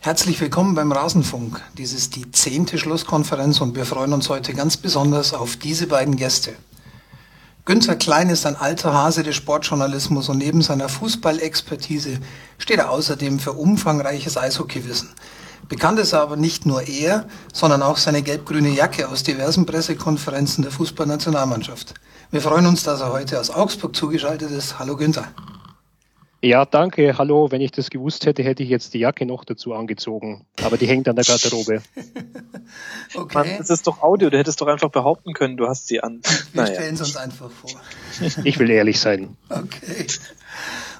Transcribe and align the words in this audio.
Herzlich 0.00 0.40
willkommen 0.40 0.76
beim 0.76 0.92
Rasenfunk. 0.92 1.60
Dies 1.76 1.92
ist 1.92 2.14
die 2.14 2.30
zehnte 2.30 2.78
Schlusskonferenz 2.78 3.60
und 3.60 3.74
wir 3.74 3.84
freuen 3.84 4.12
uns 4.12 4.28
heute 4.28 4.54
ganz 4.54 4.76
besonders 4.76 5.34
auf 5.34 5.56
diese 5.56 5.88
beiden 5.88 6.14
Gäste. 6.14 6.52
Günther 7.64 7.96
Klein 7.96 8.30
ist 8.30 8.46
ein 8.46 8.54
alter 8.54 8.94
Hase 8.94 9.24
des 9.24 9.34
Sportjournalismus 9.34 10.28
und 10.28 10.38
neben 10.38 10.62
seiner 10.62 10.88
Fußballexpertise 10.88 12.20
steht 12.58 12.78
er 12.78 12.90
außerdem 12.90 13.40
für 13.40 13.54
umfangreiches 13.54 14.36
Eishockeywissen. 14.38 15.08
Bekannt 15.68 15.98
ist 15.98 16.14
aber 16.14 16.36
nicht 16.36 16.64
nur 16.64 16.86
er, 16.86 17.26
sondern 17.52 17.82
auch 17.82 17.96
seine 17.96 18.22
gelb-grüne 18.22 18.70
Jacke 18.70 19.08
aus 19.08 19.24
diversen 19.24 19.66
Pressekonferenzen 19.66 20.62
der 20.62 20.70
Fußballnationalmannschaft. 20.70 21.94
Wir 22.30 22.40
freuen 22.40 22.66
uns, 22.66 22.84
dass 22.84 23.00
er 23.00 23.12
heute 23.12 23.40
aus 23.40 23.50
Augsburg 23.50 23.96
zugeschaltet 23.96 24.52
ist. 24.52 24.78
Hallo 24.78 24.96
Günther. 24.96 25.26
Ja, 26.40 26.64
danke. 26.64 27.18
Hallo. 27.18 27.50
Wenn 27.50 27.60
ich 27.60 27.72
das 27.72 27.90
gewusst 27.90 28.24
hätte, 28.24 28.44
hätte 28.44 28.62
ich 28.62 28.68
jetzt 28.68 28.94
die 28.94 29.00
Jacke 29.00 29.26
noch 29.26 29.44
dazu 29.44 29.74
angezogen. 29.74 30.46
Aber 30.62 30.76
die 30.76 30.86
hängt 30.86 31.08
an 31.08 31.16
der 31.16 31.24
Garderobe. 31.24 31.82
okay. 33.14 33.34
Mann, 33.34 33.48
das 33.58 33.70
ist 33.70 33.86
doch 33.88 34.02
Audio. 34.02 34.30
Du 34.30 34.38
hättest 34.38 34.60
doch 34.60 34.68
einfach 34.68 34.90
behaupten 34.90 35.32
können, 35.32 35.56
du 35.56 35.66
hast 35.66 35.88
sie 35.88 36.00
an. 36.00 36.20
Wir 36.52 36.62
naja. 36.62 36.74
stellen 36.74 36.94
es 36.94 37.00
uns 37.00 37.16
einfach 37.16 37.50
vor. 37.50 37.70
Ich 38.44 38.58
will 38.60 38.70
ehrlich 38.70 39.00
sein. 39.00 39.36
Okay. 39.48 40.06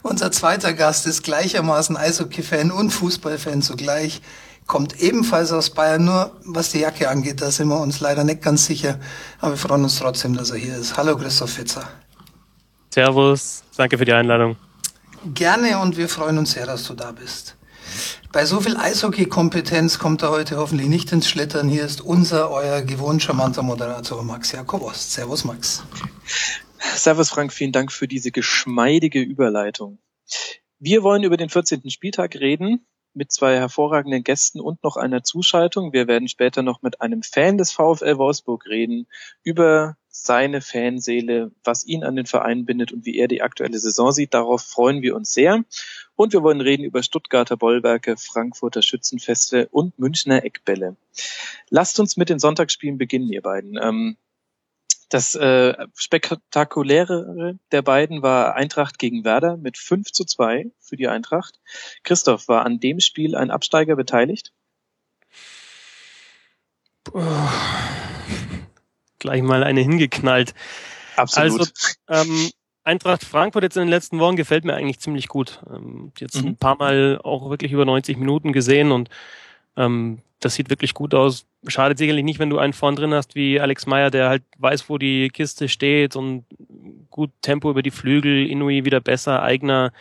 Unser 0.02 0.32
zweiter 0.32 0.72
Gast 0.72 1.06
ist 1.06 1.22
gleichermaßen 1.22 1.96
Eishockey-Fan 1.96 2.72
und 2.72 2.90
Fußballfan 2.90 3.62
zugleich. 3.62 4.20
Kommt 4.66 5.00
ebenfalls 5.00 5.52
aus 5.52 5.70
Bayern, 5.70 6.04
nur 6.04 6.32
was 6.44 6.72
die 6.72 6.80
Jacke 6.80 7.08
angeht, 7.08 7.40
da 7.40 7.50
sind 7.50 7.68
wir 7.68 7.80
uns 7.80 8.00
leider 8.00 8.22
nicht 8.24 8.42
ganz 8.42 8.66
sicher. 8.66 8.98
Aber 9.40 9.52
wir 9.52 9.56
freuen 9.56 9.84
uns 9.84 9.98
trotzdem, 9.98 10.36
dass 10.36 10.50
er 10.50 10.58
hier 10.58 10.76
ist. 10.76 10.96
Hallo 10.96 11.16
Christoph 11.16 11.50
Fitzer. 11.50 11.88
Servus, 12.90 13.62
danke 13.76 13.96
für 13.96 14.04
die 14.04 14.12
Einladung. 14.12 14.56
Gerne 15.24 15.80
und 15.80 15.96
wir 15.96 16.08
freuen 16.08 16.38
uns 16.38 16.52
sehr, 16.52 16.66
dass 16.66 16.84
du 16.84 16.94
da 16.94 17.12
bist. 17.12 17.56
Bei 18.32 18.44
so 18.44 18.60
viel 18.60 18.76
Eishockey-Kompetenz 18.76 19.98
kommt 19.98 20.22
er 20.22 20.30
heute 20.30 20.58
hoffentlich 20.58 20.88
nicht 20.88 21.10
ins 21.12 21.28
Schlittern. 21.28 21.68
Hier 21.68 21.84
ist 21.84 22.00
unser, 22.02 22.50
euer 22.50 22.82
gewohnt 22.82 23.22
charmanter 23.22 23.62
Moderator 23.62 24.22
Max 24.22 24.52
Jakobost. 24.52 25.12
Servus 25.12 25.44
Max. 25.44 25.82
Servus 26.78 27.30
Frank, 27.30 27.52
vielen 27.52 27.72
Dank 27.72 27.90
für 27.90 28.06
diese 28.06 28.30
geschmeidige 28.30 29.20
Überleitung. 29.20 29.98
Wir 30.78 31.02
wollen 31.02 31.24
über 31.24 31.36
den 31.36 31.48
14. 31.48 31.90
Spieltag 31.90 32.36
reden 32.36 32.86
mit 33.14 33.32
zwei 33.32 33.56
hervorragenden 33.56 34.22
Gästen 34.22 34.60
und 34.60 34.84
noch 34.84 34.96
einer 34.96 35.24
Zuschaltung. 35.24 35.92
Wir 35.92 36.06
werden 36.06 36.28
später 36.28 36.62
noch 36.62 36.82
mit 36.82 37.00
einem 37.00 37.22
Fan 37.22 37.58
des 37.58 37.72
VfL 37.72 38.18
Wolfsburg 38.18 38.66
reden 38.66 39.08
über 39.42 39.96
seine 40.24 40.60
Fanseele, 40.60 41.52
was 41.64 41.84
ihn 41.84 42.04
an 42.04 42.16
den 42.16 42.26
Verein 42.26 42.64
bindet 42.64 42.92
und 42.92 43.06
wie 43.06 43.16
er 43.16 43.28
die 43.28 43.42
aktuelle 43.42 43.78
Saison 43.78 44.12
sieht. 44.12 44.34
Darauf 44.34 44.62
freuen 44.62 45.02
wir 45.02 45.14
uns 45.14 45.32
sehr. 45.32 45.64
Und 46.16 46.32
wir 46.32 46.42
wollen 46.42 46.60
reden 46.60 46.84
über 46.84 47.02
Stuttgarter 47.02 47.56
Bollwerke, 47.56 48.16
Frankfurter 48.16 48.82
Schützenfeste 48.82 49.68
und 49.70 49.98
Münchner 49.98 50.44
Eckbälle. 50.44 50.96
Lasst 51.70 52.00
uns 52.00 52.16
mit 52.16 52.28
den 52.28 52.38
Sonntagsspielen 52.38 52.98
beginnen, 52.98 53.32
ihr 53.32 53.42
beiden. 53.42 53.78
Ähm, 53.80 54.16
das 55.08 55.34
äh, 55.34 55.74
spektakuläre 55.94 57.58
der 57.72 57.82
beiden 57.82 58.20
war 58.20 58.54
Eintracht 58.56 58.98
gegen 58.98 59.24
Werder 59.24 59.56
mit 59.56 59.78
5 59.78 60.12
zu 60.12 60.24
2 60.24 60.70
für 60.80 60.96
die 60.96 61.08
Eintracht. 61.08 61.60
Christoph, 62.02 62.48
war 62.48 62.66
an 62.66 62.78
dem 62.78 63.00
Spiel 63.00 63.34
ein 63.34 63.50
Absteiger 63.50 63.96
beteiligt? 63.96 64.52
Oh 67.14 68.07
gleich 69.18 69.42
mal 69.42 69.64
eine 69.64 69.80
hingeknallt. 69.80 70.54
Absolut. 71.16 71.72
Also, 72.06 72.32
ähm, 72.32 72.50
Eintracht 72.84 73.24
Frankfurt 73.24 73.64
jetzt 73.64 73.76
in 73.76 73.82
den 73.82 73.90
letzten 73.90 74.18
Wochen 74.18 74.36
gefällt 74.36 74.64
mir 74.64 74.74
eigentlich 74.74 74.98
ziemlich 74.98 75.28
gut. 75.28 75.60
Ähm, 75.70 76.12
jetzt 76.18 76.40
mhm. 76.40 76.50
ein 76.50 76.56
paar 76.56 76.76
Mal 76.76 77.20
auch 77.22 77.50
wirklich 77.50 77.72
über 77.72 77.84
90 77.84 78.16
Minuten 78.16 78.52
gesehen 78.52 78.92
und 78.92 79.10
ähm, 79.76 80.22
das 80.40 80.54
sieht 80.54 80.70
wirklich 80.70 80.94
gut 80.94 81.14
aus. 81.14 81.46
Schadet 81.66 81.98
sicherlich 81.98 82.24
nicht, 82.24 82.38
wenn 82.38 82.50
du 82.50 82.58
einen 82.58 82.72
vorn 82.72 82.96
drin 82.96 83.12
hast 83.12 83.34
wie 83.34 83.60
Alex 83.60 83.86
Meyer, 83.86 84.10
der 84.10 84.28
halt 84.28 84.44
weiß, 84.58 84.88
wo 84.88 84.96
die 84.96 85.28
Kiste 85.28 85.68
steht 85.68 86.16
und 86.16 86.44
gut 87.10 87.30
Tempo 87.42 87.70
über 87.70 87.82
die 87.82 87.90
Flügel, 87.90 88.46
Inui 88.46 88.84
wieder 88.84 89.00
besser, 89.00 89.42
eigener. 89.42 89.92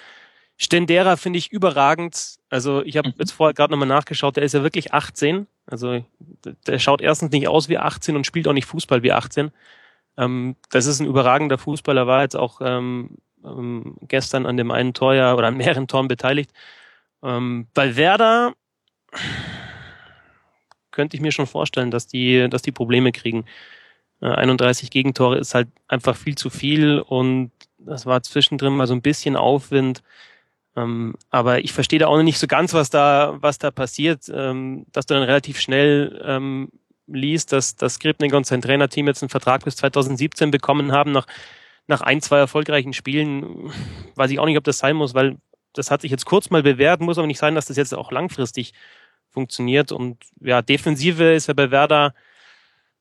Stendera 0.56 1.18
finde 1.18 1.40
ich 1.40 1.52
überragend. 1.52 2.37
Also 2.50 2.82
ich 2.84 2.98
habe 2.98 3.10
mhm. 3.10 3.16
jetzt 3.20 3.32
vorher 3.32 3.54
gerade 3.54 3.72
nochmal 3.72 3.88
nachgeschaut, 3.88 4.38
der 4.38 4.44
ist 4.44 4.54
ja 4.54 4.64
wirklich 4.64 4.94
18 4.94 5.48
also 5.68 6.04
der 6.66 6.80
schaut 6.80 7.02
erstens 7.02 7.32
nicht 7.32 7.48
aus 7.48 7.70
wie 7.70 7.78
18 7.78 8.16
und 8.16 8.26
spielt 8.26 8.48
auch 8.48 8.54
nicht 8.54 8.66
Fußball 8.66 9.04
wie 9.04 9.12
18. 9.12 9.52
Ähm, 10.18 10.56
das 10.72 10.86
ist 10.86 11.00
ein 11.00 11.08
überragender 11.08 11.58
Fußballer, 11.58 12.08
war 12.08 12.24
jetzt 12.24 12.38
auch 12.38 12.62
ähm, 12.62 13.18
ähm, 13.44 13.98
gestern 14.08 14.46
an 14.46 14.58
dem 14.58 14.72
einen 14.72 14.94
Tor 14.94 15.14
ja 15.14 15.36
oder 15.36 15.48
an 15.48 15.58
mehreren 15.58 15.88
Toren 15.88 16.08
beteiligt. 16.08 16.52
Ähm, 17.22 17.68
bei 17.74 17.98
Werder 17.98 18.54
könnte 20.92 21.18
ich 21.18 21.22
mir 21.22 21.32
schon 21.32 21.48
vorstellen, 21.48 21.92
dass 21.92 22.08
die, 22.08 22.50
dass 22.50 22.62
die 22.62 22.72
Probleme 22.72 23.12
kriegen. 23.12 23.46
Äh, 24.22 24.28
31 24.28 24.90
Gegentore 24.90 25.38
ist 25.38 25.54
halt 25.54 25.68
einfach 25.90 26.16
viel 26.16 26.36
zu 26.36 26.50
viel 26.50 27.00
und 27.00 27.52
das 27.78 28.06
war 28.06 28.24
zwischendrin 28.24 28.76
mal 28.76 28.88
so 28.88 28.94
ein 28.94 29.02
bisschen 29.02 29.36
Aufwind. 29.36 30.02
Ähm, 30.78 31.16
aber 31.32 31.60
ich 31.64 31.74
verstehe 31.74 32.00
da 32.00 32.08
auch 32.08 32.18
noch 32.18 32.24
nicht 32.24 32.38
so 32.38 32.48
ganz, 32.48 32.74
was 32.74 32.90
da, 32.90 33.38
was 33.42 33.58
da 33.58 33.72
passiert, 33.72 34.30
ähm, 34.34 34.86
dass 34.92 35.08
du 35.08 35.16
dann 35.16 35.24
relativ 35.24 35.60
schnell 35.60 36.22
ähm, 36.24 36.70
liest, 37.08 37.52
dass, 37.52 37.76
dass 37.76 37.96
Skripnik 37.96 38.34
und 38.34 38.46
sein 38.46 38.62
Trainerteam 38.62 39.08
jetzt 39.08 39.24
einen 39.24 39.30
Vertrag 39.30 39.64
bis 39.66 39.76
2017 39.78 40.52
bekommen 40.52 40.92
haben, 40.92 41.12
nach, 41.12 41.26
nach 41.88 42.02
ein, 42.02 42.22
zwei 42.22 42.38
erfolgreichen 42.38 42.94
Spielen. 42.94 43.72
Weiß 44.16 44.30
ich 44.30 44.40
auch 44.40 44.46
nicht, 44.46 44.58
ob 44.58 44.64
das 44.64 44.78
sein 44.78 44.96
muss, 44.96 45.16
weil 45.16 45.38
das 45.74 45.90
hat 45.90 46.02
sich 46.02 46.12
jetzt 46.12 46.26
kurz 46.26 46.50
mal 46.52 46.64
bewährt, 46.64 47.02
muss 47.02 47.18
aber 47.18 47.28
nicht 47.28 47.40
sein, 47.40 47.56
dass 47.56 47.66
das 47.66 47.78
jetzt 47.78 47.96
auch 47.96 48.12
langfristig 48.12 48.74
funktioniert. 49.30 49.92
Und 49.92 50.18
ja, 50.42 50.62
Defensive 50.62 51.34
ist 51.34 51.48
ja 51.48 51.54
bei 51.54 51.72
Werder 51.72 52.14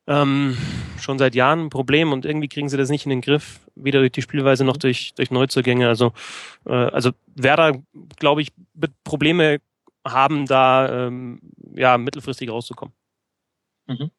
ähm, 0.07 0.57
schon 0.99 1.19
seit 1.19 1.35
Jahren 1.35 1.65
ein 1.65 1.69
Problem 1.69 2.11
und 2.11 2.25
irgendwie 2.25 2.47
kriegen 2.47 2.69
sie 2.69 2.77
das 2.77 2.89
nicht 2.89 3.05
in 3.05 3.09
den 3.09 3.21
Griff, 3.21 3.59
weder 3.75 3.99
durch 3.99 4.13
die 4.13 4.21
Spielweise 4.21 4.63
noch 4.63 4.77
durch, 4.77 5.13
durch 5.15 5.31
Neuzugänge. 5.31 5.87
Also, 5.87 6.13
äh, 6.65 6.73
also 6.73 7.11
Werder, 7.35 7.81
glaube 8.17 8.41
ich, 8.41 8.53
wird 8.73 8.91
Probleme 9.03 9.59
haben, 10.05 10.45
da 10.45 11.07
ähm, 11.07 11.39
ja 11.75 11.97
mittelfristig 11.97 12.49
rauszukommen. 12.49 12.93
Mhm. 13.87 14.11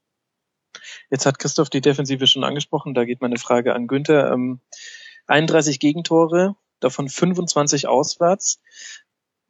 Jetzt 1.10 1.26
hat 1.26 1.38
Christoph 1.38 1.70
die 1.70 1.80
Defensive 1.80 2.26
schon 2.26 2.44
angesprochen, 2.44 2.94
da 2.94 3.04
geht 3.04 3.22
meine 3.22 3.38
Frage 3.38 3.74
an 3.74 3.86
Günther. 3.86 4.30
Ähm, 4.32 4.60
31 5.26 5.80
Gegentore, 5.80 6.56
davon 6.80 7.08
25 7.08 7.86
auswärts. 7.86 8.60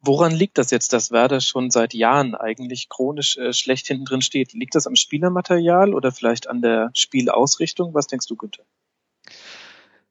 Woran 0.01 0.31
liegt 0.31 0.57
das 0.57 0.71
jetzt, 0.71 0.93
dass 0.93 1.11
Werder 1.11 1.41
schon 1.41 1.71
seit 1.71 1.93
Jahren 1.93 2.33
eigentlich 2.33 2.87
chronisch 2.87 3.37
äh, 3.37 3.51
schlecht 3.51 3.87
hinten 3.87 4.05
drin 4.05 4.21
steht? 4.21 4.53
Liegt 4.53 4.75
das 4.75 4.87
am 4.87 4.95
Spielermaterial 4.95 5.93
oder 5.93 6.11
vielleicht 6.11 6.49
an 6.49 6.61
der 6.61 6.91
Spielausrichtung? 6.93 7.93
Was 7.93 8.07
denkst 8.07 8.27
du, 8.27 8.37
Günther? 8.37 8.63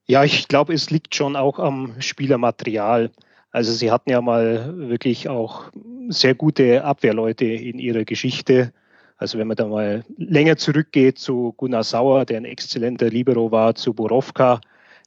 Ja, 0.07 0.25
ich 0.25 0.49
glaube, 0.49 0.75
es 0.75 0.91
liegt 0.91 1.15
schon 1.15 1.37
auch 1.37 1.59
am 1.59 2.01
Spielermaterial. 2.01 3.11
Also 3.51 3.73
sie 3.73 3.91
hatten 3.91 4.11
ja 4.11 4.21
mal 4.21 4.77
wirklich 4.77 5.29
auch 5.29 5.71
sehr 6.09 6.35
gute 6.35 6.85
Abwehrleute 6.85 7.47
in 7.47 7.79
ihrer 7.79 8.05
Geschichte. 8.05 8.73
Also 9.17 9.39
wenn 9.39 9.49
man 9.49 9.57
da 9.57 9.67
mal 9.67 10.05
länger 10.17 10.57
zurückgeht 10.57 11.19
zu 11.19 11.55
Gunnar 11.57 11.83
Sauer, 11.83 12.25
der 12.25 12.37
ein 12.37 12.45
exzellenter 12.45 13.09
Libero 13.09 13.51
war, 13.51 13.75
zu 13.75 13.95
Borowka, 13.95 14.61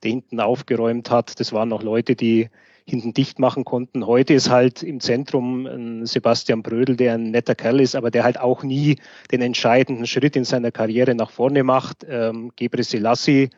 der 0.03 0.11
hinten 0.11 0.39
aufgeräumt 0.39 1.11
hat, 1.11 1.39
das 1.39 1.53
waren 1.53 1.69
noch 1.69 1.83
Leute, 1.83 2.15
die 2.15 2.49
hinten 2.85 3.13
dicht 3.13 3.39
machen 3.39 3.63
konnten. 3.63 4.05
Heute 4.05 4.33
ist 4.33 4.49
halt 4.49 4.83
im 4.83 4.99
Zentrum 4.99 5.65
ein 5.65 6.05
Sebastian 6.05 6.63
Brödel, 6.63 6.95
der 6.95 7.13
ein 7.13 7.31
netter 7.31 7.55
Kerl 7.55 7.79
ist, 7.79 7.95
aber 7.95 8.11
der 8.11 8.23
halt 8.23 8.39
auch 8.39 8.63
nie 8.63 8.97
den 9.31 9.41
entscheidenden 9.41 10.07
Schritt 10.07 10.35
in 10.35 10.43
seiner 10.43 10.71
Karriere 10.71 11.15
nach 11.15 11.31
vorne 11.31 11.63
macht. 11.63 12.05
Ähm, 12.09 12.51
Gebre 12.55 12.83
Selassie 12.83 13.49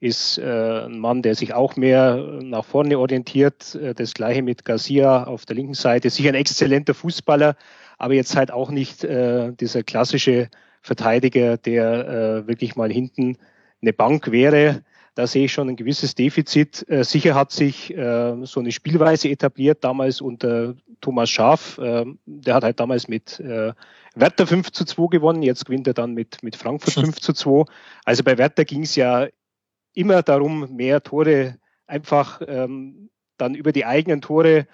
ist 0.00 0.38
äh, 0.38 0.86
ein 0.86 0.98
Mann, 0.98 1.22
der 1.22 1.34
sich 1.34 1.52
auch 1.52 1.76
mehr 1.76 2.40
nach 2.42 2.64
vorne 2.64 2.98
orientiert. 2.98 3.74
Äh, 3.74 3.94
das 3.94 4.14
gleiche 4.14 4.42
mit 4.42 4.64
Garcia 4.64 5.24
auf 5.24 5.44
der 5.44 5.56
linken 5.56 5.74
Seite. 5.74 6.08
Sicher 6.08 6.30
ein 6.30 6.34
exzellenter 6.34 6.94
Fußballer, 6.94 7.54
aber 7.98 8.14
jetzt 8.14 8.34
halt 8.34 8.50
auch 8.50 8.70
nicht 8.70 9.04
äh, 9.04 9.52
dieser 9.52 9.82
klassische 9.82 10.48
Verteidiger, 10.80 11.58
der 11.58 12.08
äh, 12.08 12.48
wirklich 12.48 12.76
mal 12.76 12.90
hinten 12.90 13.36
eine 13.82 13.92
Bank 13.92 14.30
wäre. 14.32 14.82
Da 15.14 15.26
sehe 15.26 15.46
ich 15.46 15.52
schon 15.52 15.68
ein 15.68 15.76
gewisses 15.76 16.14
Defizit. 16.14 16.88
Äh, 16.88 17.04
sicher 17.04 17.34
hat 17.34 17.52
sich 17.52 17.96
äh, 17.96 18.36
so 18.44 18.60
eine 18.60 18.72
Spielweise 18.72 19.28
etabliert, 19.28 19.82
damals 19.82 20.20
unter 20.20 20.74
Thomas 21.00 21.30
Schaaf. 21.30 21.78
Äh, 21.78 22.06
der 22.26 22.54
hat 22.54 22.64
halt 22.64 22.80
damals 22.80 23.08
mit 23.08 23.40
äh, 23.40 23.72
Werder 24.14 24.46
5 24.46 24.72
zu 24.72 24.84
2 24.84 25.06
gewonnen, 25.08 25.42
jetzt 25.42 25.66
gewinnt 25.66 25.86
er 25.86 25.94
dann 25.94 26.14
mit, 26.14 26.42
mit 26.42 26.56
Frankfurt 26.56 26.94
5 26.94 27.20
zu 27.20 27.32
2. 27.32 27.64
Also 28.04 28.24
bei 28.24 28.38
Werder 28.38 28.64
ging 28.64 28.82
es 28.82 28.96
ja 28.96 29.28
immer 29.94 30.22
darum, 30.22 30.74
mehr 30.74 31.02
Tore 31.02 31.58
einfach 31.86 32.40
ähm, 32.46 33.10
dann 33.36 33.54
über 33.54 33.72
die 33.72 33.84
eigenen 33.84 34.20
Tore 34.20 34.66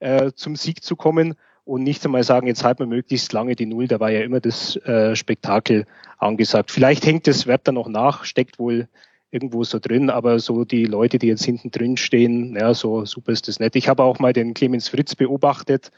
äh, 0.00 0.32
zum 0.34 0.56
Sieg 0.56 0.82
zu 0.82 0.96
kommen 0.96 1.34
und 1.64 1.82
nicht 1.82 2.04
einmal 2.04 2.24
sagen, 2.24 2.46
jetzt 2.46 2.64
halten 2.64 2.80
wir 2.80 2.86
möglichst 2.86 3.32
lange 3.32 3.54
die 3.54 3.66
Null. 3.66 3.86
Da 3.86 4.00
war 4.00 4.10
ja 4.10 4.20
immer 4.22 4.40
das 4.40 4.76
äh, 4.76 5.14
Spektakel 5.14 5.86
angesagt. 6.18 6.70
Vielleicht 6.70 7.06
hängt 7.06 7.26
das 7.26 7.46
Werder 7.46 7.72
noch 7.72 7.88
nach, 7.88 8.24
steckt 8.24 8.58
wohl 8.58 8.88
irgendwo 9.32 9.64
so 9.64 9.78
drin, 9.80 10.10
aber 10.10 10.38
so 10.38 10.64
die 10.64 10.84
Leute, 10.84 11.18
die 11.18 11.26
jetzt 11.26 11.44
hinten 11.44 11.70
drin 11.70 11.96
stehen, 11.96 12.54
ja, 12.54 12.74
so 12.74 13.04
super 13.06 13.32
ist 13.32 13.48
das 13.48 13.58
nicht. 13.58 13.74
Ich 13.74 13.88
habe 13.88 14.04
auch 14.04 14.18
mal 14.18 14.32
den 14.32 14.54
Clemens 14.54 14.88
Fritz 14.88 15.16
beobachtet 15.16 15.90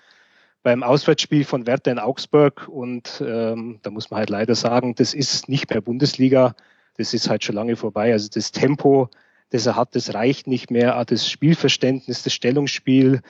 beim 0.63 0.83
Auswärtsspiel 0.83 1.45
von 1.45 1.67
Werder 1.67 1.93
in 1.93 1.99
Augsburg 1.99 2.69
und 2.69 3.23
ähm, 3.27 3.81
da 3.83 3.91
muss 3.91 4.11
man 4.11 4.19
halt 4.19 4.31
leider 4.31 4.55
sagen, 4.55 4.95
das 4.95 5.13
ist 5.13 5.49
nicht 5.49 5.69
mehr 5.69 5.83
Bundesliga, 5.83 6.55
das 6.97 7.13
ist 7.13 7.29
halt 7.29 7.45
schon 7.45 7.57
lange 7.57 7.77
vorbei. 7.77 8.13
Also 8.13 8.29
das 8.33 8.53
Tempo, 8.53 9.11
das 9.51 9.67
er 9.67 9.77
hat, 9.77 9.95
das 9.95 10.15
reicht 10.15 10.47
nicht 10.47 10.71
mehr. 10.71 11.05
Das 11.05 11.29
Spielverständnis, 11.29 12.23
das 12.23 12.33
Stellungsspiel, 12.33 13.21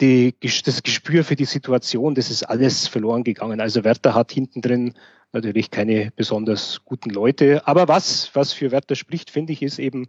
die, 0.00 0.34
das 0.40 0.82
Gespür 0.82 1.24
für 1.24 1.36
die 1.36 1.44
Situation, 1.44 2.14
das 2.14 2.30
ist 2.30 2.42
alles 2.42 2.88
verloren 2.88 3.24
gegangen. 3.24 3.60
Also 3.60 3.84
Werder 3.84 4.14
hat 4.14 4.32
hinten 4.32 4.60
drin 4.60 4.94
natürlich 5.32 5.70
keine 5.70 6.12
besonders 6.16 6.80
guten 6.84 7.10
Leute. 7.10 7.66
Aber 7.66 7.88
was, 7.88 8.34
was 8.34 8.52
für 8.52 8.70
Werder 8.70 8.94
spricht, 8.94 9.30
finde 9.30 9.52
ich, 9.52 9.62
ist 9.62 9.78
eben 9.78 10.06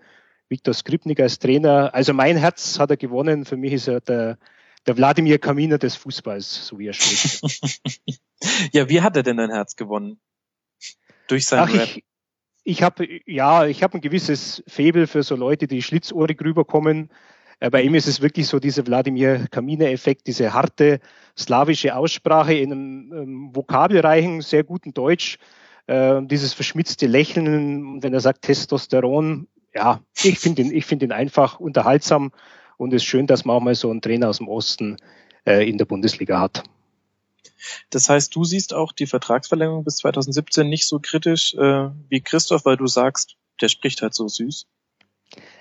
Viktor 0.50 0.74
Skripnik 0.74 1.20
als 1.20 1.40
Trainer. 1.40 1.94
Also 1.94 2.14
mein 2.14 2.38
Herz 2.38 2.80
hat 2.80 2.92
er 2.92 2.98
gewonnen. 2.98 3.46
Für 3.46 3.58
mich 3.58 3.74
ist 3.74 3.88
er 3.88 4.02
der, 4.02 4.38
der 4.88 4.98
Wladimir 4.98 5.40
Kaminer 5.40 5.78
des 5.78 5.96
Fußballs, 5.96 6.68
so 6.68 6.80
wie 6.80 6.88
er 6.88 6.94
spricht. 6.94 7.42
ja, 8.74 8.88
wie 8.90 9.02
hat 9.02 9.16
er 9.16 9.24
denn 9.24 9.40
ein 9.40 9.52
Herz 9.52 9.76
gewonnen? 9.76 10.20
Durch 11.28 11.48
sein 11.48 11.60
Ach, 11.60 11.74
Rap? 11.74 11.90
Ich, 11.96 12.04
ich 12.64 12.84
habe 12.84 13.08
ja, 13.26 13.66
ich 13.66 13.84
habe 13.84 13.96
ein 13.98 14.02
gewisses 14.02 14.64
Faible 14.68 15.08
für 15.08 15.24
so 15.24 15.36
Leute, 15.36 15.68
die 15.68 15.82
schlitzohrig 15.82 16.40
rüberkommen. 16.42 17.10
Äh, 17.60 17.70
bei 17.70 17.82
ihm 17.82 17.96
ist 17.96 18.08
es 18.08 18.22
wirklich 18.22 18.48
so 18.48 18.60
dieser 18.60 18.86
Wladimir 18.86 19.48
Kaminer-Effekt, 19.50 20.28
diese 20.28 20.54
harte 20.54 21.00
slawische 21.38 21.96
Aussprache 21.96 22.54
in 22.54 22.72
einem 22.72 23.14
ähm, 23.14 23.56
vokabelreichen, 23.56 24.42
sehr 24.42 24.64
guten 24.64 24.94
Deutsch, 24.94 25.38
äh, 25.88 26.22
dieses 26.24 26.54
verschmitzte 26.54 27.08
Lächeln, 27.08 28.02
wenn 28.04 28.14
er 28.14 28.22
sagt 28.22 28.44
Testosteron. 28.44 29.48
Ja, 29.74 30.02
ich 30.24 30.40
finde 30.40 30.62
ihn, 30.62 30.72
ich 30.72 30.90
ihn 30.92 31.12
einfach 31.12 31.60
unterhaltsam 31.60 32.32
und 32.78 32.94
es 32.94 33.04
ist 33.04 33.08
schön, 33.08 33.28
dass 33.28 33.46
man 33.46 33.58
auch 33.58 33.62
mal 33.62 33.76
so 33.76 33.90
einen 33.90 34.02
Trainer 34.02 34.30
aus 34.30 34.38
dem 34.38 34.48
Osten 34.48 34.98
äh, 35.46 35.68
in 35.70 35.78
der 35.78 35.86
Bundesliga 35.86 36.40
hat. 36.40 36.64
Das 37.90 38.10
heißt, 38.10 38.36
du 38.36 38.44
siehst 38.44 38.74
auch 38.74 38.92
die 38.92 39.08
Vertragsverlängerung 39.08 39.84
bis 39.84 39.98
2017 39.98 40.68
nicht 40.68 40.88
so 40.88 41.00
kritisch 41.00 41.54
äh, 41.56 41.90
wie 42.10 42.22
Christoph, 42.22 42.66
weil 42.66 42.78
du 42.78 42.88
sagst, 42.88 43.38
der 43.62 43.70
spricht 43.70 44.02
halt 44.02 44.14
so 44.14 44.28
süß. 44.28 44.68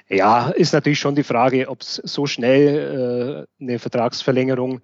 Ja, 0.08 0.50
ist 0.50 0.72
natürlich 0.72 0.98
schon 0.98 1.14
die 1.14 1.22
Frage, 1.22 1.68
ob 1.68 1.80
es 1.80 1.94
so 1.96 2.26
schnell 2.26 3.46
äh, 3.60 3.62
eine 3.62 3.78
Vertragsverlängerung 3.78 4.80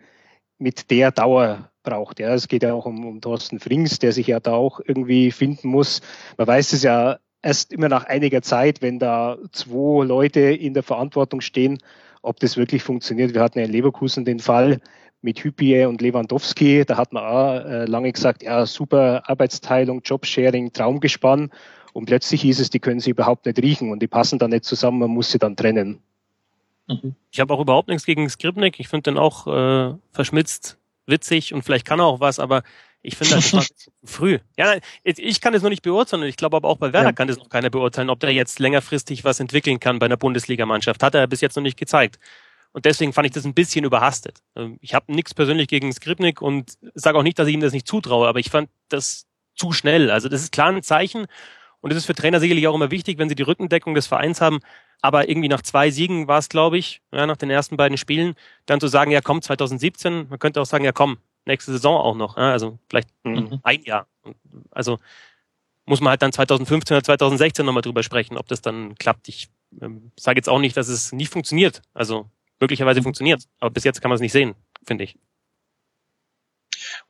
mit 0.58 0.90
der 0.90 1.11
Dauer 1.11 1.70
braucht. 1.82 2.20
Ja, 2.20 2.34
es 2.34 2.49
geht 2.49 2.62
ja 2.62 2.72
auch 2.72 2.87
um, 2.87 3.06
um 3.06 3.20
Thorsten 3.20 3.58
Frings, 3.58 3.99
der 3.99 4.12
sich 4.12 4.28
ja 4.28 4.40
da 4.40 4.52
auch 4.52 4.81
irgendwie 4.84 5.31
finden 5.31 5.69
muss. 5.69 6.00
Man 6.37 6.46
weiß 6.46 6.72
es 6.72 6.82
ja 6.82 7.19
erst 7.43 7.72
immer 7.72 7.88
nach 7.88 8.05
einiger 8.05 8.43
Zeit, 8.43 8.82
wenn 8.82 8.99
da 8.99 9.38
zwei 9.52 10.05
Leute 10.05 10.40
in 10.40 10.75
der 10.75 10.82
Verantwortung 10.82 11.40
stehen, 11.40 11.78
ob 12.23 12.40
das 12.40 12.56
wirklich 12.56 12.82
funktioniert. 12.82 13.34
Wir 13.34 13.43
hatten 13.43 13.58
ja 13.58 13.64
in 13.64 13.73
Leverkusen 13.73 14.25
den 14.25 14.40
Fall 14.40 14.81
mit 15.23 15.43
Hüppie 15.44 15.84
und 15.84 16.00
Lewandowski. 16.00 16.84
Da 16.87 16.96
hat 16.96 17.12
man 17.12 17.25
auch 17.25 17.64
äh, 17.64 17.84
lange 17.84 18.12
gesagt, 18.12 18.43
ja, 18.43 18.64
super 18.66 19.23
Arbeitsteilung, 19.26 20.00
Jobsharing, 20.02 20.73
Traumgespann. 20.73 21.50
Und 21.92 22.06
plötzlich 22.06 22.42
hieß 22.42 22.60
es, 22.60 22.70
die 22.70 22.78
können 22.78 23.00
sie 23.00 23.10
überhaupt 23.10 23.46
nicht 23.46 23.58
riechen 23.58 23.90
und 23.90 24.00
die 24.00 24.08
passen 24.08 24.38
dann 24.38 24.50
nicht 24.50 24.64
zusammen, 24.64 24.98
man 24.98 25.10
muss 25.10 25.31
sie 25.31 25.38
dann 25.38 25.56
trennen. 25.56 26.00
Mhm. 26.88 27.14
Ich 27.31 27.40
habe 27.40 27.52
auch 27.54 27.60
überhaupt 27.60 27.88
nichts 27.88 28.04
gegen 28.04 28.28
Skripnik. 28.28 28.81
Ich 28.81 28.88
finde 28.88 29.10
den 29.10 29.19
auch 29.19 29.46
äh, 29.46 29.94
verschmitzt, 30.12 30.78
witzig 31.06 31.54
und 31.54 31.62
vielleicht 31.62 31.87
kann 31.87 32.00
er 32.00 32.06
auch 32.06 32.20
was, 32.20 32.38
aber 32.38 32.62
ich 33.02 33.16
finde 33.16 33.37
das 33.37 33.52
war 33.52 33.62
zu 33.76 33.90
früh. 34.04 34.38
Ja, 34.58 34.75
ich 35.02 35.40
kann 35.40 35.54
es 35.54 35.62
noch 35.62 35.70
nicht 35.70 35.82
beurteilen. 35.82 36.22
Ich 36.25 36.37
glaube 36.37 36.56
aber 36.56 36.69
auch 36.69 36.78
bei 36.78 36.92
Werder 36.92 37.08
ja. 37.08 37.12
kann 37.12 37.28
es 37.28 37.38
noch 37.38 37.48
keiner 37.48 37.70
beurteilen, 37.70 38.10
ob 38.10 38.20
der 38.20 38.32
jetzt 38.32 38.58
längerfristig 38.58 39.25
was 39.25 39.40
entwickeln 39.40 39.81
kann 39.81 39.98
bei 39.98 40.06
einer 40.06 40.16
Bundesligamannschaft. 40.16 41.02
Hat 41.02 41.14
er 41.14 41.26
bis 41.26 41.40
jetzt 41.40 41.56
noch 41.56 41.62
nicht 41.62 41.78
gezeigt. 41.78 42.19
Und 42.72 42.84
deswegen 42.84 43.12
fand 43.12 43.26
ich 43.26 43.32
das 43.32 43.44
ein 43.44 43.54
bisschen 43.54 43.84
überhastet. 43.84 44.42
Ähm, 44.54 44.78
ich 44.81 44.94
habe 44.94 45.12
nichts 45.12 45.34
persönlich 45.34 45.69
gegen 45.69 45.92
Skripnik 45.92 46.40
und 46.40 46.78
sage 46.94 47.19
auch 47.19 47.22
nicht, 47.22 47.38
dass 47.38 47.48
ich 47.48 47.54
ihm 47.54 47.60
das 47.60 47.72
nicht 47.72 47.88
zutraue, 47.88 48.28
aber 48.28 48.38
ich 48.38 48.50
fand 48.50 48.69
das 48.88 49.26
zu 49.56 49.72
schnell. 49.72 50.10
Also 50.10 50.28
das 50.28 50.42
ist 50.42 50.52
klar 50.52 50.69
ein 50.69 50.82
Zeichen 50.82 51.26
und 51.81 51.91
es 51.91 51.97
ist 51.97 52.06
für 52.06 52.15
Trainer 52.15 52.41
sicherlich 52.41 52.67
auch 52.69 52.75
immer 52.75 52.91
wichtig, 52.91 53.19
wenn 53.19 53.29
sie 53.29 53.35
die 53.35 53.43
Rückendeckung 53.43 53.94
des 53.94 54.06
Vereins 54.06 54.41
haben. 54.41 54.61
Aber 55.00 55.29
irgendwie 55.29 55.49
nach 55.49 55.62
zwei 55.62 55.91
Siegen 55.91 56.29
war 56.29 56.38
es, 56.38 56.49
glaube 56.49 56.77
ich, 56.77 57.00
ja, 57.12 57.27
nach 57.27 57.38
den 57.38 57.50
ersten 57.50 57.77
beiden 57.77 57.97
Spielen, 57.97 58.35
dann 58.67 58.81
zu 58.81 58.88
sagen, 58.88 59.11
ja 59.11 59.21
komm, 59.23 59.41
2017, 59.41 60.29
man 60.29 60.38
könnte 60.38 60.61
auch 60.61 60.67
sagen, 60.67 60.85
ja 60.85 60.93
komm, 60.93 61.19
nächste 61.47 61.73
Saison 61.73 61.97
auch 61.97 62.17
noch. 62.17 62.37
Ja, 62.37 62.53
also 62.53 62.79
vielleicht 62.88 63.09
mhm. 63.25 63.61
ein 63.62 63.82
Jahr. 63.82 64.06
Also 64.71 64.99
muss 65.87 66.00
man 66.00 66.11
halt 66.11 66.23
dann 66.23 66.32
2015 66.32 66.97
oder 66.97 67.05
2016 67.05 67.65
nochmal 67.65 67.83
drüber 67.83 68.03
sprechen, 68.03 68.37
ob 68.37 68.47
das 68.47 68.61
dann 68.61 68.94
klappt. 68.97 69.29
Ich 69.29 69.49
ähm, 69.81 70.12
sage 70.19 70.38
jetzt 70.38 70.49
auch 70.49 70.59
nicht, 70.61 70.76
dass 70.76 70.88
es 70.88 71.12
nicht 71.12 71.33
funktioniert. 71.33 71.81
Also 71.94 72.29
möglicherweise 72.61 73.03
funktioniert, 73.03 73.44
aber 73.59 73.71
bis 73.71 73.85
jetzt 73.85 74.03
kann 74.03 74.11
man 74.11 74.17
es 74.17 74.21
nicht 74.21 74.33
sehen, 74.33 74.55
finde 74.85 75.05
ich. 75.05 75.17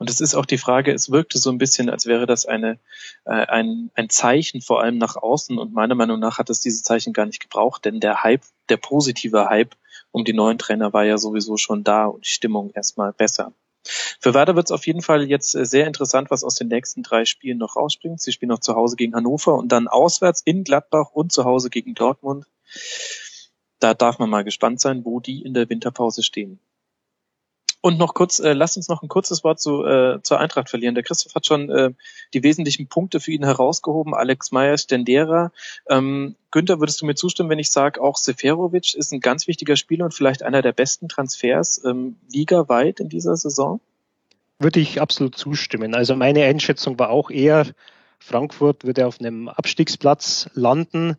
Und 0.01 0.09
es 0.09 0.23
ist 0.23 0.35
auch 0.35 0.47
die 0.47 0.57
Frage, 0.57 0.95
es 0.95 1.11
wirkte 1.11 1.37
so 1.37 1.51
ein 1.51 1.59
bisschen, 1.59 1.91
als 1.91 2.07
wäre 2.07 2.25
das 2.25 2.47
eine, 2.47 2.79
äh, 3.27 3.33
ein, 3.33 3.91
ein 3.95 4.09
Zeichen 4.09 4.63
vor 4.63 4.81
allem 4.81 4.97
nach 4.97 5.17
außen. 5.17 5.59
Und 5.59 5.75
meiner 5.75 5.95
Meinung 5.95 6.19
nach 6.19 6.39
hat 6.39 6.49
es 6.49 6.61
diese 6.61 6.83
Zeichen 6.83 7.13
gar 7.13 7.27
nicht 7.27 7.41
gebraucht, 7.41 7.85
denn 7.85 8.01
der 8.01 8.23
Hype, 8.23 8.41
der 8.71 8.79
positive 8.79 9.51
Hype 9.51 9.77
um 10.11 10.25
die 10.25 10.33
neuen 10.33 10.57
Trainer 10.57 10.95
war 10.95 11.05
ja 11.05 11.19
sowieso 11.19 11.59
schon 11.59 11.85
da 11.85 12.07
und 12.07 12.25
die 12.25 12.31
Stimmung 12.31 12.71
erstmal 12.71 13.13
besser. 13.13 13.53
Für 14.21 14.33
Werder 14.33 14.57
wird 14.57 14.69
es 14.69 14.73
auf 14.73 14.87
jeden 14.87 15.03
Fall 15.03 15.29
jetzt 15.29 15.55
äh, 15.55 15.67
sehr 15.67 15.87
interessant, 15.87 16.31
was 16.31 16.45
aus 16.45 16.55
den 16.55 16.69
nächsten 16.69 17.03
drei 17.03 17.27
Spielen 17.27 17.59
noch 17.59 17.77
rausspringt. 17.77 18.23
Sie 18.23 18.33
spielen 18.33 18.49
noch 18.49 18.61
zu 18.61 18.75
Hause 18.75 18.97
gegen 18.97 19.15
Hannover 19.15 19.59
und 19.59 19.71
dann 19.71 19.87
auswärts 19.87 20.41
in 20.43 20.65
Gladbach 20.65 21.11
und 21.13 21.31
zu 21.31 21.45
Hause 21.45 21.69
gegen 21.69 21.95
Dortmund. 21.95 22.47
Da 23.81 23.93
darf 23.93 24.19
man 24.19 24.31
mal 24.31 24.45
gespannt 24.45 24.81
sein, 24.81 25.05
wo 25.05 25.21
die 25.21 25.43
in 25.43 25.53
der 25.53 25.69
Winterpause 25.69 26.23
stehen. 26.23 26.59
Und 27.83 27.99
noch 27.99 28.13
kurz, 28.13 28.39
äh, 28.41 28.53
lasst 28.53 28.77
uns 28.77 28.89
noch 28.89 29.03
ein 29.03 29.09
kurzes 29.09 29.43
Wort 29.43 29.59
zu, 29.59 29.85
äh, 29.85 30.21
zur 30.23 30.39
Eintracht 30.39 30.69
verlieren. 30.69 30.95
Der 30.95 31.03
Christoph 31.03 31.35
hat 31.35 31.47
schon 31.47 31.71
äh, 31.71 31.93
die 32.35 32.43
wesentlichen 32.43 32.89
Punkte 32.89 33.21
für 33.21 33.33
ihn 33.33 33.45
herausgehoben. 33.45 34.15
Alex 34.15 34.53
Meyer, 34.53 34.77
Stendera. 34.77 35.51
Ähm, 35.89 36.37
Günther, 36.51 36.79
würdest 36.81 37.01
du 37.01 37.07
mir 37.07 37.15
zustimmen, 37.15 37.49
wenn 37.49 37.59
ich 37.59 37.71
sage, 37.71 38.03
auch 38.03 38.19
Seferovic 38.19 38.95
ist 38.95 39.13
ein 39.13 39.21
ganz 39.21 39.47
wichtiger 39.47 39.77
Spieler 39.77 40.05
und 40.05 40.13
vielleicht 40.13 40.43
einer 40.43 40.61
der 40.61 40.73
besten 40.73 41.09
Transfers 41.09 41.83
ähm, 41.85 42.17
ligaweit 42.31 43.01
in 43.01 43.09
dieser 43.09 43.37
Saison? 43.37 43.81
Würde 44.59 44.81
ich 44.81 45.01
absolut 45.01 45.37
zustimmen. 45.37 45.95
Also 45.95 46.15
meine 46.17 46.45
Einschätzung 46.45 46.99
war 46.99 47.09
auch 47.09 47.31
eher, 47.31 47.67
Frankfurt 48.19 48.85
würde 48.85 49.07
auf 49.07 49.21
einem 49.21 49.49
Abstiegsplatz 49.49 50.51
landen. 50.53 51.17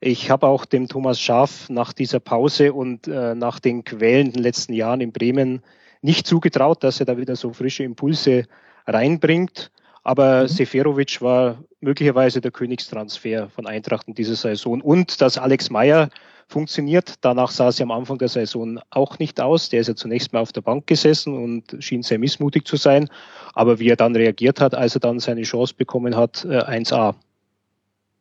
Ich 0.00 0.30
habe 0.30 0.48
auch 0.48 0.66
dem 0.66 0.86
Thomas 0.86 1.18
Schaaf 1.18 1.70
nach 1.70 1.94
dieser 1.94 2.20
Pause 2.20 2.74
und 2.74 3.08
äh, 3.08 3.34
nach 3.34 3.58
den 3.58 3.84
quälenden 3.84 4.42
letzten 4.42 4.74
Jahren 4.74 5.00
in 5.00 5.12
Bremen 5.12 5.62
nicht 6.04 6.26
zugetraut, 6.26 6.84
dass 6.84 7.00
er 7.00 7.06
da 7.06 7.16
wieder 7.16 7.34
so 7.34 7.52
frische 7.52 7.82
Impulse 7.82 8.44
reinbringt. 8.86 9.70
Aber 10.02 10.42
mhm. 10.42 10.48
Seferovic 10.48 11.22
war 11.22 11.64
möglicherweise 11.80 12.42
der 12.42 12.50
Königstransfer 12.50 13.48
von 13.48 13.66
Eintracht 13.66 14.06
in 14.06 14.14
dieser 14.14 14.36
Saison. 14.36 14.82
Und 14.82 15.20
dass 15.22 15.38
Alex 15.38 15.70
Meyer 15.70 16.10
funktioniert, 16.46 17.14
danach 17.22 17.50
sah 17.50 17.68
es 17.68 17.78
ja 17.78 17.84
am 17.84 17.90
Anfang 17.90 18.18
der 18.18 18.28
Saison 18.28 18.78
auch 18.90 19.18
nicht 19.18 19.40
aus. 19.40 19.70
Der 19.70 19.80
ist 19.80 19.88
ja 19.88 19.94
zunächst 19.94 20.34
mal 20.34 20.40
auf 20.40 20.52
der 20.52 20.60
Bank 20.60 20.86
gesessen 20.86 21.34
und 21.42 21.82
schien 21.82 22.02
sehr 22.02 22.18
missmutig 22.18 22.66
zu 22.66 22.76
sein. 22.76 23.08
Aber 23.54 23.78
wie 23.78 23.88
er 23.88 23.96
dann 23.96 24.14
reagiert 24.14 24.60
hat, 24.60 24.74
als 24.74 24.94
er 24.94 25.00
dann 25.00 25.20
seine 25.20 25.42
Chance 25.42 25.72
bekommen 25.74 26.16
hat, 26.16 26.44
1A. 26.44 27.14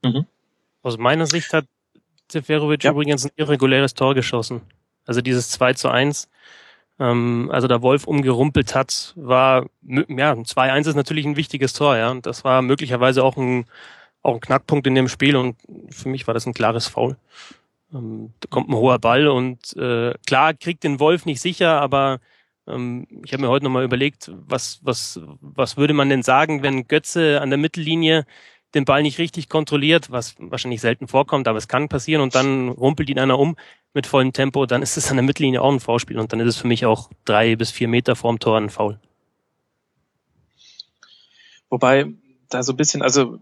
Äh, 0.03 0.07
mhm. 0.07 0.25
Aus 0.83 0.97
meiner 0.97 1.25
Sicht 1.25 1.51
hat 1.51 1.65
Seferovic 2.31 2.85
ja. 2.85 2.91
übrigens 2.91 3.25
ein 3.25 3.31
irreguläres 3.35 3.93
Tor 3.93 4.15
geschossen. 4.15 4.61
Also 5.05 5.19
dieses 5.19 5.49
2 5.51 5.73
zu 5.73 5.89
1 5.89 6.29
ähm, 6.99 7.49
also 7.51 7.67
da 7.67 7.81
Wolf 7.81 8.05
umgerumpelt 8.05 8.75
hat, 8.75 9.13
war, 9.15 9.67
ja, 9.81 10.33
2-1 10.33 10.89
ist 10.89 10.95
natürlich 10.95 11.25
ein 11.25 11.35
wichtiges 11.37 11.73
Tor, 11.73 11.97
ja. 11.97 12.11
Und 12.11 12.25
das 12.25 12.43
war 12.43 12.61
möglicherweise 12.61 13.23
auch 13.23 13.37
ein, 13.37 13.65
auch 14.21 14.35
ein 14.35 14.41
Knackpunkt 14.41 14.87
in 14.87 14.95
dem 14.95 15.07
Spiel 15.07 15.35
und 15.35 15.57
für 15.89 16.09
mich 16.09 16.27
war 16.27 16.33
das 16.33 16.45
ein 16.45 16.53
klares 16.53 16.87
Foul. 16.87 17.17
Ähm, 17.93 18.33
da 18.39 18.47
kommt 18.49 18.69
ein 18.69 18.75
hoher 18.75 18.99
Ball 18.99 19.27
und 19.27 19.75
äh, 19.77 20.13
klar 20.25 20.53
kriegt 20.53 20.83
den 20.83 20.99
Wolf 20.99 21.25
nicht 21.25 21.41
sicher, 21.41 21.81
aber 21.81 22.19
ähm, 22.67 23.07
ich 23.25 23.33
habe 23.33 23.43
mir 23.43 23.49
heute 23.49 23.65
nochmal 23.65 23.83
überlegt, 23.83 24.31
was, 24.33 24.79
was, 24.83 25.19
was 25.41 25.77
würde 25.77 25.93
man 25.93 26.09
denn 26.09 26.23
sagen, 26.23 26.63
wenn 26.63 26.87
Götze 26.87 27.41
an 27.41 27.49
der 27.49 27.57
Mittellinie 27.59 28.25
den 28.73 28.85
Ball 28.85 29.03
nicht 29.03 29.19
richtig 29.19 29.49
kontrolliert, 29.49 30.11
was 30.11 30.35
wahrscheinlich 30.39 30.81
selten 30.81 31.07
vorkommt, 31.07 31.47
aber 31.47 31.57
es 31.57 31.67
kann 31.67 31.89
passieren 31.89 32.21
und 32.21 32.35
dann 32.35 32.69
rumpelt 32.69 33.09
ihn 33.09 33.19
einer 33.19 33.37
um 33.37 33.55
mit 33.93 34.07
vollem 34.07 34.33
Tempo, 34.33 34.65
dann 34.65 34.81
ist 34.81 34.97
es 34.97 35.09
an 35.09 35.17
der 35.17 35.23
Mittellinie 35.23 35.61
auch 35.61 35.71
ein 35.71 35.79
Foulspiel 35.79 36.19
und 36.19 36.33
dann 36.33 36.39
ist 36.39 36.47
es 36.47 36.57
für 36.57 36.67
mich 36.67 36.85
auch 36.85 37.09
drei 37.25 37.55
bis 37.55 37.71
vier 37.71 37.87
Meter 37.87 38.15
vorm 38.15 38.39
Tor 38.39 38.57
ein 38.57 38.69
Foul. 38.69 38.99
Wobei 41.69 42.11
da 42.49 42.63
so 42.63 42.73
ein 42.73 42.77
bisschen, 42.77 43.01
also 43.01 43.39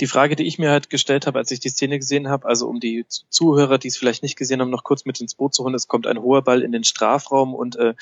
Die 0.00 0.06
Frage, 0.06 0.34
die 0.34 0.44
ich 0.44 0.58
mir 0.58 0.70
halt 0.70 0.88
gestellt 0.88 1.26
habe, 1.26 1.38
als 1.38 1.50
ich 1.50 1.60
die 1.60 1.68
Szene 1.68 1.98
gesehen 1.98 2.28
habe, 2.28 2.48
also 2.48 2.66
um 2.68 2.80
die 2.80 3.04
Zuhörer, 3.06 3.78
die 3.78 3.88
es 3.88 3.96
vielleicht 3.96 4.22
nicht 4.22 4.36
gesehen 4.36 4.60
haben, 4.60 4.70
noch 4.70 4.82
kurz 4.82 5.04
mit 5.04 5.20
ins 5.20 5.34
Boot 5.34 5.54
zu 5.54 5.62
holen, 5.62 5.74
es 5.74 5.88
kommt 5.88 6.06
ein 6.06 6.22
hoher 6.22 6.42
Ball 6.42 6.62
in 6.62 6.72
den 6.72 6.84
Strafraum 6.84 7.54
und 7.54 7.76
äh, 7.76 7.94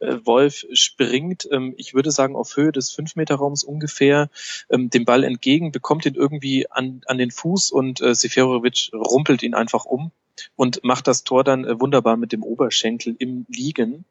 äh 0.00 0.18
Wolf 0.24 0.64
springt, 0.72 1.46
ähm, 1.52 1.74
ich 1.76 1.94
würde 1.94 2.10
sagen, 2.10 2.36
auf 2.36 2.56
Höhe 2.56 2.72
des 2.72 2.96
5-Meter-Raums 2.96 3.64
ungefähr, 3.64 4.30
ähm, 4.70 4.88
dem 4.88 5.04
Ball 5.04 5.24
entgegen, 5.24 5.72
bekommt 5.72 6.06
ihn 6.06 6.14
irgendwie 6.14 6.70
an, 6.70 7.02
an 7.06 7.18
den 7.18 7.30
Fuß 7.30 7.70
und 7.70 8.00
äh, 8.00 8.14
Seferovic 8.14 8.90
rumpelt 8.94 9.42
ihn 9.42 9.54
einfach 9.54 9.84
um 9.84 10.12
und 10.56 10.82
macht 10.84 11.06
das 11.06 11.24
Tor 11.24 11.44
dann 11.44 11.64
äh, 11.64 11.80
wunderbar 11.80 12.16
mit 12.16 12.32
dem 12.32 12.42
Oberschenkel 12.42 13.14
im 13.18 13.46
Liegen. 13.48 14.04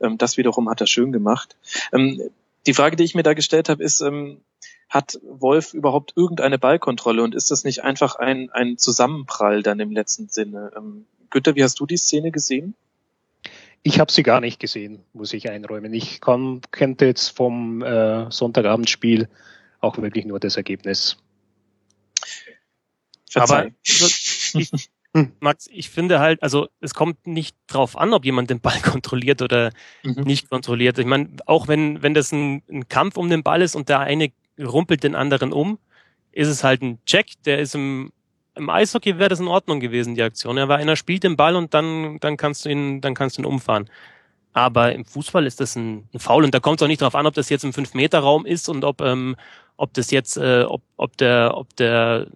Ähm, 0.00 0.18
das 0.18 0.36
wiederum 0.36 0.68
hat 0.68 0.80
er 0.80 0.86
schön 0.86 1.12
gemacht. 1.12 1.56
Ähm, 1.92 2.20
die 2.66 2.74
Frage, 2.74 2.96
die 2.96 3.04
ich 3.04 3.14
mir 3.14 3.22
da 3.22 3.34
gestellt 3.34 3.68
habe, 3.68 3.82
ist, 3.82 4.00
ähm, 4.00 4.40
hat 4.94 5.18
Wolf 5.24 5.74
überhaupt 5.74 6.12
irgendeine 6.14 6.56
Ballkontrolle 6.56 7.24
und 7.24 7.34
ist 7.34 7.50
das 7.50 7.64
nicht 7.64 7.82
einfach 7.82 8.14
ein, 8.14 8.48
ein 8.50 8.78
Zusammenprall 8.78 9.64
dann 9.64 9.80
im 9.80 9.90
letzten 9.90 10.28
Sinne? 10.28 10.70
Ähm, 10.76 11.06
Günther, 11.30 11.56
wie 11.56 11.64
hast 11.64 11.80
du 11.80 11.86
die 11.86 11.96
Szene 11.96 12.30
gesehen? 12.30 12.76
Ich 13.82 13.98
habe 13.98 14.12
sie 14.12 14.22
gar 14.22 14.40
nicht 14.40 14.60
gesehen, 14.60 15.00
muss 15.12 15.32
ich 15.32 15.50
einräumen. 15.50 15.92
Ich 15.92 16.20
kann, 16.20 16.60
kannte 16.70 17.06
jetzt 17.06 17.30
vom 17.30 17.82
äh, 17.82 18.30
Sonntagabendspiel 18.30 19.28
auch 19.80 19.98
wirklich 19.98 20.26
nur 20.26 20.38
das 20.38 20.56
Ergebnis. 20.56 21.16
Verzeih. 23.28 23.56
Aber 23.56 23.70
ich, 23.82 24.90
Max, 25.40 25.68
ich 25.72 25.90
finde 25.90 26.20
halt, 26.20 26.40
also 26.40 26.68
es 26.80 26.94
kommt 26.94 27.26
nicht 27.26 27.56
drauf 27.66 27.98
an, 27.98 28.14
ob 28.14 28.24
jemand 28.24 28.48
den 28.48 28.60
Ball 28.60 28.78
kontrolliert 28.82 29.42
oder 29.42 29.72
mhm. 30.04 30.22
nicht 30.22 30.48
kontrolliert. 30.48 31.00
Ich 31.00 31.06
meine, 31.06 31.30
auch 31.46 31.66
wenn, 31.66 32.00
wenn 32.00 32.14
das 32.14 32.30
ein, 32.30 32.62
ein 32.70 32.88
Kampf 32.88 33.16
um 33.16 33.28
den 33.28 33.42
Ball 33.42 33.60
ist 33.60 33.74
und 33.74 33.88
der 33.88 33.98
eine 33.98 34.30
rumpelt 34.58 35.02
den 35.02 35.14
anderen 35.14 35.52
um, 35.52 35.78
ist 36.32 36.48
es 36.48 36.64
halt 36.64 36.82
ein 36.82 36.98
Check, 37.06 37.42
der 37.44 37.58
ist 37.58 37.74
im, 37.74 38.12
im 38.54 38.70
Eishockey 38.70 39.18
wäre 39.18 39.28
das 39.28 39.40
in 39.40 39.48
Ordnung 39.48 39.80
gewesen, 39.80 40.14
die 40.14 40.22
Aktion. 40.22 40.56
Ja, 40.56 40.68
weil 40.68 40.80
einer 40.80 40.96
spielt 40.96 41.24
den 41.24 41.36
Ball 41.36 41.56
und 41.56 41.74
dann, 41.74 42.18
dann 42.20 42.36
kannst 42.36 42.64
du 42.64 42.70
ihn, 42.70 43.00
dann 43.00 43.14
kannst 43.14 43.38
du 43.38 43.42
ihn 43.42 43.46
umfahren. 43.46 43.88
Aber 44.54 44.92
im 44.92 45.04
Fußball 45.04 45.46
ist 45.46 45.60
das 45.60 45.74
ein, 45.74 46.08
ein 46.14 46.20
Foul 46.20 46.44
und 46.44 46.54
da 46.54 46.60
kommt 46.60 46.80
es 46.80 46.84
auch 46.84 46.88
nicht 46.88 47.02
drauf 47.02 47.16
an, 47.16 47.26
ob 47.26 47.34
das 47.34 47.48
jetzt 47.48 47.64
im 47.64 47.72
5-Meter-Raum 47.72 48.46
ist 48.46 48.68
und 48.68 48.84
ob, 48.84 49.00
ähm, 49.00 49.34
ob 49.76 49.92
das 49.94 50.12
jetzt, 50.12 50.36
äh, 50.36 50.62
ob, 50.62 50.80
ob 50.96 51.16
der, 51.16 51.56
ob 51.56 51.74
der 51.74 52.28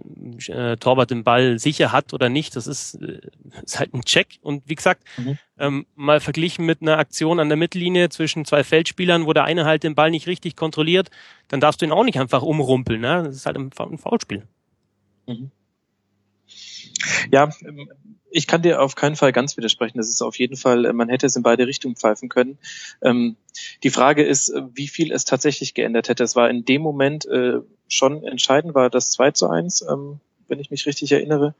äh, 0.48 0.76
Torwart 0.76 1.12
den 1.12 1.22
Ball 1.22 1.60
sicher 1.60 1.92
hat 1.92 2.12
oder 2.12 2.28
nicht. 2.28 2.56
Das 2.56 2.66
ist, 2.66 2.94
äh, 2.94 3.20
ist 3.64 3.78
halt 3.78 3.94
ein 3.94 4.02
Check. 4.02 4.40
Und 4.42 4.68
wie 4.68 4.74
gesagt, 4.74 5.04
mhm. 5.16 5.38
ähm, 5.58 5.86
mal 5.94 6.18
verglichen 6.18 6.66
mit 6.66 6.82
einer 6.82 6.98
Aktion 6.98 7.38
an 7.38 7.48
der 7.48 7.56
Mittellinie 7.56 8.08
zwischen 8.08 8.44
zwei 8.44 8.64
Feldspielern, 8.64 9.24
wo 9.24 9.32
der 9.32 9.44
eine 9.44 9.64
halt 9.64 9.84
den 9.84 9.94
Ball 9.94 10.10
nicht 10.10 10.26
richtig 10.26 10.56
kontrolliert, 10.56 11.10
dann 11.46 11.60
darfst 11.60 11.80
du 11.80 11.86
ihn 11.86 11.92
auch 11.92 12.04
nicht 12.04 12.18
einfach 12.18 12.42
umrumpeln. 12.42 13.00
Ne? 13.00 13.22
Das 13.26 13.36
ist 13.36 13.46
halt 13.46 13.56
ein, 13.56 13.70
ein 13.78 13.98
Foulspiel. 13.98 14.42
Mhm. 15.28 15.52
Ja, 17.30 17.48
ich 18.30 18.46
kann 18.46 18.62
dir 18.62 18.82
auf 18.82 18.94
keinen 18.94 19.16
Fall 19.16 19.32
ganz 19.32 19.56
widersprechen. 19.56 19.98
Das 19.98 20.08
ist 20.08 20.22
auf 20.22 20.38
jeden 20.38 20.56
Fall, 20.56 20.92
man 20.92 21.08
hätte 21.08 21.26
es 21.26 21.36
in 21.36 21.42
beide 21.42 21.66
Richtungen 21.66 21.96
pfeifen 21.96 22.28
können. 22.28 22.58
Ähm, 23.02 23.36
die 23.82 23.90
Frage 23.90 24.22
ist, 24.22 24.52
wie 24.74 24.88
viel 24.88 25.12
es 25.12 25.24
tatsächlich 25.24 25.74
geändert 25.74 26.08
hätte. 26.08 26.24
Es 26.24 26.36
war 26.36 26.50
in 26.50 26.64
dem 26.64 26.82
Moment 26.82 27.26
äh, 27.26 27.60
schon 27.88 28.24
entscheidend, 28.24 28.74
war 28.74 28.90
das 28.90 29.10
2 29.12 29.30
zu 29.32 29.48
1, 29.48 29.86
ähm, 29.90 30.20
wenn 30.48 30.60
ich 30.60 30.70
mich 30.70 30.86
richtig 30.86 31.12
erinnere. 31.12 31.54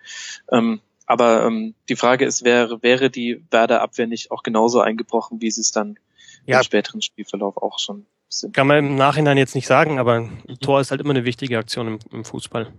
Ähm, 0.51 0.81
aber 1.07 1.47
ähm, 1.47 1.75
die 1.89 1.97
Frage 1.97 2.27
ist, 2.27 2.45
wäre, 2.45 2.83
wäre 2.83 3.09
die 3.09 3.43
Werder 3.51 3.81
Abwehr 3.81 4.07
nicht 4.07 4.31
auch 4.31 4.43
genauso 4.43 4.81
eingebrochen, 4.81 5.41
wie 5.41 5.51
sie 5.51 5.63
es 5.63 5.73
dann 5.73 5.99
ja. 6.45 6.59
im 6.59 6.65
späteren 6.65 7.01
Spielverlauf 7.01 7.57
auch 7.57 7.79
schon 7.79 8.05
sind? 8.29 8.55
Kann 8.55 8.67
man 8.67 8.79
im 8.79 8.95
Nachhinein 8.97 9.39
jetzt 9.39 9.55
nicht 9.55 9.67
sagen, 9.67 9.99
aber 9.99 10.21
mhm. 10.21 10.61
Tor 10.61 10.81
ist 10.81 10.91
halt 10.91 11.01
immer 11.01 11.11
eine 11.11 11.25
wichtige 11.25 11.59
Aktion 11.59 11.87
im, 11.87 11.99
im 12.13 12.25
Fußball. 12.25 12.73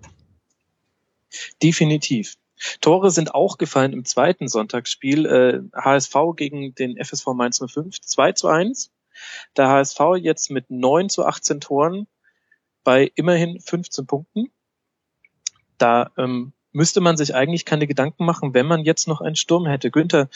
Definitiv. 1.62 2.36
Tore 2.82 3.12
sind 3.12 3.34
auch 3.34 3.58
gefallen 3.58 3.94
im 3.94 4.06
zweiten 4.06 4.48
Sonntagsspiel. 4.48 5.26
Äh, 5.26 5.62
HSV 5.80 6.16
gegen 6.36 6.76
den 6.76 6.98
FSV 6.98 7.28
Mainz 7.34 7.60
05 7.66 8.02
2 8.02 8.32
zu 8.34 8.48
1. 8.48 8.92
Der 9.58 9.70
HSV 9.70 10.00
jetzt 10.18 10.52
mit 10.52 10.70
9 10.70 11.10
zu 11.10 11.26
18 11.26 11.60
Toren 11.60 12.08
bei 12.84 13.12
immerhin 13.16 13.60
15 13.60 14.08
Punkten. 14.08 14.52
Da 15.78 16.12
ähm, 16.18 16.54
müsste 16.72 17.02
man 17.02 17.18
sich 17.18 17.36
eigentlich 17.36 17.66
keine 17.66 17.88
Gedanken 17.88 18.26
machen, 18.26 18.54
wenn 18.54 18.66
man 18.66 18.84
jetzt 18.84 19.08
noch 19.08 19.22
einen 19.22 19.36
Sturm 19.36 19.66
hätte. 19.66 19.92
Günther, 19.92 20.30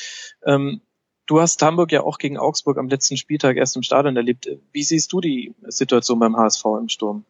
ähm, 0.45 0.81
du 1.25 1.41
hast 1.41 1.61
Hamburg 1.61 1.91
ja 1.91 2.01
auch 2.01 2.17
gegen 2.17 2.37
Augsburg 2.37 2.77
am 2.77 2.89
letzten 2.89 3.17
Spieltag 3.17 3.57
erst 3.57 3.75
im 3.75 3.83
Stadion 3.83 4.15
erlebt. 4.15 4.49
Wie 4.71 4.83
siehst 4.83 5.11
du 5.13 5.21
die 5.21 5.53
Situation 5.63 6.19
beim 6.19 6.37
HSV 6.37 6.65
im 6.79 6.89
Sturm? 6.89 7.25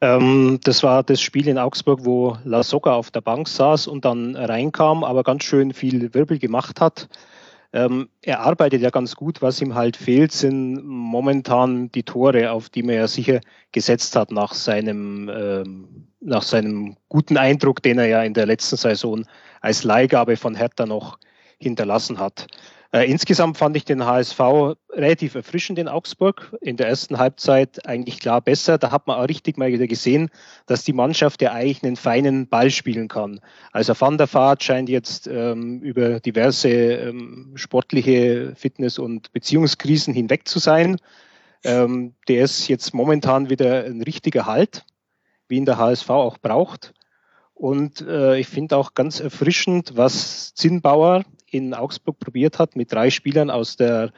Ähm, 0.00 0.58
das 0.64 0.82
war 0.82 1.02
das 1.02 1.20
Spiel 1.20 1.48
in 1.48 1.58
Augsburg, 1.58 2.04
wo 2.04 2.36
La 2.44 2.62
Soga 2.62 2.94
auf 2.94 3.10
der 3.10 3.20
Bank 3.20 3.48
saß 3.48 3.86
und 3.86 4.04
dann 4.04 4.34
reinkam, 4.34 5.04
aber 5.04 5.22
ganz 5.22 5.44
schön 5.44 5.74
viel 5.74 6.14
Wirbel 6.14 6.38
gemacht 6.38 6.80
hat. 6.80 7.08
Ähm, 7.72 8.08
er 8.22 8.40
arbeitet 8.40 8.82
ja 8.82 8.90
ganz 8.90 9.14
gut. 9.14 9.42
Was 9.42 9.60
ihm 9.60 9.74
halt 9.74 9.96
fehlt, 9.96 10.32
sind 10.32 10.84
momentan 10.84 11.92
die 11.92 12.02
Tore, 12.02 12.50
auf 12.50 12.68
die 12.68 12.82
man 12.82 12.96
ja 12.96 13.06
sicher 13.06 13.40
gesetzt 13.72 14.16
hat 14.16 14.32
nach 14.32 14.54
seinem, 14.54 15.28
ähm, 15.28 16.06
nach 16.20 16.42
seinem 16.42 16.96
guten 17.08 17.36
Eindruck, 17.36 17.82
den 17.82 17.98
er 17.98 18.06
ja 18.06 18.22
in 18.22 18.34
der 18.34 18.46
letzten 18.46 18.76
Saison 18.76 19.24
als 19.60 19.84
Leihgabe 19.84 20.36
von 20.36 20.54
Hertha 20.54 20.86
noch 20.86 21.18
hinterlassen 21.58 22.18
hat. 22.18 22.46
Äh, 22.92 23.08
insgesamt 23.08 23.56
fand 23.56 23.76
ich 23.76 23.84
den 23.84 24.04
HSV 24.04 24.40
relativ 24.90 25.36
erfrischend 25.36 25.78
in 25.78 25.86
Augsburg. 25.86 26.56
In 26.60 26.76
der 26.76 26.88
ersten 26.88 27.18
Halbzeit 27.18 27.86
eigentlich 27.86 28.18
klar 28.18 28.40
besser. 28.40 28.78
Da 28.78 28.90
hat 28.90 29.06
man 29.06 29.16
auch 29.16 29.28
richtig 29.28 29.56
mal 29.56 29.72
wieder 29.72 29.86
gesehen, 29.86 30.28
dass 30.66 30.82
die 30.82 30.92
Mannschaft 30.92 31.40
ja 31.40 31.52
eigentlich 31.52 31.84
einen 31.84 31.94
feinen 31.94 32.48
Ball 32.48 32.70
spielen 32.70 33.06
kann. 33.06 33.40
Also 33.70 33.94
Van 33.98 34.18
der 34.18 34.32
Vaart 34.32 34.64
scheint 34.64 34.88
jetzt 34.88 35.28
ähm, 35.28 35.80
über 35.82 36.18
diverse 36.18 36.68
ähm, 36.68 37.52
sportliche 37.54 38.54
Fitness- 38.56 38.98
und 38.98 39.32
Beziehungskrisen 39.32 40.12
hinweg 40.12 40.48
zu 40.48 40.58
sein. 40.58 40.96
Ähm, 41.62 42.14
der 42.26 42.42
ist 42.42 42.66
jetzt 42.66 42.92
momentan 42.92 43.50
wieder 43.50 43.84
ein 43.84 44.02
richtiger 44.02 44.46
Halt, 44.46 44.84
wie 45.46 45.58
ihn 45.58 45.64
der 45.64 45.78
HSV 45.78 46.10
auch 46.10 46.38
braucht. 46.38 46.92
Und 47.54 48.00
äh, 48.00 48.38
ich 48.38 48.48
finde 48.48 48.76
auch 48.76 48.94
ganz 48.94 49.20
erfrischend, 49.20 49.92
was 49.94 50.54
Zinnbauer 50.54 51.24
in 51.50 51.74
Augsburg 51.74 52.18
probiert 52.18 52.58
hat 52.58 52.76
mit 52.76 52.92
drei 52.92 53.10
Spielern 53.10 53.50
aus 53.50 53.76
der 53.76 54.12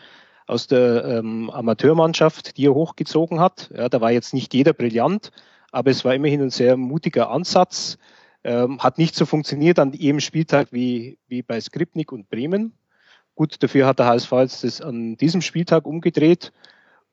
aus 0.46 0.66
der 0.66 1.04
ähm, 1.04 1.50
Amateurmannschaft, 1.50 2.56
die 2.56 2.66
er 2.66 2.74
hochgezogen 2.74 3.40
hat. 3.40 3.70
Ja, 3.74 3.88
da 3.88 4.00
war 4.00 4.10
jetzt 4.10 4.34
nicht 4.34 4.52
jeder 4.54 4.72
brillant, 4.72 5.30
aber 5.70 5.90
es 5.90 6.04
war 6.04 6.14
immerhin 6.14 6.42
ein 6.42 6.50
sehr 6.50 6.76
mutiger 6.76 7.30
Ansatz. 7.30 7.96
Ähm, 8.44 8.80
hat 8.80 8.98
nicht 8.98 9.14
so 9.14 9.24
funktioniert 9.24 9.78
an 9.78 9.92
jedem 9.92 10.20
Spieltag 10.20 10.68
wie, 10.72 11.18
wie 11.28 11.42
bei 11.42 11.60
Skripnik 11.60 12.12
und 12.12 12.28
Bremen. 12.28 12.74
Gut, 13.34 13.62
dafür 13.62 13.86
hat 13.86 13.98
der 13.98 14.06
HSV 14.06 14.32
jetzt 14.32 14.64
das 14.64 14.80
an 14.80 15.16
diesem 15.16 15.40
Spieltag 15.42 15.86
umgedreht 15.86 16.52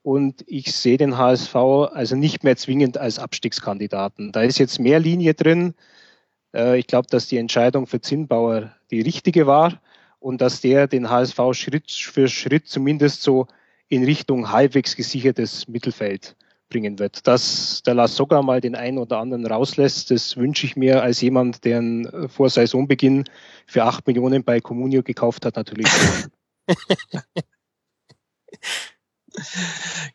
und 0.01 0.43
ich 0.47 0.73
sehe 0.73 0.97
den 0.97 1.17
HSV 1.17 1.55
also 1.55 2.15
nicht 2.15 2.43
mehr 2.43 2.57
zwingend 2.57 2.97
als 2.97 3.19
Abstiegskandidaten. 3.19 4.31
Da 4.31 4.41
ist 4.41 4.57
jetzt 4.57 4.79
mehr 4.79 4.99
Linie 4.99 5.33
drin. 5.35 5.75
Äh, 6.53 6.79
ich 6.79 6.87
glaube, 6.87 7.07
dass 7.09 7.27
die 7.27 7.37
Entscheidung 7.37 7.85
für 7.85 8.01
Zinnbauer 8.01 8.73
die 8.91 9.01
richtige 9.01 9.45
war 9.45 9.79
und 10.19 10.41
dass 10.41 10.61
der 10.61 10.87
den 10.87 11.09
HSV 11.09 11.39
Schritt 11.53 11.91
für 11.91 12.27
Schritt 12.27 12.67
zumindest 12.67 13.21
so 13.21 13.47
in 13.87 14.03
Richtung 14.03 14.51
halbwegs 14.51 14.95
gesichertes 14.95 15.67
Mittelfeld 15.67 16.35
bringen 16.69 16.99
wird. 16.99 17.25
Dass 17.27 17.81
der 17.83 17.95
Las 17.95 18.15
sogar 18.15 18.43
mal 18.43 18.61
den 18.61 18.75
einen 18.75 18.99
oder 18.99 19.17
anderen 19.17 19.45
rauslässt, 19.45 20.11
das 20.11 20.37
wünsche 20.37 20.65
ich 20.65 20.75
mir 20.75 21.01
als 21.01 21.21
jemand, 21.21 21.65
der 21.65 22.29
vor 22.29 22.49
Saisonbeginn 22.49 23.25
für 23.65 23.83
acht 23.83 24.07
Millionen 24.07 24.43
bei 24.43 24.61
Comunio 24.61 25.03
gekauft 25.03 25.45
hat, 25.45 25.55
natürlich. 25.55 25.87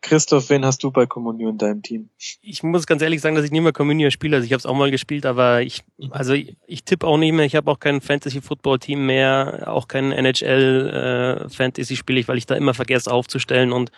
Christoph, 0.01 0.49
wen 0.49 0.65
hast 0.65 0.83
du 0.83 0.91
bei 0.91 1.05
Communio 1.05 1.49
in 1.49 1.57
deinem 1.57 1.81
Team? 1.81 2.09
Ich 2.41 2.63
muss 2.63 2.87
ganz 2.87 3.01
ehrlich 3.01 3.21
sagen, 3.21 3.35
dass 3.35 3.45
ich 3.45 3.51
nicht 3.51 3.61
mehr 3.61 3.73
Communio 3.73 4.09
spiele. 4.09 4.37
Also 4.37 4.45
ich 4.45 4.51
habe 4.51 4.59
es 4.59 4.65
auch 4.65 4.75
mal 4.75 4.91
gespielt, 4.91 5.25
aber 5.25 5.61
ich, 5.61 5.83
also 6.11 6.33
ich, 6.33 6.55
ich 6.67 6.83
tippe 6.83 7.07
auch 7.07 7.17
nicht 7.17 7.33
mehr. 7.33 7.45
Ich 7.45 7.55
habe 7.55 7.69
auch 7.71 7.79
kein 7.79 8.01
Fantasy 8.01 8.41
Football 8.41 8.79
Team 8.79 9.05
mehr, 9.05 9.63
auch 9.67 9.87
kein 9.87 10.11
NHL 10.11 11.47
äh, 11.49 11.75
ich, 11.77 12.27
weil 12.27 12.37
ich 12.37 12.45
da 12.45 12.55
immer 12.55 12.73
vergesse 12.73 13.11
aufzustellen 13.11 13.71
und 13.71 13.91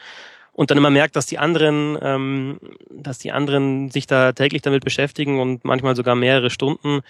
und 0.58 0.72
dann 0.72 0.78
immer 0.80 0.90
merkt, 0.90 1.16
dass 1.16 1.28
die 1.28 1.38
anderen, 1.38 2.00
ähm, 2.02 2.60
dass 2.90 3.20
die 3.20 3.32
anderen 3.32 3.92
sich 3.92 4.08
da 4.08 4.32
täglich 4.32 4.64
damit 4.64 4.84
beschäftigen 4.84 5.40
und 5.40 5.64
manchmal 5.64 5.96
sogar 5.96 6.16
mehrere 6.16 6.50
Stunden. 6.50 7.02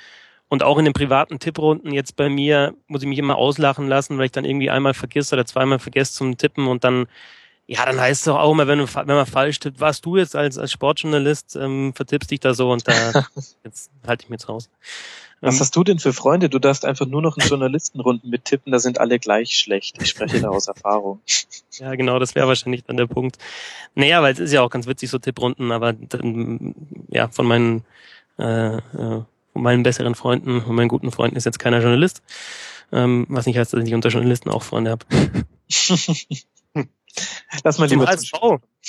Und 0.50 0.64
auch 0.64 0.78
in 0.78 0.84
den 0.84 0.94
privaten 0.94 1.40
Tipprunden 1.40 1.94
jetzt 1.94 2.18
bei 2.18 2.28
mir 2.28 2.74
muss 2.88 3.04
ich 3.04 3.08
mich 3.08 3.20
immer 3.20 3.38
auslachen 3.38 3.88
lassen, 3.88 4.18
weil 4.18 4.26
ich 4.26 4.34
dann 4.34 4.44
irgendwie 4.44 4.70
einmal 4.70 4.94
vergesse 4.94 5.34
oder 5.34 5.46
zweimal 5.46 5.80
vergesse 5.80 6.12
zum 6.12 6.38
Tippen 6.38 6.68
und 6.68 6.84
dann 6.84 7.08
ja, 7.68 7.86
dann 7.86 8.00
heißt 8.00 8.22
es 8.22 8.26
doch 8.26 8.40
auch 8.40 8.52
immer, 8.54 8.66
wenn, 8.68 8.80
du, 8.80 8.88
wenn 8.88 9.08
man 9.08 9.26
falsch 9.26 9.60
tippt, 9.60 9.82
was 9.82 10.00
du 10.00 10.16
jetzt 10.16 10.36
als, 10.36 10.58
als 10.58 10.72
Sportjournalist 10.72 11.58
ähm, 11.58 11.94
vertippst 11.94 12.32
dich 12.32 12.40
da 12.40 12.54
so 12.54 12.72
und 12.72 12.88
da 12.88 13.26
jetzt 13.66 13.92
halte 14.08 14.24
ich 14.24 14.30
mir 14.30 14.36
jetzt 14.36 14.48
raus. 14.48 14.70
Was 15.42 15.56
ähm, 15.56 15.60
hast 15.60 15.76
du 15.76 15.84
denn 15.84 16.00
für 16.00 16.14
Freunde? 16.14 16.50
Du 16.50 16.60
darfst 16.60 16.86
einfach 16.86 17.06
nur 17.06 17.22
noch 17.22 17.38
in 17.38 17.46
Journalistenrunden 17.48 18.30
mittippen, 18.30 18.72
da 18.72 18.80
sind 18.80 19.00
alle 19.00 19.20
gleich 19.20 19.58
schlecht. 19.58 20.02
Ich 20.02 20.08
spreche 20.08 20.40
da 20.40 20.50
aus 20.50 20.68
Erfahrung. 20.68 21.22
Ja, 21.80 21.94
genau, 21.94 22.18
das 22.18 22.34
wäre 22.34 22.48
wahrscheinlich 22.48 22.86
dann 22.86 22.98
der 22.98 23.06
Punkt. 23.06 23.38
Naja, 23.94 24.24
weil 24.24 24.34
es 24.34 24.40
ist 24.40 24.52
ja 24.52 24.64
auch 24.64 24.72
ganz 24.72 24.88
witzig, 24.88 25.12
so 25.12 25.20
Tipprunden, 25.20 25.72
aber 25.72 25.94
dann, 25.94 26.74
ja, 27.10 27.28
von 27.28 27.46
meinen, 27.46 27.86
äh, 28.40 28.78
äh, 28.78 29.24
von 29.58 29.64
meinen 29.64 29.82
besseren 29.82 30.14
Freunden, 30.14 30.62
von 30.62 30.76
meinen 30.76 30.88
guten 30.88 31.12
Freunden 31.12 31.36
ist 31.36 31.46
jetzt 31.46 31.58
keiner 31.58 31.80
Journalist. 31.82 32.22
Ähm, 32.92 33.26
was 33.28 33.48
nicht 33.48 33.58
heißt, 33.58 33.74
dass 33.74 33.80
ich 33.80 33.86
nicht 33.86 33.96
unter 33.96 34.10
Journalisten 34.10 34.52
auch 34.52 34.62
Freunde 34.62 34.92
habe. 34.92 35.04
Lass 37.64 37.80
mal 37.80 37.90
zum 37.90 38.00
lieber 38.00 38.12
HSV. 38.12 38.34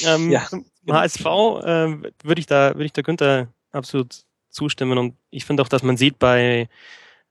Ähm, 0.04 0.30
ja, 0.30 0.44
zum. 0.44 0.66
HSV 0.87 1.25
äh, 1.25 1.25
würde 2.22 2.38
ich 2.38 2.44
da 2.44 2.75
würde 2.75 2.84
ich 2.84 2.92
da 2.92 3.00
Günther 3.00 3.48
absolut 3.72 4.25
zustimmen 4.50 4.98
und 4.98 5.16
ich 5.30 5.46
finde 5.46 5.62
auch, 5.62 5.68
dass 5.68 5.82
man 5.82 5.96
sieht 5.96 6.18
bei 6.18 6.68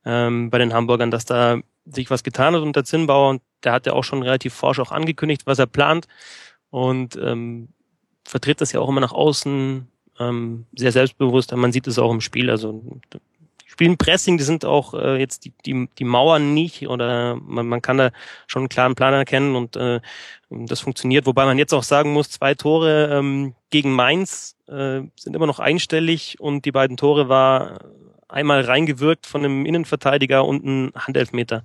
ähm, 0.03 0.49
bei 0.49 0.57
den 0.57 0.73
Hamburgern, 0.73 1.11
dass 1.11 1.25
da 1.25 1.59
sich 1.85 2.09
was 2.09 2.23
getan 2.23 2.55
hat 2.55 2.63
unter 2.63 2.83
Zinnbauer 2.83 3.29
und 3.29 3.43
der 3.63 3.73
hat 3.73 3.85
ja 3.85 3.93
auch 3.93 4.03
schon 4.03 4.23
relativ 4.23 4.55
forsch 4.55 4.79
auch 4.79 4.91
angekündigt, 4.91 5.43
was 5.45 5.59
er 5.59 5.67
plant 5.67 6.07
und 6.71 7.15
ähm, 7.17 7.69
vertritt 8.23 8.61
das 8.61 8.71
ja 8.71 8.79
auch 8.79 8.89
immer 8.89 9.01
nach 9.01 9.13
außen 9.13 9.87
ähm, 10.19 10.65
sehr 10.75 10.91
selbstbewusst. 10.91 11.55
Man 11.55 11.71
sieht 11.71 11.87
es 11.87 11.99
auch 11.99 12.11
im 12.11 12.21
Spiel. 12.21 12.49
Also 12.49 12.83
spielen 13.77 13.97
Pressing, 13.97 14.37
die 14.37 14.43
sind 14.43 14.65
auch 14.65 14.95
äh, 14.95 15.17
jetzt 15.19 15.45
die, 15.45 15.53
die, 15.65 15.87
die 15.99 16.03
Mauern 16.03 16.53
nicht 16.55 16.87
oder 16.87 17.35
man, 17.35 17.67
man 17.67 17.81
kann 17.81 17.97
da 17.97 18.09
schon 18.47 18.61
einen 18.61 18.69
klaren 18.69 18.95
Plan 18.95 19.13
erkennen 19.13 19.55
und 19.55 19.75
äh, 19.75 19.99
das 20.49 20.79
funktioniert. 20.79 21.27
Wobei 21.27 21.45
man 21.45 21.59
jetzt 21.59 21.73
auch 21.73 21.83
sagen 21.83 22.11
muss, 22.11 22.31
zwei 22.31 22.55
Tore 22.55 23.09
ähm, 23.11 23.53
gegen 23.69 23.91
Mainz 23.93 24.55
äh, 24.67 25.01
sind 25.15 25.35
immer 25.35 25.45
noch 25.45 25.59
einstellig 25.59 26.39
und 26.39 26.65
die 26.65 26.71
beiden 26.71 26.97
Tore 26.97 27.29
war 27.29 27.79
einmal 28.27 28.61
reingewirkt 28.61 29.27
von 29.27 29.45
einem 29.45 29.65
Innenverteidiger 29.65 30.43
und 30.43 30.65
ein 30.65 30.91
Handelfmeter. 30.95 31.63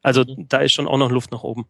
Also 0.00 0.22
mhm. 0.22 0.48
da 0.48 0.58
ist 0.58 0.72
schon 0.72 0.88
auch 0.88 0.98
noch 0.98 1.10
Luft 1.10 1.32
nach 1.32 1.42
oben. 1.42 1.66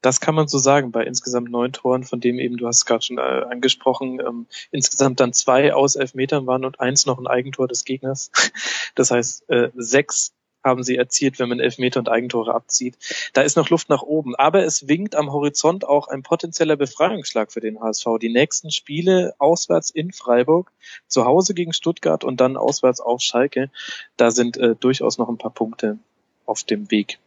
Das 0.00 0.20
kann 0.20 0.34
man 0.34 0.48
so 0.48 0.58
sagen 0.58 0.92
bei 0.92 1.04
insgesamt 1.04 1.50
neun 1.50 1.72
Toren, 1.72 2.04
von 2.04 2.20
dem 2.20 2.38
eben, 2.38 2.56
du 2.56 2.66
hast 2.66 2.78
es 2.78 2.86
gerade 2.86 3.04
schon 3.04 3.18
äh, 3.18 3.20
angesprochen, 3.20 4.20
ähm, 4.20 4.46
insgesamt 4.70 5.20
dann 5.20 5.32
zwei 5.32 5.74
aus 5.74 5.96
Elfmetern 5.96 6.46
waren 6.46 6.64
und 6.64 6.80
eins 6.80 7.06
noch 7.06 7.18
ein 7.18 7.26
Eigentor 7.26 7.68
des 7.68 7.84
Gegners. 7.84 8.30
Das 8.94 9.12
heißt, 9.12 9.48
äh, 9.48 9.70
sechs 9.76 10.32
haben 10.64 10.82
sie 10.82 10.96
erzielt, 10.96 11.38
wenn 11.38 11.48
man 11.48 11.60
Elfmeter 11.60 12.00
und 12.00 12.08
Eigentore 12.08 12.54
abzieht. 12.54 12.96
Da 13.32 13.42
ist 13.42 13.56
noch 13.56 13.70
Luft 13.70 13.88
nach 13.88 14.02
oben. 14.02 14.34
Aber 14.34 14.64
es 14.64 14.88
winkt 14.88 15.14
am 15.14 15.32
Horizont 15.32 15.86
auch 15.86 16.08
ein 16.08 16.22
potenzieller 16.22 16.76
Befreiungsschlag 16.76 17.52
für 17.52 17.60
den 17.60 17.80
HSV. 17.80 18.06
Die 18.20 18.28
nächsten 18.28 18.70
Spiele 18.70 19.34
auswärts 19.38 19.90
in 19.90 20.12
Freiburg, 20.12 20.72
zu 21.06 21.24
Hause 21.24 21.54
gegen 21.54 21.72
Stuttgart 21.72 22.24
und 22.24 22.40
dann 22.40 22.56
auswärts 22.56 23.00
auf 23.00 23.20
Schalke. 23.20 23.70
Da 24.16 24.30
sind 24.30 24.56
äh, 24.56 24.74
durchaus 24.74 25.18
noch 25.18 25.28
ein 25.28 25.38
paar 25.38 25.52
Punkte 25.52 25.98
auf 26.44 26.64
dem 26.64 26.90
Weg 26.90 27.18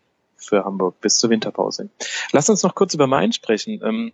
für 0.42 0.66
Hamburg 0.66 1.00
bis 1.02 1.18
zur 1.18 1.30
Winterpause. 1.30 1.90
Lass 2.32 2.50
uns 2.50 2.64
noch 2.64 2.76
kurz 2.76 2.94
über 2.94 3.08
Main 3.08 3.34
sprechen. 3.34 3.82
Ähm, 3.84 4.12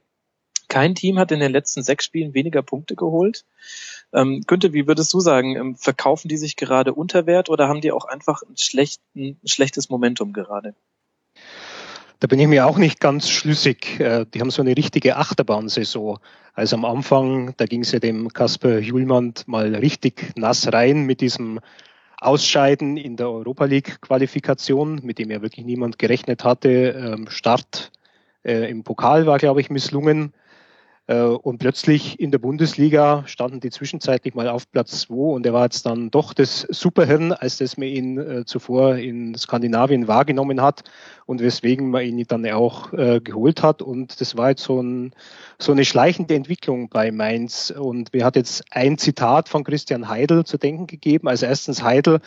kein 0.68 0.96
Team 0.96 1.18
hat 1.18 1.32
in 1.32 1.40
den 1.40 1.52
letzten 1.52 1.84
sechs 1.84 2.06
Spielen 2.06 2.34
weniger 2.34 2.62
Punkte 2.62 2.96
geholt. 2.96 3.46
Ähm, 4.14 4.44
Günther, 4.46 4.74
wie 4.74 4.88
würdest 4.88 5.14
du 5.14 5.20
sagen, 5.20 5.56
ähm, 5.56 5.76
verkaufen 5.76 6.28
die 6.28 6.38
sich 6.38 6.56
gerade 6.56 6.94
unter 6.94 7.26
Wert 7.26 7.50
oder 7.50 7.68
haben 7.68 7.82
die 7.82 7.92
auch 7.92 8.06
einfach 8.06 8.44
ein, 8.44 8.58
schlechten, 8.58 9.40
ein 9.44 9.48
schlechtes 9.48 9.90
Momentum 9.90 10.34
gerade? 10.34 10.76
Da 12.20 12.28
bin 12.28 12.40
ich 12.40 12.48
mir 12.48 12.66
auch 12.66 12.78
nicht 12.78 13.00
ganz 13.00 13.30
schlüssig. 13.30 14.00
Äh, 14.00 14.26
die 14.34 14.42
haben 14.42 14.50
so 14.50 14.62
eine 14.62 14.76
richtige 14.76 15.18
Achterbahnsaison. 15.18 16.20
Also 16.54 16.76
am 16.76 16.86
Anfang, 16.86 17.54
da 17.58 17.66
ging 17.66 17.82
es 17.82 17.92
ja 17.92 18.00
dem 18.00 18.30
Kasper 18.34 18.80
Julmann 18.80 19.36
mal 19.46 19.76
richtig 19.76 20.34
nass 20.36 20.72
rein 20.74 21.04
mit 21.04 21.22
diesem 21.22 21.60
Ausscheiden 22.20 22.98
in 22.98 23.16
der 23.16 23.30
Europa 23.30 23.66
League 23.66 24.02
Qualifikation, 24.02 25.02
mit 25.04 25.20
dem 25.20 25.30
ja 25.30 25.42
wirklich 25.42 25.66
niemand 25.66 26.00
gerechnet 26.00 26.44
hatte. 26.44 26.70
Ähm, 26.70 27.28
Start 27.30 27.92
äh, 28.44 28.70
im 28.70 28.84
Pokal 28.84 29.26
war, 29.26 29.38
glaube 29.38 29.62
ich, 29.62 29.70
misslungen. 29.70 30.34
Äh, 31.08 31.22
und 31.22 31.58
plötzlich 31.58 32.20
in 32.20 32.32
der 32.32 32.38
Bundesliga 32.38 33.24
standen 33.26 33.62
die 33.62 33.70
zwischenzeitlich 33.70 34.36
mal 34.36 34.50
auf 34.50 34.70
Platz 34.72 35.02
2 35.02 35.14
und 35.14 35.46
er 35.46 35.54
war 35.54 35.64
jetzt 35.64 35.86
dann 35.86 36.12
doch 36.12 36.34
das 36.34 36.62
Superhirn, 36.70 37.32
als 37.32 37.58
das 37.58 37.78
man 37.78 37.88
ihn 37.88 38.18
äh, 38.18 38.46
zuvor 38.46 38.98
in 38.98 39.34
Skandinavien 39.36 40.08
wahrgenommen 40.10 40.62
hat 40.62 40.84
und 41.26 41.42
weswegen 41.42 41.90
man 41.90 42.04
ihn 42.04 42.24
dann 42.28 42.46
auch 42.52 42.92
äh, 42.94 43.22
geholt 43.22 43.64
hat. 43.64 43.82
Und 43.82 44.20
das 44.20 44.36
war 44.36 44.50
jetzt 44.50 44.64
so, 44.64 44.82
ein, 44.82 45.14
so 45.60 45.72
eine 45.72 45.86
schleichende 45.86 46.36
Entwicklung 46.36 46.90
bei 46.90 47.12
Mainz. 47.12 47.72
Und 47.72 48.12
wir 48.12 48.26
hat 48.26 48.36
jetzt 48.36 48.66
ein 48.72 48.98
Zitat 48.98 49.48
von 49.48 49.64
Christian 49.64 50.10
Heidel 50.10 50.46
zu 50.46 50.58
denken 50.58 50.88
gegeben. 50.88 51.30
Also 51.30 51.46
erstens 51.46 51.84
Heidel 51.84 52.20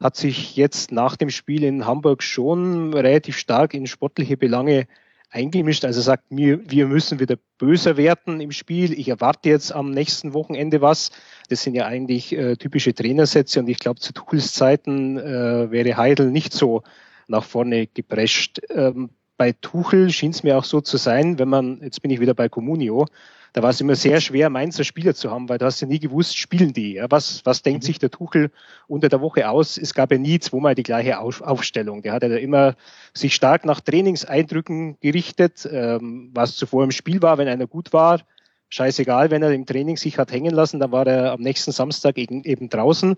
hat 0.00 0.16
sich 0.16 0.56
jetzt 0.56 0.90
nach 0.90 1.16
dem 1.16 1.30
Spiel 1.30 1.62
in 1.62 1.86
Hamburg 1.86 2.22
schon 2.22 2.92
relativ 2.92 3.38
stark 3.38 3.74
in 3.74 3.86
sportliche 3.86 4.36
Belange 4.36 4.88
eingemischt. 5.34 5.84
Also 5.84 6.00
sagt 6.00 6.30
mir, 6.30 6.60
wir 6.70 6.86
müssen 6.86 7.18
wieder 7.18 7.36
böser 7.58 7.96
werden 7.96 8.40
im 8.40 8.52
Spiel. 8.52 8.92
Ich 8.92 9.08
erwarte 9.08 9.48
jetzt 9.48 9.72
am 9.72 9.90
nächsten 9.90 10.32
Wochenende 10.32 10.80
was. 10.80 11.10
Das 11.48 11.62
sind 11.62 11.74
ja 11.74 11.86
eigentlich 11.86 12.32
äh, 12.32 12.56
typische 12.56 12.94
Trainersätze 12.94 13.60
und 13.60 13.68
ich 13.68 13.78
glaube, 13.78 14.00
zu 14.00 14.12
Tuchels 14.12 14.52
Zeiten 14.52 15.18
äh, 15.18 15.70
wäre 15.70 15.96
Heidel 15.96 16.30
nicht 16.30 16.52
so 16.52 16.82
nach 17.26 17.44
vorne 17.44 17.86
geprescht. 17.88 18.60
Ähm, 18.70 19.10
bei 19.36 19.52
Tuchel 19.52 20.10
schien 20.10 20.30
es 20.30 20.44
mir 20.44 20.56
auch 20.56 20.64
so 20.64 20.80
zu 20.80 20.96
sein, 20.96 21.38
wenn 21.38 21.48
man, 21.48 21.80
jetzt 21.82 22.00
bin 22.00 22.10
ich 22.12 22.20
wieder 22.20 22.34
bei 22.34 22.48
Comunio, 22.48 23.06
da 23.54 23.62
war 23.62 23.70
es 23.70 23.80
immer 23.80 23.94
sehr 23.94 24.20
schwer, 24.20 24.50
Mainzer 24.50 24.82
Spieler 24.82 25.14
zu 25.14 25.30
haben, 25.30 25.48
weil 25.48 25.58
du 25.58 25.64
hast 25.64 25.80
ja 25.80 25.86
nie 25.86 26.00
gewusst, 26.00 26.36
spielen 26.36 26.72
die. 26.72 26.94
Ja? 26.94 27.06
Was, 27.08 27.46
was 27.46 27.62
denkt 27.62 27.84
mhm. 27.84 27.86
sich 27.86 27.98
der 28.00 28.10
Tuchel 28.10 28.50
unter 28.88 29.08
der 29.08 29.20
Woche 29.20 29.48
aus? 29.48 29.78
Es 29.78 29.94
gab 29.94 30.10
ja 30.10 30.18
nie 30.18 30.40
zweimal 30.40 30.74
die 30.74 30.82
gleiche 30.82 31.20
Aufstellung. 31.20 32.02
Der 32.02 32.12
hat 32.12 32.24
ja 32.24 32.36
immer 32.36 32.74
sich 33.14 33.32
stark 33.32 33.64
nach 33.64 33.80
Trainingseindrücken 33.80 34.98
gerichtet, 34.98 35.68
ähm, 35.70 36.32
was 36.34 36.56
zuvor 36.56 36.82
im 36.82 36.90
Spiel 36.90 37.22
war, 37.22 37.38
wenn 37.38 37.46
einer 37.46 37.68
gut 37.68 37.92
war. 37.92 38.22
Scheißegal, 38.70 39.30
wenn 39.30 39.44
er 39.44 39.52
im 39.52 39.66
Training 39.66 39.98
sich 39.98 40.18
hat 40.18 40.32
hängen 40.32 40.52
lassen, 40.52 40.80
dann 40.80 40.90
war 40.90 41.06
er 41.06 41.30
am 41.30 41.40
nächsten 41.40 41.70
Samstag 41.70 42.18
eben, 42.18 42.42
eben 42.42 42.68
draußen. 42.68 43.14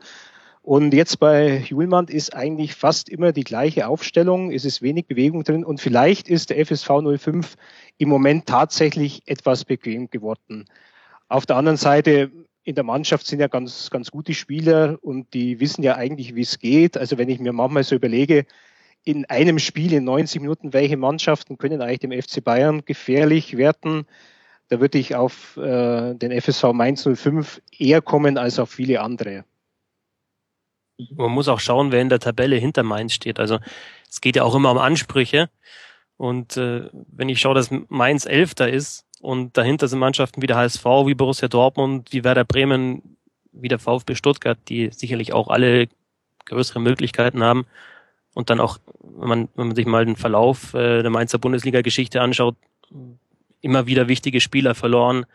Und 0.66 0.94
jetzt 0.94 1.20
bei 1.20 1.58
Julmand 1.58 2.10
ist 2.10 2.34
eigentlich 2.34 2.74
fast 2.74 3.08
immer 3.08 3.30
die 3.30 3.44
gleiche 3.44 3.86
Aufstellung, 3.86 4.50
es 4.50 4.64
ist 4.64 4.82
wenig 4.82 5.06
Bewegung 5.06 5.44
drin 5.44 5.64
und 5.64 5.80
vielleicht 5.80 6.26
ist 6.28 6.50
der 6.50 6.66
FSV 6.66 6.88
05 7.20 7.54
im 7.98 8.08
Moment 8.08 8.46
tatsächlich 8.46 9.22
etwas 9.26 9.64
bequem 9.64 10.10
geworden. 10.10 10.64
Auf 11.28 11.46
der 11.46 11.54
anderen 11.54 11.76
Seite, 11.76 12.32
in 12.64 12.74
der 12.74 12.82
Mannschaft 12.82 13.28
sind 13.28 13.38
ja 13.38 13.46
ganz, 13.46 13.90
ganz 13.90 14.10
gute 14.10 14.34
Spieler 14.34 14.98
und 15.02 15.34
die 15.34 15.60
wissen 15.60 15.84
ja 15.84 15.94
eigentlich, 15.94 16.34
wie 16.34 16.40
es 16.40 16.58
geht. 16.58 16.96
Also 16.96 17.16
wenn 17.16 17.28
ich 17.28 17.38
mir 17.38 17.52
manchmal 17.52 17.84
so 17.84 17.94
überlege, 17.94 18.44
in 19.04 19.24
einem 19.26 19.60
Spiel 19.60 19.92
in 19.92 20.02
90 20.02 20.40
Minuten, 20.40 20.72
welche 20.72 20.96
Mannschaften 20.96 21.58
können 21.58 21.80
eigentlich 21.80 22.00
dem 22.00 22.10
FC 22.10 22.42
Bayern 22.42 22.84
gefährlich 22.84 23.56
werden, 23.56 24.04
da 24.66 24.80
würde 24.80 24.98
ich 24.98 25.14
auf 25.14 25.56
äh, 25.58 26.14
den 26.14 26.32
FSV 26.32 26.72
Mainz 26.72 27.04
05 27.08 27.62
eher 27.78 28.02
kommen 28.02 28.36
als 28.36 28.58
auf 28.58 28.70
viele 28.70 29.00
andere. 29.00 29.44
Man 30.98 31.30
muss 31.30 31.48
auch 31.48 31.60
schauen, 31.60 31.92
wer 31.92 32.00
in 32.00 32.08
der 32.08 32.20
Tabelle 32.20 32.56
hinter 32.56 32.82
Mainz 32.82 33.12
steht. 33.12 33.38
Also 33.38 33.58
es 34.08 34.20
geht 34.20 34.36
ja 34.36 34.44
auch 34.44 34.54
immer 34.54 34.70
um 34.70 34.78
Ansprüche. 34.78 35.50
Und 36.16 36.56
äh, 36.56 36.88
wenn 36.92 37.28
ich 37.28 37.40
schaue, 37.40 37.54
dass 37.54 37.70
Mainz 37.88 38.24
Elfter 38.24 38.70
ist 38.70 39.04
und 39.20 39.56
dahinter 39.56 39.88
sind 39.88 39.98
Mannschaften 39.98 40.40
wie 40.40 40.46
der 40.46 40.56
HSV, 40.56 40.84
wie 40.84 41.14
Borussia 41.14 41.48
Dortmund, 41.48 42.12
wie 42.12 42.24
Werder 42.24 42.44
Bremen, 42.44 43.16
wie 43.52 43.68
der 43.68 43.78
VfB 43.78 44.14
Stuttgart, 44.14 44.58
die 44.68 44.90
sicherlich 44.92 45.32
auch 45.32 45.48
alle 45.48 45.88
größere 46.46 46.80
Möglichkeiten 46.80 47.42
haben. 47.42 47.66
Und 48.34 48.50
dann 48.50 48.60
auch, 48.60 48.78
wenn 49.02 49.28
man, 49.28 49.48
wenn 49.54 49.68
man 49.68 49.76
sich 49.76 49.86
mal 49.86 50.04
den 50.04 50.16
Verlauf 50.16 50.74
äh, 50.74 51.02
der 51.02 51.10
Mainzer 51.10 51.38
Bundesliga-Geschichte 51.38 52.20
anschaut, 52.20 52.56
immer 53.60 53.86
wieder 53.86 54.08
wichtige 54.08 54.40
Spieler 54.40 54.74
verloren. 54.74 55.26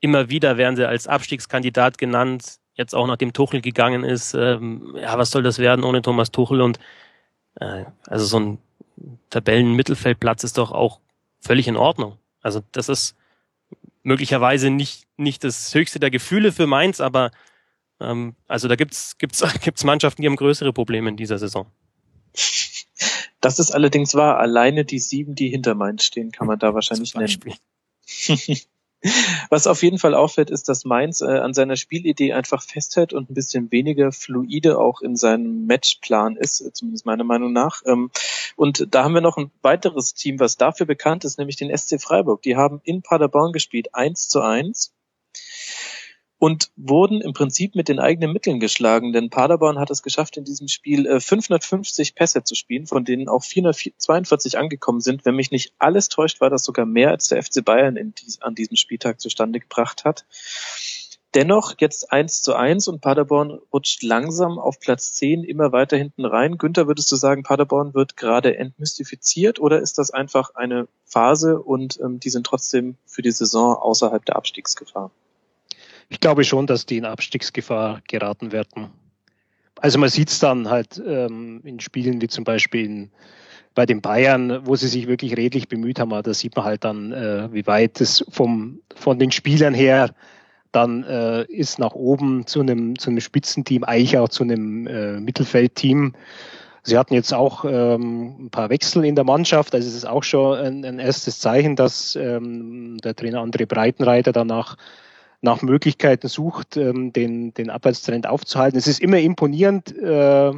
Immer 0.00 0.30
wieder 0.30 0.56
werden 0.56 0.76
sie 0.76 0.88
als 0.88 1.06
Abstiegskandidat 1.06 1.98
genannt 1.98 2.58
jetzt 2.78 2.94
auch 2.94 3.06
nachdem 3.06 3.32
Tuchel 3.32 3.60
gegangen 3.60 4.04
ist, 4.04 4.34
ähm, 4.34 4.96
ja, 4.96 5.18
was 5.18 5.30
soll 5.30 5.42
das 5.42 5.58
werden 5.58 5.84
ohne 5.84 6.00
Thomas 6.00 6.30
Tuchel 6.30 6.62
und 6.62 6.78
äh, 7.56 7.84
also 8.06 8.24
so 8.24 8.38
ein 8.38 8.58
Tabellenmittelfeldplatz 9.30 10.44
ist 10.44 10.58
doch 10.58 10.72
auch 10.72 11.00
völlig 11.40 11.68
in 11.68 11.76
Ordnung. 11.76 12.16
Also 12.40 12.62
das 12.72 12.88
ist 12.88 13.16
möglicherweise 14.02 14.70
nicht 14.70 15.06
nicht 15.16 15.44
das 15.44 15.74
höchste 15.74 15.98
der 16.00 16.10
Gefühle 16.10 16.52
für 16.52 16.66
Mainz, 16.66 17.00
aber 17.00 17.32
ähm, 18.00 18.36
also 18.46 18.68
da 18.68 18.76
gibt's 18.76 19.18
gibt's 19.18 19.44
gibt's 19.62 19.84
Mannschaften, 19.84 20.22
die 20.22 20.28
haben 20.28 20.36
größere 20.36 20.72
Probleme 20.72 21.10
in 21.10 21.16
dieser 21.16 21.38
Saison. 21.38 21.66
Das 23.40 23.58
ist 23.58 23.72
allerdings 23.72 24.14
wahr. 24.14 24.38
Alleine 24.38 24.84
die 24.84 24.98
sieben, 24.98 25.34
die 25.34 25.48
hinter 25.48 25.74
Mainz 25.74 26.04
stehen, 26.04 26.30
kann 26.30 26.46
man 26.46 26.58
da 26.58 26.74
wahrscheinlich 26.74 27.14
nennen. 27.14 27.54
Was 29.50 29.66
auf 29.66 29.82
jeden 29.82 29.98
Fall 29.98 30.14
auffällt, 30.14 30.50
ist, 30.50 30.68
dass 30.68 30.84
Mainz 30.84 31.20
äh, 31.20 31.26
an 31.26 31.54
seiner 31.54 31.76
Spielidee 31.76 32.32
einfach 32.32 32.62
festhält 32.62 33.12
und 33.12 33.30
ein 33.30 33.34
bisschen 33.34 33.70
weniger 33.70 34.10
fluide 34.10 34.78
auch 34.78 35.00
in 35.00 35.14
seinem 35.14 35.66
Matchplan 35.66 36.36
ist, 36.36 36.60
äh, 36.60 36.72
zumindest 36.72 37.06
meiner 37.06 37.24
Meinung 37.24 37.52
nach. 37.52 37.82
Ähm, 37.86 38.10
und 38.56 38.92
da 38.92 39.04
haben 39.04 39.14
wir 39.14 39.20
noch 39.20 39.36
ein 39.36 39.52
weiteres 39.62 40.14
Team, 40.14 40.40
was 40.40 40.56
dafür 40.56 40.86
bekannt 40.86 41.24
ist, 41.24 41.38
nämlich 41.38 41.56
den 41.56 41.76
SC 41.76 42.00
Freiburg. 42.00 42.42
Die 42.42 42.56
haben 42.56 42.80
in 42.82 43.02
Paderborn 43.02 43.52
gespielt, 43.52 43.94
eins 43.94 44.28
zu 44.28 44.40
eins. 44.40 44.92
Und 46.38 46.70
wurden 46.76 47.20
im 47.20 47.32
Prinzip 47.32 47.74
mit 47.74 47.88
den 47.88 47.98
eigenen 47.98 48.32
Mitteln 48.32 48.60
geschlagen, 48.60 49.12
denn 49.12 49.28
Paderborn 49.28 49.78
hat 49.78 49.90
es 49.90 50.02
geschafft, 50.02 50.36
in 50.36 50.44
diesem 50.44 50.68
Spiel 50.68 51.20
550 51.20 52.10
äh, 52.10 52.12
Pässe 52.14 52.44
zu 52.44 52.54
spielen, 52.54 52.86
von 52.86 53.04
denen 53.04 53.28
auch 53.28 53.42
442 53.42 54.56
angekommen 54.56 55.00
sind. 55.00 55.24
Wenn 55.24 55.34
mich 55.34 55.50
nicht 55.50 55.72
alles 55.78 56.08
täuscht, 56.08 56.40
war 56.40 56.50
das 56.50 56.64
sogar 56.64 56.86
mehr, 56.86 57.10
als 57.10 57.26
der 57.28 57.42
FC 57.42 57.64
Bayern 57.64 58.14
dies, 58.20 58.40
an 58.40 58.54
diesem 58.54 58.76
Spieltag 58.76 59.20
zustande 59.20 59.58
gebracht 59.58 60.04
hat. 60.04 60.24
Dennoch 61.34 61.74
jetzt 61.78 62.10
eins 62.10 62.40
zu 62.40 62.54
eins 62.54 62.88
und 62.88 63.02
Paderborn 63.02 63.58
rutscht 63.72 64.02
langsam 64.02 64.58
auf 64.58 64.80
Platz 64.80 65.12
10 65.14 65.44
immer 65.44 65.72
weiter 65.72 65.96
hinten 65.96 66.24
rein. 66.24 66.56
Günther, 66.56 66.86
würdest 66.86 67.12
du 67.12 67.16
sagen, 67.16 67.42
Paderborn 67.42 67.92
wird 67.92 68.16
gerade 68.16 68.56
entmystifiziert 68.56 69.60
oder 69.60 69.80
ist 69.80 69.98
das 69.98 70.10
einfach 70.10 70.54
eine 70.54 70.88
Phase 71.04 71.60
und 71.60 72.00
ähm, 72.00 72.18
die 72.18 72.30
sind 72.30 72.46
trotzdem 72.46 72.96
für 73.06 73.20
die 73.22 73.30
Saison 73.30 73.76
außerhalb 73.76 74.24
der 74.24 74.36
Abstiegsgefahr? 74.36 75.10
Ich 76.08 76.20
glaube 76.20 76.44
schon, 76.44 76.66
dass 76.66 76.86
die 76.86 76.96
in 76.96 77.04
Abstiegsgefahr 77.04 78.00
geraten 78.08 78.52
werden. 78.52 78.90
Also 79.80 79.98
man 79.98 80.08
sieht 80.08 80.30
es 80.30 80.38
dann 80.38 80.68
halt 80.68 81.00
ähm, 81.06 81.60
in 81.64 81.80
Spielen 81.80 82.20
wie 82.20 82.28
zum 82.28 82.44
Beispiel 82.44 82.84
in, 82.84 83.10
bei 83.74 83.86
den 83.86 84.00
Bayern, 84.00 84.66
wo 84.66 84.74
sie 84.74 84.88
sich 84.88 85.06
wirklich 85.06 85.36
redlich 85.36 85.68
bemüht 85.68 86.00
haben, 86.00 86.10
da 86.10 86.34
sieht 86.34 86.56
man 86.56 86.64
halt 86.64 86.84
dann, 86.84 87.12
äh, 87.12 87.52
wie 87.52 87.66
weit 87.66 88.00
es 88.00 88.24
vom, 88.28 88.80
von 88.96 89.18
den 89.18 89.30
Spielern 89.30 89.74
her 89.74 90.14
dann 90.72 91.04
äh, 91.04 91.44
ist 91.44 91.78
nach 91.78 91.92
oben 91.92 92.46
zu 92.46 92.60
einem, 92.60 92.98
zu 92.98 93.10
einem 93.10 93.20
Spitzenteam, 93.20 93.84
eigentlich 93.84 94.18
auch 94.18 94.28
zu 94.28 94.42
einem 94.42 94.86
äh, 94.86 95.20
Mittelfeldteam. 95.20 96.12
Sie 96.82 96.98
hatten 96.98 97.14
jetzt 97.14 97.32
auch 97.32 97.64
ähm, 97.64 98.46
ein 98.46 98.50
paar 98.50 98.70
Wechsel 98.70 99.04
in 99.04 99.14
der 99.14 99.24
Mannschaft, 99.24 99.74
also 99.74 99.88
es 99.88 99.94
ist 99.94 100.06
auch 100.06 100.22
schon 100.22 100.58
ein, 100.58 100.84
ein 100.84 100.98
erstes 100.98 101.38
Zeichen, 101.38 101.76
dass 101.76 102.16
ähm, 102.16 102.98
der 102.98 103.14
Trainer 103.14 103.42
André 103.42 103.66
Breitenreiter 103.66 104.32
danach 104.32 104.76
nach 105.40 105.62
Möglichkeiten 105.62 106.28
sucht, 106.28 106.76
ähm, 106.76 107.12
den, 107.12 107.54
den 107.54 107.70
Abwärtstrend 107.70 108.26
aufzuhalten. 108.26 108.78
Es 108.78 108.86
ist 108.86 109.00
immer 109.00 109.18
imponierend, 109.18 109.96
äh, 109.96 110.52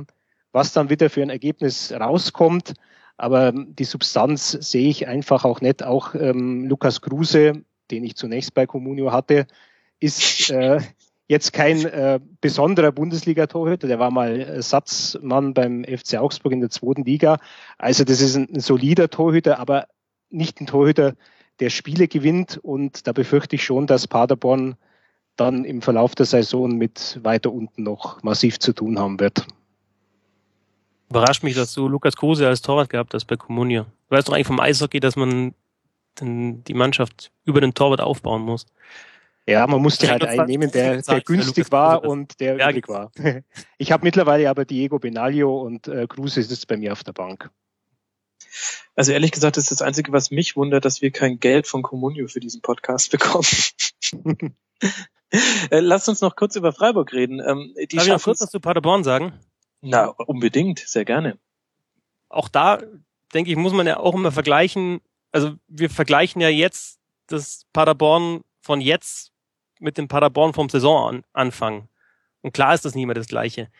was 0.52 0.72
dann 0.72 0.90
wieder 0.90 1.10
für 1.10 1.22
ein 1.22 1.30
Ergebnis 1.30 1.92
rauskommt. 1.92 2.74
Aber 3.16 3.52
die 3.52 3.84
Substanz 3.84 4.52
sehe 4.52 4.88
ich 4.88 5.06
einfach 5.06 5.44
auch 5.44 5.60
nicht. 5.60 5.82
Auch 5.82 6.14
ähm, 6.14 6.66
Lukas 6.66 7.02
Kruse, 7.02 7.64
den 7.90 8.04
ich 8.04 8.16
zunächst 8.16 8.54
bei 8.54 8.66
Comunio 8.66 9.12
hatte, 9.12 9.46
ist 10.00 10.50
äh, 10.50 10.80
jetzt 11.28 11.52
kein 11.52 11.84
äh, 11.84 12.18
besonderer 12.40 12.90
Bundesliga-Torhüter. 12.90 13.86
Der 13.86 13.98
war 13.98 14.10
mal 14.10 14.40
Ersatzmann 14.40 15.52
beim 15.52 15.84
FC 15.84 16.16
Augsburg 16.16 16.52
in 16.52 16.60
der 16.60 16.70
zweiten 16.70 17.04
Liga. 17.04 17.38
Also 17.76 18.04
das 18.04 18.22
ist 18.22 18.36
ein, 18.36 18.48
ein 18.52 18.60
solider 18.60 19.10
Torhüter, 19.10 19.58
aber 19.58 19.86
nicht 20.30 20.60
ein 20.60 20.66
Torhüter, 20.66 21.14
der 21.60 21.70
Spiele 21.70 22.08
gewinnt. 22.08 22.58
Und 22.62 23.06
da 23.06 23.12
befürchte 23.12 23.56
ich 23.56 23.64
schon, 23.64 23.86
dass 23.86 24.06
Paderborn 24.06 24.76
dann 25.36 25.64
im 25.64 25.82
Verlauf 25.82 26.14
der 26.14 26.26
Saison 26.26 26.76
mit 26.76 27.20
weiter 27.22 27.52
unten 27.52 27.82
noch 27.82 28.22
massiv 28.22 28.58
zu 28.58 28.72
tun 28.72 28.98
haben 28.98 29.20
wird. 29.20 29.46
Überrascht 31.08 31.42
mich, 31.42 31.54
dass 31.54 31.72
du 31.74 31.88
Lukas 31.88 32.16
Kruse 32.16 32.46
als 32.46 32.62
Torwart 32.62 32.90
gehabt 32.90 33.14
hast 33.14 33.24
bei 33.24 33.36
Comunio. 33.36 33.84
Du 34.08 34.16
weißt 34.16 34.28
doch 34.28 34.34
eigentlich 34.34 34.46
vom 34.46 34.60
Eishockey, 34.60 35.00
dass 35.00 35.16
man 35.16 35.54
die 36.20 36.74
Mannschaft 36.74 37.30
über 37.44 37.60
den 37.60 37.74
Torwart 37.74 38.00
aufbauen 38.00 38.42
muss. 38.42 38.66
Ja, 39.46 39.66
man 39.66 39.80
musste 39.80 40.08
halt 40.08 40.24
einen 40.24 40.46
nehmen, 40.46 40.70
der, 40.70 41.02
der 41.02 41.20
günstig 41.22 41.72
war 41.72 42.04
und 42.04 42.38
der 42.40 42.54
übrig 42.54 42.88
war. 42.88 43.10
Ich 43.78 43.90
habe 43.90 44.04
mittlerweile 44.04 44.48
aber 44.50 44.64
Diego 44.64 44.98
Benaglio 44.98 45.60
und 45.62 45.88
äh, 45.88 46.06
Kruse 46.06 46.42
sitzt 46.42 46.68
bei 46.68 46.76
mir 46.76 46.92
auf 46.92 47.02
der 47.02 47.12
Bank. 47.12 47.50
Also 48.96 49.12
ehrlich 49.12 49.32
gesagt 49.32 49.56
ist 49.56 49.70
das 49.70 49.82
Einzige, 49.82 50.12
was 50.12 50.30
mich 50.30 50.56
wundert, 50.56 50.84
dass 50.84 51.00
wir 51.02 51.10
kein 51.10 51.38
Geld 51.38 51.66
von 51.66 51.82
Comunio 51.82 52.28
für 52.28 52.40
diesen 52.40 52.62
Podcast 52.62 53.10
bekommen. 53.10 53.46
Äh, 55.70 55.78
Lasst 55.78 56.08
uns 56.08 56.20
noch 56.20 56.34
kurz 56.34 56.56
über 56.56 56.72
Freiburg 56.72 57.12
reden. 57.12 57.38
Ähm, 57.38 57.72
die 57.76 57.96
Darf 57.96 58.04
ich 58.04 58.12
noch 58.12 58.20
kurz 58.20 58.40
was 58.40 58.50
zu 58.50 58.58
Paderborn 58.58 59.04
sagen? 59.04 59.32
Na, 59.80 60.06
unbedingt, 60.06 60.80
sehr 60.80 61.04
gerne. 61.04 61.38
Auch 62.28 62.48
da, 62.48 62.80
denke 63.32 63.50
ich, 63.50 63.56
muss 63.56 63.72
man 63.72 63.86
ja 63.86 63.98
auch 63.98 64.14
immer 64.14 64.32
vergleichen. 64.32 65.00
Also 65.30 65.52
wir 65.68 65.88
vergleichen 65.88 66.40
ja 66.40 66.48
jetzt 66.48 66.98
das 67.28 67.64
Paderborn 67.72 68.42
von 68.60 68.80
jetzt 68.80 69.32
mit 69.78 69.98
dem 69.98 70.08
Paderborn 70.08 70.52
vom 70.52 70.68
Saisonanfang. 70.68 71.88
Und 72.42 72.52
klar 72.52 72.74
ist 72.74 72.84
das 72.84 72.94
nicht 72.94 73.06
mehr 73.06 73.14
das 73.14 73.28
Gleiche. 73.28 73.70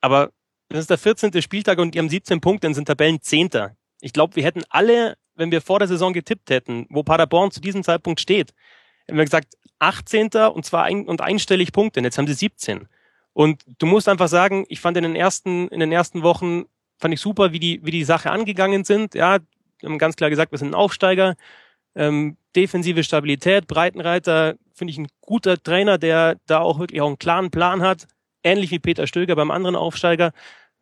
Aber 0.00 0.32
das 0.68 0.80
ist 0.80 0.90
der 0.90 0.98
14. 0.98 1.40
Spieltag 1.42 1.78
und 1.78 1.94
die 1.94 1.98
haben 1.98 2.08
17 2.08 2.40
Punkte 2.40 2.66
und 2.66 2.74
sind 2.74 2.86
Tabellenzehnter. 2.86 3.76
Ich 4.00 4.12
glaube, 4.12 4.36
wir 4.36 4.44
hätten 4.44 4.62
alle, 4.68 5.16
wenn 5.34 5.50
wir 5.50 5.60
vor 5.60 5.78
der 5.78 5.88
Saison 5.88 6.12
getippt 6.12 6.50
hätten, 6.50 6.86
wo 6.90 7.02
Paderborn 7.02 7.50
zu 7.50 7.60
diesem 7.60 7.82
Zeitpunkt 7.82 8.20
steht, 8.20 8.52
hätten 9.06 9.18
wir 9.18 9.24
gesagt 9.24 9.54
18. 9.78 10.30
und 10.54 10.64
zwar 10.64 10.84
ein, 10.84 11.06
und 11.06 11.20
einstellig 11.20 11.72
Punkte. 11.72 12.00
Und 12.00 12.04
jetzt 12.04 12.18
haben 12.18 12.26
sie 12.26 12.34
17. 12.34 12.88
Und 13.32 13.62
du 13.78 13.86
musst 13.86 14.08
einfach 14.08 14.28
sagen, 14.28 14.64
ich 14.68 14.80
fand 14.80 14.96
in 14.96 15.02
den 15.02 15.16
ersten, 15.16 15.68
in 15.68 15.80
den 15.80 15.92
ersten 15.92 16.22
Wochen 16.22 16.64
fand 16.98 17.12
ich 17.12 17.20
super, 17.20 17.52
wie 17.52 17.60
die, 17.60 17.84
wie 17.84 17.90
die 17.90 18.04
Sache 18.04 18.30
angegangen 18.30 18.84
sind. 18.84 19.14
Ja, 19.14 19.38
haben 19.84 19.98
ganz 19.98 20.16
klar 20.16 20.30
gesagt, 20.30 20.52
wir 20.52 20.58
sind 20.58 20.70
ein 20.70 20.74
Aufsteiger. 20.74 21.36
Ähm, 21.94 22.36
defensive 22.54 23.04
Stabilität, 23.04 23.66
Breitenreiter, 23.66 24.56
finde 24.72 24.92
ich 24.92 24.98
ein 24.98 25.08
guter 25.20 25.62
Trainer, 25.62 25.98
der 25.98 26.36
da 26.46 26.60
auch 26.60 26.78
wirklich 26.78 27.00
auch 27.00 27.06
einen 27.06 27.18
klaren 27.18 27.50
Plan 27.50 27.82
hat. 27.82 28.06
Ähnlich 28.42 28.70
wie 28.70 28.78
Peter 28.78 29.06
Stöger 29.06 29.36
beim 29.36 29.50
anderen 29.50 29.76
Aufsteiger. 29.76 30.32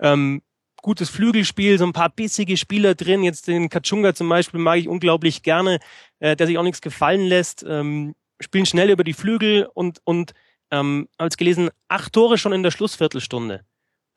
Ähm, 0.00 0.42
gutes 0.84 1.08
Flügelspiel, 1.08 1.78
so 1.78 1.86
ein 1.86 1.94
paar 1.94 2.10
bissige 2.10 2.56
Spieler 2.56 2.94
drin. 2.94 3.24
Jetzt 3.24 3.48
den 3.48 3.70
Kachunga 3.70 4.14
zum 4.14 4.28
Beispiel 4.28 4.60
mag 4.60 4.78
ich 4.78 4.86
unglaublich 4.86 5.42
gerne, 5.42 5.80
äh, 6.20 6.36
der 6.36 6.46
sich 6.46 6.58
auch 6.58 6.62
nichts 6.62 6.82
gefallen 6.82 7.22
lässt. 7.22 7.64
Ähm, 7.66 8.14
spielen 8.38 8.66
schnell 8.66 8.90
über 8.90 9.02
die 9.02 9.14
Flügel 9.14 9.66
und, 9.72 10.00
und 10.04 10.34
ähm, 10.70 11.08
als 11.16 11.38
gelesen, 11.38 11.70
acht 11.88 12.12
Tore 12.12 12.36
schon 12.36 12.52
in 12.52 12.62
der 12.62 12.70
Schlussviertelstunde. 12.70 13.64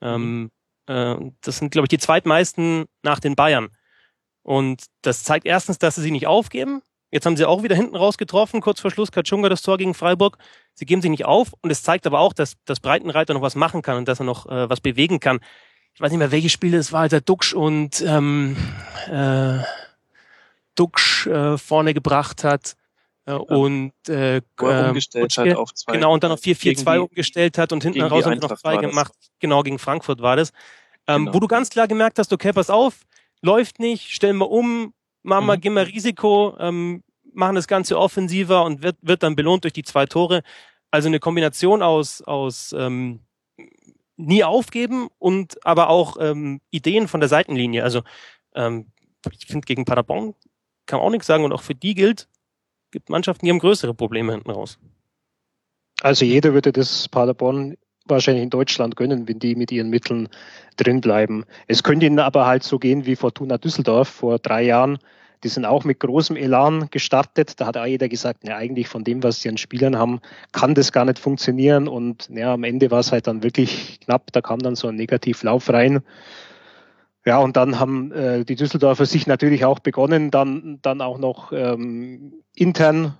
Ähm, 0.02 0.50
äh, 0.86 1.16
das 1.40 1.56
sind, 1.56 1.70
glaube 1.70 1.86
ich, 1.86 1.90
die 1.90 1.98
zweitmeisten 1.98 2.84
nach 3.02 3.18
den 3.18 3.34
Bayern. 3.34 3.70
Und 4.42 4.84
das 5.00 5.24
zeigt 5.24 5.46
erstens, 5.46 5.78
dass 5.78 5.94
sie 5.94 6.02
sich 6.02 6.12
nicht 6.12 6.26
aufgeben. 6.26 6.82
Jetzt 7.10 7.24
haben 7.24 7.38
sie 7.38 7.46
auch 7.46 7.62
wieder 7.62 7.76
hinten 7.76 7.96
raus 7.96 8.18
getroffen, 8.18 8.60
kurz 8.60 8.80
vor 8.80 8.90
Schluss 8.90 9.10
Katschunga 9.10 9.48
das 9.48 9.62
Tor 9.62 9.78
gegen 9.78 9.94
Freiburg. 9.94 10.36
Sie 10.74 10.84
geben 10.84 11.00
sich 11.00 11.10
nicht 11.10 11.24
auf 11.24 11.54
und 11.62 11.70
es 11.70 11.82
zeigt 11.82 12.06
aber 12.06 12.20
auch, 12.20 12.34
dass, 12.34 12.56
dass 12.66 12.80
Breitenreiter 12.80 13.32
noch 13.32 13.40
was 13.40 13.56
machen 13.56 13.80
kann 13.80 13.96
und 13.96 14.06
dass 14.06 14.20
er 14.20 14.26
noch 14.26 14.44
äh, 14.46 14.68
was 14.68 14.82
bewegen 14.82 15.18
kann 15.18 15.40
ich 15.98 16.00
weiß 16.00 16.12
nicht 16.12 16.20
mehr, 16.20 16.30
welches 16.30 16.52
Spiel 16.52 16.74
es 16.74 16.92
war, 16.92 17.08
der 17.08 17.20
Duxch 17.20 17.54
und 17.54 18.00
ähm, 18.06 18.56
äh, 19.10 19.58
Duxch 20.76 21.26
äh, 21.26 21.58
vorne 21.58 21.92
gebracht 21.92 22.44
hat 22.44 22.76
äh, 23.26 23.32
und 23.32 23.92
äh, 24.06 24.40
umgestellt 24.60 25.24
Butschke, 25.24 25.50
hat 25.50 25.56
auf 25.56 25.74
zwei. 25.74 25.94
Genau, 25.94 26.14
und 26.14 26.22
dann 26.22 26.30
auf 26.30 26.40
4-4-2 26.40 26.98
umgestellt 26.98 27.58
hat 27.58 27.72
und 27.72 27.82
hinten 27.82 28.02
raus 28.02 28.26
haben 28.26 28.38
noch 28.38 28.56
zwei 28.58 28.76
gemacht. 28.76 29.12
Genau, 29.40 29.64
gegen 29.64 29.80
Frankfurt 29.80 30.22
war 30.22 30.36
das. 30.36 30.52
Ähm, 31.08 31.24
genau. 31.24 31.34
Wo 31.34 31.40
du 31.40 31.48
ganz 31.48 31.68
klar 31.68 31.88
gemerkt 31.88 32.20
hast, 32.20 32.32
okay, 32.32 32.52
pass 32.52 32.70
auf, 32.70 33.00
läuft 33.42 33.80
nicht, 33.80 34.08
stellen 34.12 34.36
wir 34.36 34.52
um, 34.52 34.94
machen 35.24 35.46
wir, 35.46 35.56
mhm. 35.56 35.60
gehen 35.62 35.74
wir 35.74 35.88
Risiko, 35.88 36.56
ähm, 36.60 37.02
machen 37.34 37.56
das 37.56 37.66
Ganze 37.66 37.98
offensiver 37.98 38.62
und 38.62 38.84
wird, 38.84 38.98
wird 39.02 39.24
dann 39.24 39.34
belohnt 39.34 39.64
durch 39.64 39.72
die 39.72 39.82
zwei 39.82 40.06
Tore. 40.06 40.42
Also 40.92 41.08
eine 41.08 41.18
Kombination 41.18 41.82
aus, 41.82 42.22
aus 42.22 42.72
ähm, 42.78 43.18
nie 44.18 44.44
aufgeben 44.44 45.08
und 45.18 45.64
aber 45.64 45.88
auch 45.88 46.16
ähm, 46.20 46.60
Ideen 46.70 47.08
von 47.08 47.20
der 47.20 47.28
Seitenlinie. 47.28 47.84
Also 47.84 48.02
ähm, 48.54 48.86
ich 49.32 49.46
finde, 49.46 49.64
gegen 49.64 49.84
Paderborn 49.84 50.34
kann 50.86 50.98
man 50.98 51.06
auch 51.06 51.10
nichts 51.10 51.26
sagen 51.26 51.44
und 51.44 51.52
auch 51.52 51.62
für 51.62 51.74
die 51.74 51.94
gilt, 51.94 52.28
gibt 52.90 53.10
Mannschaften, 53.10 53.46
die 53.46 53.52
haben 53.52 53.58
größere 53.58 53.94
Probleme 53.94 54.32
hinten 54.32 54.50
raus. 54.50 54.78
Also 56.00 56.24
jeder 56.24 56.54
würde 56.54 56.72
das 56.72 57.08
Paderborn 57.08 57.76
wahrscheinlich 58.06 58.42
in 58.42 58.50
Deutschland 58.50 58.96
gönnen, 58.96 59.28
wenn 59.28 59.38
die 59.38 59.54
mit 59.54 59.70
ihren 59.70 59.90
Mitteln 59.90 60.28
drin 60.76 61.00
bleiben. 61.00 61.44
Es 61.66 61.82
könnte 61.82 62.06
ihnen 62.06 62.18
aber 62.18 62.46
halt 62.46 62.62
so 62.62 62.78
gehen 62.78 63.06
wie 63.06 63.16
Fortuna 63.16 63.58
Düsseldorf 63.58 64.08
vor 64.08 64.38
drei 64.38 64.62
Jahren, 64.62 64.98
die 65.44 65.48
sind 65.48 65.64
auch 65.64 65.84
mit 65.84 66.00
großem 66.00 66.36
Elan 66.36 66.88
gestartet. 66.90 67.60
Da 67.60 67.66
hat 67.66 67.76
auch 67.76 67.86
jeder 67.86 68.08
gesagt, 68.08 68.46
ja, 68.46 68.56
eigentlich 68.56 68.88
von 68.88 69.04
dem, 69.04 69.22
was 69.22 69.42
sie 69.42 69.48
an 69.48 69.58
Spielern 69.58 69.96
haben, 69.96 70.20
kann 70.52 70.74
das 70.74 70.92
gar 70.92 71.04
nicht 71.04 71.18
funktionieren. 71.18 71.88
Und 71.88 72.28
ja, 72.30 72.54
am 72.54 72.64
Ende 72.64 72.90
war 72.90 73.00
es 73.00 73.12
halt 73.12 73.26
dann 73.26 73.42
wirklich 73.42 74.00
knapp. 74.00 74.32
Da 74.32 74.40
kam 74.40 74.58
dann 74.58 74.76
so 74.76 74.88
ein 74.88 74.96
Negativlauf 74.96 75.70
rein. 75.70 76.00
Ja, 77.24 77.38
und 77.38 77.56
dann 77.56 77.78
haben 77.78 78.10
äh, 78.12 78.44
die 78.44 78.54
Düsseldorfer 78.54 79.04
sich 79.04 79.26
natürlich 79.26 79.64
auch 79.64 79.80
begonnen, 79.80 80.30
dann, 80.30 80.78
dann 80.82 81.02
auch 81.02 81.18
noch 81.18 81.52
ähm, 81.52 82.32
intern 82.54 83.18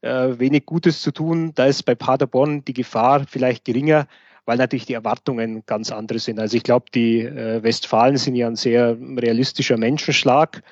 äh, 0.00 0.38
wenig 0.38 0.64
Gutes 0.64 1.02
zu 1.02 1.10
tun. 1.10 1.52
Da 1.54 1.66
ist 1.66 1.82
bei 1.82 1.94
Paderborn 1.94 2.64
die 2.64 2.72
Gefahr 2.72 3.26
vielleicht 3.28 3.64
geringer, 3.64 4.06
weil 4.46 4.56
natürlich 4.56 4.86
die 4.86 4.94
Erwartungen 4.94 5.64
ganz 5.66 5.92
andere 5.92 6.18
sind. 6.18 6.38
Also 6.38 6.56
ich 6.56 6.62
glaube, 6.62 6.86
die 6.94 7.20
äh, 7.20 7.62
Westfalen 7.62 8.16
sind 8.16 8.36
ja 8.36 8.46
ein 8.46 8.56
sehr 8.56 8.96
realistischer 9.00 9.76
Menschenschlag 9.76 10.62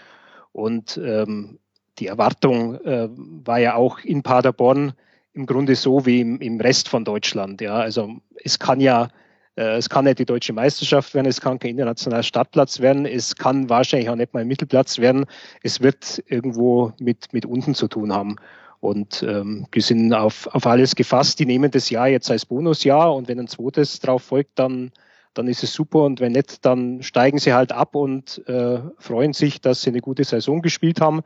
und 0.55 0.99
ähm, 1.05 1.59
die 1.99 2.07
Erwartung 2.07 2.77
äh, 2.85 3.09
war 3.11 3.59
ja 3.59 3.75
auch 3.75 3.99
in 3.99 4.23
Paderborn 4.23 4.95
im 5.33 5.47
Grunde 5.47 5.75
so 5.75 6.07
wie 6.07 6.21
im, 6.21 6.41
im 6.41 6.61
Rest 6.61 6.89
von 6.89 7.05
Deutschland. 7.05 7.61
Ja, 7.61 7.75
also 7.75 8.17
es 8.43 8.59
kann 8.59 8.81
ja 8.81 9.09
äh, 9.57 9.77
es 9.77 9.89
kann 9.89 10.05
nicht 10.05 10.19
die 10.19 10.25
deutsche 10.25 10.53
Meisterschaft 10.53 11.15
werden, 11.15 11.27
es 11.27 11.41
kann 11.41 11.59
kein 11.59 11.73
internationaler 11.73 12.23
Startplatz 12.23 12.81
werden, 12.81 13.07
es 13.07 13.35
kann 13.37 13.69
wahrscheinlich 13.69 14.09
auch 14.09 14.17
nicht 14.17 14.33
mal 14.33 14.41
ein 14.41 14.49
Mittelplatz 14.49 14.99
werden. 14.99 15.27
Es 15.63 15.81
wird 15.81 16.23
irgendwo 16.29 16.93
mit, 16.99 17.33
mit 17.33 17.47
unten 17.47 17.75
zu 17.75 17.89
tun 17.89 18.13
haben. 18.13 18.37
Und 18.81 19.25
ähm, 19.27 19.67
die 19.75 19.81
sind 19.81 20.13
auf, 20.13 20.47
auf 20.55 20.67
alles 20.67 20.95
gefasst. 20.95 21.39
Die 21.39 21.47
nehmen 21.47 21.71
das 21.71 21.89
Jahr 21.89 22.09
jetzt 22.09 22.31
als 22.31 22.45
Bonusjahr 22.45 23.15
und 23.15 23.29
wenn 23.29 23.41
ein 23.41 23.49
zweites 23.49 23.99
drauf 23.99 24.23
folgt, 24.23 24.59
dann, 24.59 24.93
dann 25.35 25.49
ist 25.49 25.63
es 25.63 25.73
super. 25.73 26.05
Und 26.05 26.21
wenn 26.21 26.33
nicht, 26.33 26.65
dann 26.65 27.03
steigen 27.03 27.39
sie 27.39 27.53
halt 27.53 27.73
ab 27.73 27.95
und 27.95 28.47
äh, 28.49 28.81
freuen 28.99 29.33
sich, 29.33 29.61
dass 29.61 29.83
sie 29.83 29.91
eine 29.91 30.01
gute 30.01 30.25
Saison 30.25 30.63
gespielt 30.63 31.01
haben, 31.01 31.23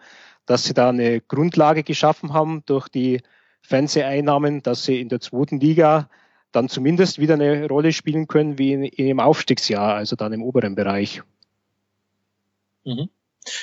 dass 0.46 0.64
sie 0.64 0.74
da 0.74 0.88
eine 0.88 1.20
Grundlage 1.20 1.82
geschaffen 1.82 2.32
haben 2.32 2.62
durch 2.66 2.88
die 2.88 3.20
Fernseheinnahmen, 3.62 4.62
dass 4.62 4.84
sie 4.84 5.00
in 5.00 5.08
der 5.08 5.20
zweiten 5.20 5.60
Liga 5.60 6.08
dann 6.52 6.68
zumindest 6.68 7.18
wieder 7.18 7.34
eine 7.34 7.68
Rolle 7.68 7.92
spielen 7.92 8.26
können 8.26 8.58
wie 8.58 8.72
in, 8.72 8.82
in 8.82 9.08
im 9.08 9.20
Aufstiegsjahr, 9.20 9.94
also 9.94 10.16
dann 10.16 10.32
im 10.32 10.42
oberen 10.42 10.74
Bereich. 10.74 11.22
Mhm. 12.84 13.10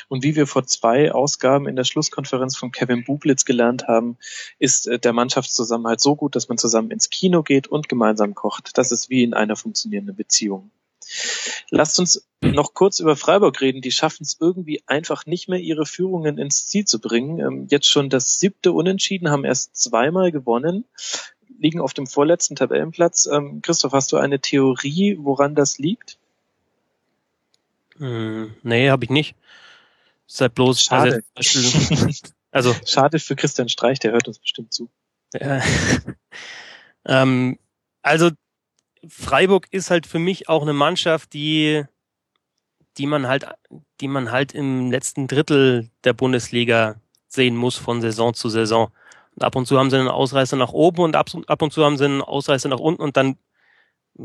Und 0.07 0.23
wie 0.23 0.35
wir 0.35 0.47
vor 0.47 0.65
zwei 0.65 1.11
Ausgaben 1.11 1.67
in 1.67 1.75
der 1.75 1.83
Schlusskonferenz 1.83 2.55
von 2.55 2.71
Kevin 2.71 3.03
Bublitz 3.03 3.45
gelernt 3.45 3.87
haben, 3.87 4.17
ist 4.59 4.87
äh, 4.87 4.99
der 4.99 5.13
Mannschaftszusammenhalt 5.13 6.01
so 6.01 6.15
gut, 6.15 6.35
dass 6.35 6.49
man 6.49 6.57
zusammen 6.57 6.91
ins 6.91 7.09
Kino 7.09 7.43
geht 7.43 7.67
und 7.67 7.89
gemeinsam 7.89 8.35
kocht. 8.35 8.77
Das 8.77 8.91
ist 8.91 9.09
wie 9.09 9.23
in 9.23 9.33
einer 9.33 9.55
funktionierenden 9.55 10.15
Beziehung. 10.15 10.71
Lasst 11.69 11.99
uns 11.99 12.27
noch 12.41 12.73
kurz 12.73 12.99
über 12.99 13.15
Freiburg 13.15 13.61
reden. 13.61 13.81
Die 13.81 13.91
schaffen 13.91 14.23
es 14.23 14.37
irgendwie 14.39 14.83
einfach 14.87 15.25
nicht 15.25 15.47
mehr, 15.47 15.59
ihre 15.59 15.85
Führungen 15.85 16.37
ins 16.37 16.67
Ziel 16.67 16.85
zu 16.85 16.99
bringen. 16.99 17.39
Ähm, 17.39 17.67
jetzt 17.69 17.87
schon 17.87 18.09
das 18.09 18.39
siebte 18.39 18.71
Unentschieden, 18.71 19.29
haben 19.29 19.45
erst 19.45 19.75
zweimal 19.75 20.31
gewonnen, 20.31 20.85
liegen 21.59 21.79
auf 21.79 21.93
dem 21.93 22.07
vorletzten 22.07 22.55
Tabellenplatz. 22.55 23.27
Ähm, 23.27 23.61
Christoph, 23.61 23.93
hast 23.93 24.11
du 24.11 24.17
eine 24.17 24.39
Theorie, 24.39 25.17
woran 25.19 25.55
das 25.55 25.77
liegt? 25.77 26.17
Hm, 27.97 28.53
nee, 28.63 28.89
habe 28.89 29.05
ich 29.05 29.09
nicht. 29.09 29.35
Ist 30.27 30.41
halt 30.41 30.55
bloß 30.55 30.81
Schade. 30.81 31.23
also 32.51 32.75
schade 32.85 33.19
für 33.19 33.35
Christian 33.35 33.69
Streich, 33.69 33.99
der 33.99 34.11
hört 34.11 34.27
uns 34.27 34.39
bestimmt 34.39 34.73
zu. 34.73 34.89
Ja. 35.33 35.61
ähm, 37.05 37.59
also 38.01 38.31
Freiburg 39.07 39.67
ist 39.71 39.91
halt 39.91 40.07
für 40.07 40.19
mich 40.19 40.49
auch 40.49 40.61
eine 40.61 40.73
Mannschaft, 40.73 41.33
die 41.33 41.83
die 42.97 43.07
man 43.07 43.27
halt 43.27 43.45
die 44.01 44.07
man 44.07 44.31
halt 44.31 44.53
im 44.53 44.91
letzten 44.91 45.27
Drittel 45.27 45.89
der 46.03 46.13
Bundesliga 46.13 46.95
sehen 47.27 47.55
muss 47.55 47.77
von 47.77 48.01
Saison 48.01 48.33
zu 48.33 48.49
Saison. 48.49 48.91
Und 49.35 49.43
ab 49.43 49.55
und 49.55 49.65
zu 49.65 49.77
haben 49.77 49.89
sie 49.89 49.97
einen 49.97 50.07
Ausreißer 50.07 50.55
nach 50.55 50.71
oben 50.71 51.01
und 51.01 51.15
ab, 51.15 51.29
ab 51.47 51.61
und 51.61 51.73
zu 51.73 51.83
haben 51.83 51.97
sie 51.97 52.05
einen 52.05 52.21
Ausreißer 52.21 52.69
nach 52.69 52.79
unten 52.79 53.01
und 53.01 53.17
dann 53.17 53.37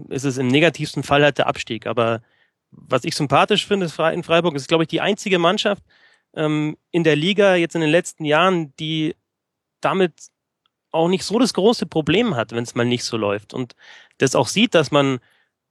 ist 0.09 0.25
es 0.25 0.39
im 0.39 0.47
negativsten 0.47 1.03
Fall 1.03 1.25
halt 1.25 1.39
der 1.39 1.49
Abstieg. 1.49 1.87
Aber 1.87 2.23
was 2.71 3.05
ich 3.05 3.15
sympathisch 3.15 3.67
finde 3.67 3.87
in 4.13 4.23
Freiburg, 4.23 4.55
ist, 4.55 4.69
glaube 4.69 4.85
ich, 4.85 4.89
die 4.89 5.01
einzige 5.01 5.39
Mannschaft 5.39 5.83
ähm, 6.35 6.77
in 6.91 7.05
der 7.05 7.17
Liga 7.17 7.55
jetzt 7.55 7.75
in 7.75 7.81
den 7.81 7.91
letzten 7.91 8.25
Jahren, 8.25 8.75
die 8.77 9.17
damit 9.81 10.13
auch 10.93 11.09
nicht 11.09 11.25
so 11.25 11.39
das 11.39 11.55
große 11.55 11.87
Problem 11.87 12.35
hat, 12.37 12.53
wenn 12.53 12.65
es 12.65 12.75
mal 12.75 12.85
nicht 12.85 13.05
so 13.05 13.17
läuft. 13.17 13.55
Und 13.55 13.75
das 14.19 14.35
auch 14.35 14.49
sieht, 14.49 14.75
dass 14.75 14.91
man 14.91 15.21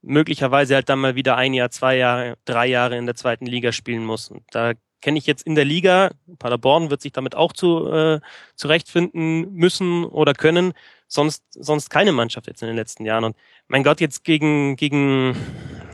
möglicherweise 0.02 0.76
halt 0.76 0.90
dann 0.90 1.00
mal 1.00 1.16
wieder 1.16 1.36
ein 1.36 1.54
Jahr, 1.54 1.72
zwei 1.72 1.98
Jahre, 1.98 2.38
drei 2.46 2.68
Jahre 2.68 2.98
in 2.98 3.06
der 3.06 3.16
zweiten 3.16 3.46
Liga 3.46 3.72
spielen 3.72 4.06
muss. 4.06 4.30
Und 4.30 4.44
da 4.52 4.74
kenne 5.02 5.18
ich 5.18 5.26
jetzt 5.26 5.44
in 5.46 5.56
der 5.56 5.66
Liga, 5.66 6.12
Paderborn 6.40 6.90
wird 6.90 7.02
sich 7.02 7.12
damit 7.12 7.36
auch 7.36 7.54
zu, 7.54 7.88
äh, 7.92 8.20
zurechtfinden 8.56 9.54
müssen 9.54 10.06
oder 10.06 10.34
können, 10.34 10.74
sonst, 11.08 11.44
sonst 11.52 11.90
keine 11.90 12.12
Mannschaft 12.12 12.48
jetzt 12.48 12.62
in 12.62 12.68
den 12.68 12.76
letzten 12.76 13.06
Jahren. 13.06 13.24
Und 13.24 13.38
mein 13.68 13.84
Gott, 13.84 14.02
jetzt 14.02 14.24
gegen, 14.24 14.76
gegen 14.76 15.36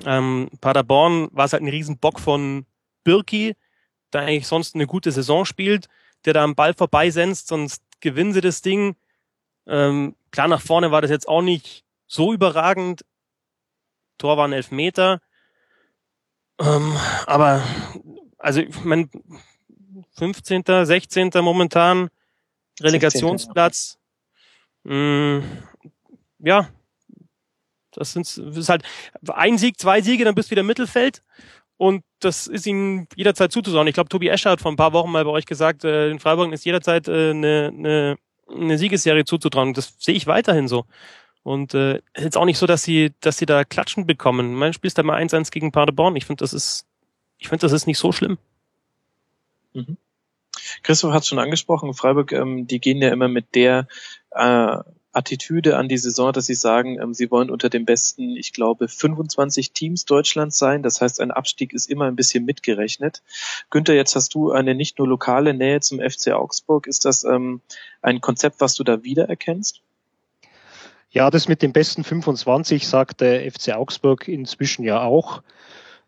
ähm, 0.05 0.49
Paderborn 0.61 1.29
war 1.31 1.45
es 1.45 1.53
halt 1.53 1.63
ein 1.63 1.69
Riesenbock 1.69 2.19
von 2.19 2.65
Birki, 3.03 3.55
der 4.13 4.21
eigentlich 4.21 4.47
sonst 4.47 4.75
eine 4.75 4.87
gute 4.87 5.11
Saison 5.11 5.45
spielt, 5.45 5.87
der 6.25 6.33
da 6.33 6.43
am 6.43 6.55
Ball 6.55 6.73
vorbeisenzt, 6.73 7.47
sonst 7.47 7.83
gewinnen 7.99 8.33
sie 8.33 8.41
das 8.41 8.61
Ding. 8.61 8.95
Ähm, 9.67 10.15
klar, 10.31 10.47
nach 10.47 10.61
vorne 10.61 10.91
war 10.91 11.01
das 11.01 11.11
jetzt 11.11 11.27
auch 11.27 11.41
nicht 11.41 11.83
so 12.07 12.33
überragend. 12.33 13.03
Tor 14.17 14.37
waren 14.37 14.53
elf 14.53 14.71
Meter. 14.71 15.21
Ähm, 16.59 16.95
aber, 17.25 17.63
also, 18.37 18.61
ich 18.61 18.83
mein, 18.83 19.09
15., 20.17 20.85
16. 20.85 21.31
momentan, 21.41 22.09
Relegationsplatz. 22.79 23.97
16. 24.83 25.39
Mh, 25.39 25.43
ja, 26.39 26.69
das, 27.95 28.13
sind, 28.13 28.25
ist 28.37 28.69
halt 28.69 28.83
ein 29.27 29.57
Sieg, 29.57 29.79
zwei 29.79 30.01
Siege, 30.01 30.25
dann 30.25 30.35
bist 30.35 30.49
du 30.49 30.51
wieder 30.51 30.63
Mittelfeld. 30.63 31.23
Und 31.77 32.03
das 32.19 32.47
ist 32.47 32.65
ihnen 32.65 33.07
jederzeit 33.15 33.51
zuzusagen. 33.51 33.87
Ich 33.87 33.93
glaube, 33.93 34.09
Tobi 34.09 34.29
Escher 34.29 34.51
hat 34.51 34.61
vor 34.61 34.71
ein 34.71 34.77
paar 34.77 34.93
Wochen 34.93 35.11
mal 35.11 35.25
bei 35.25 35.31
euch 35.31 35.45
gesagt, 35.45 35.83
äh, 35.83 36.09
in 36.09 36.19
Freiburg 36.19 36.53
ist 36.53 36.65
jederzeit 36.65 37.07
äh, 37.07 37.31
eine, 37.31 37.71
eine, 37.73 38.17
eine 38.49 38.77
Siegesserie 38.77 39.25
zuzutrauen. 39.25 39.73
Das 39.73 39.93
sehe 39.99 40.15
ich 40.15 40.25
weiterhin 40.25 40.67
so. 40.67 40.85
Und 41.43 41.73
äh, 41.73 42.01
jetzt 42.17 42.37
auch 42.37 42.45
nicht 42.45 42.57
so, 42.57 42.65
dass 42.65 42.83
sie, 42.83 43.13
dass 43.19 43.37
sie 43.37 43.45
da 43.45 43.65
Klatschen 43.65 44.07
bekommen. 44.07 44.55
Man 44.55 44.73
spielst 44.73 44.97
da 44.97 45.03
mal 45.03 45.21
1-1 45.21 45.51
gegen 45.51 45.71
Paderborn. 45.71 46.15
Ich 46.15 46.25
finde, 46.25 46.43
das 46.43 46.53
ist, 46.53 46.85
ich 47.37 47.49
finde, 47.49 47.61
das 47.61 47.73
ist 47.73 47.87
nicht 47.87 47.99
so 47.99 48.11
schlimm. 48.11 48.37
Mhm. 49.73 49.97
Christoph 50.81 51.13
hat 51.13 51.25
schon 51.25 51.39
angesprochen, 51.39 51.93
Freiburg, 51.93 52.31
ähm, 52.31 52.67
die 52.67 52.79
gehen 52.79 53.01
ja 53.01 53.11
immer 53.11 53.27
mit 53.27 53.53
der 53.53 53.87
äh, 54.31 54.77
Attitüde 55.15 55.77
an 55.77 55.87
die 55.87 55.97
Saison, 55.97 56.33
dass 56.33 56.45
sie 56.45 56.55
sagen, 56.55 56.99
ähm, 57.01 57.13
sie 57.13 57.31
wollen 57.31 57.49
unter 57.49 57.69
den 57.69 57.85
besten, 57.85 58.35
ich 58.35 58.53
glaube, 58.53 58.87
25 58.87 59.71
Teams 59.71 60.05
Deutschlands 60.05 60.57
sein. 60.57 60.83
Das 60.83 61.01
heißt, 61.01 61.21
ein 61.21 61.31
Abstieg 61.31 61.73
ist 61.73 61.89
immer 61.89 62.05
ein 62.05 62.15
bisschen 62.15 62.45
mitgerechnet. 62.45 63.21
Günther, 63.69 63.95
jetzt 63.95 64.15
hast 64.15 64.33
du 64.33 64.51
eine 64.51 64.75
nicht 64.75 64.99
nur 64.99 65.07
lokale 65.07 65.53
Nähe 65.53 65.79
zum 65.79 65.99
FC 65.99 66.31
Augsburg. 66.33 66.87
Ist 66.87 67.05
das 67.05 67.23
ähm, 67.23 67.61
ein 68.01 68.21
Konzept, 68.21 68.59
was 68.59 68.75
du 68.75 68.83
da 68.83 69.03
wiedererkennst? 69.03 69.81
Ja, 71.09 71.31
das 71.31 71.47
mit 71.47 71.61
den 71.61 71.71
besten 71.71 72.03
25 72.03 72.87
sagt 72.87 73.21
der 73.21 73.49
FC 73.49 73.73
Augsburg 73.73 74.27
inzwischen 74.27 74.83
ja 74.83 75.01
auch. 75.01 75.43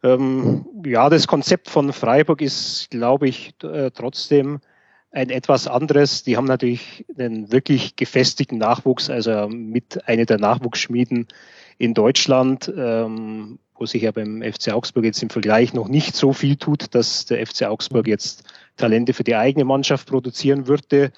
Ähm, 0.04 0.65
ja, 0.86 1.10
das 1.10 1.28
Konzept 1.28 1.70
von 1.70 1.93
Freiburg 1.93 2.41
ist, 2.41 2.89
glaube 2.91 3.30
ich, 3.30 3.54
äh, 3.63 3.89
trotzdem 3.91 4.60
ein 5.17 5.32
etwas 5.32 5.67
anderes. 5.67 6.23
Die 6.23 6.38
haben 6.38 6.45
natürlich 6.45 7.03
einen 7.17 7.51
wirklich 7.51 7.95
gefestigten 7.95 8.60
Nachwuchs, 8.60 9.10
also 9.10 9.47
mit 9.49 10.08
einer 10.08 10.25
der 10.25 10.38
Nachwuchsschmieden 10.38 11.27
in 11.80 11.95
Deutschland, 11.95 12.71
ähm, 12.77 13.58
wo 13.73 13.88
sich 13.88 14.03
ja 14.03 14.12
beim 14.12 14.43
FC 14.43 14.73
Augsburg 14.73 15.06
jetzt 15.06 15.23
im 15.23 15.32
Vergleich 15.32 15.73
noch 15.73 15.88
nicht 15.88 16.15
so 16.15 16.34
viel 16.34 16.56
tut, 16.56 16.93
dass 16.93 17.25
der 17.25 17.45
FC 17.45 17.63
Augsburg 17.63 18.08
jetzt 18.08 18.43
Talente 18.75 19.13
für 19.13 19.23
die 19.23 19.36
eigene 19.36 19.65
Mannschaft 19.65 20.08
produzieren 20.08 20.67
würde. 20.67 21.12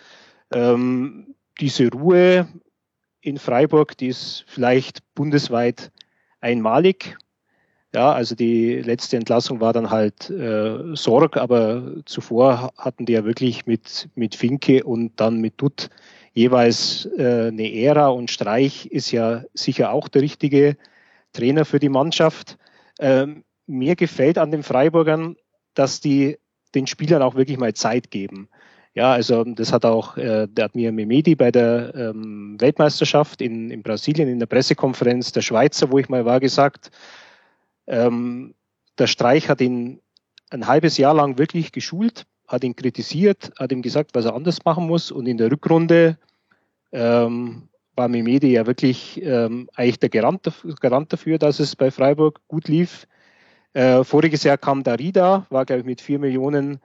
Ähm, 0.54 1.36
diese 1.60 1.92
Ruhe 1.92 2.48
in 3.20 3.38
Freiburg, 3.38 3.98
die 3.98 4.08
ist 4.08 4.46
vielleicht 4.48 5.00
bundesweit 5.14 5.92
einmalig. 6.40 7.18
Ja, 7.94 8.12
also 8.12 8.36
die 8.36 8.76
letzte 8.82 9.18
Entlassung 9.18 9.62
war 9.62 9.74
dann 9.74 9.90
halt 9.90 10.30
äh, 10.30 10.96
Sorg, 10.96 11.38
aber 11.38 11.96
zuvor 12.06 12.72
hatten 12.78 13.08
die 13.08 13.14
ja 13.14 13.26
wirklich 13.26 13.66
mit, 13.66 14.10
mit 14.14 14.36
Finke 14.36 14.84
und 14.84 15.20
dann 15.20 15.42
mit 15.42 15.60
Dutt 15.60 15.90
jeweils 16.34 17.10
äh, 17.18 17.48
eine 17.48 17.74
Ära 17.74 18.10
und 18.10 18.30
Streich 18.30 18.86
ist 18.86 19.12
ja 19.12 19.44
sicher 19.56 19.92
auch 19.92 20.08
der 20.08 20.22
richtige 20.22 20.78
Trainer 21.34 21.66
für 21.66 21.80
die 21.80 21.90
Mannschaft. 21.90 22.60
Ähm, 23.00 23.44
mir 23.66 23.96
gefällt 23.96 24.38
an 24.38 24.52
den 24.52 24.62
Freiburgern, 24.62 25.36
dass 25.74 26.00
die 26.00 26.38
den 26.76 26.86
Spielern 26.86 27.24
auch 27.24 27.34
wirklich 27.34 27.58
mal 27.58 27.74
Zeit 27.74 28.12
geben. 28.12 28.50
Ja, 28.94 29.14
also 29.14 29.44
das 29.44 29.74
hat 29.74 29.86
auch 29.86 30.18
äh, 30.18 30.48
der 30.48 30.66
hat 30.66 30.76
mir 30.76 30.92
Memedi 30.92 31.36
bei 31.36 31.52
der 31.52 31.94
ähm, 31.96 32.56
Weltmeisterschaft 32.60 33.42
in, 33.42 33.72
in 33.72 33.82
Brasilien 33.82 34.30
in 34.30 34.40
der 34.40 34.46
Pressekonferenz 34.46 35.32
der 35.32 35.42
Schweizer, 35.42 35.92
wo 35.92 35.98
ich 35.98 36.10
mal 36.10 36.26
war, 36.26 36.40
gesagt, 36.40 36.92
ähm, 37.90 38.54
der 38.98 39.08
Streich 39.08 39.50
hat 39.50 39.62
ihn 39.62 40.00
ein 40.50 40.68
halbes 40.68 40.98
Jahr 40.98 41.14
lang 41.14 41.38
wirklich 41.38 41.72
geschult, 41.72 42.26
hat 42.48 42.64
ihn 42.64 42.76
kritisiert, 42.76 43.52
hat 43.60 43.72
ihm 43.72 43.82
gesagt, 43.82 44.12
was 44.14 44.26
er 44.26 44.36
anders 44.36 44.64
machen 44.66 44.88
muss. 44.88 45.12
Und 45.12 45.28
in 45.28 45.38
der 45.38 45.52
Rückrunde 45.52 46.18
ähm, 46.92 47.70
war 47.96 48.08
Mimedi 48.08 48.54
ja 48.54 48.66
wirklich 48.66 49.22
ähm, 49.22 49.70
eigentlich 49.76 50.00
der 50.00 50.10
Garant, 50.10 50.50
Garant, 50.80 51.12
dafür, 51.12 51.38
dass 51.38 51.60
es 51.60 51.76
bei 51.76 51.92
Freiburg 51.92 52.42
gut 52.48 52.68
lief. 52.68 53.08
Äh, 53.74 54.04
voriges 54.04 54.44
Jahr 54.44 54.58
kam 54.58 54.84
Darida, 54.84 55.46
war 55.50 55.66
glaube 55.66 55.82
ich 55.82 55.86
mit 55.86 56.02
vier 56.02 56.18
Millionen 56.18 56.80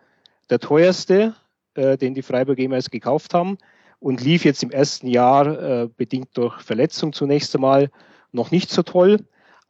der 0.50 0.58
teuerste, 0.58 1.34
äh, 1.74 1.96
den 1.96 2.14
die 2.14 2.22
Freiburg 2.22 2.58
jemals 2.58 2.90
gekauft 2.90 3.32
haben 3.32 3.58
und 4.00 4.20
lief 4.22 4.44
jetzt 4.44 4.62
im 4.62 4.70
ersten 4.70 5.06
Jahr 5.06 5.46
äh, 5.46 5.88
bedingt 5.96 6.36
durch 6.36 6.60
Verletzung 6.60 7.12
zunächst 7.12 7.54
einmal 7.54 7.90
noch 8.32 8.50
nicht 8.50 8.70
so 8.70 8.82
toll. 8.82 9.24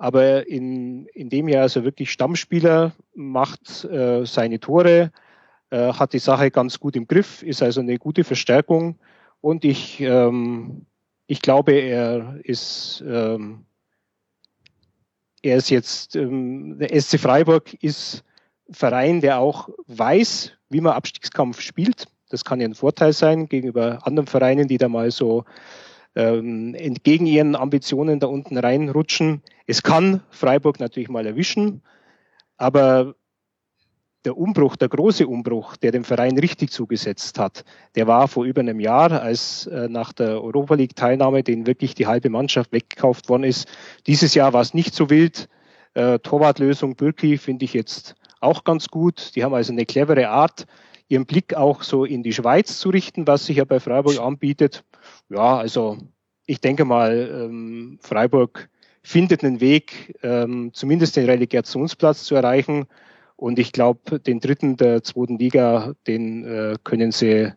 Aber 0.05 0.47
in, 0.47 1.07
in 1.15 1.31
dem 1.31 1.49
Jahr 1.49 1.65
ist 1.65 1.77
er 1.77 1.85
wirklich 1.85 2.13
Stammspieler, 2.13 2.93
macht 3.15 3.85
äh, 3.85 4.27
seine 4.27 4.61
Tore, 4.61 5.11
äh, 5.71 5.95
hat 5.95 6.13
die 6.13 6.19
Sache 6.19 6.51
ganz 6.51 6.79
gut 6.79 6.95
im 6.95 7.07
Griff, 7.07 7.43
ist 7.43 7.63
also 7.63 7.81
eine 7.81 7.97
gute 7.97 8.23
Verstärkung. 8.23 8.99
Und 9.41 9.65
ich, 9.65 10.03
ähm, 10.03 10.85
ich 11.27 11.41
glaube, 11.41 11.73
er 11.73 12.39
ist, 12.45 13.03
ähm, 13.09 13.65
er 15.41 15.57
ist 15.57 15.71
jetzt, 15.71 16.17
ähm, 16.17 16.79
der 16.79 16.95
SC 17.01 17.19
Freiburg 17.19 17.73
ist 17.83 18.25
Verein, 18.69 19.23
der 19.23 19.39
auch 19.39 19.71
weiß, 19.87 20.53
wie 20.69 20.83
man 20.83 20.93
Abstiegskampf 20.93 21.63
spielt. 21.63 22.09
Das 22.29 22.45
kann 22.45 22.61
ja 22.61 22.69
ein 22.69 22.75
Vorteil 22.75 23.15
sein 23.15 23.49
gegenüber 23.49 24.07
anderen 24.07 24.27
Vereinen, 24.27 24.69
die 24.69 24.77
da 24.77 24.91
mal 24.91 25.11
so 25.11 25.47
ähm, 26.17 26.75
entgegen 26.75 27.27
ihren 27.27 27.57
Ambitionen 27.57 28.21
da 28.21 28.27
unten 28.27 28.57
reinrutschen. 28.57 29.43
Es 29.67 29.83
kann 29.83 30.23
Freiburg 30.31 30.81
natürlich 30.81 31.09
mal 31.09 31.27
erwischen, 31.27 31.83
aber 32.57 33.15
der 34.25 34.39
Umbruch, 34.39 34.77
der 34.77 34.89
große 34.89 35.27
Umbruch, 35.27 35.77
der 35.77 35.93
dem 35.93 36.05
Verein 36.05 36.39
richtig 36.39 36.71
zugesetzt 36.71 37.39
hat, 37.39 37.65
der 37.95 38.07
war 38.07 38.27
vor 38.27 38.45
über 38.45 38.61
einem 38.61 38.81
Jahr, 38.81 39.13
als 39.21 39.67
äh, 39.67 39.89
nach 39.89 40.13
der 40.13 40.43
Europa 40.43 40.75
League 40.75 40.97
Teilnahme 40.97 41.43
den 41.43 41.67
wirklich 41.67 41.95
die 41.95 42.07
halbe 42.07 42.31
Mannschaft 42.31 42.73
weggekauft 42.73 43.29
worden 43.29 43.45
ist. 43.45 43.69
Dieses 44.07 44.35
Jahr 44.35 44.53
war 44.53 44.63
es 44.63 44.73
nicht 44.73 44.95
so 44.95 45.11
wild. 45.11 45.49
Äh, 45.93 46.19
Torwartlösung 46.21 46.97
Birki 46.97 47.37
finde 47.37 47.67
ich 47.67 47.75
jetzt 47.75 48.15
auch 48.41 48.65
ganz 48.65 48.89
gut. 48.89 49.37
Die 49.37 49.45
haben 49.45 49.55
also 49.55 49.73
eine 49.73 49.85
clevere 49.85 50.29
Art, 50.31 50.67
ihren 51.09 51.27
Blick 51.27 51.55
auch 51.55 51.83
so 51.83 52.05
in 52.05 52.23
die 52.23 52.33
Schweiz 52.33 52.79
zu 52.79 52.89
richten, 52.89 53.27
was 53.27 53.47
sich 53.47 53.59
ja 53.59 53.65
bei 53.65 53.79
Freiburg 53.79 54.19
anbietet. 54.21 54.85
Ja, 55.35 55.59
also 55.59 55.99
ich 56.47 56.61
denke 56.61 56.85
mal, 56.85 57.29
ähm, 57.33 57.99
Freiburg 58.01 58.69
findet 59.03 59.43
einen 59.43 59.61
Weg, 59.61 60.17
ähm, 60.23 60.71
zumindest 60.73 61.17
den 61.17 61.27
Relegationsplatz 61.27 62.25
zu 62.25 62.37
erreichen. 62.37 62.87
Und 63.37 63.59
ich 63.59 63.73
glaube, 63.73 64.21
den 64.21 64.39
dritten 64.39 64.77
der 64.77 65.03
zweiten 65.03 65.39
Liga, 65.39 65.95
den 66.07 66.45
äh, 66.45 66.77
können 66.85 67.11
sie, 67.11 67.53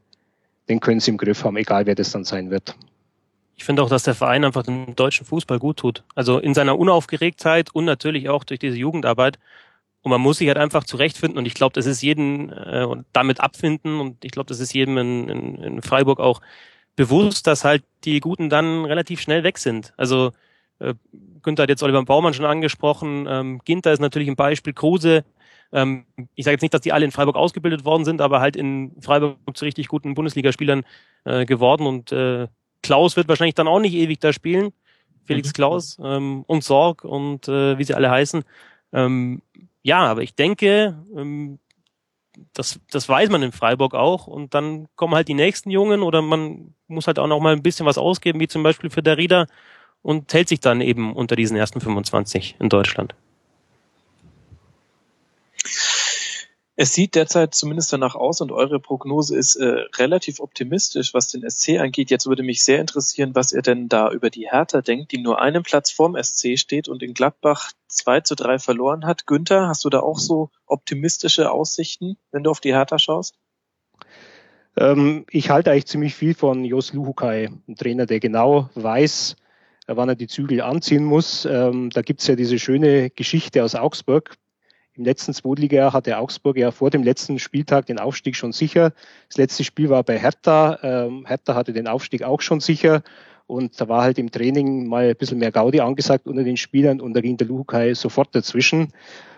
den 0.69 0.79
können 0.79 0.99
sie 0.99 1.11
im 1.11 1.17
Griff 1.17 1.43
haben, 1.43 1.55
egal 1.55 1.85
wer 1.85 1.93
das 1.93 2.11
dann 2.11 2.23
sein 2.25 2.49
wird. 2.49 2.75
Ich 3.55 3.63
finde 3.63 3.83
auch, 3.83 3.89
dass 3.89 4.03
der 4.03 4.15
Verein 4.15 4.43
einfach 4.43 4.63
dem 4.63 4.95
deutschen 4.95 5.25
Fußball 5.25 5.59
gut 5.59 5.77
tut. 5.77 6.03
Also 6.15 6.39
in 6.39 6.55
seiner 6.55 6.77
Unaufgeregtheit 6.79 7.73
und 7.73 7.85
natürlich 7.85 8.27
auch 8.27 8.43
durch 8.43 8.59
diese 8.59 8.77
Jugendarbeit. 8.77 9.37
Und 10.01 10.11
man 10.11 10.21
muss 10.21 10.39
sich 10.39 10.47
halt 10.47 10.57
einfach 10.57 10.83
zurechtfinden. 10.83 11.37
Und 11.37 11.45
ich 11.45 11.53
glaube, 11.53 11.73
das 11.73 11.85
ist 11.85 12.01
jeden 12.01 12.51
äh, 12.51 12.87
damit 13.13 13.39
abfinden. 13.39 13.99
Und 13.99 14.25
ich 14.25 14.31
glaube, 14.31 14.47
das 14.47 14.59
ist 14.59 14.73
jedem 14.73 14.97
in, 14.97 15.29
in, 15.29 15.55
in 15.55 15.81
Freiburg 15.81 16.19
auch 16.19 16.41
bewusst, 16.97 17.47
dass 17.47 17.63
halt 17.63 17.85
die 18.03 18.19
Guten 18.19 18.49
dann 18.49 18.83
relativ 18.83 19.21
schnell 19.21 19.43
weg 19.43 19.57
sind. 19.57 19.93
Also 19.95 20.33
äh, 20.79 20.93
Günther 21.41 21.63
hat 21.63 21.69
jetzt 21.69 21.83
Oliver 21.83 22.03
Baumann 22.03 22.33
schon 22.33 22.45
angesprochen. 22.45 23.25
Ähm, 23.29 23.61
Ginter 23.63 23.93
ist 23.93 24.01
natürlich 24.01 24.27
ein 24.27 24.35
Beispiel. 24.35 24.73
Kruse 24.73 25.23
ähm, 25.71 26.05
ich 26.35 26.45
sage 26.45 26.53
jetzt 26.53 26.61
nicht, 26.61 26.73
dass 26.73 26.81
die 26.81 26.93
alle 26.93 27.05
in 27.05 27.11
Freiburg 27.11 27.35
ausgebildet 27.35 27.85
worden 27.85 28.05
sind, 28.05 28.21
aber 28.21 28.39
halt 28.39 28.55
in 28.55 28.91
Freiburg 29.01 29.37
zu 29.53 29.65
richtig 29.65 29.87
guten 29.87 30.13
Bundesligaspielern 30.13 30.83
äh, 31.25 31.45
geworden 31.45 31.85
und 31.85 32.11
äh, 32.11 32.47
Klaus 32.83 33.17
wird 33.17 33.27
wahrscheinlich 33.27 33.55
dann 33.55 33.67
auch 33.67 33.79
nicht 33.79 33.95
ewig 33.95 34.19
da 34.19 34.31
spielen. 34.31 34.71
Felix 35.25 35.49
mhm. 35.49 35.53
Klaus 35.53 35.97
ähm, 36.01 36.43
und 36.47 36.63
Sorg 36.63 37.03
und 37.03 37.47
äh, 37.47 37.77
wie 37.77 37.83
sie 37.83 37.95
alle 37.95 38.09
heißen. 38.09 38.43
Ähm, 38.93 39.41
ja, 39.83 39.99
aber 39.99 40.23
ich 40.23 40.35
denke, 40.35 40.97
ähm, 41.15 41.59
das, 42.53 42.79
das 42.91 43.07
weiß 43.07 43.29
man 43.29 43.43
in 43.43 43.51
Freiburg 43.51 43.93
auch 43.93 44.27
und 44.27 44.53
dann 44.53 44.87
kommen 44.95 45.15
halt 45.15 45.27
die 45.27 45.33
nächsten 45.33 45.69
Jungen 45.69 46.01
oder 46.01 46.21
man 46.21 46.73
muss 46.87 47.07
halt 47.07 47.19
auch 47.19 47.27
noch 47.27 47.39
mal 47.39 47.53
ein 47.53 47.63
bisschen 47.63 47.85
was 47.85 47.97
ausgeben, 47.97 48.39
wie 48.39 48.47
zum 48.47 48.63
Beispiel 48.63 48.89
für 48.89 49.03
Derrida 49.03 49.47
und 50.01 50.33
hält 50.33 50.47
sich 50.47 50.59
dann 50.59 50.81
eben 50.81 51.13
unter 51.13 51.35
diesen 51.35 51.57
ersten 51.57 51.81
25 51.81 52.55
in 52.59 52.69
Deutschland. 52.69 53.15
Es 56.79 56.93
sieht 56.93 57.15
derzeit 57.15 57.55
zumindest 57.55 57.91
danach 57.91 58.13
aus 58.13 58.39
und 58.39 58.51
eure 58.51 58.79
Prognose 58.79 59.35
ist 59.35 59.55
äh, 59.55 59.85
relativ 59.95 60.39
optimistisch, 60.39 61.11
was 61.11 61.27
den 61.27 61.41
SC 61.49 61.79
angeht. 61.79 62.11
Jetzt 62.11 62.27
würde 62.27 62.43
mich 62.43 62.63
sehr 62.63 62.79
interessieren, 62.79 63.33
was 63.33 63.51
ihr 63.51 63.63
denn 63.63 63.89
da 63.89 64.11
über 64.11 64.29
die 64.29 64.51
Hertha 64.51 64.81
denkt, 64.81 65.11
die 65.11 65.17
nur 65.17 65.41
einen 65.41 65.63
Platz 65.63 65.89
vorm 65.89 66.15
SC 66.21 66.59
steht 66.59 66.87
und 66.87 67.01
in 67.01 67.15
Gladbach 67.15 67.71
2 67.87 68.21
zu 68.21 68.35
3 68.35 68.59
verloren 68.59 69.07
hat. 69.07 69.25
Günther, 69.25 69.67
hast 69.67 69.85
du 69.85 69.89
da 69.89 70.01
auch 70.01 70.19
so 70.19 70.51
optimistische 70.67 71.51
Aussichten, 71.51 72.15
wenn 72.31 72.43
du 72.43 72.51
auf 72.51 72.59
die 72.59 72.75
Hertha 72.75 72.99
schaust? 72.99 73.39
Ähm, 74.77 75.25
ich 75.31 75.49
halte 75.49 75.71
eigentlich 75.71 75.87
ziemlich 75.87 76.13
viel 76.13 76.35
von 76.35 76.63
Jos 76.63 76.93
Luhukai, 76.93 77.49
ein 77.67 77.75
Trainer, 77.75 78.05
der 78.05 78.19
genau 78.19 78.69
weiß, 78.75 79.35
wann 79.87 80.09
er 80.09 80.15
die 80.15 80.27
Zügel 80.27 80.61
anziehen 80.61 81.05
muss. 81.05 81.43
Ähm, 81.45 81.89
da 81.89 82.03
gibt's 82.03 82.27
ja 82.27 82.35
diese 82.35 82.59
schöne 82.59 83.09
Geschichte 83.09 83.63
aus 83.63 83.73
Augsburg 83.73 84.37
im 84.97 85.05
letzten 85.05 85.33
Zweitliga 85.33 85.93
hatte 85.93 86.17
Augsburg 86.17 86.57
ja 86.57 86.71
vor 86.71 86.89
dem 86.89 87.03
letzten 87.03 87.37
Spieltag 87.37 87.85
den 87.85 87.99
Aufstieg 87.99 88.35
schon 88.35 88.51
sicher. 88.51 88.93
Das 89.29 89.37
letzte 89.37 89.63
Spiel 89.63 89.89
war 89.89 90.03
bei 90.03 90.17
Hertha. 90.17 90.79
Ähm, 90.81 91.25
Hertha 91.27 91.53
hatte 91.53 91.71
den 91.71 91.87
Aufstieg 91.87 92.23
auch 92.23 92.41
schon 92.41 92.59
sicher. 92.59 93.03
Und 93.45 93.79
da 93.79 93.87
war 93.87 94.01
halt 94.01 94.17
im 94.17 94.31
Training 94.31 94.87
mal 94.87 95.09
ein 95.09 95.15
bisschen 95.15 95.37
mehr 95.37 95.51
Gaudi 95.51 95.79
angesagt 95.79 96.27
unter 96.27 96.43
den 96.43 96.57
Spielern 96.57 96.99
und 96.99 97.13
da 97.13 97.21
ging 97.21 97.37
der 97.37 97.47
Lukai 97.47 97.93
sofort 97.93 98.35
dazwischen 98.35 98.91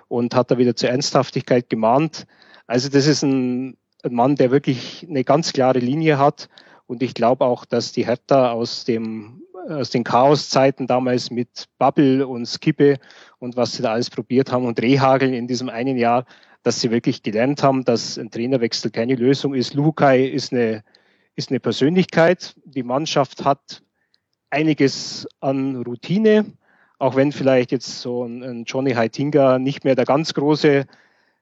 und 0.08 0.34
hat 0.34 0.50
da 0.50 0.58
wieder 0.58 0.76
zur 0.76 0.90
Ernsthaftigkeit 0.90 1.70
gemahnt. 1.70 2.26
Also 2.66 2.90
das 2.90 3.06
ist 3.06 3.24
ein, 3.24 3.78
ein 4.04 4.14
Mann, 4.14 4.36
der 4.36 4.52
wirklich 4.52 5.06
eine 5.08 5.24
ganz 5.24 5.54
klare 5.54 5.80
Linie 5.80 6.18
hat. 6.18 6.50
Und 6.88 7.04
ich 7.04 7.14
glaube 7.14 7.46
auch, 7.46 7.66
dass 7.66 7.92
die 7.92 8.08
Hertha 8.08 8.52
aus 8.52 8.86
dem 8.86 9.44
aus 9.68 9.90
den 9.90 10.04
Chaoszeiten 10.04 10.88
damals 10.88 11.32
mit 11.32 11.66
Bubble 11.78 12.26
und 12.28 12.46
Skippe 12.46 13.00
und 13.40 13.56
was 13.56 13.74
sie 13.74 13.84
da 13.84 13.94
alles 13.94 14.10
probiert 14.10 14.52
haben 14.52 14.66
und 14.66 14.82
Rehhageln 14.82 15.34
in 15.34 15.48
diesem 15.48 15.70
einen 15.70 15.98
Jahr, 15.98 16.26
dass 16.64 16.82
sie 16.82 16.92
wirklich 16.92 17.24
gelernt 17.24 17.64
haben, 17.64 17.86
dass 17.86 18.18
ein 18.18 18.32
Trainerwechsel 18.32 18.92
keine 18.92 19.16
Lösung 19.16 19.54
ist. 19.54 19.74
Lukai 19.74 20.24
ist 20.24 20.52
eine, 20.52 20.84
ist 21.36 21.50
eine 21.50 21.60
Persönlichkeit. 21.60 22.56
Die 22.66 22.84
Mannschaft 22.84 23.46
hat 23.46 23.82
einiges 24.50 25.28
an 25.40 25.76
Routine, 25.78 26.46
auch 26.98 27.16
wenn 27.16 27.32
vielleicht 27.32 27.72
jetzt 27.72 28.02
so 28.02 28.24
ein, 28.24 28.44
ein 28.44 28.64
Johnny 28.66 28.92
Heitinga 28.94 29.60
nicht 29.60 29.84
mehr 29.84 29.96
der 29.96 30.06
ganz 30.06 30.34
große 30.34 30.86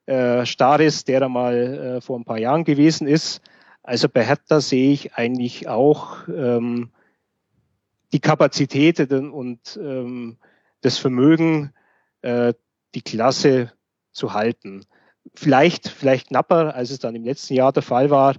äh, 0.06 0.46
Star 0.46 0.80
ist, 0.80 1.08
der 1.08 1.22
er 1.22 1.30
mal 1.30 1.56
äh, 1.56 2.02
vor 2.02 2.20
ein 2.20 2.26
paar 2.26 2.40
Jahren 2.40 2.64
gewesen 2.64 3.08
ist. 3.08 3.42
Also 3.84 4.10
bei 4.10 4.24
Hertha 4.24 4.60
sehe 4.60 4.92
ich 4.92 5.16
eigentlich 5.16 5.68
auch 5.68 6.28
ähm, 6.28 6.90
die 8.14 8.20
Kapazität 8.20 9.12
und 9.12 9.80
ähm, 9.82 10.38
das 10.82 10.98
Vermögen, 10.98 11.74
äh, 12.22 12.54
die 12.96 13.02
Klasse 13.02 13.74
zu 14.12 14.34
halten. 14.34 14.86
Vielleicht, 15.36 15.90
vielleicht 15.90 16.30
knapper, 16.30 16.74
als 16.76 16.90
es 16.90 17.00
dann 17.00 17.16
im 17.16 17.24
letzten 17.24 17.54
Jahr 17.54 17.74
der 17.74 17.84
Fall 17.84 18.10
war, 18.10 18.36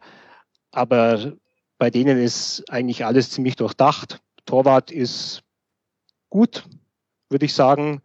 aber 0.70 1.32
bei 1.78 1.90
denen 1.90 2.18
ist 2.18 2.64
eigentlich 2.70 3.04
alles 3.04 3.30
ziemlich 3.30 3.56
durchdacht. 3.56 4.20
Torwart 4.46 4.90
ist 4.90 5.42
gut, 6.30 6.64
würde 7.30 7.44
ich 7.44 7.54
sagen. 7.54 8.02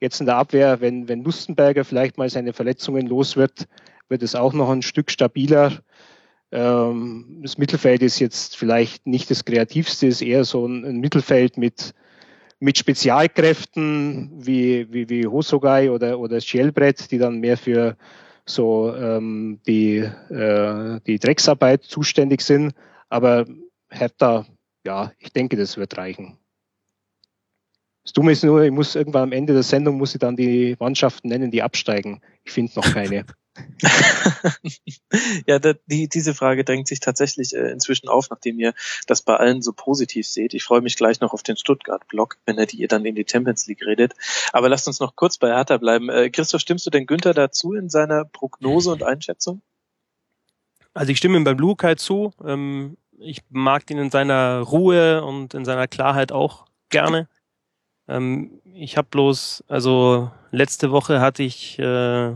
Jetzt 0.00 0.20
in 0.20 0.26
der 0.26 0.36
Abwehr, 0.36 0.80
wenn, 0.80 1.08
wenn 1.08 1.24
Lustenberger 1.24 1.84
vielleicht 1.84 2.18
mal 2.18 2.28
seine 2.28 2.52
Verletzungen 2.52 3.06
los 3.06 3.36
wird, 3.36 3.66
wird 4.08 4.22
es 4.22 4.34
auch 4.34 4.52
noch 4.52 4.70
ein 4.70 4.82
Stück 4.82 5.10
stabiler. 5.10 5.72
Ähm, 6.54 7.40
das 7.42 7.58
Mittelfeld 7.58 8.00
ist 8.02 8.20
jetzt 8.20 8.56
vielleicht 8.56 9.08
nicht 9.08 9.28
das 9.28 9.44
kreativste, 9.44 10.06
ist 10.06 10.22
eher 10.22 10.44
so 10.44 10.66
ein, 10.66 11.00
Mittelfeld 11.00 11.56
mit, 11.56 11.94
mit 12.60 12.78
Spezialkräften 12.78 14.30
wie, 14.46 14.86
wie, 14.92 15.08
wie 15.08 15.26
Hosogai 15.26 15.90
oder, 15.90 16.20
oder 16.20 16.40
Schielbrett, 16.40 17.10
die 17.10 17.18
dann 17.18 17.40
mehr 17.40 17.56
für 17.56 17.96
so 18.46 18.94
ähm, 18.94 19.60
die, 19.66 19.96
äh, 19.96 21.00
die 21.04 21.18
Drecksarbeit 21.18 21.82
zuständig 21.82 22.40
sind. 22.40 22.72
Aber 23.08 23.46
Hertha, 23.90 24.46
ja, 24.86 25.10
ich 25.18 25.32
denke, 25.32 25.56
das 25.56 25.76
wird 25.76 25.98
reichen. 25.98 26.38
Das 28.04 28.12
Dumme 28.12 28.30
ist 28.30 28.44
nur, 28.44 28.62
ich 28.62 28.70
muss 28.70 28.94
irgendwann 28.94 29.24
am 29.24 29.32
Ende 29.32 29.54
der 29.54 29.62
Sendung 29.64 29.96
muss 29.96 30.14
ich 30.14 30.20
dann 30.20 30.36
die 30.36 30.76
Mannschaften 30.78 31.28
nennen, 31.28 31.50
die 31.50 31.62
absteigen. 31.62 32.20
Ich 32.44 32.52
finde 32.52 32.74
noch 32.76 32.92
keine. 32.92 33.24
ja, 35.46 35.58
da, 35.58 35.74
die, 35.86 36.08
diese 36.08 36.34
Frage 36.34 36.64
drängt 36.64 36.88
sich 36.88 37.00
tatsächlich 37.00 37.54
äh, 37.54 37.70
inzwischen 37.70 38.08
auf, 38.08 38.30
nachdem 38.30 38.58
ihr 38.58 38.74
das 39.06 39.22
bei 39.22 39.36
allen 39.36 39.62
so 39.62 39.72
positiv 39.72 40.26
seht. 40.26 40.54
Ich 40.54 40.64
freue 40.64 40.80
mich 40.80 40.96
gleich 40.96 41.20
noch 41.20 41.32
auf 41.32 41.42
den 41.42 41.56
Stuttgart-Blog, 41.56 42.38
wenn 42.46 42.58
er 42.58 42.66
die 42.66 42.78
ihr 42.78 42.88
dann 42.88 43.04
in 43.04 43.14
die 43.14 43.26
Champions 43.28 43.66
League 43.66 43.86
redet. 43.86 44.14
Aber 44.52 44.68
lasst 44.68 44.88
uns 44.88 45.00
noch 45.00 45.14
kurz 45.16 45.38
bei 45.38 45.48
Hertha 45.48 45.76
bleiben. 45.76 46.08
Äh, 46.08 46.30
Christoph, 46.30 46.60
stimmst 46.60 46.86
du 46.86 46.90
denn 46.90 47.06
Günther 47.06 47.34
dazu 47.34 47.74
in 47.74 47.88
seiner 47.88 48.24
Prognose 48.24 48.90
und 48.90 49.02
Einschätzung? 49.02 49.62
Also 50.92 51.12
ich 51.12 51.18
stimme 51.18 51.36
ihm 51.36 51.44
beim 51.44 51.58
Lukai 51.58 51.94
zu. 51.94 52.32
Ähm, 52.44 52.96
ich 53.18 53.42
mag 53.50 53.88
ihn 53.90 53.98
in 53.98 54.10
seiner 54.10 54.60
Ruhe 54.60 55.24
und 55.24 55.54
in 55.54 55.64
seiner 55.64 55.86
Klarheit 55.86 56.32
auch 56.32 56.66
gerne. 56.88 57.28
Ähm, 58.08 58.60
ich 58.64 58.96
habe 58.96 59.08
bloß, 59.10 59.64
also 59.68 60.30
letzte 60.50 60.90
Woche 60.90 61.20
hatte 61.20 61.42
ich 61.42 61.78
äh, 61.78 62.34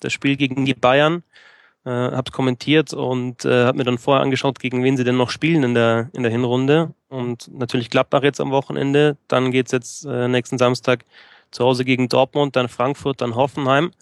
das 0.00 0.12
Spiel 0.12 0.36
gegen 0.36 0.64
die 0.64 0.74
Bayern, 0.74 1.22
äh, 1.84 1.90
habe 1.90 2.30
kommentiert 2.30 2.92
und 2.92 3.44
äh, 3.44 3.64
habe 3.64 3.78
mir 3.78 3.84
dann 3.84 3.98
vorher 3.98 4.22
angeschaut, 4.22 4.58
gegen 4.58 4.82
wen 4.82 4.96
sie 4.96 5.04
denn 5.04 5.16
noch 5.16 5.30
spielen 5.30 5.62
in 5.62 5.74
der 5.74 6.10
in 6.12 6.22
der 6.22 6.32
Hinrunde 6.32 6.94
und 7.08 7.48
natürlich 7.52 7.90
Gladbach 7.90 8.22
jetzt 8.22 8.40
am 8.40 8.50
Wochenende. 8.50 9.16
Dann 9.28 9.50
geht's 9.50 9.72
jetzt 9.72 10.04
äh, 10.04 10.28
nächsten 10.28 10.58
Samstag 10.58 11.04
zu 11.50 11.64
Hause 11.64 11.84
gegen 11.84 12.08
Dortmund, 12.08 12.56
dann 12.56 12.68
Frankfurt, 12.68 13.20
dann 13.20 13.34
Hoffenheim. 13.34 13.92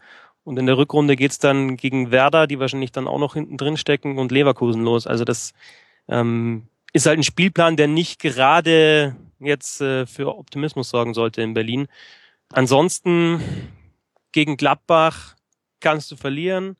Und 0.44 0.58
in 0.58 0.66
der 0.66 0.78
Rückrunde 0.78 1.16
geht's 1.16 1.38
dann 1.38 1.76
gegen 1.76 2.10
Werder, 2.10 2.46
die 2.46 2.58
wahrscheinlich 2.58 2.92
dann 2.92 3.06
auch 3.06 3.18
noch 3.18 3.34
hinten 3.34 3.58
drin 3.58 3.76
stecken, 3.76 4.18
und 4.18 4.32
Leverkusen 4.32 4.82
los. 4.82 5.06
Also 5.06 5.24
das 5.24 5.52
ähm, 6.08 6.68
ist 6.92 7.06
halt 7.06 7.18
ein 7.18 7.22
Spielplan, 7.22 7.76
der 7.76 7.86
nicht 7.86 8.18
gerade 8.20 9.14
jetzt 9.40 9.80
äh, 9.80 10.06
für 10.06 10.36
Optimismus 10.36 10.88
sorgen 10.88 11.14
sollte 11.14 11.42
in 11.42 11.54
Berlin. 11.54 11.86
Ansonsten 12.50 13.42
gegen 14.32 14.56
Gladbach 14.56 15.36
kannst 15.80 16.10
du 16.10 16.16
verlieren. 16.16 16.76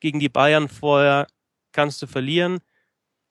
Gegen 0.00 0.20
die 0.20 0.28
Bayern 0.28 0.68
vorher 0.68 1.26
kannst 1.72 2.02
du 2.02 2.06
verlieren. 2.06 2.60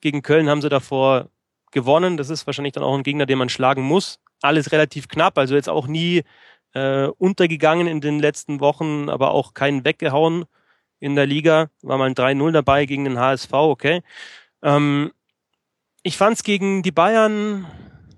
Gegen 0.02 0.22
Köln 0.22 0.50
haben 0.50 0.62
sie 0.62 0.70
davor 0.70 1.30
gewonnen. 1.72 2.18
Das 2.18 2.30
ist 2.30 2.46
wahrscheinlich 2.46 2.74
dann 2.74 2.84
auch 2.84 2.96
ein 2.96 3.04
Gegner, 3.04 3.26
den 3.26 3.38
man 3.38 3.50
schlagen 3.50 3.84
muss. 3.84 4.20
Alles 4.42 4.72
relativ 4.72 5.08
knapp, 5.08 5.38
also 5.38 5.56
jetzt 5.56 5.70
auch 5.70 5.88
nie 5.88 6.24
äh, 6.74 7.08
untergegangen 7.18 7.88
in 7.88 8.02
den 8.02 8.20
letzten 8.20 8.60
Wochen, 8.60 9.10
aber 9.10 9.32
auch 9.32 9.54
keinen 9.54 9.86
weggehauen 9.86 10.46
in 11.00 11.16
der 11.16 11.26
Liga. 11.26 11.70
War 11.82 11.98
mal 11.98 12.06
ein 12.06 12.16
3-0 12.16 12.52
dabei 12.52 12.86
gegen 12.86 13.06
den 13.06 13.20
HSV, 13.20 13.54
okay. 13.54 14.02
Ähm, 14.64 15.12
ich 16.04 16.18
fand 16.18 16.38
es 16.38 16.44
gegen 16.44 16.82
die 16.82 16.92
Bayern 16.92 17.68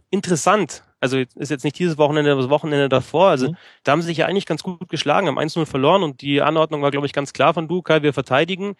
interessant. 0.10 0.84
Also 1.04 1.18
ist 1.18 1.52
jetzt 1.52 1.66
nicht 1.66 1.78
dieses 1.78 1.98
Wochenende, 1.98 2.32
aber 2.32 2.42
das 2.42 2.50
Wochenende 2.50 2.88
davor. 2.88 3.28
Also 3.28 3.50
mhm. 3.50 3.58
da 3.84 3.92
haben 3.92 4.02
sie 4.02 4.08
sich 4.08 4.20
ja 4.20 4.26
eigentlich 4.26 4.46
ganz 4.46 4.64
gut 4.64 4.88
geschlagen, 4.88 5.28
haben 5.28 5.38
1-0 5.38 5.66
verloren 5.66 6.02
und 6.02 6.22
die 6.22 6.42
Anordnung 6.42 6.82
war, 6.82 6.92
glaube 6.92 7.06
ich, 7.08 7.12
ganz 7.12 7.34
klar 7.34 7.54
von 7.54 7.68
Dukai. 7.68 8.04
Wir 8.04 8.14
verteidigen, 8.14 8.76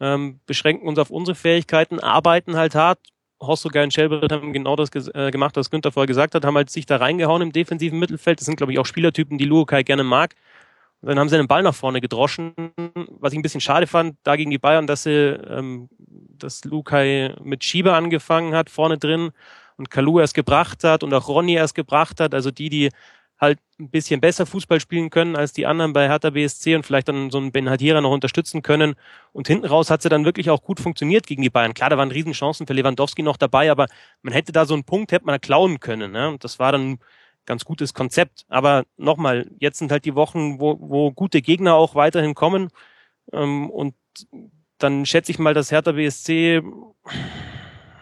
ähm, 0.00 0.40
beschränken 0.46 0.88
uns 0.88 0.98
auf 0.98 1.10
unsere 1.10 1.34
Fähigkeiten, 1.34 2.00
arbeiten 2.00 2.56
halt 2.56 2.74
hart. 2.74 2.98
Horst 3.42 3.66
und 3.66 3.92
Schelbert 3.92 4.32
haben 4.32 4.54
genau 4.54 4.74
das 4.74 4.88
äh, 4.94 5.30
gemacht, 5.30 5.54
was 5.58 5.70
Günther 5.70 5.92
vorher 5.92 6.06
gesagt 6.06 6.34
hat, 6.34 6.46
haben 6.46 6.56
halt 6.56 6.70
sich 6.70 6.86
da 6.86 6.96
reingehauen 6.96 7.42
im 7.42 7.52
defensiven 7.52 7.98
Mittelfeld. 7.98 8.40
Das 8.40 8.46
sind, 8.46 8.56
glaube 8.56 8.72
ich, 8.72 8.78
auch 8.78 8.86
Spielertypen, 8.86 9.36
die 9.36 9.44
Lukai 9.44 9.82
gerne 9.82 10.04
mag. 10.04 10.34
Und 11.02 11.10
dann 11.10 11.18
haben 11.18 11.28
sie 11.28 11.36
den 11.36 11.46
Ball 11.46 11.62
nach 11.62 11.74
vorne 11.74 12.00
gedroschen, 12.00 12.54
was 13.20 13.34
ich 13.34 13.38
ein 13.38 13.42
bisschen 13.42 13.60
schade 13.60 13.86
fand, 13.86 14.16
da 14.22 14.36
gegen 14.36 14.50
die 14.50 14.56
Bayern, 14.56 14.86
dass 14.86 15.02
sie, 15.02 15.10
ähm, 15.10 15.90
dass 15.98 16.64
Lukai 16.64 17.36
mit 17.42 17.62
Schieber 17.64 17.94
angefangen 17.94 18.54
hat, 18.54 18.70
vorne 18.70 18.96
drin 18.96 19.32
und 19.76 19.90
Kalu 19.90 20.20
erst 20.20 20.34
gebracht 20.34 20.84
hat 20.84 21.02
und 21.02 21.12
auch 21.14 21.28
Ronny 21.28 21.54
erst 21.54 21.74
gebracht 21.74 22.20
hat, 22.20 22.34
also 22.34 22.50
die, 22.50 22.68
die 22.68 22.90
halt 23.38 23.58
ein 23.78 23.90
bisschen 23.90 24.20
besser 24.20 24.46
Fußball 24.46 24.80
spielen 24.80 25.10
können 25.10 25.36
als 25.36 25.52
die 25.52 25.66
anderen 25.66 25.92
bei 25.92 26.08
Hertha 26.08 26.30
BSC 26.30 26.74
und 26.74 26.86
vielleicht 26.86 27.08
dann 27.08 27.30
so 27.30 27.38
einen 27.38 27.52
Ben 27.52 27.68
Hadira 27.68 28.00
noch 28.00 28.12
unterstützen 28.12 28.62
können. 28.62 28.94
Und 29.32 29.46
hinten 29.46 29.66
raus 29.66 29.90
hat 29.90 30.02
sie 30.02 30.08
dann 30.08 30.24
wirklich 30.24 30.48
auch 30.48 30.62
gut 30.62 30.80
funktioniert 30.80 31.26
gegen 31.26 31.42
die 31.42 31.50
Bayern. 31.50 31.74
Klar, 31.74 31.90
da 31.90 31.98
waren 31.98 32.10
Riesenchancen 32.10 32.66
für 32.66 32.72
Lewandowski 32.72 33.22
noch 33.22 33.36
dabei, 33.36 33.70
aber 33.70 33.86
man 34.22 34.32
hätte 34.32 34.52
da 34.52 34.64
so 34.64 34.74
einen 34.74 34.84
Punkt, 34.84 35.12
hätte 35.12 35.26
man 35.26 35.40
klauen 35.40 35.80
können. 35.80 36.12
Ne? 36.12 36.28
Und 36.28 36.44
das 36.44 36.58
war 36.58 36.72
dann 36.72 36.92
ein 36.92 36.98
ganz 37.44 37.64
gutes 37.64 37.92
Konzept. 37.92 38.46
Aber 38.48 38.84
nochmal, 38.96 39.50
jetzt 39.58 39.78
sind 39.78 39.92
halt 39.92 40.06
die 40.06 40.14
Wochen, 40.14 40.58
wo, 40.58 40.78
wo 40.80 41.12
gute 41.12 41.42
Gegner 41.42 41.74
auch 41.74 41.94
weiterhin 41.94 42.34
kommen. 42.34 42.70
Ähm, 43.32 43.68
und 43.70 43.94
dann 44.78 45.04
schätze 45.04 45.30
ich 45.32 45.38
mal, 45.38 45.54
dass 45.54 45.70
Hertha 45.70 45.92
BSC 45.92 46.62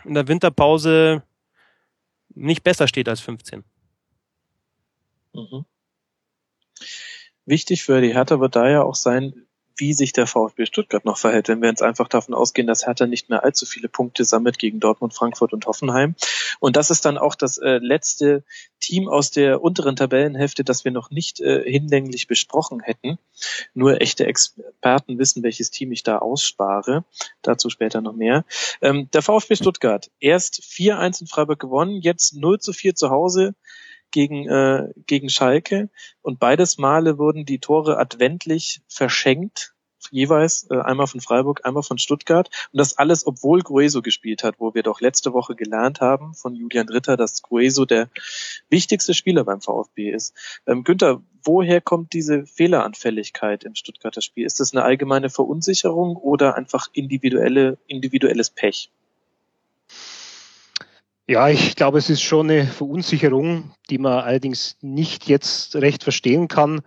in 0.05 0.14
der 0.14 0.29
Winterpause 0.29 1.22
nicht 2.35 2.64
besser 2.64 2.89
steht 2.89 3.09
als 3.09 3.20
15. 3.20 3.64
Mhm. 5.32 5.64
Wichtig 7.47 7.82
für 7.82 8.01
die 8.01 8.14
Hertha 8.14 8.41
wird 8.41 8.57
ja 8.57 8.82
auch 8.82 8.95
sein, 8.95 9.43
wie 9.77 9.93
sich 9.93 10.12
der 10.12 10.27
VfB 10.27 10.66
Stuttgart 10.66 11.05
noch 11.05 11.18
verhält, 11.18 11.49
wenn 11.49 11.61
wir 11.61 11.68
jetzt 11.68 11.83
einfach 11.83 12.09
davon 12.09 12.35
ausgehen, 12.35 12.66
dass 12.66 12.87
Hertha 12.87 13.07
nicht 13.07 13.31
mehr 13.31 13.45
allzu 13.45 13.66
viele 13.66 13.89
Punkte 13.89 14.25
sammelt 14.25 14.59
gegen 14.59 14.81
Dortmund, 14.81 15.14
Frankfurt 15.14 15.53
und 15.53 15.66
Hoffenheim. 15.66 16.14
Und 16.61 16.77
das 16.77 16.91
ist 16.91 17.05
dann 17.05 17.18
auch 17.18 17.35
das 17.35 17.59
äh, 17.59 17.79
letzte 17.79 18.45
Team 18.81 19.09
aus 19.09 19.31
der 19.31 19.62
unteren 19.62 19.97
Tabellenhälfte, 19.97 20.62
das 20.62 20.85
wir 20.85 20.93
noch 20.93 21.11
nicht 21.11 21.41
äh, 21.41 21.62
hinlänglich 21.68 22.27
besprochen 22.27 22.81
hätten. 22.81 23.18
Nur 23.72 24.01
echte 24.01 24.27
Experten 24.27 25.18
wissen, 25.18 25.43
welches 25.43 25.70
Team 25.70 25.91
ich 25.93 26.03
da 26.03 26.18
ausspare. 26.18 27.05
Dazu 27.43 27.70
später 27.70 28.01
noch 28.01 28.14
mehr. 28.14 28.45
Ähm, 28.83 29.09
der 29.12 29.22
VfB 29.22 29.57
Stuttgart, 29.57 30.11
erst 30.20 30.61
4-1 30.62 31.22
in 31.22 31.27
Freiburg 31.27 31.59
gewonnen, 31.59 32.01
jetzt 32.01 32.35
0 32.35 32.61
zu 32.61 32.72
4 32.72 32.95
zu 32.95 33.11
Hause 33.11 33.55
gegen, 34.11 34.48
äh, 34.48 34.88
gegen 35.07 35.28
Schalke 35.28 35.90
und 36.22 36.38
beides 36.38 36.78
Male 36.78 37.18
wurden 37.18 37.44
die 37.44 37.59
Tore 37.59 37.98
adventlich 37.98 38.82
verschenkt 38.88 39.74
jeweils 40.11 40.66
äh, 40.70 40.78
einmal 40.78 41.07
von 41.07 41.20
Freiburg, 41.20 41.61
einmal 41.64 41.82
von 41.82 41.98
Stuttgart 41.98 42.50
und 42.72 42.78
das 42.78 42.98
alles, 42.98 43.26
obwohl 43.26 43.61
Grueso 43.61 44.02
gespielt 44.02 44.44
hat, 44.44 44.57
wo 44.59 44.74
wir 44.74 44.82
doch 44.82 45.00
letzte 45.00 45.32
Woche 45.32 45.55
gelernt 45.55 46.00
haben 46.00 46.34
von 46.34 46.55
Julian 46.55 46.88
Ritter, 46.88 47.16
dass 47.16 47.42
Grueso 47.42 47.84
der 47.84 48.09
wichtigste 48.68 49.14
Spieler 49.14 49.44
beim 49.44 49.61
VfB 49.61 50.11
ist. 50.11 50.34
Ähm, 50.66 50.84
Günther, 50.84 51.22
woher 51.42 51.80
kommt 51.80 52.12
diese 52.12 52.46
Fehleranfälligkeit 52.46 53.64
im 53.64 53.74
Stuttgarter 53.74 54.20
Spiel? 54.20 54.46
Ist 54.46 54.61
das 54.61 54.72
eine 54.72 54.84
allgemeine 54.84 55.30
Verunsicherung 55.30 56.16
oder 56.16 56.57
einfach 56.57 56.88
individuelle, 56.92 57.78
individuelles 57.86 58.50
Pech? 58.50 58.90
Ja, 61.27 61.49
ich 61.49 61.75
glaube, 61.75 61.97
es 61.97 62.11
ist 62.11 62.20
schon 62.20 62.51
eine 62.51 62.66
Verunsicherung, 62.66 63.70
die 63.89 63.97
man 63.97 64.25
allerdings 64.25 64.77
nicht 64.83 65.27
jetzt 65.27 65.75
recht 65.77 66.03
verstehen 66.03 66.49
kann, 66.49 66.83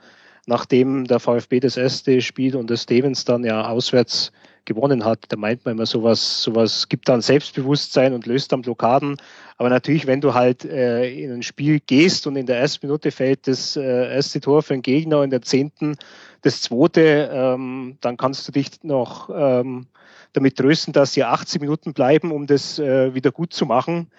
nachdem 0.46 1.06
der 1.06 1.20
VfB 1.20 1.60
das 1.60 1.76
erste 1.76 2.22
Spiel 2.22 2.56
und 2.56 2.70
der 2.70 2.78
Stevens 2.78 3.26
dann 3.26 3.44
ja 3.44 3.68
auswärts 3.68 4.32
gewonnen 4.66 5.06
hat. 5.06 5.26
Da 5.30 5.38
meint 5.38 5.66
man 5.66 5.74
immer 5.74 5.88
sowas, 5.88 6.44
sowas 6.44 6.88
gibt 6.88 7.10
dann 7.10 7.22
Selbstbewusstsein 7.22 8.14
und 8.14 8.28
löst 8.28 8.52
dann 8.52 8.62
Blockaden. 8.62 9.18
Aber 9.58 9.70
natürlich, 9.70 10.06
wenn 10.06 10.22
du 10.22 10.36
halt 10.36 10.66
äh, 10.66 11.10
in 11.10 11.32
ein 11.32 11.42
Spiel 11.42 11.80
gehst 11.80 12.28
und 12.28 12.36
in 12.36 12.46
der 12.46 12.60
ersten 12.60 12.86
Minute 12.86 13.10
fällt 13.10 13.48
das 13.48 13.76
äh, 13.76 14.14
erste 14.14 14.40
Tor 14.40 14.62
für 14.62 14.74
den 14.74 14.84
Gegner, 14.84 15.24
in 15.24 15.32
der 15.32 15.42
zehnten 15.42 15.96
das 16.44 16.62
zweite, 16.62 17.32
ähm, 17.34 17.98
dann 18.02 18.18
kannst 18.18 18.48
du 18.48 18.52
dich 18.52 18.84
noch 18.84 19.32
ähm, 19.34 19.88
damit 20.34 20.58
trösten, 20.58 20.94
dass 20.94 21.14
sie 21.14 21.24
80 21.24 21.62
Minuten 21.62 21.94
bleiben, 21.94 22.32
um 22.32 22.48
das 22.48 22.80
äh, 22.80 23.14
wieder 23.14 23.32
gut 23.32 23.54
zu 23.54 23.66
machen. 23.66 24.10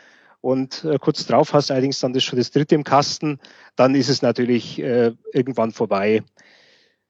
Und 0.41 0.85
äh, 0.85 0.99
kurz 0.99 1.27
drauf 1.27 1.53
hast 1.53 1.71
allerdings 1.71 2.01
dann 2.01 2.13
das 2.13 2.25
schon 2.25 2.39
das 2.39 2.51
dritte 2.51 2.75
im 2.75 2.85
Kasten, 2.85 3.41
dann 3.77 3.95
ist 3.95 4.09
es 4.09 4.23
natürlich 4.23 4.81
äh, 4.81 5.13
irgendwann 5.33 5.73
vorbei. 5.73 6.23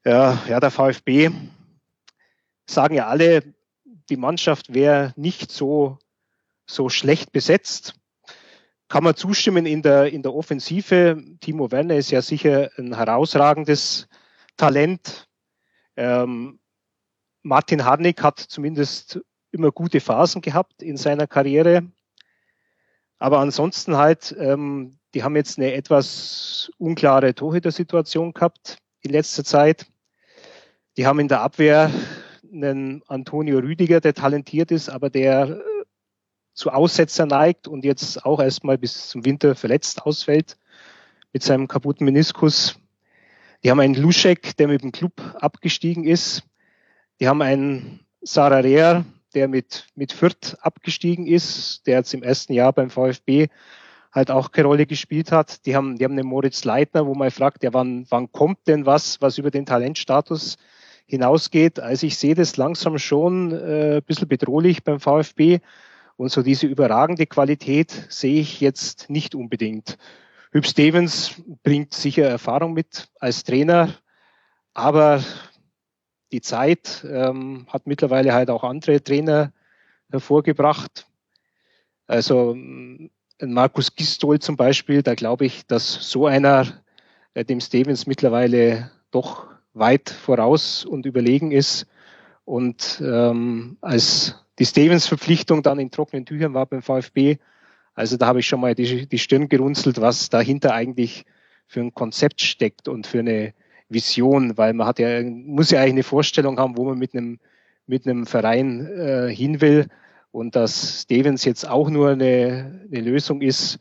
Ja, 0.03 0.39
ja, 0.47 0.59
der 0.59 0.71
VfB 0.71 1.29
sagen 2.65 2.95
ja 2.95 3.07
alle, 3.07 3.43
die 4.09 4.17
Mannschaft 4.17 4.73
wäre 4.73 5.13
nicht 5.15 5.51
so, 5.51 5.99
so 6.65 6.89
schlecht 6.89 7.31
besetzt. 7.31 7.95
Kann 8.87 9.03
man 9.03 9.15
zustimmen 9.15 9.65
in 9.65 9.83
der, 9.83 10.11
in 10.11 10.23
der 10.23 10.33
Offensive. 10.33 11.21
Timo 11.41 11.71
Werner 11.71 11.95
ist 11.95 12.09
ja 12.09 12.21
sicher 12.21 12.71
ein 12.77 12.95
herausragendes 12.95 14.07
Talent. 14.57 15.27
Ähm, 15.95 16.58
Martin 17.49 17.83
Harnik 17.83 18.21
hat 18.21 18.37
zumindest 18.37 19.19
immer 19.49 19.71
gute 19.71 20.01
Phasen 20.01 20.43
gehabt 20.43 20.83
in 20.83 20.97
seiner 20.97 21.25
Karriere. 21.25 21.81
Aber 23.17 23.39
ansonsten 23.39 23.97
halt, 23.97 24.35
ähm, 24.39 24.99
die 25.15 25.23
haben 25.23 25.35
jetzt 25.35 25.57
eine 25.57 25.73
etwas 25.73 26.71
unklare 26.77 27.33
Torhüter-Situation 27.33 28.33
gehabt 28.33 28.77
in 29.01 29.09
letzter 29.09 29.43
Zeit. 29.43 29.87
Die 30.95 31.07
haben 31.07 31.19
in 31.19 31.27
der 31.27 31.41
Abwehr 31.41 31.89
einen 32.53 33.01
Antonio 33.07 33.57
Rüdiger, 33.57 33.99
der 33.99 34.13
talentiert 34.13 34.69
ist, 34.69 34.87
aber 34.87 35.09
der 35.09 35.49
äh, 35.49 35.59
zu 36.53 36.69
Aussetzer 36.69 37.25
neigt 37.25 37.67
und 37.67 37.83
jetzt 37.83 38.23
auch 38.25 38.39
erstmal 38.39 38.77
bis 38.77 39.09
zum 39.09 39.25
Winter 39.25 39.55
verletzt 39.55 40.03
ausfällt 40.03 40.55
mit 41.33 41.41
seinem 41.41 41.67
kaputten 41.67 42.05
Meniskus. 42.05 42.79
Die 43.63 43.71
haben 43.71 43.79
einen 43.79 43.95
Luschek, 43.95 44.55
der 44.57 44.67
mit 44.67 44.83
dem 44.83 44.91
Club 44.91 45.13
abgestiegen 45.39 46.03
ist. 46.03 46.43
Die 47.19 47.27
haben 47.27 47.41
einen 47.41 47.99
Sarah 48.21 48.59
Rea, 48.59 49.05
der 49.33 49.47
mit, 49.47 49.87
mit 49.95 50.11
Fürth 50.11 50.57
abgestiegen 50.61 51.27
ist, 51.27 51.85
der 51.85 51.97
jetzt 51.97 52.13
im 52.13 52.23
ersten 52.23 52.53
Jahr 52.53 52.73
beim 52.73 52.89
VfB 52.89 53.47
halt 54.11 54.31
auch 54.31 54.51
keine 54.51 54.67
Rolle 54.67 54.85
gespielt 54.85 55.31
hat. 55.31 55.65
Die 55.65 55.75
haben, 55.75 55.97
die 55.97 56.03
haben 56.03 56.13
einen 56.13 56.27
Moritz 56.27 56.63
Leitner, 56.63 57.05
wo 57.05 57.13
man 57.13 57.29
fragt, 57.29 57.63
ja, 57.63 57.73
wann, 57.73 58.05
wann 58.09 58.31
kommt 58.31 58.67
denn 58.67 58.85
was, 58.85 59.21
was 59.21 59.37
über 59.37 59.51
den 59.51 59.65
Talentstatus 59.65 60.57
hinausgeht. 61.05 61.79
Also 61.79 62.07
ich 62.07 62.17
sehe 62.17 62.35
das 62.35 62.57
langsam 62.57 62.97
schon 62.97 63.51
äh, 63.51 63.97
ein 63.97 64.03
bisschen 64.03 64.27
bedrohlich 64.27 64.83
beim 64.83 64.99
VfB. 64.99 65.59
Und 66.17 66.31
so 66.31 66.41
diese 66.41 66.67
überragende 66.67 67.25
Qualität 67.27 68.07
sehe 68.09 68.41
ich 68.41 68.59
jetzt 68.61 69.09
nicht 69.09 69.35
unbedingt. 69.35 69.97
Hüb 70.51 70.65
Stevens 70.65 71.41
bringt 71.63 71.93
sicher 71.93 72.27
Erfahrung 72.27 72.73
mit 72.73 73.07
als 73.19 73.43
Trainer, 73.43 73.93
aber 74.73 75.23
die 76.31 76.41
Zeit 76.41 77.05
ähm, 77.09 77.65
hat 77.67 77.87
mittlerweile 77.87 78.33
halt 78.33 78.49
auch 78.49 78.63
andere 78.63 79.03
Trainer 79.03 79.51
hervorgebracht. 80.09 81.07
Also 82.07 82.55
Markus 83.41 83.95
Gistol 83.95 84.39
zum 84.39 84.57
Beispiel, 84.57 85.03
da 85.03 85.15
glaube 85.15 85.45
ich, 85.45 85.65
dass 85.67 86.09
so 86.09 86.25
einer 86.25 86.83
äh, 87.33 87.45
dem 87.45 87.61
Stevens 87.61 88.07
mittlerweile 88.07 88.91
doch 89.11 89.47
weit 89.73 90.09
voraus 90.09 90.85
und 90.85 91.05
überlegen 91.05 91.51
ist. 91.51 91.87
Und 92.45 93.01
ähm, 93.05 93.77
als 93.81 94.35
die 94.57 94.65
Stevens-Verpflichtung 94.65 95.63
dann 95.63 95.79
in 95.79 95.91
trockenen 95.91 96.25
Tüchern 96.25 96.53
war 96.53 96.65
beim 96.65 96.81
VfB, 96.81 97.37
also 97.93 98.17
da 98.17 98.27
habe 98.27 98.39
ich 98.39 98.47
schon 98.47 98.61
mal 98.61 98.75
die, 98.75 99.07
die 99.07 99.19
Stirn 99.19 99.49
gerunzelt, 99.49 100.01
was 100.01 100.29
dahinter 100.29 100.73
eigentlich 100.73 101.25
für 101.67 101.81
ein 101.81 101.93
Konzept 101.93 102.41
steckt 102.41 102.87
und 102.87 103.05
für 103.05 103.19
eine 103.19 103.53
Vision, 103.89 104.57
weil 104.57 104.73
man 104.73 104.87
hat 104.87 104.99
ja, 104.99 105.21
muss 105.23 105.71
ja 105.71 105.79
eigentlich 105.79 105.93
eine 105.93 106.03
Vorstellung 106.03 106.59
haben, 106.59 106.77
wo 106.77 106.85
man 106.85 106.97
mit 106.97 107.13
einem, 107.13 107.39
mit 107.87 108.05
einem 108.05 108.25
Verein 108.25 108.85
äh, 108.85 109.33
hin 109.33 109.61
will. 109.61 109.87
Und 110.31 110.55
dass 110.55 111.01
Stevens 111.01 111.43
jetzt 111.43 111.67
auch 111.67 111.89
nur 111.89 112.11
eine, 112.11 112.87
eine 112.91 113.01
Lösung 113.01 113.41
ist, 113.41 113.79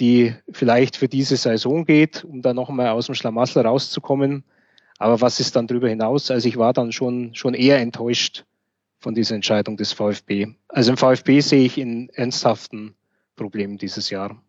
die 0.00 0.34
vielleicht 0.50 0.96
für 0.96 1.08
diese 1.08 1.36
Saison 1.36 1.84
geht, 1.84 2.24
um 2.24 2.40
dann 2.40 2.56
nochmal 2.56 2.88
aus 2.88 3.06
dem 3.06 3.14
Schlamassel 3.14 3.66
rauszukommen. 3.66 4.44
Aber 4.98 5.20
was 5.20 5.40
ist 5.40 5.56
dann 5.56 5.66
darüber 5.66 5.88
hinaus? 5.88 6.30
Also 6.30 6.48
ich 6.48 6.56
war 6.56 6.72
dann 6.72 6.92
schon, 6.92 7.34
schon 7.34 7.54
eher 7.54 7.78
enttäuscht 7.78 8.44
von 9.00 9.14
dieser 9.14 9.34
Entscheidung 9.34 9.76
des 9.76 9.92
VfB. 9.92 10.54
Also 10.68 10.92
im 10.92 10.96
VfB 10.96 11.40
sehe 11.40 11.64
ich 11.64 11.76
in 11.76 12.08
ernsthaften 12.10 12.94
Problemen 13.34 13.78
dieses 13.78 14.10
Jahr. 14.10 14.40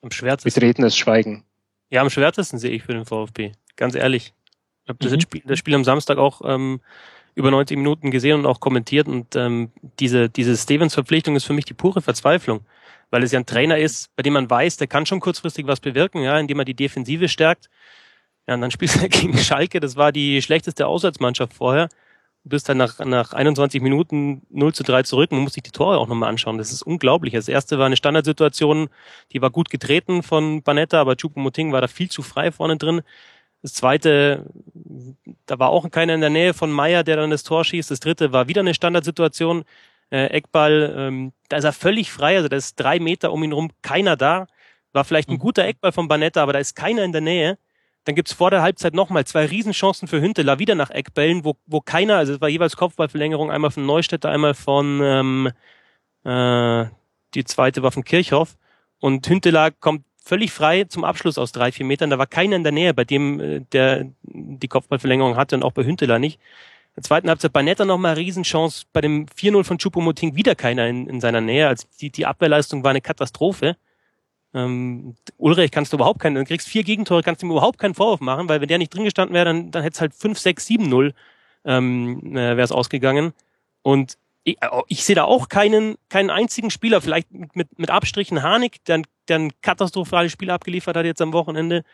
Am 0.00 0.10
schwärzesten. 0.10 0.60
Betretenes 0.60 0.96
Schweigen. 0.96 1.44
Ja, 1.90 2.00
am 2.00 2.10
schwärzesten 2.10 2.58
sehe 2.58 2.70
ich 2.70 2.84
für 2.84 2.92
den 2.92 3.04
VfB. 3.04 3.52
Ganz 3.76 3.94
ehrlich. 3.94 4.32
Ich 4.84 4.88
habe 4.88 4.98
das, 5.00 5.12
mhm. 5.12 5.20
Spiel, 5.20 5.42
das 5.44 5.58
Spiel 5.58 5.74
am 5.74 5.84
Samstag 5.84 6.18
auch 6.18 6.40
ähm, 6.44 6.80
über 7.34 7.50
90 7.50 7.76
Minuten 7.76 8.10
gesehen 8.10 8.38
und 8.38 8.46
auch 8.46 8.60
kommentiert 8.60 9.08
und 9.08 9.36
ähm, 9.36 9.70
diese, 9.98 10.28
diese 10.28 10.56
Stevens-Verpflichtung 10.56 11.36
ist 11.36 11.44
für 11.44 11.52
mich 11.52 11.64
die 11.64 11.74
pure 11.74 12.00
Verzweiflung, 12.00 12.60
weil 13.10 13.22
es 13.22 13.32
ja 13.32 13.40
ein 13.40 13.46
Trainer 13.46 13.78
ist, 13.78 14.14
bei 14.16 14.22
dem 14.22 14.34
man 14.34 14.48
weiß, 14.48 14.76
der 14.76 14.86
kann 14.86 15.06
schon 15.06 15.20
kurzfristig 15.20 15.66
was 15.66 15.80
bewirken, 15.80 16.22
ja, 16.22 16.38
indem 16.38 16.58
er 16.60 16.64
die 16.64 16.74
Defensive 16.74 17.28
stärkt. 17.28 17.68
Ja, 18.46 18.54
und 18.54 18.60
dann 18.60 18.70
spielst 18.72 19.02
du 19.02 19.08
gegen 19.08 19.36
Schalke, 19.38 19.80
das 19.80 19.96
war 19.96 20.12
die 20.12 20.42
schlechteste 20.42 20.86
Auswärtsmannschaft 20.86 21.54
vorher. 21.54 21.88
Du 22.44 22.50
bist 22.50 22.68
dann 22.68 22.78
nach, 22.78 22.98
nach 23.00 23.34
21 23.34 23.82
Minuten 23.82 24.42
0 24.48 24.72
zu 24.72 24.82
3 24.82 25.02
zurück. 25.02 25.30
Man 25.30 25.42
muss 25.42 25.52
sich 25.52 25.62
die 25.62 25.72
Tore 25.72 25.98
auch 25.98 26.08
nochmal 26.08 26.30
anschauen. 26.30 26.56
Das 26.56 26.72
ist 26.72 26.82
unglaublich. 26.82 27.34
Das 27.34 27.48
erste 27.48 27.78
war 27.78 27.86
eine 27.86 27.96
Standardsituation, 27.96 28.88
die 29.32 29.42
war 29.42 29.50
gut 29.50 29.68
getreten 29.68 30.22
von 30.22 30.62
Banetta, 30.62 31.00
aber 31.00 31.16
Chupomoting 31.16 31.72
war 31.72 31.82
da 31.82 31.88
viel 31.88 32.10
zu 32.10 32.22
frei 32.22 32.50
vorne 32.50 32.78
drin. 32.78 33.02
Das 33.62 33.74
zweite, 33.74 34.46
da 35.46 35.58
war 35.58 35.68
auch 35.70 35.90
keiner 35.90 36.14
in 36.14 36.22
der 36.22 36.30
Nähe 36.30 36.54
von 36.54 36.70
Meier, 36.70 37.04
der 37.04 37.16
dann 37.16 37.30
das 37.30 37.42
Tor 37.42 37.64
schießt. 37.64 37.90
Das 37.90 38.00
dritte 38.00 38.32
war 38.32 38.48
wieder 38.48 38.60
eine 38.60 38.74
Standardsituation. 38.74 39.64
Äh, 40.10 40.26
Eckball, 40.28 40.94
ähm, 40.96 41.32
da 41.48 41.58
ist 41.58 41.64
er 41.64 41.72
völlig 41.72 42.10
frei, 42.10 42.36
also 42.36 42.48
da 42.48 42.56
ist 42.56 42.76
drei 42.76 42.98
Meter 42.98 43.32
um 43.32 43.44
ihn 43.44 43.52
rum 43.52 43.70
keiner 43.82 44.16
da. 44.16 44.46
War 44.92 45.04
vielleicht 45.04 45.28
ein 45.28 45.34
mhm. 45.34 45.40
guter 45.40 45.64
Eckball 45.66 45.92
von 45.92 46.08
Banetta, 46.08 46.42
aber 46.42 46.54
da 46.54 46.58
ist 46.58 46.74
keiner 46.74 47.04
in 47.04 47.12
der 47.12 47.20
Nähe. 47.20 47.58
Dann 48.04 48.14
gibt's 48.14 48.32
vor 48.32 48.50
der 48.50 48.62
Halbzeit 48.62 48.94
nochmal 48.94 49.26
zwei 49.26 49.46
Riesenchancen 49.46 50.08
für 50.08 50.20
Hünteler, 50.20 50.58
wieder 50.58 50.74
nach 50.74 50.90
Eckbällen, 50.90 51.44
wo, 51.44 51.56
wo 51.66 51.80
keiner, 51.80 52.16
also 52.16 52.34
es 52.34 52.40
war 52.40 52.48
jeweils 52.48 52.76
Kopfballverlängerung, 52.76 53.50
einmal 53.50 53.70
von 53.70 53.84
Neustädter, 53.84 54.30
einmal 54.30 54.54
von 54.54 55.00
ähm, 55.02 55.50
äh, 56.24 56.86
die 57.34 57.44
zweite 57.44 57.82
war 57.82 57.92
von 57.92 58.04
Kirchhoff. 58.04 58.56
Und 59.00 59.28
Hünteler 59.28 59.70
kommt 59.70 60.04
völlig 60.22 60.52
frei 60.52 60.84
zum 60.84 61.04
Abschluss 61.04 61.38
aus 61.38 61.52
drei, 61.52 61.72
vier 61.72 61.86
Metern. 61.86 62.10
Da 62.10 62.18
war 62.18 62.26
keiner 62.26 62.56
in 62.56 62.62
der 62.62 62.72
Nähe, 62.72 62.94
bei 62.94 63.04
dem 63.04 63.40
äh, 63.40 63.60
der 63.72 64.06
die 64.22 64.68
Kopfballverlängerung 64.68 65.36
hatte 65.36 65.56
und 65.56 65.62
auch 65.62 65.72
bei 65.72 65.84
Hünteler 65.84 66.18
nicht. 66.18 66.38
In 66.90 66.94
der 66.96 67.02
zweiten 67.04 67.28
Halbzeit 67.28 67.52
bei 67.52 67.62
Netter 67.62 67.84
nochmal 67.84 68.14
Riesenchance, 68.14 68.84
bei 68.92 69.00
dem 69.00 69.26
4-0 69.26 69.64
von 69.64 69.78
Chupomoting 69.78 70.34
wieder 70.34 70.54
keiner 70.54 70.86
in, 70.88 71.06
in 71.06 71.20
seiner 71.20 71.40
Nähe. 71.40 71.68
Also 71.68 71.86
die, 72.00 72.10
die 72.10 72.26
Abwehrleistung 72.26 72.82
war 72.82 72.90
eine 72.90 73.00
Katastrophe. 73.00 73.76
Ähm, 74.52 75.14
Ulrich 75.36 75.70
kannst 75.70 75.92
du 75.92 75.96
überhaupt 75.96 76.20
keinen, 76.20 76.34
dann 76.34 76.44
kriegst 76.44 76.68
vier 76.68 76.82
Gegentore, 76.82 77.22
kannst 77.22 77.42
du 77.42 77.46
ihm 77.46 77.52
überhaupt 77.52 77.78
keinen 77.78 77.94
Vorwurf 77.94 78.20
machen, 78.20 78.48
weil 78.48 78.60
wenn 78.60 78.68
der 78.68 78.78
nicht 78.78 78.92
drin 78.94 79.04
gestanden 79.04 79.34
wäre, 79.34 79.44
dann, 79.44 79.70
dann 79.70 79.82
hätte 79.82 79.94
es 79.94 80.00
halt 80.00 80.14
5, 80.14 80.38
6, 80.38 80.66
7, 80.66 80.88
0 80.88 81.14
ähm, 81.64 82.20
äh, 82.32 82.56
wäre 82.56 82.62
es 82.62 82.72
ausgegangen. 82.72 83.32
Und 83.82 84.18
ich, 84.44 84.60
äh, 84.60 84.68
ich 84.88 85.04
sehe 85.04 85.16
da 85.16 85.24
auch 85.24 85.48
keinen, 85.48 85.96
keinen 86.08 86.30
einzigen 86.30 86.70
Spieler, 86.70 87.00
vielleicht 87.00 87.28
mit, 87.54 87.78
mit 87.78 87.90
Abstrichen 87.90 88.42
Harnik, 88.42 88.84
der, 88.86 89.02
der 89.28 89.38
ein 89.38 89.52
katastrophales 89.62 90.32
Spiel 90.32 90.50
abgeliefert 90.50 90.96
hat 90.96 91.06
jetzt 91.06 91.22
am 91.22 91.32
Wochenende. 91.32 91.84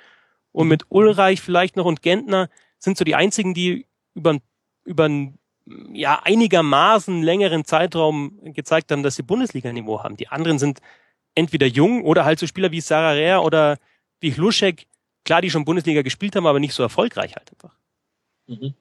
Und 0.52 0.68
mit 0.68 0.84
Ulreich 0.88 1.40
vielleicht 1.40 1.76
noch 1.76 1.84
und 1.84 2.02
Gentner 2.02 2.48
sind 2.78 2.96
so 2.96 3.04
die 3.04 3.14
einzigen, 3.14 3.52
die 3.54 3.86
über, 4.14 4.38
über 4.84 5.04
einen 5.04 5.38
ja, 5.92 6.20
einigermaßen 6.22 7.22
längeren 7.22 7.64
Zeitraum 7.64 8.38
gezeigt 8.54 8.92
haben, 8.92 9.02
dass 9.02 9.16
sie 9.16 9.22
Bundesliga-Niveau 9.22 10.02
haben. 10.02 10.16
Die 10.16 10.28
anderen 10.28 10.59
sind 10.59 10.80
entweder 11.37 11.66
jung 11.66 12.03
oder 12.03 12.24
halt 12.24 12.41
so 12.41 12.47
Spieler 12.49 12.72
wie 12.72 12.80
Sarah 12.80 13.12
Rea 13.12 13.39
oder 13.39 13.78
wie 14.18 14.32
Hluschek, 14.32 14.87
klar, 15.24 15.41
die 15.41 15.51
schon 15.51 15.64
Bundesliga 15.64 16.03
gespielt 16.03 16.34
haben, 16.34 16.47
aber 16.47 16.59
nicht 16.59 16.74
so 16.74 16.82
erfolgreich 16.82 17.37
halt 17.37 17.53
einfach. 17.53 17.76
Mhm. 18.47 18.74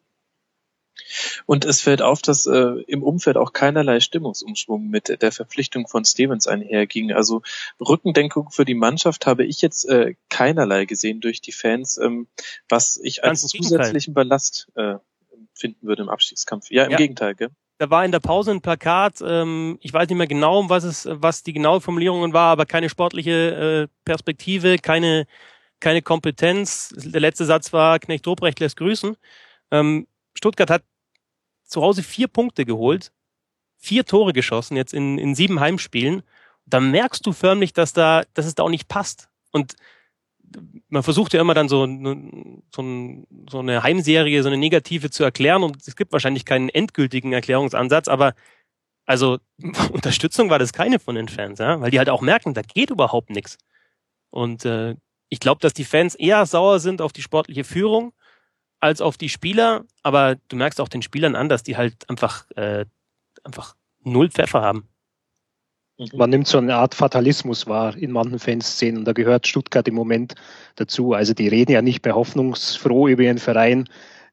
Und 1.45 1.65
es 1.65 1.81
fällt 1.81 2.01
auf, 2.01 2.21
dass 2.21 2.45
äh, 2.45 2.81
im 2.87 3.03
Umfeld 3.03 3.35
auch 3.35 3.51
keinerlei 3.51 3.99
Stimmungsumschwung 3.99 4.87
mit 4.87 5.21
der 5.21 5.31
Verpflichtung 5.31 5.87
von 5.87 6.05
Stevens 6.05 6.47
einherging. 6.47 7.11
Also 7.11 7.41
Rückendenkung 7.79 8.49
für 8.49 8.63
die 8.63 8.75
Mannschaft 8.75 9.25
habe 9.25 9.45
ich 9.45 9.61
jetzt 9.61 9.85
äh, 9.85 10.15
keinerlei 10.29 10.85
gesehen 10.85 11.19
durch 11.19 11.41
die 11.41 11.51
Fans, 11.51 11.97
ähm, 11.97 12.27
was 12.69 12.97
ich 13.03 13.25
als 13.25 13.41
zusätzlichen 13.41 14.13
Ballast 14.13 14.69
äh, 14.75 14.95
finden 15.53 15.85
würde 15.85 16.03
im 16.03 16.09
Abstiegskampf. 16.09 16.71
Ja, 16.71 16.85
im 16.85 16.91
ja. 16.91 16.97
Gegenteil, 16.97 17.35
gell? 17.35 17.49
Da 17.77 17.89
war 17.89 18.05
in 18.05 18.11
der 18.11 18.21
Pause 18.21 18.51
ein 18.51 18.61
Plakat, 18.61 19.21
ähm, 19.21 19.77
ich 19.81 19.91
weiß 19.91 20.07
nicht 20.07 20.17
mehr 20.17 20.27
genau, 20.27 20.69
was 20.69 20.85
es, 20.85 21.07
was 21.09 21.43
die 21.43 21.51
genaue 21.51 21.81
Formulierungen 21.81 22.31
war, 22.31 22.51
aber 22.51 22.65
keine 22.65 22.89
sportliche 22.89 23.87
äh, 23.89 23.93
Perspektive, 24.05 24.77
keine, 24.77 25.27
keine 25.81 26.01
Kompetenz. 26.01 26.93
Der 26.95 27.19
letzte 27.19 27.45
Satz 27.45 27.73
war, 27.73 27.99
Knecht 27.99 28.25
Dobrecht 28.25 28.61
lässt 28.61 28.77
grüßen. 28.77 29.17
Ähm, 29.71 30.07
Stuttgart 30.33 30.69
hat 30.69 30.83
zu 31.63 31.81
Hause 31.81 32.01
vier 32.01 32.27
Punkte 32.29 32.63
geholt, 32.65 33.11
vier 33.77 34.05
Tore 34.05 34.31
geschossen, 34.31 34.77
jetzt 34.77 34.93
in, 34.93 35.17
in 35.17 35.35
sieben 35.35 35.59
Heimspielen. 35.59 36.23
Da 36.65 36.79
merkst 36.79 37.25
du 37.25 37.33
förmlich, 37.33 37.73
dass 37.73 37.91
da, 37.93 38.23
dass 38.33 38.45
es 38.45 38.55
da 38.55 38.63
auch 38.63 38.69
nicht 38.69 38.87
passt. 38.87 39.29
Und 39.51 39.75
man 40.89 41.03
versucht 41.03 41.33
ja 41.33 41.41
immer 41.41 41.53
dann 41.53 41.69
so, 41.69 41.85
so, 42.73 43.25
so 43.49 43.59
eine 43.59 43.83
Heimserie, 43.83 44.43
so 44.43 44.49
eine 44.49 44.57
negative 44.57 45.09
zu 45.09 45.23
erklären 45.23 45.63
und 45.63 45.85
es 45.87 45.95
gibt 45.95 46.11
wahrscheinlich 46.11 46.45
keinen 46.45 46.69
endgültigen 46.69 47.33
Erklärungsansatz, 47.33 48.07
aber 48.07 48.33
also 49.05 49.39
Unterstützung 49.91 50.49
war 50.49 50.59
das 50.59 50.73
keine 50.73 50.99
von 50.99 51.15
den 51.15 51.29
Fans, 51.29 51.59
ja? 51.59 51.79
weil 51.81 51.91
die 51.91 51.99
halt 51.99 52.09
auch 52.09 52.21
merken, 52.21 52.53
da 52.53 52.61
geht 52.61 52.89
überhaupt 52.89 53.29
nichts. 53.29 53.57
Und 54.29 54.65
äh, 54.65 54.95
ich 55.29 55.39
glaube, 55.39 55.61
dass 55.61 55.73
die 55.73 55.85
Fans 55.85 56.15
eher 56.15 56.45
sauer 56.45 56.79
sind 56.79 57.01
auf 57.01 57.13
die 57.13 57.21
sportliche 57.21 57.63
Führung 57.63 58.13
als 58.79 59.01
auf 59.01 59.17
die 59.17 59.29
Spieler, 59.29 59.85
aber 60.03 60.35
du 60.47 60.55
merkst 60.55 60.79
auch 60.79 60.89
den 60.89 61.01
Spielern 61.01 61.35
an, 61.35 61.49
dass 61.49 61.63
die 61.63 61.77
halt 61.77 62.09
einfach, 62.09 62.49
äh, 62.51 62.85
einfach 63.43 63.75
null 64.03 64.29
Pfeffer 64.29 64.61
haben. 64.61 64.87
Mhm. 65.97 66.09
Man 66.13 66.29
nimmt 66.29 66.47
so 66.47 66.57
eine 66.57 66.75
Art 66.75 66.95
Fatalismus 66.95 67.67
wahr 67.67 67.95
in 67.97 68.11
manchen 68.11 68.39
Fanszenen 68.39 68.99
und 68.99 69.05
da 69.05 69.13
gehört 69.13 69.47
Stuttgart 69.47 69.87
im 69.87 69.95
Moment 69.95 70.35
dazu. 70.75 71.13
Also 71.13 71.33
die 71.33 71.47
reden 71.47 71.71
ja 71.71 71.81
nicht 71.81 72.03
mehr 72.03 72.15
hoffnungsfroh 72.15 73.07
über 73.07 73.23
ihren 73.23 73.37
Verein, 73.37 73.87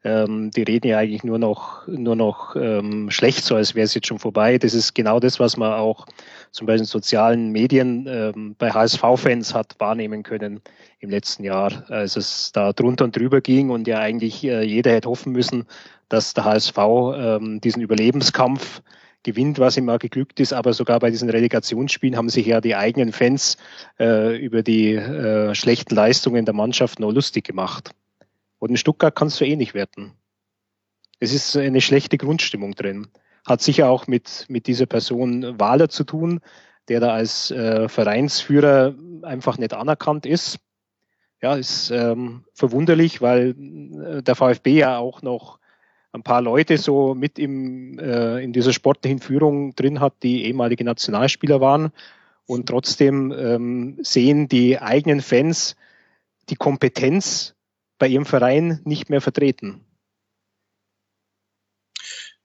ähm, 0.04 0.50
die 0.50 0.62
reden 0.62 0.88
ja 0.88 0.98
eigentlich 0.98 1.22
nur 1.22 1.38
noch, 1.38 1.86
nur 1.86 2.16
noch 2.16 2.56
ähm, 2.56 3.08
schlecht, 3.10 3.44
so 3.44 3.54
als 3.54 3.76
wäre 3.76 3.84
es 3.84 3.94
jetzt 3.94 4.08
schon 4.08 4.18
vorbei. 4.18 4.58
Das 4.58 4.74
ist 4.74 4.94
genau 4.94 5.20
das, 5.20 5.38
was 5.38 5.56
man 5.56 5.74
auch 5.74 6.06
zum 6.50 6.66
Beispiel 6.66 6.80
in 6.80 6.86
sozialen 6.86 7.50
Medien 7.52 8.06
ähm, 8.08 8.56
bei 8.58 8.72
HSV-Fans 8.72 9.54
hat 9.54 9.76
wahrnehmen 9.78 10.24
können 10.24 10.60
im 10.98 11.10
letzten 11.10 11.44
Jahr, 11.44 11.84
als 11.88 12.16
es 12.16 12.50
da 12.52 12.72
drunter 12.72 13.04
und 13.04 13.16
drüber 13.16 13.40
ging 13.40 13.70
und 13.70 13.86
ja 13.86 13.98
eigentlich 13.98 14.42
äh, 14.42 14.62
jeder 14.62 14.90
hätte 14.92 15.08
hoffen 15.08 15.32
müssen, 15.32 15.66
dass 16.12 16.34
der 16.34 16.44
HSV 16.44 16.76
ähm, 16.76 17.60
diesen 17.62 17.80
Überlebenskampf 17.80 18.82
gewinnt, 19.22 19.58
was 19.58 19.78
ihm 19.78 19.86
mal 19.86 19.98
geglückt 19.98 20.40
ist, 20.40 20.52
aber 20.52 20.74
sogar 20.74 20.98
bei 20.98 21.10
diesen 21.10 21.30
Relegationsspielen 21.30 22.18
haben 22.18 22.28
sich 22.28 22.44
ja 22.44 22.60
die 22.60 22.76
eigenen 22.76 23.12
Fans 23.12 23.56
äh, 23.98 24.36
über 24.36 24.62
die 24.62 24.94
äh, 24.94 25.54
schlechten 25.54 25.94
Leistungen 25.94 26.44
der 26.44 26.54
Mannschaft 26.54 27.00
noch 27.00 27.12
lustig 27.12 27.44
gemacht. 27.44 27.94
Und 28.58 28.70
in 28.70 28.76
Stuttgart 28.76 29.14
kannst 29.14 29.40
du 29.40 29.46
eh 29.46 29.56
nicht 29.56 29.72
werten. 29.72 30.12
Es 31.18 31.32
ist 31.32 31.56
eine 31.56 31.80
schlechte 31.80 32.18
Grundstimmung 32.18 32.74
drin. 32.74 33.08
Hat 33.46 33.62
sicher 33.62 33.88
auch 33.88 34.06
mit, 34.06 34.44
mit 34.48 34.66
dieser 34.66 34.86
Person 34.86 35.58
Wahler 35.58 35.88
zu 35.88 36.04
tun, 36.04 36.40
der 36.88 37.00
da 37.00 37.12
als 37.12 37.50
äh, 37.50 37.88
Vereinsführer 37.88 38.94
einfach 39.22 39.56
nicht 39.56 39.72
anerkannt 39.72 40.26
ist. 40.26 40.58
Ja, 41.40 41.54
ist 41.54 41.90
ähm, 41.90 42.44
verwunderlich, 42.52 43.22
weil 43.22 43.50
äh, 43.50 44.22
der 44.22 44.34
VfB 44.34 44.78
ja 44.78 44.98
auch 44.98 45.22
noch 45.22 45.61
ein 46.12 46.22
paar 46.22 46.42
Leute 46.42 46.78
so 46.78 47.14
mit 47.14 47.38
im, 47.38 47.98
äh, 47.98 48.42
in 48.42 48.52
dieser 48.52 48.72
sportlichen 48.72 49.18
Führung 49.18 49.74
drin 49.74 50.00
hat, 50.00 50.14
die 50.22 50.44
ehemalige 50.44 50.84
Nationalspieler 50.84 51.60
waren. 51.60 51.90
Und 52.46 52.68
trotzdem 52.68 53.32
ähm, 53.32 53.98
sehen 54.02 54.48
die 54.48 54.78
eigenen 54.78 55.20
Fans 55.22 55.76
die 56.50 56.56
Kompetenz 56.56 57.54
bei 57.98 58.08
ihrem 58.08 58.26
Verein 58.26 58.80
nicht 58.84 59.10
mehr 59.10 59.20
vertreten. 59.20 59.80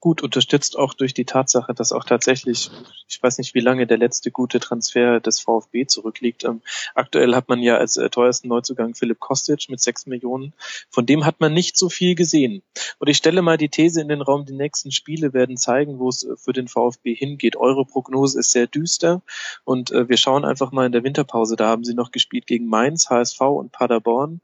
Gut, 0.07 0.23
unterstützt 0.23 0.77
auch 0.77 0.93
durch 0.93 1.13
die 1.13 1.25
Tatsache, 1.25 1.73
dass 1.73 1.91
auch 1.91 2.05
tatsächlich, 2.05 2.71
ich 3.09 3.21
weiß 3.21 3.39
nicht, 3.39 3.53
wie 3.55 3.59
lange 3.59 3.85
der 3.87 3.97
letzte 3.97 4.31
gute 4.31 4.61
Transfer 4.61 5.19
des 5.19 5.41
VfB 5.41 5.85
zurückliegt. 5.85 6.45
Ähm, 6.45 6.61
aktuell 6.95 7.35
hat 7.35 7.49
man 7.49 7.61
ja 7.61 7.75
als 7.75 7.97
äh, 7.97 8.09
teuersten 8.09 8.47
Neuzugang 8.47 8.95
Philipp 8.95 9.19
Kostic 9.19 9.67
mit 9.67 9.81
sechs 9.81 10.05
Millionen. 10.05 10.53
Von 10.89 11.05
dem 11.05 11.25
hat 11.25 11.41
man 11.41 11.53
nicht 11.53 11.75
so 11.75 11.89
viel 11.89 12.15
gesehen. 12.15 12.63
Und 12.99 13.09
ich 13.09 13.17
stelle 13.17 13.41
mal 13.41 13.57
die 13.57 13.67
These 13.67 13.99
in 13.99 14.07
den 14.07 14.21
Raum, 14.21 14.45
die 14.45 14.53
nächsten 14.53 14.93
Spiele 14.93 15.33
werden 15.33 15.57
zeigen, 15.57 15.99
wo 15.99 16.07
es 16.07 16.23
äh, 16.23 16.37
für 16.37 16.53
den 16.53 16.69
VfB 16.69 17.13
hingeht. 17.13 17.57
Eure 17.57 17.83
Prognose 17.83 18.39
ist 18.39 18.53
sehr 18.53 18.67
düster 18.67 19.23
und 19.65 19.91
äh, 19.91 20.07
wir 20.07 20.15
schauen 20.15 20.45
einfach 20.45 20.71
mal 20.71 20.85
in 20.85 20.93
der 20.93 21.03
Winterpause. 21.03 21.57
Da 21.57 21.67
haben 21.67 21.83
sie 21.83 21.95
noch 21.95 22.11
gespielt 22.11 22.47
gegen 22.47 22.67
Mainz, 22.67 23.09
HSV 23.09 23.41
und 23.41 23.73
Paderborn. 23.73 24.39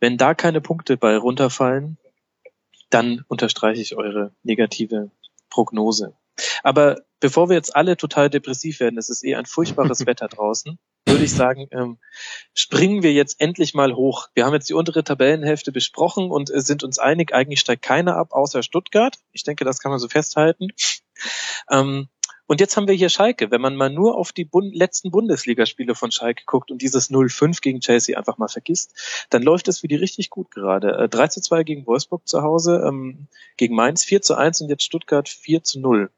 Wenn 0.00 0.16
da 0.16 0.34
keine 0.34 0.60
Punkte 0.60 0.96
bei 0.96 1.16
runterfallen, 1.16 1.96
dann 2.90 3.24
unterstreiche 3.28 3.80
ich 3.80 3.96
eure 3.96 4.32
negative 4.42 5.10
Prognose. 5.50 6.14
Aber 6.62 7.02
bevor 7.20 7.48
wir 7.48 7.56
jetzt 7.56 7.76
alle 7.76 7.96
total 7.96 8.28
depressiv 8.28 8.80
werden, 8.80 8.98
es 8.98 9.08
ist 9.08 9.24
eh 9.24 9.34
ein 9.34 9.46
furchtbares 9.46 10.06
Wetter 10.06 10.28
draußen. 10.28 10.78
würde 11.06 11.24
ich 11.24 11.32
sagen, 11.32 11.68
ähm, 11.70 11.98
springen 12.54 13.02
wir 13.02 13.12
jetzt 13.12 13.40
endlich 13.40 13.74
mal 13.74 13.94
hoch. 13.94 14.28
Wir 14.34 14.44
haben 14.44 14.54
jetzt 14.54 14.68
die 14.68 14.74
untere 14.74 15.04
Tabellenhälfte 15.04 15.70
besprochen 15.70 16.30
und 16.30 16.50
äh, 16.50 16.60
sind 16.60 16.82
uns 16.82 16.98
einig, 16.98 17.32
eigentlich 17.32 17.60
steigt 17.60 17.82
keiner 17.82 18.16
ab, 18.16 18.32
außer 18.32 18.62
Stuttgart. 18.62 19.16
Ich 19.32 19.44
denke, 19.44 19.64
das 19.64 19.78
kann 19.78 19.90
man 19.90 20.00
so 20.00 20.08
festhalten. 20.08 20.68
Ähm, 21.70 22.08
und 22.46 22.60
jetzt 22.60 22.76
haben 22.76 22.88
wir 22.88 22.94
hier 22.94 23.08
Schalke. 23.08 23.50
Wenn 23.50 23.60
man 23.60 23.76
mal 23.76 23.90
nur 23.90 24.16
auf 24.16 24.32
die 24.32 24.44
Bund 24.44 24.74
letzten 24.74 25.10
Bundesligaspiele 25.10 25.94
von 25.94 26.10
Schalke 26.10 26.44
guckt 26.46 26.70
und 26.70 26.82
dieses 26.82 27.10
0-5 27.10 27.60
gegen 27.62 27.80
Chelsea 27.80 28.18
einfach 28.18 28.36
mal 28.36 28.48
vergisst, 28.48 28.94
dann 29.30 29.42
läuft 29.42 29.68
es 29.68 29.80
für 29.80 29.88
die 29.88 29.96
richtig 29.96 30.30
gut 30.30 30.50
gerade. 30.50 30.96
Äh, 30.98 31.08
3 31.08 31.28
zu 31.28 31.40
2 31.40 31.64
gegen 31.64 31.86
Wolfsburg 31.86 32.28
zu 32.28 32.42
Hause, 32.42 32.84
ähm, 32.86 33.28
gegen 33.56 33.74
Mainz 33.74 34.04
4 34.04 34.20
zu 34.20 34.34
1 34.34 34.60
und 34.60 34.68
jetzt 34.68 34.84
Stuttgart 34.84 35.28
4 35.28 35.62
zu 35.62 35.80
0. 35.80 36.10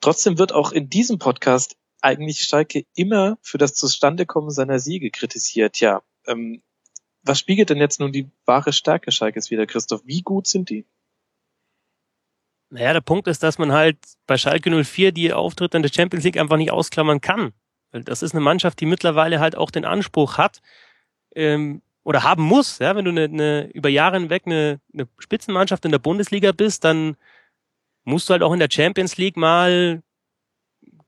Trotzdem 0.00 0.38
wird 0.38 0.52
auch 0.52 0.72
in 0.72 0.88
diesem 0.88 1.18
Podcast 1.18 1.76
eigentlich 2.00 2.40
Schalke 2.40 2.86
immer 2.94 3.38
für 3.42 3.58
das 3.58 3.74
Zustandekommen 3.74 4.50
seiner 4.50 4.78
Siege 4.78 5.10
kritisiert. 5.10 5.78
Ja, 5.80 6.02
ähm, 6.26 6.62
was 7.22 7.38
spiegelt 7.38 7.70
denn 7.70 7.78
jetzt 7.78 8.00
nun 8.00 8.12
die 8.12 8.30
wahre 8.46 8.72
Stärke 8.72 9.12
Schalkes 9.12 9.50
wieder, 9.50 9.66
Christoph? 9.66 10.02
Wie 10.04 10.22
gut 10.22 10.48
sind 10.48 10.70
die? 10.70 10.86
Naja, 12.72 12.94
der 12.94 13.02
Punkt 13.02 13.28
ist, 13.28 13.42
dass 13.42 13.58
man 13.58 13.70
halt 13.70 13.98
bei 14.26 14.38
Schalke 14.38 14.70
04 14.70 15.12
die 15.12 15.34
Auftritte 15.34 15.76
in 15.76 15.82
der 15.82 15.92
Champions 15.92 16.24
League 16.24 16.38
einfach 16.38 16.56
nicht 16.56 16.70
ausklammern 16.70 17.20
kann. 17.20 17.52
Weil 17.90 18.02
das 18.02 18.22
ist 18.22 18.32
eine 18.32 18.40
Mannschaft, 18.40 18.80
die 18.80 18.86
mittlerweile 18.86 19.40
halt 19.40 19.56
auch 19.56 19.70
den 19.70 19.84
Anspruch 19.84 20.38
hat 20.38 20.62
ähm, 21.34 21.82
oder 22.02 22.22
haben 22.22 22.42
muss. 22.42 22.78
Ja, 22.78 22.96
wenn 22.96 23.04
du 23.04 23.10
eine, 23.10 23.24
eine, 23.24 23.70
über 23.72 23.90
Jahre 23.90 24.18
hinweg 24.18 24.44
eine, 24.46 24.80
eine 24.94 25.06
Spitzenmannschaft 25.18 25.84
in 25.84 25.90
der 25.90 25.98
Bundesliga 25.98 26.52
bist, 26.52 26.82
dann 26.84 27.18
musst 28.04 28.30
du 28.30 28.32
halt 28.32 28.42
auch 28.42 28.54
in 28.54 28.58
der 28.58 28.70
Champions 28.70 29.18
League 29.18 29.36
mal 29.36 30.02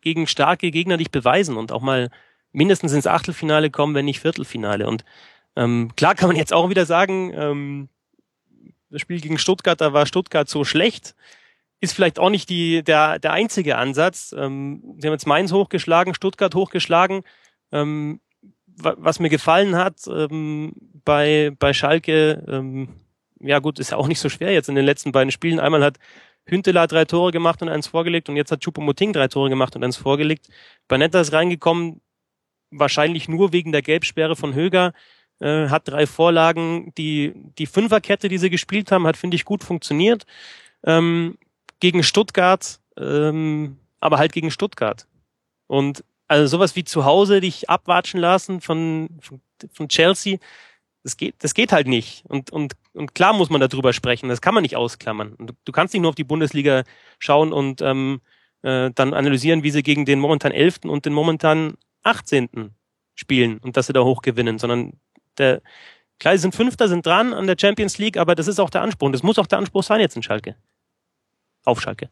gegen 0.02 0.26
starke 0.26 0.70
Gegner 0.70 0.98
dich 0.98 1.10
beweisen 1.10 1.56
und 1.56 1.72
auch 1.72 1.80
mal 1.80 2.10
mindestens 2.52 2.92
ins 2.92 3.06
Achtelfinale 3.06 3.70
kommen, 3.70 3.94
wenn 3.94 4.04
nicht 4.04 4.20
Viertelfinale. 4.20 4.86
Und 4.86 5.02
ähm, 5.56 5.92
klar 5.96 6.14
kann 6.14 6.28
man 6.28 6.36
jetzt 6.36 6.52
auch 6.52 6.68
wieder 6.68 6.84
sagen, 6.84 7.32
ähm, 7.34 7.88
das 8.90 9.00
Spiel 9.00 9.22
gegen 9.22 9.38
Stuttgart, 9.38 9.80
da 9.80 9.94
war 9.94 10.04
Stuttgart 10.04 10.46
so 10.46 10.64
schlecht 10.64 11.14
ist 11.85 11.93
vielleicht 11.93 12.18
auch 12.18 12.30
nicht 12.30 12.49
die, 12.49 12.82
der, 12.82 13.18
der 13.18 13.32
einzige 13.32 13.76
Ansatz. 13.78 14.35
Ähm, 14.37 14.97
sie 14.99 15.07
haben 15.07 15.14
jetzt 15.14 15.26
Mainz 15.26 15.53
hochgeschlagen, 15.53 16.14
Stuttgart 16.14 16.55
hochgeschlagen. 16.55 17.22
Ähm, 17.72 18.20
was 18.76 19.20
mir 19.20 19.28
gefallen 19.28 19.76
hat 19.76 20.01
ähm, 20.09 20.72
bei, 21.05 21.53
bei 21.59 21.72
Schalke, 21.72 22.45
ähm, 22.49 22.89
ja 23.41 23.61
gut, 23.61 23.78
ist 23.78 23.91
ja 23.91 23.97
auch 23.97 24.09
nicht 24.09 24.18
so 24.18 24.28
schwer 24.28 24.53
jetzt 24.53 24.68
in 24.68 24.74
den 24.74 24.85
letzten 24.85 25.12
beiden 25.12 25.30
Spielen. 25.30 25.61
Einmal 25.61 25.85
hat 25.85 25.99
Hünteler 26.47 26.87
drei 26.87 27.05
Tore 27.05 27.30
gemacht 27.30 27.62
und 27.62 27.68
eins 27.68 27.87
vorgelegt 27.87 28.28
und 28.28 28.37
jetzt 28.37 28.51
hat 28.51 28.61
Chupomoting 28.61 29.12
drei 29.12 29.28
Tore 29.28 29.49
gemacht 29.49 29.76
und 29.76 29.85
eins 29.85 29.97
vorgelegt. 29.97 30.49
Banetta 30.89 31.20
ist 31.20 31.32
reingekommen, 31.32 32.01
wahrscheinlich 32.70 33.28
nur 33.28 33.53
wegen 33.53 33.72
der 33.72 33.82
Gelbsperre 33.82 34.37
von 34.37 34.55
Höger, 34.55 34.93
äh, 35.41 35.68
hat 35.68 35.89
drei 35.89 36.07
Vorlagen. 36.07 36.93
Die, 36.99 37.32
die 37.59 37.66
Fünferkette, 37.66 38.28
die 38.28 38.39
sie 38.39 38.51
gespielt 38.51 38.91
haben, 38.93 39.07
hat, 39.07 39.16
finde 39.16 39.37
ich, 39.37 39.45
gut 39.45 39.64
funktioniert. 39.64 40.24
Ähm, 40.85 41.39
gegen 41.81 42.03
Stuttgart, 42.03 42.81
ähm, 42.99 43.79
aber 44.01 44.18
halt 44.18 44.33
gegen 44.33 44.51
Stuttgart. 44.51 45.07
Und 45.66 46.05
also 46.29 46.47
sowas 46.47 46.77
wie 46.77 46.85
zu 46.85 47.05
Hause 47.05 47.41
dich 47.41 47.68
abwatschen 47.68 48.20
lassen 48.20 48.61
von, 48.61 49.09
von, 49.20 49.41
von 49.72 49.89
Chelsea, 49.89 50.39
das 51.03 51.16
geht, 51.16 51.35
das 51.39 51.55
geht 51.55 51.72
halt 51.72 51.87
nicht. 51.87 52.25
Und, 52.27 52.51
und, 52.51 52.75
und 52.95 53.14
klar 53.14 53.35
muss 53.35 53.51
man 53.51 53.61
darüber 53.61 53.93
sprechen, 53.93 54.29
das 54.29 54.41
kann 54.41 54.55
man 54.55 54.62
nicht 54.62 54.77
ausklammern. 54.77 55.37
Du, 55.39 55.53
du 55.64 55.72
kannst 55.72 55.93
nicht 55.93 56.03
nur 56.03 56.09
auf 56.09 56.14
die 56.14 56.25
Bundesliga 56.25 56.85
schauen 57.18 57.53
und 57.53 57.83
ähm, 57.83 58.20
äh, 58.62 58.91
dann 58.95 59.12
analysieren, 59.12 59.62
wie 59.62 59.70
sie 59.70 59.83
gegen 59.83 60.07
den 60.07 60.18
momentan 60.18 60.53
11. 60.53 60.81
und 60.85 61.05
den 61.05 61.12
momentan 61.12 61.75
18. 62.05 62.75
spielen 63.14 63.59
und 63.59 63.77
dass 63.77 63.87
sie 63.87 63.93
da 63.93 64.03
hoch 64.03 64.22
gewinnen, 64.22 64.59
sondern 64.59 64.95
der, 65.37 65.61
klar, 66.18 66.35
sie 66.35 66.43
sind 66.43 66.55
Fünfter, 66.55 66.89
sind 66.89 67.05
dran 67.05 67.35
an 67.35 67.47
der 67.47 67.57
Champions 67.61 67.99
League, 67.99 68.16
aber 68.16 68.35
das 68.35 68.49
ist 68.49 68.59
auch 68.59 68.70
der 68.70 68.83
Anspruch. 68.83 69.07
Und 69.07 69.12
das 69.12 69.22
muss 69.22 69.39
auch 69.39 69.47
der 69.47 69.59
Anspruch 69.59 69.83
sein 69.83 70.01
jetzt 70.01 70.16
in 70.16 70.22
Schalke 70.22 70.57
auf 71.64 71.80
Schalke. 71.80 72.08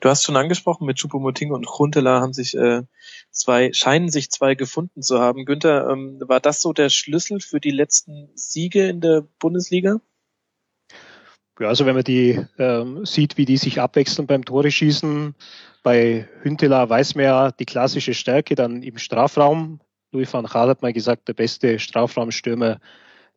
Du 0.00 0.08
hast 0.08 0.24
schon 0.24 0.36
angesprochen, 0.36 0.86
mit 0.86 0.98
Choupo-Moting 0.98 1.52
und 1.52 1.68
Huntela 1.68 2.20
haben 2.20 2.32
sich 2.32 2.56
äh, 2.56 2.82
zwei, 3.30 3.72
scheinen 3.72 4.10
sich 4.10 4.30
zwei 4.30 4.54
gefunden 4.54 5.02
zu 5.02 5.20
haben. 5.20 5.44
Günther, 5.44 5.88
ähm, 5.88 6.20
war 6.26 6.40
das 6.40 6.60
so 6.60 6.72
der 6.72 6.88
Schlüssel 6.88 7.40
für 7.40 7.60
die 7.60 7.70
letzten 7.70 8.30
Siege 8.34 8.88
in 8.88 9.00
der 9.00 9.22
Bundesliga? 9.38 10.00
Ja, 11.60 11.68
also 11.68 11.84
wenn 11.84 11.94
man 11.94 12.04
die 12.04 12.40
ähm, 12.58 13.04
sieht, 13.04 13.36
wie 13.36 13.44
die 13.44 13.58
sich 13.58 13.80
abwechseln 13.80 14.26
beim 14.26 14.44
Tore 14.44 14.70
schießen, 14.70 15.34
bei 15.82 16.28
Hünteler 16.42 16.88
weiß 16.88 17.14
man 17.14 17.24
ja 17.24 17.52
die 17.52 17.66
klassische 17.66 18.14
Stärke 18.14 18.54
dann 18.54 18.82
im 18.82 18.98
Strafraum. 18.98 19.80
Louis 20.10 20.32
van 20.32 20.46
Gaal 20.46 20.70
hat 20.70 20.82
mal 20.82 20.92
gesagt, 20.92 21.28
der 21.28 21.34
beste 21.34 21.78
Strafraumstürmer 21.78 22.80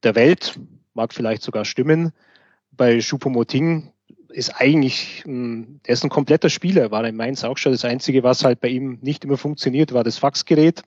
der 0.03 0.15
Welt, 0.15 0.57
mag 0.93 1.13
vielleicht 1.13 1.43
sogar 1.43 1.65
stimmen. 1.65 2.13
Bei 2.71 2.97
Choupo-Moting 3.01 3.91
ist 4.33 4.49
eigentlich, 4.59 5.23
der 5.25 5.93
ist 5.93 6.03
ein 6.03 6.09
kompletter 6.09 6.49
Spieler, 6.49 6.91
war 6.91 7.05
in 7.05 7.15
Mainz 7.15 7.43
auch 7.43 7.57
schon. 7.57 7.71
Das 7.71 7.85
Einzige, 7.85 8.23
was 8.23 8.43
halt 8.43 8.59
bei 8.59 8.69
ihm 8.69 8.99
nicht 9.01 9.23
immer 9.23 9.37
funktioniert, 9.37 9.93
war 9.93 10.03
das 10.03 10.17
Faxgerät. 10.17 10.83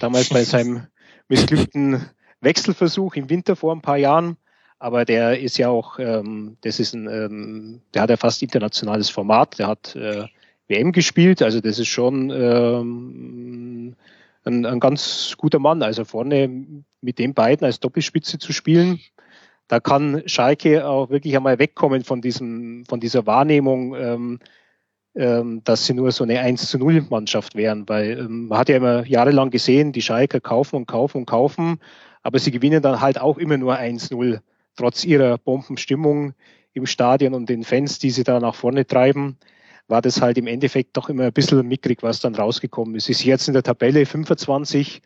Damals 0.00 0.28
bei 0.28 0.42
seinem 0.44 0.86
missglückten 1.28 2.04
Wechselversuch 2.40 3.14
im 3.14 3.30
Winter 3.30 3.56
vor 3.56 3.74
ein 3.74 3.80
paar 3.80 3.96
Jahren. 3.96 4.36
Aber 4.78 5.04
der 5.04 5.40
ist 5.40 5.56
ja 5.56 5.68
auch, 5.68 5.98
ähm, 5.98 6.56
das 6.60 6.80
ist 6.80 6.94
ein, 6.94 7.08
ähm, 7.08 7.80
der 7.94 8.02
hat 8.02 8.10
ja 8.10 8.16
fast 8.16 8.42
internationales 8.42 9.08
Format. 9.08 9.58
Der 9.58 9.68
hat 9.68 9.94
äh, 9.96 10.26
WM 10.68 10.92
gespielt, 10.92 11.42
also 11.42 11.60
das 11.60 11.78
ist 11.78 11.88
schon 11.88 12.30
ähm, 12.30 13.96
ein, 14.44 14.66
ein 14.66 14.80
ganz 14.80 15.34
guter 15.38 15.58
Mann. 15.58 15.82
Also 15.82 16.04
vorne 16.04 16.50
mit 17.00 17.18
den 17.18 17.34
beiden 17.34 17.64
als 17.64 17.80
Doppelspitze 17.80 18.38
zu 18.38 18.52
spielen, 18.52 19.00
da 19.68 19.80
kann 19.80 20.22
Schalke 20.26 20.86
auch 20.86 21.10
wirklich 21.10 21.36
einmal 21.36 21.58
wegkommen 21.58 22.04
von 22.04 22.20
diesem, 22.20 22.84
von 22.86 23.00
dieser 23.00 23.26
Wahrnehmung, 23.26 23.94
ähm, 23.96 24.38
ähm, 25.14 25.62
dass 25.64 25.86
sie 25.86 25.94
nur 25.94 26.12
so 26.12 26.24
eine 26.24 26.40
1 26.40 26.68
zu 26.68 26.78
0 26.78 27.06
Mannschaft 27.08 27.54
wären, 27.54 27.88
weil 27.88 28.18
ähm, 28.18 28.48
man 28.48 28.58
hat 28.58 28.68
ja 28.68 28.76
immer 28.76 29.06
jahrelang 29.06 29.50
gesehen, 29.50 29.92
die 29.92 30.02
Schalker 30.02 30.40
kaufen 30.40 30.76
und 30.76 30.86
kaufen 30.86 31.18
und 31.18 31.26
kaufen, 31.26 31.80
aber 32.22 32.38
sie 32.38 32.50
gewinnen 32.50 32.82
dann 32.82 33.00
halt 33.00 33.20
auch 33.20 33.38
immer 33.38 33.56
nur 33.56 33.78
1-0, 33.78 34.40
trotz 34.76 35.04
ihrer 35.04 35.38
Bombenstimmung 35.38 36.34
im 36.72 36.86
Stadion 36.86 37.34
und 37.34 37.48
den 37.48 37.62
Fans, 37.62 37.98
die 37.98 38.10
sie 38.10 38.24
da 38.24 38.40
nach 38.40 38.56
vorne 38.56 38.86
treiben, 38.86 39.38
war 39.86 40.02
das 40.02 40.20
halt 40.20 40.38
im 40.38 40.46
Endeffekt 40.46 40.96
doch 40.96 41.08
immer 41.08 41.24
ein 41.24 41.32
bisschen 41.32 41.66
mickrig, 41.66 42.02
was 42.02 42.20
dann 42.20 42.34
rausgekommen 42.34 42.94
ist. 42.96 43.08
Ist 43.08 43.24
jetzt 43.24 43.48
in 43.48 43.54
der 43.54 43.62
Tabelle 43.62 44.06
25 44.06 45.00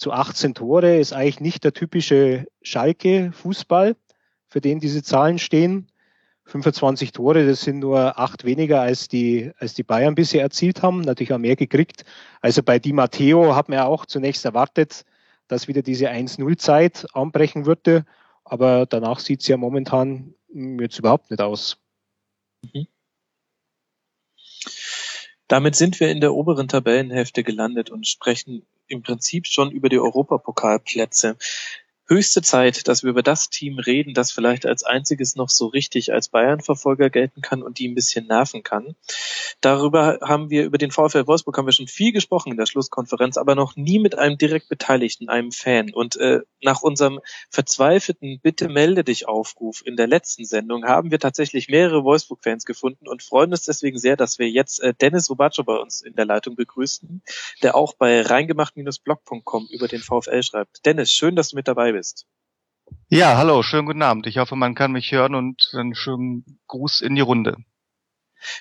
zu 0.00 0.12
18 0.12 0.54
Tore 0.54 0.98
ist 0.98 1.12
eigentlich 1.12 1.40
nicht 1.40 1.62
der 1.62 1.74
typische 1.74 2.46
Schalke-Fußball, 2.62 3.96
für 4.48 4.60
den 4.62 4.80
diese 4.80 5.02
Zahlen 5.02 5.38
stehen. 5.38 5.92
25 6.46 7.12
Tore, 7.12 7.46
das 7.46 7.60
sind 7.60 7.80
nur 7.80 8.18
acht 8.18 8.44
weniger 8.44 8.80
als 8.80 9.08
die, 9.08 9.52
als 9.58 9.74
die 9.74 9.82
Bayern 9.82 10.14
bisher 10.14 10.40
erzielt 10.40 10.82
haben, 10.82 11.02
natürlich 11.02 11.34
auch 11.34 11.38
mehr 11.38 11.54
gekriegt. 11.54 12.06
Also 12.40 12.62
bei 12.62 12.78
Di 12.78 12.94
Matteo 12.94 13.54
hat 13.54 13.68
man 13.68 13.76
ja 13.76 13.84
auch 13.84 14.06
zunächst 14.06 14.46
erwartet, 14.46 15.04
dass 15.48 15.68
wieder 15.68 15.82
diese 15.82 16.10
1-0-Zeit 16.10 17.06
anbrechen 17.12 17.66
würde, 17.66 18.06
aber 18.44 18.86
danach 18.86 19.18
sieht 19.18 19.42
es 19.42 19.48
ja 19.48 19.58
momentan 19.58 20.34
jetzt 20.80 20.98
überhaupt 20.98 21.30
nicht 21.30 21.42
aus. 21.42 21.76
Mhm. 22.62 22.86
Damit 25.46 25.76
sind 25.76 26.00
wir 26.00 26.10
in 26.10 26.22
der 26.22 26.32
oberen 26.32 26.68
Tabellenhälfte 26.68 27.44
gelandet 27.44 27.90
und 27.90 28.06
sprechen 28.06 28.66
im 28.90 29.02
Prinzip 29.02 29.46
schon 29.46 29.70
über 29.70 29.88
die 29.88 29.98
Europapokalplätze 29.98 31.36
höchste 32.10 32.42
Zeit, 32.42 32.88
dass 32.88 33.04
wir 33.04 33.10
über 33.10 33.22
das 33.22 33.50
Team 33.50 33.78
reden, 33.78 34.14
das 34.14 34.32
vielleicht 34.32 34.66
als 34.66 34.82
einziges 34.82 35.36
noch 35.36 35.48
so 35.48 35.66
richtig 35.66 36.12
als 36.12 36.28
Bayern-Verfolger 36.28 37.08
gelten 37.08 37.40
kann 37.40 37.62
und 37.62 37.78
die 37.78 37.86
ein 37.86 37.94
bisschen 37.94 38.26
nerven 38.26 38.64
kann. 38.64 38.96
Darüber 39.60 40.18
haben 40.20 40.50
wir, 40.50 40.64
über 40.64 40.76
den 40.76 40.90
VfL 40.90 41.28
Wolfsburg 41.28 41.56
haben 41.56 41.66
wir 41.66 41.72
schon 41.72 41.86
viel 41.86 42.12
gesprochen 42.12 42.50
in 42.50 42.58
der 42.58 42.66
Schlusskonferenz, 42.66 43.36
aber 43.36 43.54
noch 43.54 43.76
nie 43.76 44.00
mit 44.00 44.18
einem 44.18 44.36
direkt 44.36 44.68
Beteiligten, 44.68 45.28
einem 45.28 45.52
Fan. 45.52 45.92
Und 45.94 46.16
äh, 46.16 46.40
nach 46.60 46.82
unserem 46.82 47.20
verzweifelten 47.48 48.40
Bitte 48.42 48.68
melde 48.68 49.04
dich 49.04 49.28
Aufruf 49.28 49.82
in 49.86 49.94
der 49.96 50.08
letzten 50.08 50.44
Sendung 50.44 50.84
haben 50.86 51.12
wir 51.12 51.20
tatsächlich 51.20 51.68
mehrere 51.68 52.02
Wolfsburg-Fans 52.02 52.64
gefunden 52.64 53.06
und 53.06 53.22
freuen 53.22 53.52
uns 53.52 53.66
deswegen 53.66 53.98
sehr, 53.98 54.16
dass 54.16 54.40
wir 54.40 54.50
jetzt 54.50 54.80
äh, 54.80 54.94
Dennis 55.00 55.30
Rubacho 55.30 55.62
bei 55.62 55.76
uns 55.76 56.00
in 56.00 56.16
der 56.16 56.24
Leitung 56.24 56.56
begrüßen, 56.56 57.22
der 57.62 57.76
auch 57.76 57.94
bei 57.94 58.22
reingemacht-blog.com 58.22 59.68
über 59.70 59.86
den 59.86 60.00
VfL 60.00 60.42
schreibt. 60.42 60.84
Dennis, 60.84 61.12
schön, 61.12 61.36
dass 61.36 61.50
du 61.50 61.56
mit 61.56 61.68
dabei 61.68 61.92
bist 61.92 61.99
bist. 62.00 62.26
Ja, 63.08 63.36
hallo, 63.36 63.62
schönen 63.62 63.86
guten 63.86 64.00
Abend. 64.00 64.26
Ich 64.26 64.38
hoffe, 64.38 64.56
man 64.56 64.74
kann 64.74 64.92
mich 64.92 65.12
hören 65.12 65.34
und 65.34 65.70
einen 65.74 65.94
schönen 65.94 66.58
Gruß 66.66 67.02
in 67.02 67.14
die 67.14 67.20
Runde. 67.20 67.56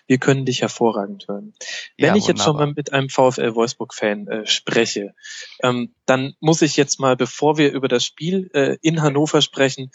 Wir 0.07 0.17
können 0.17 0.45
dich 0.45 0.61
hervorragend 0.61 1.29
hören. 1.29 1.53
Wenn 1.97 2.07
ja, 2.07 2.15
ich 2.17 2.27
jetzt 2.27 2.43
schon 2.43 2.57
mal 2.57 2.73
mit 2.73 2.91
einem 2.91 3.07
VfL 3.07 3.55
Wolfsburg-Fan 3.55 4.27
äh, 4.27 4.45
spreche, 4.45 5.15
ähm, 5.63 5.95
dann 6.05 6.33
muss 6.41 6.61
ich 6.61 6.75
jetzt 6.75 6.99
mal, 6.99 7.15
bevor 7.15 7.57
wir 7.57 7.71
über 7.71 7.87
das 7.87 8.03
Spiel 8.03 8.49
äh, 8.53 8.77
in 8.81 9.01
Hannover 9.01 9.41
sprechen, 9.41 9.89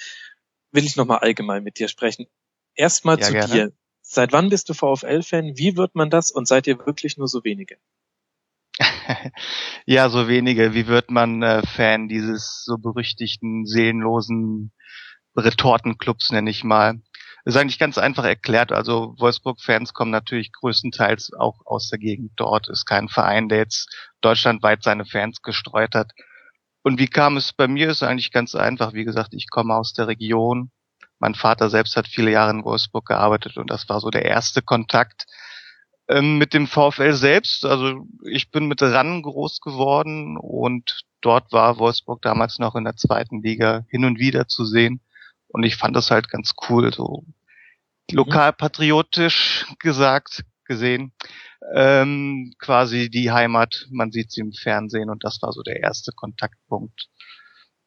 will 0.73 0.87
ich 0.87 0.97
nochmal 0.97 1.19
allgemein 1.19 1.63
mit 1.63 1.79
dir 1.79 1.89
sprechen. 1.89 2.27
Erstmal 2.75 3.21
ja, 3.21 3.27
zu 3.27 3.33
gerne. 3.33 3.53
dir. 3.53 3.73
Seit 4.01 4.33
wann 4.33 4.49
bist 4.49 4.71
du 4.71 4.75
VfL-Fan? 4.75 5.59
Wie 5.59 5.77
wird 5.77 5.95
man 5.95 6.09
das? 6.09 6.31
Und 6.31 6.49
seid 6.49 6.67
ihr 6.67 6.79
wirklich 6.87 7.19
nur 7.19 7.29
so 7.29 7.45
wenige? 7.45 7.77
ja, 9.87 10.09
so 10.09 10.29
wenige. 10.29 10.75
Wie 10.75 10.87
wird 10.87 11.11
man 11.11 11.43
äh, 11.43 11.63
Fan 11.67 12.09
dieses 12.09 12.65
so 12.65 12.79
berüchtigten, 12.79 13.67
seelenlosen 13.67 14.73
Retortenclubs, 15.37 16.33
nenne 16.33 16.51
ich 16.51 16.65
mal? 16.65 17.01
Ist 17.45 17.57
eigentlich 17.57 17.79
ganz 17.79 17.99
einfach 17.99 18.25
erklärt. 18.25 18.73
Also 18.73 19.15
Wolfsburg-Fans 19.19 19.93
kommen 19.93 20.11
natürlich 20.11 20.53
größtenteils 20.53 21.33
auch 21.39 21.61
aus 21.67 21.89
der 21.91 21.99
Gegend 21.99 22.33
dort. 22.37 22.69
Ist 22.69 22.87
kein 22.87 23.09
Verein, 23.09 23.49
der 23.49 23.59
jetzt 23.59 23.89
deutschlandweit 24.23 24.83
seine 24.83 25.05
Fans 25.05 25.43
gestreut 25.43 25.95
hat. 25.95 26.13
Und 26.83 26.99
wie 26.99 27.07
kam 27.07 27.37
es 27.37 27.53
bei 27.53 27.69
mir? 27.69 27.91
Ist 27.91 28.03
eigentlich 28.03 28.33
ganz 28.33 28.55
einfach. 28.55 28.95
Wie 28.95 29.05
gesagt, 29.05 29.35
ich 29.35 29.51
komme 29.51 29.75
aus 29.75 29.93
der 29.93 30.09
Region. 30.09 30.71
Mein 31.19 31.35
Vater 31.35 31.71
selbst 31.71 31.97
hat 31.97 32.09
viele 32.09 32.31
Jahre 32.31 32.51
in 32.51 32.65
Wolfsburg 32.65 33.07
gearbeitet 33.07 33.57
und 33.57 33.71
das 33.71 33.89
war 33.89 34.01
so 34.01 34.11
der 34.11 34.25
erste 34.25 34.63
Kontakt 34.63 35.27
ähm, 36.09 36.39
mit 36.39 36.55
dem 36.55 36.67
VfL 36.67 37.13
selbst. 37.15 37.65
Also 37.65 38.07
ich 38.25 38.51
bin 38.51 38.67
mit 38.67 38.83
RAN 38.83 39.23
groß 39.23 39.61
geworden 39.61 40.37
und 40.37 41.05
dort 41.21 41.53
war 41.53 41.79
Wolfsburg 41.79 42.23
damals 42.23 42.59
noch 42.59 42.75
in 42.75 42.85
der 42.85 42.97
zweiten 42.97 43.43
Liga 43.43 43.85
hin 43.89 44.05
und 44.05 44.19
wieder 44.19 44.47
zu 44.49 44.65
sehen. 44.65 45.01
Und 45.49 45.63
ich 45.63 45.77
fand 45.77 45.97
das 45.97 46.11
halt 46.11 46.29
ganz 46.29 46.53
cool, 46.69 46.93
so 46.93 47.25
lokalpatriotisch 48.11 49.67
gesagt, 49.79 50.45
gesehen. 50.65 51.13
Ähm, 51.75 52.53
quasi 52.59 53.09
die 53.09 53.31
Heimat, 53.31 53.87
man 53.91 54.13
sieht 54.13 54.31
sie 54.31 54.43
im 54.43 54.53
Fernsehen 54.53 55.09
und 55.09 55.25
das 55.25 55.41
war 55.41 55.53
so 55.53 55.63
der 55.63 55.81
erste 55.81 56.13
Kontaktpunkt. 56.13 57.09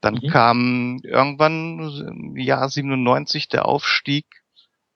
Dann 0.01 0.15
mhm. 0.15 0.27
kam 0.29 0.99
irgendwann 1.03 1.79
im 2.07 2.37
Jahr 2.37 2.69
97 2.69 3.49
der 3.49 3.65
Aufstieg 3.65 4.25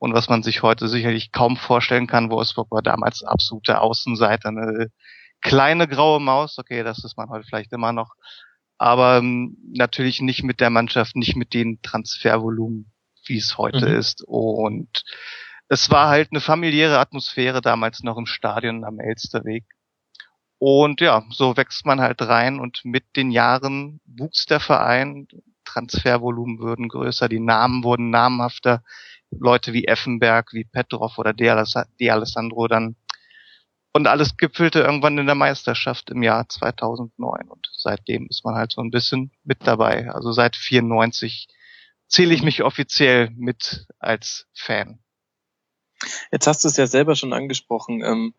und 0.02 0.16
was 0.16 0.30
man 0.30 0.42
sich 0.42 0.64
heute 0.64 0.88
sicherlich 0.88 1.32
kaum 1.32 1.58
vorstellen 1.58 2.08
kann, 2.08 2.32
Wolfsburg 2.32 2.72
war 2.72 2.82
damals 2.82 3.24
absolute 3.24 3.80
Außenseiter, 3.80 4.50
eine 4.50 4.88
kleine 5.42 5.88
graue 5.88 6.20
Maus, 6.20 6.58
okay, 6.58 6.82
das 6.82 7.04
ist 7.04 7.18
man 7.18 7.30
heute 7.30 7.46
vielleicht 7.46 7.72
immer 7.72 7.94
noch, 7.94 8.16
aber 8.80 9.18
ähm, 9.18 9.58
natürlich 9.76 10.20
nicht 10.20 10.42
mit 10.42 10.60
der 10.60 10.72
Mannschaft, 10.72 11.16
nicht 11.16 11.36
mit 11.36 11.54
den 11.54 11.84
Transfervolumen, 11.84 12.92
wie 13.28 13.38
es 13.38 13.60
heute 13.60 13.90
mhm. 13.90 13.96
ist. 13.98 14.24
Und 14.26 15.04
es 15.68 15.92
war 15.92 16.10
halt 16.10 16.30
eine 16.32 16.42
familiäre 16.42 16.98
Atmosphäre 16.98 17.62
damals 17.62 18.02
noch 18.02 18.18
im 18.18 18.26
Stadion 18.26 18.84
am 18.84 19.00
Elsterweg. 19.00 19.66
Und 20.58 21.00
ja, 21.00 21.24
so 21.30 21.58
wächst 21.58 21.86
man 21.86 22.02
halt 22.02 22.24
rein 22.24 22.60
und 22.60 22.84
mit 22.84 23.16
den 23.16 23.30
Jahren 23.30 24.02
wuchs 24.06 24.48
der 24.48 24.60
Verein, 24.60 25.28
Transfervolumen 25.64 26.58
wurden 26.58 26.90
größer, 26.90 27.30
die 27.30 27.40
Namen 27.40 27.84
wurden 27.84 28.10
namhafter, 28.10 28.82
Leute 29.32 29.74
wie 29.74 29.86
Effenberg, 29.86 30.54
wie 30.54 30.66
Petrov 30.66 31.18
oder 31.18 31.34
De 31.34 31.50
Alessandro 31.50 32.68
dann 32.68 32.96
und 33.94 34.08
alles 34.08 34.38
gipfelte 34.38 34.80
irgendwann 34.80 35.18
in 35.18 35.26
der 35.26 35.36
Meisterschaft 35.36 36.10
im 36.12 36.24
Jahr 36.24 36.48
2009 36.48 37.50
und 37.50 37.70
seitdem 37.74 38.28
ist 38.30 38.46
man 38.46 38.56
halt 38.56 38.72
so 38.72 38.82
ein 38.82 38.92
bisschen 38.92 39.32
mit 39.44 39.68
dabei. 39.68 40.10
Also 40.12 40.32
seit 40.32 40.56
94 40.56 41.50
zähle 42.08 42.34
ich 42.34 42.42
mich 42.42 42.64
offiziell 42.64 43.30
mit 43.32 43.88
als 44.00 44.48
Fan. 44.54 45.00
Jetzt 46.32 46.48
hast 46.48 46.64
du 46.64 46.70
es 46.70 46.78
ja 46.78 46.88
selber 46.88 47.16
schon 47.16 47.34
angesprochen. 47.34 48.02
Ähm, 48.04 48.34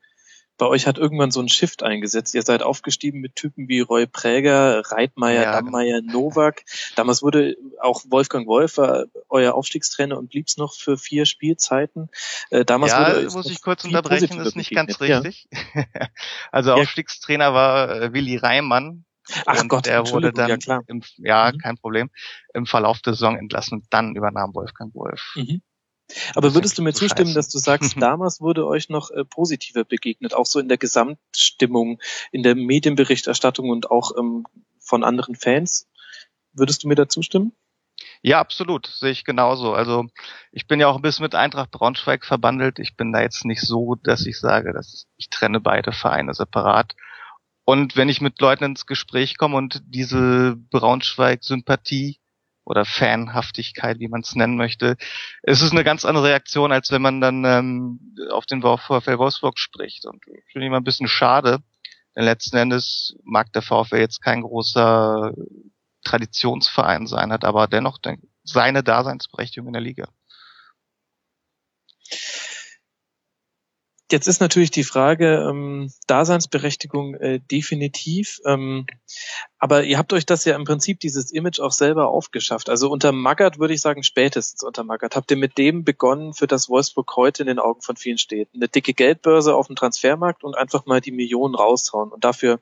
bei 0.59 0.67
euch 0.67 0.87
hat 0.87 0.99
irgendwann 0.99 1.31
so 1.31 1.41
ein 1.41 1.49
Shift 1.49 1.83
eingesetzt. 1.83 2.35
Ihr 2.35 2.43
seid 2.43 2.63
aufgestiegen 2.63 3.21
mit 3.21 3.37
Typen 3.37 3.69
wie 3.69 3.81
Roy 3.81 4.07
Präger, 4.07 4.83
Reitmeier, 4.91 5.43
ja, 5.43 5.53
Dammeier, 5.53 6.01
genau. 6.01 6.13
Novak. 6.13 6.65
Damals 6.95 7.23
wurde 7.23 7.57
auch 7.81 8.03
Wolfgang 8.09 8.47
Wolf 8.47 8.77
war 8.77 9.07
euer 9.29 9.55
Aufstiegstrainer 9.55 10.19
und 10.19 10.29
blieb's 10.31 10.57
noch 10.57 10.75
für 10.75 10.99
vier 10.99 11.27
Spielzeiten. 11.27 12.09
Äh, 12.51 12.65
damals 12.65 12.93
ja, 12.93 13.17
wurde 13.17 13.31
muss 13.31 13.51
ich 13.51 13.63
kurz 13.63 13.85
unterbrechen, 13.85 14.39
das 14.39 14.49
ist 14.49 14.57
nicht 14.57 14.71
ganz 14.71 15.01
richtig. 15.01 15.49
Ja. 15.75 16.09
also 16.51 16.73
Aufstiegstrainer 16.75 17.55
war 17.55 18.03
äh, 18.03 18.13
Willi 18.13 18.37
Reimann. 18.37 19.05
Ach 19.47 19.61
und 19.61 19.69
Gott, 19.69 19.87
der 19.87 20.07
wurde 20.11 20.33
dann 20.33 20.59
ja. 20.61 20.81
Im, 20.87 21.03
ja 21.19 21.51
mhm. 21.53 21.59
kein 21.59 21.77
Problem, 21.77 22.11
im 22.55 22.67
Verlauf 22.67 23.01
der 23.01 23.15
Saison 23.15 23.39
entlassen 23.39 23.79
und 23.79 23.87
dann 23.91 24.15
übernahm 24.15 24.55
Wolfgang 24.55 24.95
Wolf. 24.95 25.33
Mhm. 25.37 25.63
Aber 26.35 26.55
würdest 26.55 26.79
du 26.79 26.83
mir 26.83 26.93
zustimmen, 26.93 27.29
scheiße. 27.29 27.39
dass 27.39 27.49
du 27.49 27.59
sagst, 27.59 27.95
damals 28.01 28.41
wurde 28.41 28.67
euch 28.67 28.89
noch 28.89 29.11
äh, 29.11 29.25
positiver 29.25 29.85
begegnet, 29.85 30.35
auch 30.35 30.47
so 30.47 30.59
in 30.59 30.69
der 30.69 30.79
Gesamtstimmung, 30.79 32.01
in 32.31 32.43
der 32.43 32.55
Medienberichterstattung 32.55 33.71
und 33.71 33.91
auch 33.91 34.17
ähm, 34.19 34.45
von 34.81 35.05
anderen 35.05 35.35
Fans? 35.35 35.89
Würdest 36.53 36.85
du 36.85 36.89
mir 36.89 36.95
da 36.95 37.09
zustimmen? 37.09 37.53
Ja, 38.21 38.41
absolut, 38.41 38.87
sehe 38.87 39.11
ich 39.11 39.25
genauso. 39.25 39.75
Also 39.75 40.07
ich 40.53 40.67
bin 40.67 40.81
ja 40.81 40.89
auch 40.89 40.97
ein 40.97 41.03
bisschen 41.03 41.25
mit 41.25 41.35
Eintracht 41.35 41.71
Braunschweig 41.71 42.25
verbandelt. 42.25 42.79
Ich 42.79 42.97
bin 42.97 43.13
da 43.13 43.21
jetzt 43.21 43.45
nicht 43.45 43.63
so, 43.63 43.97
dass 43.97 44.27
ich 44.27 44.39
sage, 44.39 44.73
dass 44.73 45.07
ich 45.17 45.31
trenne 45.31 45.61
beide 45.61 45.93
Vereine 45.93 46.35
separat. 46.35 46.95
Und 47.65 47.97
wenn 47.97 48.09
ich 48.09 48.21
mit 48.21 48.41
Leuten 48.41 48.65
ins 48.65 48.87
Gespräch 48.87 49.39
komme 49.39 49.57
und 49.57 49.83
diese 49.87 50.57
Braunschweig-Sympathie 50.71 52.19
oder 52.65 52.85
Fanhaftigkeit, 52.85 53.99
wie 53.99 54.09
man 54.09 54.21
es 54.21 54.35
nennen 54.35 54.57
möchte. 54.57 54.97
Es 55.43 55.63
ist 55.63 55.73
eine 55.73 55.85
ganz 55.85 56.05
andere 56.05 56.29
Reaktion, 56.29 56.73
als 56.73 56.91
wenn 56.91 57.03
man 57.03 57.21
dann 57.21 57.45
ähm, 57.45 58.15
auf 58.31 58.47
den 58.47 58.63
VfL 58.63 59.19
Wolfsburg 59.19 59.59
spricht. 59.59 60.07
Und 60.07 60.25
ich 60.27 60.45
finde 60.53 60.67
immer 60.67 60.79
ein 60.79 60.85
bisschen 60.85 61.09
schade, 61.09 61.59
denn 62.15 62.25
letzten 62.25 62.57
Endes 62.57 63.17
mag 63.25 63.53
der 63.53 63.63
VfL 63.63 63.99
jetzt 63.99 64.23
kein 64.23 64.43
großer 64.43 65.33
Traditionsverein 66.05 67.07
sein, 67.07 67.33
hat 67.33 67.45
aber 67.45 67.67
dennoch 67.67 67.99
seine 68.45 68.83
Daseinsberechtigung 68.83 69.69
in 69.69 69.73
der 69.75 69.83
Liga. 69.83 70.09
Jetzt 74.13 74.29
ist 74.29 74.43
natürlich 74.43 74.71
die 74.71 74.85
Frage, 74.85 75.47
ähm, 75.49 75.91
Daseinsberechtigung 76.07 77.15
äh, 77.15 77.41
definitiv. 77.41 78.41
Ähm, 78.45 78.87
aber 79.59 79.85
ihr 79.85 79.97
habt 79.97 80.13
euch 80.13 80.27
das 80.27 80.45
ja 80.45 80.55
im 80.55 80.65
Prinzip 80.65 81.01
dieses 81.01 81.33
Image 81.33 81.61
auch 81.61 81.73
selber 81.73 82.09
aufgeschafft. 82.09 82.69
Also 82.69 82.91
unter 82.91 83.11
Magath 83.13 83.59
würde 83.59 83.73
ich 83.73 83.81
sagen, 83.81 84.03
spätestens 84.03 84.63
unter 84.63 84.85
Magath. 84.85 85.17
Habt 85.17 85.31
ihr 85.31 85.39
mit 85.39 85.57
dem 85.57 85.83
begonnen, 85.83 86.35
für 86.35 86.47
das 86.47 86.69
Wolfsburg 86.69 87.17
heute 87.17 87.43
in 87.43 87.47
den 87.47 87.59
Augen 87.59 87.81
von 87.81 87.97
vielen 87.97 88.19
steht? 88.19 88.51
Eine 88.55 88.69
dicke 88.69 88.93
Geldbörse 88.93 89.55
auf 89.55 89.69
dem 89.69 89.77
Transfermarkt 89.77 90.45
und 90.45 90.59
einfach 90.59 90.85
mal 90.85 91.01
die 91.01 91.13
Millionen 91.13 91.55
raushauen 91.55 92.13
und 92.13 92.23
dafür 92.23 92.61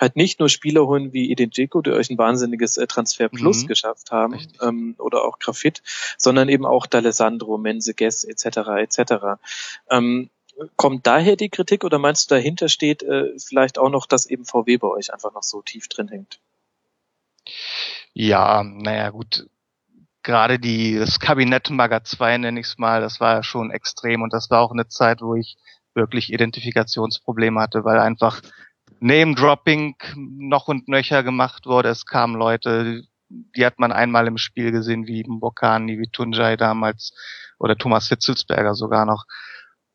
halt 0.00 0.16
nicht 0.16 0.40
nur 0.40 0.48
Spieler 0.48 0.86
holen 0.86 1.12
wie 1.12 1.30
Edin 1.30 1.50
Dzeko, 1.50 1.80
die 1.82 1.92
euch 1.92 2.10
ein 2.10 2.18
wahnsinniges 2.18 2.78
äh, 2.78 2.86
Transfer 2.88 3.28
Plus 3.28 3.62
mhm. 3.62 3.68
geschafft 3.68 4.10
haben, 4.10 4.44
ähm, 4.60 4.96
oder 4.98 5.24
auch 5.24 5.38
Grafit, 5.38 5.82
sondern 6.18 6.48
eben 6.48 6.66
auch 6.66 6.86
D'Alessandro, 6.86 7.58
Mense, 7.58 7.94
Guess 7.94 8.24
etc. 8.24 8.58
etc. 8.78 9.14
Ähm, 9.90 10.30
kommt 10.76 11.06
daher 11.06 11.36
die 11.36 11.48
Kritik 11.48 11.84
oder 11.84 11.98
meinst 11.98 12.30
du, 12.30 12.34
dahinter 12.34 12.68
steht 12.68 13.02
äh, 13.02 13.38
vielleicht 13.38 13.78
auch 13.78 13.90
noch, 13.90 14.06
dass 14.06 14.26
eben 14.26 14.44
VW 14.44 14.76
bei 14.78 14.88
euch 14.88 15.12
einfach 15.12 15.32
noch 15.32 15.42
so 15.42 15.62
tief 15.62 15.88
drin 15.88 16.08
hängt? 16.08 16.40
Ja, 18.12 18.62
naja, 18.62 19.10
gut. 19.10 19.46
Gerade 20.22 20.58
die, 20.58 20.96
das 20.96 21.20
Kabinett 21.20 21.68
Maga 21.68 22.02
2 22.02 22.38
nenne 22.38 22.60
ich 22.60 22.66
es 22.66 22.78
mal, 22.78 23.00
das 23.00 23.20
war 23.20 23.34
ja 23.34 23.42
schon 23.42 23.70
extrem 23.70 24.22
und 24.22 24.32
das 24.32 24.48
war 24.50 24.60
auch 24.60 24.72
eine 24.72 24.88
Zeit, 24.88 25.20
wo 25.20 25.34
ich 25.34 25.56
wirklich 25.94 26.32
Identifikationsprobleme 26.32 27.60
hatte, 27.60 27.84
weil 27.84 27.98
einfach 27.98 28.40
Name-Dropping 29.00 29.96
noch 30.16 30.68
und 30.68 30.88
nöcher 30.88 31.22
gemacht 31.22 31.66
wurde. 31.66 31.90
Es 31.90 32.06
kamen 32.06 32.36
Leute, 32.36 33.02
die 33.28 33.66
hat 33.66 33.78
man 33.78 33.92
einmal 33.92 34.26
im 34.26 34.38
Spiel 34.38 34.70
gesehen, 34.72 35.06
wie 35.06 35.24
Mbokani, 35.24 35.98
wie 35.98 36.08
Tunjai 36.08 36.56
damals 36.56 37.12
oder 37.58 37.76
Thomas 37.76 38.08
Hitzelsberger 38.08 38.74
sogar 38.74 39.04
noch. 39.04 39.24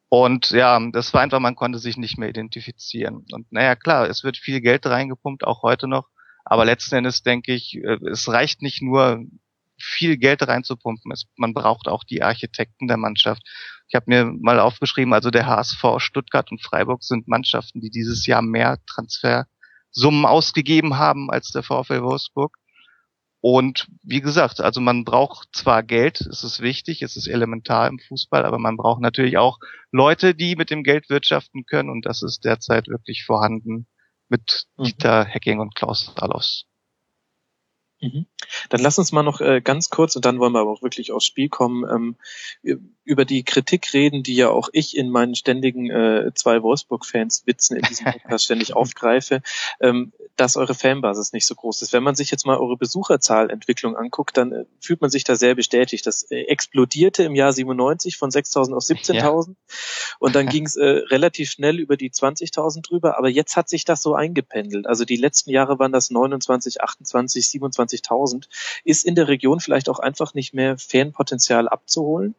Und 0.10 0.50
ja, 0.50 0.80
das 0.92 1.14
war 1.14 1.22
einfach, 1.22 1.40
man 1.40 1.56
konnte 1.56 1.78
sich 1.78 1.96
nicht 1.96 2.18
mehr 2.18 2.30
identifizieren. 2.30 3.26
Und 3.32 3.52
naja, 3.52 3.76
klar, 3.76 4.10
es 4.10 4.24
wird 4.24 4.38
viel 4.38 4.60
Geld 4.60 4.86
reingepumpt, 4.88 5.46
auch 5.46 5.62
heute 5.62 5.88
noch. 5.88 6.10
Aber 6.44 6.66
letzten 6.66 6.96
Endes 6.96 7.22
denke 7.22 7.54
ich, 7.54 7.76
äh, 7.76 8.00
es 8.10 8.28
reicht 8.28 8.64
nicht 8.64 8.82
nur 8.82 9.24
viel 9.78 10.18
Geld 10.18 10.46
reinzupumpen. 10.48 11.12
Es, 11.12 11.26
man 11.36 11.54
braucht 11.54 11.88
auch 11.88 12.04
die 12.04 12.24
Architekten 12.24 12.88
der 12.88 12.98
Mannschaft. 12.98 13.44
Ich 13.88 13.96
habe 13.96 14.06
mir 14.08 14.26
mal 14.26 14.60
aufgeschrieben, 14.60 15.14
also 15.14 15.30
der 15.30 15.46
HSV, 15.46 15.84
Stuttgart 15.98 16.52
und 16.52 16.62
Freiburg 16.62 17.04
sind 17.04 17.28
Mannschaften, 17.28 17.80
die 17.80 17.92
dieses 17.92 18.26
Jahr 18.26 18.42
mehr 18.42 18.80
Transfersummen 18.88 20.26
ausgegeben 20.26 20.98
haben 20.98 21.30
als 21.30 21.52
der 21.52 21.64
VfL 21.64 22.02
Wolfsburg. 22.02 22.58
Und 23.42 23.88
wie 24.04 24.20
gesagt, 24.20 24.60
also 24.60 24.82
man 24.82 25.06
braucht 25.06 25.50
zwar 25.54 25.82
Geld, 25.82 26.20
es 26.22 26.44
ist 26.44 26.60
wichtig, 26.60 27.02
es 27.02 27.16
ist 27.16 27.28
elementar 27.28 27.88
im 27.88 28.00
Fußball, 28.00 28.46
aber 28.46 28.60
man 28.60 28.76
braucht 28.76 29.02
natürlich 29.02 29.38
auch 29.38 29.60
Leute, 29.92 30.36
die 30.36 30.56
mit 30.58 30.70
dem 30.70 30.84
Geld 30.84 31.10
wirtschaften 31.10 31.66
können 31.66 31.90
und 31.90 32.06
das 32.06 32.22
ist 32.22 32.44
derzeit 32.44 32.90
wirklich 32.90 33.24
vorhanden 33.24 33.88
mit 34.28 34.66
mhm. 34.78 34.84
Dieter 34.84 35.24
Hecking 35.24 35.60
und 35.60 35.74
Klaus 35.74 36.14
Dalos. 36.16 36.66
Mhm. 38.02 38.28
Dann 38.70 38.82
lass 38.82 38.98
uns 38.98 39.12
mal 39.12 39.24
noch 39.24 39.42
äh, 39.42 39.62
ganz 39.62 39.90
kurz 39.90 40.16
und 40.16 40.26
dann 40.26 40.40
wollen 40.40 40.54
wir 40.54 40.60
aber 40.60 40.72
auch 40.72 40.82
wirklich 40.82 41.12
aufs 41.12 41.26
Spiel 41.26 41.50
kommen, 41.50 41.86
ähm, 42.64 42.86
über 43.10 43.26
die 43.26 43.44
Kritik 43.44 43.92
reden, 43.94 44.22
die 44.22 44.36
ja 44.36 44.50
auch 44.50 44.70
ich 44.72 44.96
in 44.96 45.10
meinen 45.10 45.34
ständigen 45.34 45.90
äh, 45.90 46.32
zwei 46.36 46.62
Wolfsburg-Fans-Witzen 46.62 47.76
in 47.76 47.82
diesem 47.82 48.06
Podcast 48.06 48.46
ständig 48.46 48.76
aufgreife, 48.76 49.42
ähm, 49.82 50.14
dass 50.36 50.58
eure 50.58 50.76
Fanbasis 50.76 51.34
nicht 51.34 51.48
so 51.48 51.56
groß 51.56 51.82
ist. 51.82 51.92
Wenn 51.92 52.04
man 52.04 52.14
sich 52.14 52.30
jetzt 52.30 52.46
mal 52.46 52.58
eure 52.58 52.78
Besucherzahlentwicklung 52.78 53.98
anguckt, 53.98 54.38
dann 54.38 54.52
äh, 54.52 54.66
fühlt 54.80 55.02
man 55.02 55.10
sich 55.10 55.24
da 55.24 55.36
sehr 55.36 55.56
bestätigt. 55.56 56.06
Das 56.06 56.22
äh, 56.30 56.42
explodierte 56.42 57.24
im 57.24 57.34
Jahr 57.34 57.52
97 57.52 58.16
von 58.16 58.30
6.000 58.30 58.76
auf 58.76 58.84
17.000 58.84 59.16
ja. 59.16 59.56
und 60.20 60.36
dann 60.36 60.46
ging 60.50 60.68
es 60.68 60.76
äh, 60.76 60.86
relativ 60.86 61.50
schnell 61.50 61.80
über 61.80 61.98
die 61.98 62.12
20.000 62.12 62.88
drüber, 62.88 63.18
aber 63.18 63.30
jetzt 63.30 63.58
hat 63.58 63.70
sich 63.70 63.86
das 63.86 64.04
so 64.04 64.14
eingependelt. 64.14 64.86
Also 64.86 65.04
die 65.04 65.18
letzten 65.18 65.50
Jahre 65.50 65.80
waren 65.80 65.92
das 65.92 66.12
29, 66.12 66.80
28, 66.82 67.46
27.000. 67.46 68.48
Ist 68.84 69.04
in 69.04 69.16
der 69.16 69.28
Region 69.28 69.60
vielleicht 69.60 69.90
auch 69.90 69.98
einfach 69.98 70.36
nicht 70.36 70.54
mehr 70.54 70.78
Fanpotenzial 70.78 71.68
abzuholen? 71.68 72.36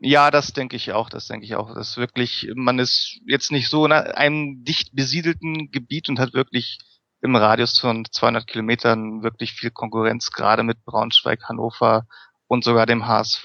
Ja, 0.00 0.30
das 0.30 0.52
denke 0.52 0.76
ich 0.76 0.92
auch, 0.92 1.10
das 1.10 1.26
denke 1.26 1.44
ich 1.44 1.56
auch. 1.56 1.74
Das 1.74 1.96
wirklich, 1.96 2.48
man 2.54 2.78
ist 2.78 3.20
jetzt 3.26 3.50
nicht 3.50 3.68
so 3.68 3.84
in 3.84 3.92
einem 3.92 4.64
dicht 4.64 4.94
besiedelten 4.94 5.70
Gebiet 5.72 6.08
und 6.08 6.20
hat 6.20 6.34
wirklich 6.34 6.78
im 7.20 7.34
Radius 7.34 7.78
von 7.78 8.04
200 8.10 8.46
Kilometern 8.46 9.22
wirklich 9.22 9.52
viel 9.52 9.70
Konkurrenz, 9.72 10.30
gerade 10.30 10.62
mit 10.62 10.84
Braunschweig, 10.84 11.42
Hannover 11.48 12.06
und 12.46 12.62
sogar 12.62 12.86
dem 12.86 13.08
HSV. 13.08 13.44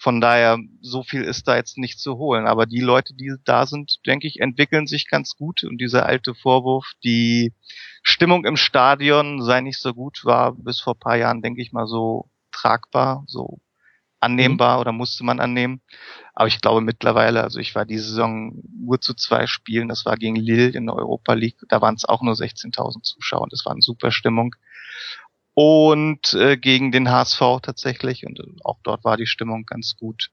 Von 0.00 0.20
daher, 0.20 0.58
so 0.80 1.02
viel 1.02 1.22
ist 1.22 1.48
da 1.48 1.56
jetzt 1.56 1.76
nicht 1.76 1.98
zu 1.98 2.16
holen. 2.16 2.46
Aber 2.46 2.66
die 2.66 2.80
Leute, 2.80 3.14
die 3.14 3.34
da 3.44 3.66
sind, 3.66 3.98
denke 4.06 4.26
ich, 4.26 4.40
entwickeln 4.40 4.86
sich 4.86 5.08
ganz 5.08 5.34
gut. 5.34 5.64
Und 5.64 5.78
dieser 5.78 6.06
alte 6.06 6.34
Vorwurf, 6.34 6.92
die 7.04 7.52
Stimmung 8.02 8.44
im 8.46 8.56
Stadion 8.56 9.42
sei 9.42 9.60
nicht 9.60 9.80
so 9.80 9.92
gut, 9.92 10.24
war 10.24 10.54
bis 10.54 10.80
vor 10.80 10.98
paar 10.98 11.16
Jahren, 11.16 11.42
denke 11.42 11.60
ich 11.60 11.72
mal, 11.72 11.86
so 11.86 12.30
tragbar, 12.52 13.24
so 13.26 13.58
annehmbar 14.20 14.76
mhm. 14.76 14.80
oder 14.80 14.92
musste 14.92 15.24
man 15.24 15.40
annehmen. 15.40 15.80
Aber 16.34 16.48
ich 16.48 16.60
glaube 16.60 16.80
mittlerweile, 16.80 17.42
also 17.42 17.58
ich 17.58 17.74
war 17.74 17.84
diese 17.84 18.08
Saison 18.08 18.62
nur 18.78 19.00
zu 19.00 19.14
zwei 19.14 19.46
Spielen, 19.46 19.88
das 19.88 20.04
war 20.04 20.16
gegen 20.16 20.36
Lille 20.36 20.68
in 20.68 20.86
der 20.86 20.94
Europa 20.94 21.34
League, 21.34 21.58
da 21.68 21.80
waren 21.80 21.94
es 21.94 22.04
auch 22.04 22.22
nur 22.22 22.34
16.000 22.34 23.02
Zuschauer 23.02 23.42
und 23.42 23.52
das 23.52 23.64
war 23.64 23.72
eine 23.72 23.82
super 23.82 24.10
Stimmung. 24.10 24.54
Und 25.54 26.34
äh, 26.34 26.56
gegen 26.56 26.92
den 26.92 27.10
HSV 27.10 27.40
tatsächlich 27.62 28.24
und 28.24 28.40
auch 28.62 28.78
dort 28.84 29.02
war 29.02 29.16
die 29.16 29.26
Stimmung 29.26 29.64
ganz 29.64 29.96
gut. 29.96 30.30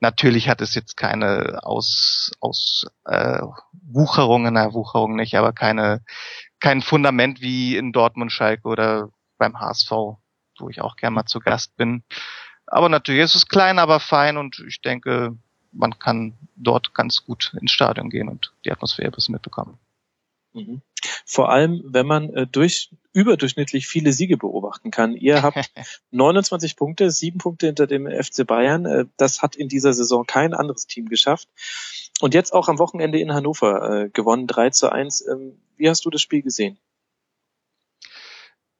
Natürlich 0.00 0.50
hat 0.50 0.60
es 0.60 0.74
jetzt 0.74 0.98
keine 0.98 1.60
Aus, 1.62 2.30
aus 2.40 2.84
äh, 3.06 3.40
Wucherungen, 3.72 4.52
na 4.52 4.74
Wucherung 4.74 5.16
nicht, 5.16 5.34
aber 5.34 5.54
keine 5.54 6.02
kein 6.60 6.82
Fundament 6.82 7.40
wie 7.40 7.76
in 7.76 7.92
Dortmund, 7.92 8.32
Schalke 8.32 8.68
oder 8.68 9.10
beim 9.38 9.58
HSV, 9.60 9.90
wo 9.90 10.68
ich 10.70 10.80
auch 10.80 10.96
gern 10.96 11.14
mal 11.14 11.26
zu 11.26 11.40
Gast 11.40 11.76
bin. 11.76 12.02
Aber 12.66 12.88
natürlich 12.88 13.22
ist 13.22 13.34
es 13.34 13.48
klein, 13.48 13.78
aber 13.78 14.00
fein 14.00 14.36
und 14.36 14.62
ich 14.66 14.80
denke, 14.80 15.36
man 15.72 15.98
kann 15.98 16.34
dort 16.56 16.94
ganz 16.94 17.24
gut 17.24 17.54
ins 17.60 17.72
Stadion 17.72 18.10
gehen 18.10 18.28
und 18.28 18.52
die 18.64 18.72
Atmosphäre 18.72 19.08
ein 19.08 19.12
bisschen 19.12 19.34
mitbekommen. 19.34 19.78
Mhm. 20.52 20.80
Vor 21.24 21.50
allem, 21.50 21.82
wenn 21.84 22.06
man 22.06 22.32
äh, 22.32 22.46
durch 22.46 22.90
überdurchschnittlich 23.12 23.86
viele 23.86 24.12
Siege 24.12 24.36
beobachten 24.36 24.90
kann. 24.90 25.14
Ihr 25.14 25.42
habt 25.42 25.70
29 26.10 26.76
Punkte, 26.76 27.10
sieben 27.10 27.38
Punkte 27.38 27.66
hinter 27.66 27.86
dem 27.86 28.06
FC 28.06 28.46
Bayern. 28.46 28.86
Äh, 28.86 29.04
das 29.16 29.42
hat 29.42 29.54
in 29.54 29.68
dieser 29.68 29.92
Saison 29.92 30.26
kein 30.26 30.54
anderes 30.54 30.86
Team 30.86 31.08
geschafft. 31.08 31.48
Und 32.20 32.34
jetzt 32.34 32.52
auch 32.52 32.68
am 32.68 32.78
Wochenende 32.78 33.18
in 33.18 33.32
Hannover 33.32 34.04
äh, 34.04 34.08
gewonnen, 34.08 34.46
3 34.46 34.70
zu 34.70 34.90
1. 34.90 35.26
Ähm, 35.28 35.58
wie 35.76 35.88
hast 35.88 36.04
du 36.04 36.10
das 36.10 36.22
Spiel 36.22 36.42
gesehen? 36.42 36.78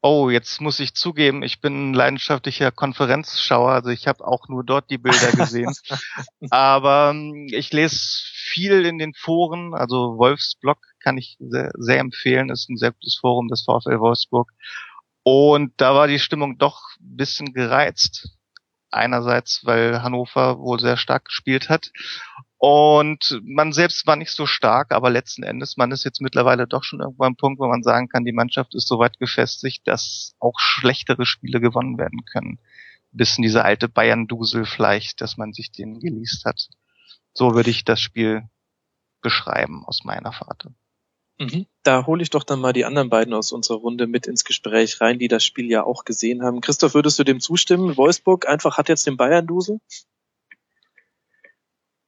Oh, 0.08 0.30
jetzt 0.30 0.60
muss 0.60 0.78
ich 0.78 0.94
zugeben, 0.94 1.42
ich 1.42 1.60
bin 1.60 1.90
ein 1.90 1.92
leidenschaftlicher 1.92 2.70
Konferenzschauer, 2.70 3.72
also 3.72 3.88
ich 3.88 4.06
habe 4.06 4.24
auch 4.24 4.46
nur 4.46 4.62
dort 4.62 4.88
die 4.88 4.98
Bilder 4.98 5.32
gesehen. 5.32 5.74
Aber 6.50 7.10
ähm, 7.10 7.48
ich 7.50 7.72
lese 7.72 8.22
viel 8.32 8.86
in 8.86 8.98
den 8.98 9.14
Foren, 9.14 9.74
also 9.74 10.16
Wolfsblog 10.16 10.78
kann 11.00 11.18
ich 11.18 11.36
sehr, 11.40 11.72
sehr 11.76 11.98
empfehlen, 11.98 12.50
ist 12.50 12.70
ein 12.70 12.76
sehr 12.76 12.92
gutes 12.92 13.18
Forum 13.20 13.48
des 13.48 13.64
VfL 13.64 13.98
Wolfsburg. 13.98 14.52
Und 15.24 15.72
da 15.78 15.96
war 15.96 16.06
die 16.06 16.20
Stimmung 16.20 16.56
doch 16.56 16.82
ein 17.00 17.16
bisschen 17.16 17.52
gereizt. 17.52 18.28
Einerseits, 18.92 19.62
weil 19.64 20.04
Hannover 20.04 20.60
wohl 20.60 20.78
sehr 20.78 20.98
stark 20.98 21.24
gespielt 21.24 21.68
hat 21.68 21.90
und 22.58 23.40
man 23.44 23.72
selbst 23.72 24.06
war 24.06 24.16
nicht 24.16 24.32
so 24.32 24.46
stark, 24.46 24.92
aber 24.92 25.10
letzten 25.10 25.42
Endes, 25.42 25.76
man 25.76 25.92
ist 25.92 26.04
jetzt 26.04 26.22
mittlerweile 26.22 26.66
doch 26.66 26.84
schon 26.84 27.00
irgendwo 27.00 27.24
am 27.24 27.36
Punkt, 27.36 27.60
wo 27.60 27.66
man 27.66 27.82
sagen 27.82 28.08
kann, 28.08 28.24
die 28.24 28.32
Mannschaft 28.32 28.74
ist 28.74 28.88
so 28.88 28.98
weit 28.98 29.18
gefestigt, 29.18 29.86
dass 29.86 30.34
auch 30.38 30.58
schlechtere 30.58 31.26
Spiele 31.26 31.60
gewonnen 31.60 31.98
werden 31.98 32.24
können. 32.24 32.58
Bis 33.12 33.36
in 33.36 33.42
diese 33.42 33.64
alte 33.64 33.88
Bayern-Dusel 33.88 34.64
vielleicht, 34.64 35.20
dass 35.20 35.36
man 35.36 35.52
sich 35.52 35.70
den 35.70 36.00
geleast 36.00 36.44
hat. 36.44 36.68
So 37.34 37.54
würde 37.54 37.70
ich 37.70 37.84
das 37.84 38.00
Spiel 38.00 38.48
beschreiben 39.20 39.84
aus 39.84 40.04
meiner 40.04 40.32
Fahrt. 40.32 40.68
Mhm. 41.38 41.66
Da 41.82 42.06
hole 42.06 42.22
ich 42.22 42.30
doch 42.30 42.44
dann 42.44 42.60
mal 42.60 42.72
die 42.72 42.86
anderen 42.86 43.10
beiden 43.10 43.34
aus 43.34 43.52
unserer 43.52 43.78
Runde 43.78 44.06
mit 44.06 44.26
ins 44.26 44.44
Gespräch 44.44 45.00
rein, 45.02 45.18
die 45.18 45.28
das 45.28 45.44
Spiel 45.44 45.70
ja 45.70 45.84
auch 45.84 46.04
gesehen 46.04 46.42
haben. 46.42 46.62
Christoph, 46.62 46.94
würdest 46.94 47.18
du 47.18 47.24
dem 47.24 47.40
zustimmen? 47.40 47.98
Wolfsburg 47.98 48.48
einfach 48.48 48.78
hat 48.78 48.88
jetzt 48.88 49.06
den 49.06 49.18
Bayern-Dusel? 49.18 49.80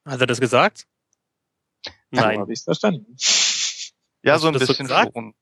Hat 0.09 0.21
er 0.21 0.27
das 0.27 0.41
gesagt? 0.41 0.87
Nein. 2.11 2.41
habe 2.41 2.53
ich 2.53 2.63
verstanden. 2.63 3.17
Ja, 4.25 4.35
Hast 4.35 4.43
so 4.43 4.49
ein 4.49 4.55
bisschen 4.55 4.89
so 4.89 4.95
schon. 4.95 5.33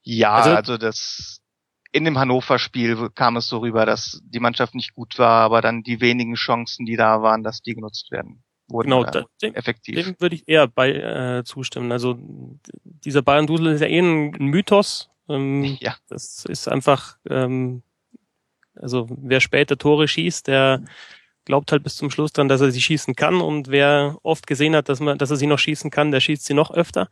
Ja, 0.00 0.32
also, 0.32 0.50
also 0.56 0.78
das 0.78 1.42
in 1.92 2.06
dem 2.06 2.18
Hannover-Spiel 2.18 3.10
kam 3.14 3.36
es 3.36 3.48
so 3.48 3.58
rüber, 3.58 3.84
dass 3.84 4.20
die 4.24 4.40
Mannschaft 4.40 4.74
nicht 4.74 4.94
gut 4.94 5.18
war, 5.18 5.42
aber 5.42 5.60
dann 5.60 5.82
die 5.82 6.00
wenigen 6.00 6.34
Chancen, 6.34 6.86
die 6.86 6.96
da 6.96 7.20
waren, 7.20 7.42
dass 7.42 7.60
die 7.60 7.74
genutzt 7.74 8.10
werden. 8.10 8.42
Wurden 8.68 8.88
genau, 8.88 9.04
da, 9.04 9.24
dem, 9.42 9.54
effektiv. 9.54 9.96
Dem 9.96 10.16
würde 10.20 10.36
ich 10.36 10.48
eher 10.48 10.68
bei 10.68 10.92
äh, 10.92 11.44
zustimmen. 11.44 11.92
Also 11.92 12.18
dieser 12.84 13.22
Bayern-Dusel 13.22 13.74
ist 13.74 13.80
ja 13.82 13.88
eh 13.88 13.98
ein 13.98 14.30
Mythos. 14.30 15.10
Ähm, 15.28 15.64
ja. 15.80 15.96
Das 16.08 16.44
ist 16.46 16.66
einfach, 16.66 17.18
ähm, 17.28 17.82
also 18.74 19.06
wer 19.10 19.40
später 19.40 19.76
Tore 19.76 20.08
schießt, 20.08 20.46
der 20.46 20.82
glaubt 21.44 21.72
halt 21.72 21.82
bis 21.82 21.96
zum 21.96 22.10
Schluss 22.10 22.32
dran, 22.32 22.48
dass 22.48 22.60
er 22.60 22.70
sie 22.70 22.80
schießen 22.80 23.14
kann 23.14 23.40
und 23.40 23.68
wer 23.68 24.18
oft 24.22 24.46
gesehen 24.46 24.76
hat, 24.76 24.88
dass 24.88 25.00
man, 25.00 25.18
dass 25.18 25.30
er 25.30 25.36
sie 25.36 25.46
noch 25.46 25.58
schießen 25.58 25.90
kann, 25.90 26.10
der 26.10 26.20
schießt 26.20 26.44
sie 26.44 26.54
noch 26.54 26.70
öfter. 26.70 27.08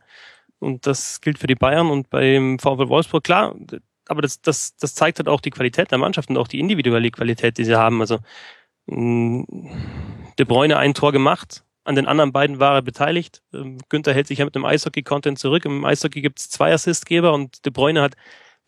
Und 0.59 0.85
das 0.85 1.21
gilt 1.21 1.39
für 1.39 1.47
die 1.47 1.55
Bayern 1.55 1.89
und 1.89 2.09
beim 2.09 2.59
VfL 2.59 2.89
Wolfsburg 2.89 3.23
klar. 3.23 3.55
Aber 4.07 4.21
das, 4.21 4.41
das, 4.41 4.75
das 4.75 4.95
zeigt 4.95 5.19
halt 5.19 5.29
auch 5.29 5.41
die 5.41 5.51
Qualität 5.51 5.91
der 5.91 5.97
Mannschaft 5.97 6.29
und 6.29 6.37
auch 6.37 6.47
die 6.47 6.59
individuelle 6.59 7.11
Qualität, 7.11 7.57
die 7.57 7.63
sie 7.63 7.77
haben. 7.77 8.01
Also 8.01 8.19
mm, 8.87 9.43
De 10.37 10.45
Bruyne 10.45 10.77
ein 10.77 10.93
Tor 10.93 11.11
gemacht, 11.11 11.63
an 11.83 11.95
den 11.95 12.07
anderen 12.07 12.31
beiden 12.31 12.59
war 12.59 12.75
er 12.75 12.81
beteiligt. 12.81 13.41
Ähm, 13.53 13.79
Günther 13.89 14.13
hält 14.13 14.27
sich 14.27 14.39
ja 14.39 14.45
mit 14.45 14.55
dem 14.55 14.65
Eishockey-Content 14.65 15.39
zurück. 15.39 15.65
Im 15.65 15.85
Eishockey 15.85 16.21
gibt 16.21 16.39
es 16.39 16.49
zwei 16.49 16.73
Assistgeber 16.73 17.33
und 17.33 17.65
De 17.65 17.71
Bruyne 17.71 18.01
hat 18.01 18.15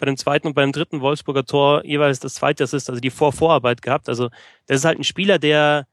bei 0.02 0.06
dem 0.08 0.18
zweiten 0.18 0.47
und 0.47 0.54
beim 0.54 0.74
dritten 0.74 0.99
Wolfsburger 0.99 1.45
Tor 1.45 1.86
jeweils 1.86 2.20
das 2.20 2.34
zweite 2.34 2.66
Assist, 2.66 2.89
also 2.89 2.99
die 2.99 3.10
Vor-Vorarbeit 3.10 3.82
gehabt. 3.82 4.10
Also 4.10 4.30
das 4.66 4.80
ist 4.80 4.86
halt 4.86 4.99
ein 4.99 5.06
Spieler, 5.06 5.39
der, 5.39 5.88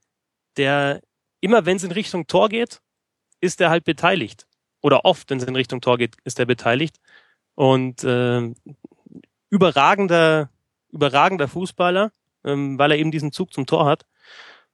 der 0.56 1.00
immer, 1.40 1.66
wenn 1.66 1.76
es 1.76 1.84
in 1.84 1.92
Richtung 1.92 2.26
Tor 2.26 2.48
geht, 2.48 2.80
ist 3.40 3.60
er 3.60 3.70
halt 3.70 3.84
beteiligt. 3.84 4.46
Oder 4.80 5.04
oft, 5.04 5.30
wenn 5.30 5.38
es 5.38 5.44
in 5.44 5.54
Richtung 5.54 5.80
Tor 5.80 5.98
geht, 5.98 6.16
ist 6.24 6.40
er 6.40 6.46
beteiligt. 6.46 6.96
Und 7.54 8.02
äh, 8.02 8.50
überragender, 9.50 10.50
überragender 10.90 11.46
Fußballer, 11.46 12.10
ähm, 12.44 12.78
weil 12.78 12.92
er 12.92 12.98
eben 12.98 13.10
diesen 13.10 13.32
Zug 13.32 13.52
zum 13.52 13.66
Tor 13.66 13.84
hat. 13.86 14.06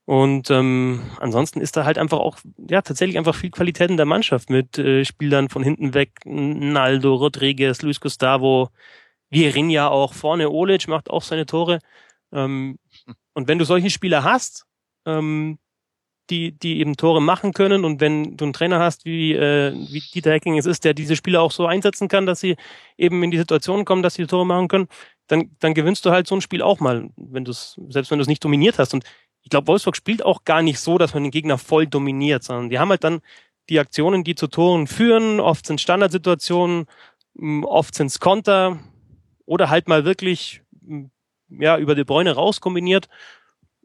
Und 0.06 0.50
ähm, 0.50 1.02
ansonsten 1.18 1.60
ist 1.60 1.76
da 1.76 1.84
halt 1.84 1.96
einfach 1.98 2.18
auch, 2.18 2.38
ja, 2.68 2.82
tatsächlich 2.82 3.16
einfach 3.16 3.34
viel 3.34 3.50
Qualität 3.50 3.90
in 3.90 3.96
der 3.96 4.06
Mannschaft 4.06 4.50
mit 4.50 4.78
äh, 4.78 5.04
Spielern 5.04 5.48
von 5.48 5.62
hinten 5.62 5.94
weg, 5.94 6.10
Naldo, 6.24 7.14
Rodriguez, 7.14 7.80
Luis 7.82 8.00
Gustavo, 8.00 8.68
ja 9.30 9.88
auch 9.88 10.14
vorne, 10.14 10.50
Olic 10.50 10.88
macht 10.88 11.10
auch 11.10 11.22
seine 11.22 11.46
Tore. 11.46 11.78
Ähm, 12.32 12.78
und 13.34 13.48
wenn 13.48 13.58
du 13.58 13.64
solche 13.64 13.90
Spieler 13.90 14.24
hast, 14.24 14.66
ähm, 15.06 15.58
die, 16.30 16.52
die 16.52 16.80
eben 16.80 16.96
Tore 16.96 17.20
machen 17.20 17.52
können 17.52 17.84
und 17.84 18.00
wenn 18.00 18.36
du 18.36 18.44
einen 18.44 18.52
Trainer 18.54 18.78
hast, 18.78 19.04
wie, 19.04 19.34
äh, 19.34 19.74
wie 19.74 20.00
Dieter 20.00 20.32
Hecking 20.32 20.56
es 20.56 20.66
ist, 20.66 20.84
der 20.84 20.94
diese 20.94 21.16
Spieler 21.16 21.42
auch 21.42 21.52
so 21.52 21.66
einsetzen 21.66 22.08
kann, 22.08 22.24
dass 22.24 22.40
sie 22.40 22.56
eben 22.96 23.22
in 23.22 23.30
die 23.30 23.38
Situation 23.38 23.84
kommen, 23.84 24.02
dass 24.02 24.14
sie 24.14 24.26
Tore 24.26 24.46
machen 24.46 24.68
können, 24.68 24.88
dann, 25.26 25.50
dann 25.60 25.74
gewinnst 25.74 26.04
du 26.06 26.10
halt 26.10 26.26
so 26.26 26.34
ein 26.34 26.40
Spiel 26.40 26.62
auch 26.62 26.80
mal, 26.80 27.10
wenn 27.16 27.44
du 27.44 27.50
es, 27.50 27.78
selbst 27.88 28.10
wenn 28.10 28.18
du 28.18 28.22
es 28.22 28.28
nicht 28.28 28.44
dominiert 28.44 28.78
hast. 28.78 28.94
Und 28.94 29.04
ich 29.42 29.50
glaube, 29.50 29.66
Wolfsburg 29.66 29.96
spielt 29.96 30.24
auch 30.24 30.44
gar 30.44 30.62
nicht 30.62 30.80
so, 30.80 30.96
dass 30.96 31.12
man 31.12 31.24
den 31.24 31.32
Gegner 31.32 31.58
voll 31.58 31.86
dominiert, 31.86 32.42
sondern 32.42 32.70
die 32.70 32.78
haben 32.78 32.90
halt 32.90 33.04
dann 33.04 33.20
die 33.68 33.78
Aktionen, 33.78 34.24
die 34.24 34.34
zu 34.34 34.46
Toren 34.46 34.86
führen. 34.86 35.40
Oft 35.40 35.66
sind 35.66 35.80
Standardsituationen, 35.80 36.86
oft 37.64 37.94
sind 37.94 38.06
es 38.06 38.20
Konter, 38.20 38.78
oder 39.46 39.70
halt 39.70 39.88
mal 39.88 40.04
wirklich 40.04 40.62
ja, 41.48 41.78
über 41.78 41.94
die 41.94 42.04
Bräune 42.04 42.34
raus 42.34 42.60
kombiniert. 42.60 43.08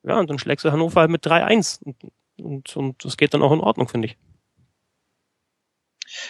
Ja, 0.03 0.19
und 0.19 0.29
dann 0.29 0.39
schlägst 0.39 0.65
du 0.65 0.71
Hannover 0.71 1.01
halt 1.01 1.11
mit 1.11 1.25
3-1. 1.25 1.83
Und, 1.83 1.97
und, 2.41 2.77
und 2.77 3.05
das 3.05 3.17
geht 3.17 3.33
dann 3.33 3.41
auch 3.41 3.51
in 3.51 3.59
Ordnung, 3.59 3.87
finde 3.87 4.07
ich. 4.07 4.17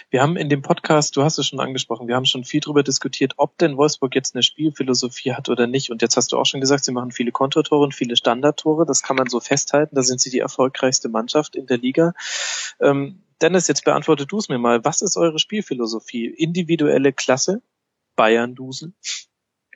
Wir 0.09 0.21
haben 0.21 0.36
in 0.36 0.49
dem 0.49 0.61
Podcast, 0.61 1.15
du 1.15 1.23
hast 1.23 1.38
es 1.38 1.47
schon 1.47 1.59
angesprochen, 1.59 2.07
wir 2.07 2.15
haben 2.15 2.25
schon 2.25 2.43
viel 2.43 2.59
darüber 2.59 2.84
diskutiert, 2.84 3.34
ob 3.38 3.57
denn 3.57 3.77
Wolfsburg 3.77 4.13
jetzt 4.13 4.36
eine 4.36 4.43
Spielphilosophie 4.43 5.34
hat 5.34 5.49
oder 5.49 5.67
nicht. 5.67 5.89
Und 5.89 6.01
jetzt 6.01 6.17
hast 6.17 6.32
du 6.32 6.38
auch 6.38 6.45
schon 6.45 6.61
gesagt, 6.61 6.84
sie 6.84 6.91
machen 6.91 7.11
viele 7.11 7.32
Kontratore 7.32 7.84
und 7.84 7.95
viele 7.95 8.15
Standardtore. 8.15 8.86
Das 8.86 9.03
kann 9.03 9.15
man 9.15 9.27
so 9.27 9.39
festhalten. 9.39 9.95
Da 9.95 10.03
sind 10.03 10.19
sie 10.19 10.30
die 10.30 10.39
erfolgreichste 10.39 11.09
Mannschaft 11.09 11.55
in 11.55 11.65
der 11.65 11.77
Liga. 11.77 12.13
Ähm, 12.82 13.23
Dennis, 13.41 13.67
jetzt 13.67 13.86
beantworte 13.86 14.25
du 14.25 14.38
es 14.38 14.49
mir 14.49 14.57
mal. 14.57 14.84
Was 14.84 15.01
ist 15.01 15.15
eure 15.15 15.39
Spielphilosophie? 15.39 16.25
Individuelle 16.25 17.13
Klasse? 17.13 17.61
Bayern-Dusel? 18.20 18.93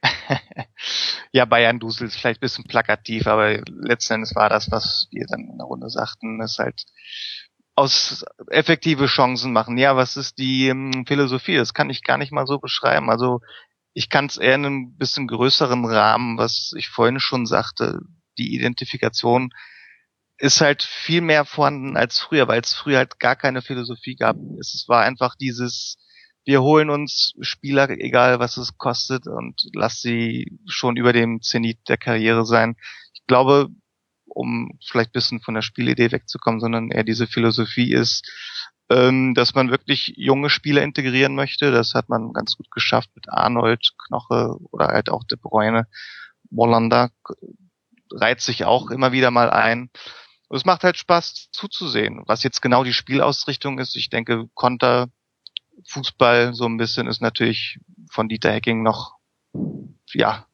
ja, 1.32 1.46
Bayern-Dusel 1.46 2.08
ist 2.08 2.18
vielleicht 2.18 2.40
ein 2.40 2.46
bisschen 2.46 2.66
plakativ, 2.66 3.26
aber 3.26 3.62
letzten 3.68 4.16
Endes 4.16 4.36
war 4.36 4.50
das, 4.50 4.70
was 4.70 5.08
wir 5.12 5.26
dann 5.28 5.48
in 5.50 5.58
der 5.58 5.66
Runde 5.66 5.90
sagten, 5.90 6.42
ist 6.42 6.60
halt 6.60 6.84
aus 7.76 8.26
effektive 8.50 9.06
Chancen 9.06 9.54
machen. 9.54 9.78
Ja, 9.78 9.96
was 9.96 10.18
ist 10.18 10.40
die 10.40 10.68
ähm, 10.68 11.06
Philosophie? 11.08 11.56
Das 11.56 11.74
kann 11.74 11.90
ich 11.90 12.04
gar 12.04 12.18
nicht 12.18 12.34
mal 12.34 12.46
so 12.46 12.60
beschreiben. 12.60 13.10
Also 13.10 13.40
ich 13.94 14.10
kann 14.10 14.26
es 14.26 14.36
eher 14.36 14.56
in 14.56 14.66
einem 14.66 14.98
bisschen 14.98 15.28
größeren 15.28 15.86
Rahmen, 15.86 16.38
was 16.38 16.74
ich 16.78 16.90
vorhin 16.90 17.22
schon 17.22 17.46
sagte, 17.46 18.02
die 18.38 18.54
Identifikation 18.56 19.52
ist 20.38 20.60
halt 20.60 20.84
viel 20.84 21.22
mehr 21.22 21.46
vorhanden 21.46 21.96
als 21.96 22.20
früher, 22.20 22.50
weil 22.50 22.60
es 22.60 22.74
früher 22.74 22.98
halt 22.98 23.20
gar 23.20 23.38
keine 23.38 23.62
Philosophie 23.62 24.18
gab. 24.18 24.36
Es 24.60 24.84
war 24.90 25.04
einfach 25.04 25.36
dieses, 25.36 25.96
wir 26.46 26.62
holen 26.62 26.90
uns 26.90 27.34
Spieler, 27.42 27.90
egal 27.90 28.40
was 28.40 28.58
es 28.58 28.78
kostet, 28.78 29.28
und 29.28 29.68
lass 29.74 30.02
sie 30.02 30.58
schon 30.68 30.98
über 30.98 31.14
dem 31.14 31.42
Zenit 31.42 31.80
der 31.88 31.98
Karriere 31.98 32.46
sein. 32.46 32.76
Ich 33.14 33.26
glaube, 33.28 33.70
um 34.26 34.78
vielleicht 34.86 35.14
bisschen 35.14 35.42
von 35.42 35.54
der 35.54 35.62
Spielidee 35.62 36.12
wegzukommen, 36.12 36.60
sondern 36.60 36.92
eher 36.92 37.04
diese 37.04 37.28
Philosophie 37.28 37.94
ist, 37.94 38.30
ähm, 38.90 39.34
dass 39.34 39.54
man 39.54 39.72
wirklich 39.72 40.14
junge 40.18 40.50
Spieler 40.50 40.82
integrieren 40.84 41.36
möchte. 41.36 41.72
Das 41.72 41.94
hat 41.94 42.10
man 42.10 42.34
ganz 42.34 42.58
gut 42.58 42.70
geschafft 42.72 43.10
mit 43.16 43.30
Arnold, 43.30 43.94
Knoche 44.08 44.58
oder 44.72 44.88
halt 44.88 45.10
auch 45.10 45.24
De 45.24 45.38
Bruyne. 45.42 45.88
Mollander 46.50 47.12
reiht 48.12 48.42
sich 48.42 48.66
auch 48.66 48.92
immer 48.92 49.12
wieder 49.12 49.32
mal 49.32 49.50
ein. 49.50 49.90
Und 50.50 50.58
es 50.58 50.66
macht 50.66 50.84
halt 50.84 50.98
Spaß 50.98 51.50
zuzusehen. 51.52 52.24
Was 52.28 52.44
jetzt 52.44 52.62
genau 52.62 52.84
die 52.84 52.94
Spielausrichtung 52.94 53.80
ist, 53.80 53.96
ich 53.96 54.10
denke, 54.10 54.48
Konter, 54.54 55.08
Fußball 55.88 56.54
so 56.54 56.66
ein 56.66 56.78
bisschen 56.78 57.08
ist 57.08 57.22
natürlich 57.22 57.80
von 58.10 58.30
Dieter 58.30 58.52
Hecking 58.52 58.84
noch, 58.84 59.18
ja, 60.14 60.48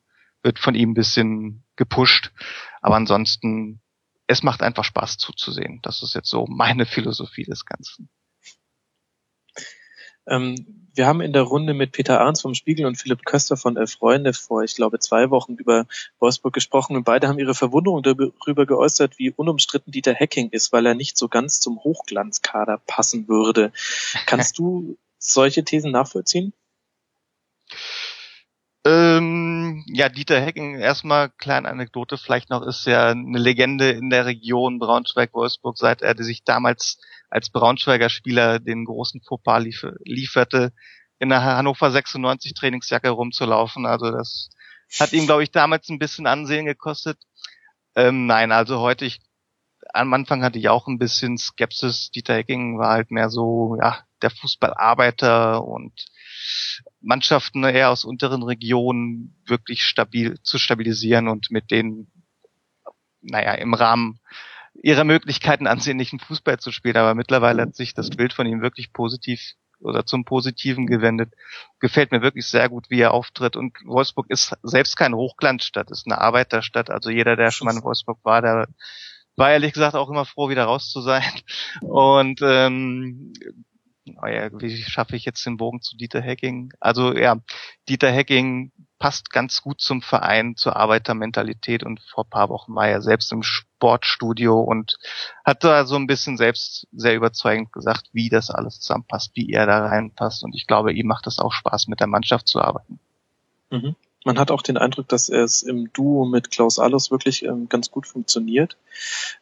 wird 0.44 0.60
von 0.60 0.76
ihm 0.76 0.92
ein 0.92 0.96
bisschen 0.96 1.64
gepusht. 1.76 2.32
Aber 2.82 2.96
ansonsten, 2.96 3.82
es 4.28 4.44
macht 4.44 4.62
einfach 4.62 4.84
Spaß 4.84 5.18
zuzusehen. 5.18 5.80
Das 5.82 6.04
ist 6.04 6.16
jetzt 6.16 6.30
so 6.30 6.46
meine 6.48 6.86
Philosophie 6.86 7.44
des 7.44 7.66
Ganzen. 7.66 8.10
Ähm, 10.28 10.90
wir 10.94 11.08
haben 11.08 11.22
in 11.22 11.34
der 11.34 11.44
Runde 11.44 11.74
mit 11.74 11.92
Peter 11.92 12.20
Arns 12.22 12.42
vom 12.42 12.54
Spiegel 12.54 12.86
und 12.86 12.98
Philipp 12.98 13.26
Köster 13.26 13.58
von 13.58 13.78
Elf 13.78 13.94
Freunde 13.94 14.34
vor, 14.34 14.64
ich 14.64 14.76
glaube, 14.76 15.00
zwei 15.00 15.30
Wochen 15.30 15.56
über 15.56 15.88
Wolfsburg 16.20 16.54
gesprochen 16.54 16.96
und 16.96 17.04
beide 17.04 17.28
haben 17.28 17.40
ihre 17.40 17.56
Verwunderung 17.56 18.04
darüber 18.04 18.66
geäußert, 18.66 19.18
wie 19.18 19.32
unumstritten 19.32 19.92
Dieter 19.92 20.14
Hacking 20.14 20.50
ist, 20.50 20.72
weil 20.72 20.86
er 20.86 20.94
nicht 20.94 21.18
so 21.18 21.30
ganz 21.30 21.60
zum 21.60 21.80
Hochglanzkader 21.84 22.82
passen 22.86 23.28
würde. 23.28 23.72
Kannst 24.26 24.60
du 24.60 24.98
solche 25.20 25.64
Thesen 25.64 25.92
nachvollziehen? 25.92 26.54
Ähm, 28.86 29.84
ja, 29.88 30.10
Dieter 30.10 30.40
Hecken, 30.40 30.76
erstmal 30.76 31.30
kleine 31.30 31.68
Anekdote 31.68 32.18
vielleicht 32.18 32.50
noch, 32.50 32.66
ist 32.66 32.86
ja 32.86 33.10
eine 33.10 33.38
Legende 33.38 33.92
in 33.92 34.10
der 34.10 34.26
Region 34.26 34.80
Braunschweig-Wolfsburg, 34.80 35.78
seit 35.78 36.02
er 36.02 36.16
sich 36.24 36.44
damals 36.44 36.98
als 37.30 37.50
Braunschweiger 37.50 38.10
Spieler 38.10 38.60
den 38.60 38.86
großen 38.86 39.22
Fauxpas 39.22 39.60
lief 39.60 39.86
lieferte, 40.06 40.72
in 41.20 41.30
der 41.30 41.44
Hannover 41.44 41.92
96 41.92 42.54
Trainingsjacke 42.54 43.10
rumzulaufen. 43.10 43.86
Also 43.86 44.10
das 44.12 44.50
hat 44.98 45.12
ihm, 45.14 45.26
glaube 45.26 45.44
ich, 45.44 45.52
damals 45.52 45.90
ein 45.90 46.00
bisschen 46.00 46.26
Ansehen 46.26 46.66
gekostet. 46.66 47.20
Ähm, 47.96 48.26
nein, 48.26 48.52
also 48.52 48.80
heute, 48.80 49.06
ich, 49.06 49.20
am 49.94 50.14
Anfang 50.14 50.44
hatte 50.44 50.58
ich 50.58 50.70
auch 50.70 50.88
ein 50.88 50.98
bisschen 50.98 51.38
Skepsis. 51.38 52.12
Dieter 52.12 52.36
Hecking 52.36 52.80
war 52.80 52.92
halt 52.92 53.12
mehr 53.12 53.30
so, 53.30 53.78
ja, 53.82 54.04
der 54.22 54.30
Fußballarbeiter 54.30 55.64
und 55.64 55.94
Mannschaften 57.02 57.64
eher 57.64 57.90
aus 57.90 58.06
unteren 58.06 58.44
Regionen 58.44 59.36
wirklich 59.46 59.84
stabil 59.84 60.40
zu 60.42 60.58
stabilisieren 60.58 61.28
und 61.28 61.52
mit 61.52 61.72
denen, 61.72 62.12
naja, 63.22 63.54
im 63.54 63.74
Rahmen 63.74 64.20
ihrer 64.82 65.04
Möglichkeiten 65.04 65.68
ansehnlichen 65.68 66.20
Fußball 66.20 66.60
zu 66.60 66.72
spielen. 66.72 66.98
Aber 66.98 67.16
mittlerweile 67.16 67.64
hat 67.64 67.76
sich 67.76 67.94
das 67.94 68.10
Bild 68.10 68.34
von 68.34 68.48
ihm 68.48 68.62
wirklich 68.62 68.94
positiv 68.94 69.56
oder 69.82 70.06
zum 70.06 70.26
Positiven 70.26 70.88
gewendet. 70.88 71.34
Gefällt 71.80 72.12
mir 72.12 72.22
wirklich 72.22 72.46
sehr 72.46 72.70
gut, 72.70 72.90
wie 72.90 73.00
er 73.00 73.14
auftritt. 73.14 73.56
Und 73.56 73.78
Wolfsburg 73.86 74.30
ist 74.30 74.56
selbst 74.64 74.98
keine 74.98 75.16
Hochglanzstadt, 75.16 75.92
ist 75.92 76.06
eine 76.06 76.20
Arbeiterstadt. 76.20 76.90
Also 76.90 77.10
jeder, 77.10 77.36
der 77.36 77.52
schon 77.52 77.66
mal 77.66 77.76
in 77.76 77.84
Wolfsburg 77.84 78.20
war, 78.24 78.42
der 78.42 78.68
war 79.36 79.52
ehrlich 79.52 79.74
gesagt 79.74 79.96
auch 79.96 80.10
immer 80.10 80.26
froh, 80.26 80.50
wieder 80.50 80.66
raus 80.66 80.92
zu 80.92 81.02
sein. 81.02 81.24
Und 81.82 82.42
ähm, 82.44 83.34
oh 84.22 84.28
ja, 84.28 84.50
wie 84.60 84.78
schaffe 84.78 85.16
ich 85.16 85.26
jetzt 85.26 85.46
den 85.46 85.58
Bogen 85.58 85.82
zu 85.82 85.98
Dieter 85.98 86.22
Hecking? 86.22 86.74
Also 86.80 87.16
ja, 87.16 87.38
Dieter 87.88 88.12
Hecking 88.12 88.72
passt 89.00 89.32
ganz 89.32 89.62
gut 89.62 89.82
zum 89.82 90.02
Verein, 90.02 90.56
zur 90.56 90.76
Arbeitermentalität 90.76 91.84
und 91.84 92.02
vor 92.02 92.30
paar 92.30 92.50
Wochen 92.50 92.76
war 92.76 92.88
er 92.88 93.02
selbst 93.02 93.32
im 93.32 93.44
Sportstudio 93.44 94.60
und 94.60 94.98
hat 95.46 95.64
da 95.64 95.86
so 95.86 95.96
ein 95.96 96.08
bisschen 96.08 96.38
selbst 96.38 96.88
sehr 96.92 97.16
überzeugend 97.16 97.72
gesagt, 97.72 98.10
wie 98.12 98.30
das 98.30 98.50
alles 98.50 98.80
zusammenpasst, 98.82 99.32
wie 99.36 99.52
er 99.52 99.66
da 99.66 99.86
reinpasst 99.88 100.44
und 100.44 100.54
ich 100.54 100.68
glaube, 100.68 100.94
ihm 100.94 101.08
macht 101.08 101.28
es 101.28 101.40
auch 101.40 101.54
Spaß, 101.54 101.88
mit 101.88 102.00
der 102.00 102.08
Mannschaft 102.08 102.48
zu 102.48 102.62
arbeiten. 102.62 103.00
Mhm. 103.72 103.96
Man 104.30 104.38
hat 104.38 104.52
auch 104.52 104.62
den 104.62 104.78
Eindruck, 104.78 105.08
dass 105.08 105.28
es 105.28 105.64
im 105.64 105.92
Duo 105.92 106.24
mit 106.24 106.52
Klaus 106.52 106.78
Allers 106.78 107.10
wirklich 107.10 107.44
ähm, 107.46 107.68
ganz 107.68 107.90
gut 107.90 108.06
funktioniert. 108.06 108.78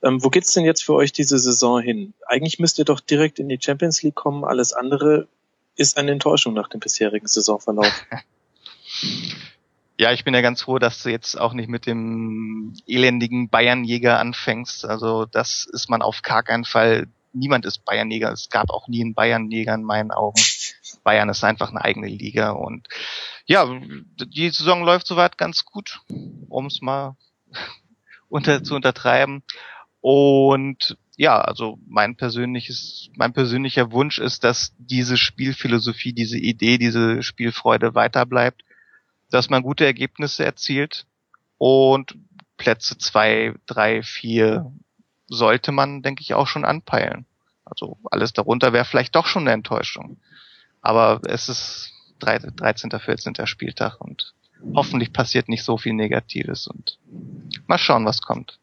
Ähm, 0.01 0.23
wo 0.23 0.29
geht's 0.29 0.53
denn 0.53 0.63
jetzt 0.63 0.81
für 0.81 0.93
euch 0.93 1.11
diese 1.11 1.37
Saison 1.39 1.81
hin? 1.81 2.13
Eigentlich 2.25 2.57
müsst 2.57 2.79
ihr 2.79 2.85
doch 2.85 3.01
direkt 3.01 3.37
in 3.37 3.49
die 3.49 3.59
Champions 3.61 4.01
League 4.01 4.15
kommen. 4.15 4.45
Alles 4.45 4.71
andere 4.71 5.27
ist 5.75 5.97
eine 5.97 6.11
Enttäuschung 6.11 6.53
nach 6.53 6.69
dem 6.69 6.79
bisherigen 6.79 7.27
Saisonverlauf. 7.27 7.91
Ja, 9.99 10.11
ich 10.11 10.23
bin 10.23 10.35
ja 10.35 10.41
ganz 10.41 10.61
froh, 10.61 10.77
dass 10.77 11.01
du 11.01 11.09
jetzt 11.09 11.39
auch 11.39 11.53
nicht 11.53 11.69
mit 11.69 11.87
dem 11.87 12.75
elendigen 12.85 13.49
Bayernjäger 13.49 14.19
anfängst. 14.19 14.85
Also 14.85 15.25
das 15.25 15.67
ist 15.73 15.89
man 15.89 16.03
auf 16.03 16.21
gar 16.21 16.43
keinen 16.43 16.65
Fall. 16.65 17.07
Niemand 17.33 17.65
ist 17.65 17.83
Bayernjäger. 17.83 18.31
Es 18.31 18.49
gab 18.51 18.69
auch 18.69 18.87
nie 18.87 19.01
einen 19.01 19.15
Bayernjäger 19.15 19.73
in 19.73 19.81
meinen 19.81 20.11
Augen. 20.11 20.39
Bayern 21.07 21.29
ist 21.29 21.45
einfach 21.45 21.69
eine 21.69 21.85
eigene 21.85 22.07
Liga 22.07 22.49
und 22.49 22.89
ja, 23.45 23.65
die 24.19 24.49
Saison 24.49 24.83
läuft 24.83 25.07
soweit 25.07 25.37
ganz 25.37 25.63
gut, 25.63 26.01
um 26.49 26.65
es 26.65 26.81
mal 26.81 27.15
unter, 28.27 28.61
zu 28.61 28.75
untertreiben. 28.75 29.41
Und 30.01 30.97
ja, 31.15 31.39
also 31.39 31.79
mein 31.87 32.17
persönliches, 32.17 33.09
mein 33.15 33.31
persönlicher 33.31 33.93
Wunsch 33.93 34.19
ist, 34.19 34.43
dass 34.43 34.73
diese 34.79 35.15
Spielphilosophie, 35.15 36.11
diese 36.11 36.37
Idee, 36.37 36.77
diese 36.77 37.23
Spielfreude 37.23 37.95
weiter 37.95 38.25
bleibt, 38.25 38.65
dass 39.31 39.49
man 39.49 39.63
gute 39.63 39.85
Ergebnisse 39.85 40.43
erzielt 40.43 41.05
und 41.57 42.17
Plätze 42.57 42.97
zwei, 42.97 43.53
drei, 43.65 44.03
vier 44.03 44.73
sollte 45.29 45.71
man, 45.71 46.01
denke 46.01 46.21
ich, 46.21 46.33
auch 46.33 46.47
schon 46.47 46.65
anpeilen. 46.65 47.25
Also 47.63 47.97
alles 48.11 48.33
darunter 48.33 48.73
wäre 48.73 48.83
vielleicht 48.83 49.15
doch 49.15 49.25
schon 49.25 49.43
eine 49.43 49.53
Enttäuschung. 49.53 50.19
Aber 50.87 51.19
es 51.27 51.49
ist 51.49 51.91
13., 52.19 52.89
14. 52.97 53.33
Spieltag 53.45 53.99
und 53.99 54.33
hoffentlich 54.73 55.11
passiert 55.11 55.49
nicht 55.49 55.65
so 55.65 55.77
viel 55.77 55.91
Negatives 55.91 56.65
und 56.65 56.97
mal 57.67 57.77
schauen, 57.77 58.05
was 58.05 58.21
kommt. 58.21 58.57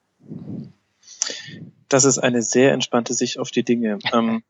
Das 1.91 2.07
ist 2.07 2.18
eine 2.18 2.41
sehr 2.41 2.72
entspannte 2.72 3.12
Sicht 3.12 3.39
auf 3.39 3.51
die 3.51 3.62
Dinge. 3.62 3.99
Ähm, 4.14 4.43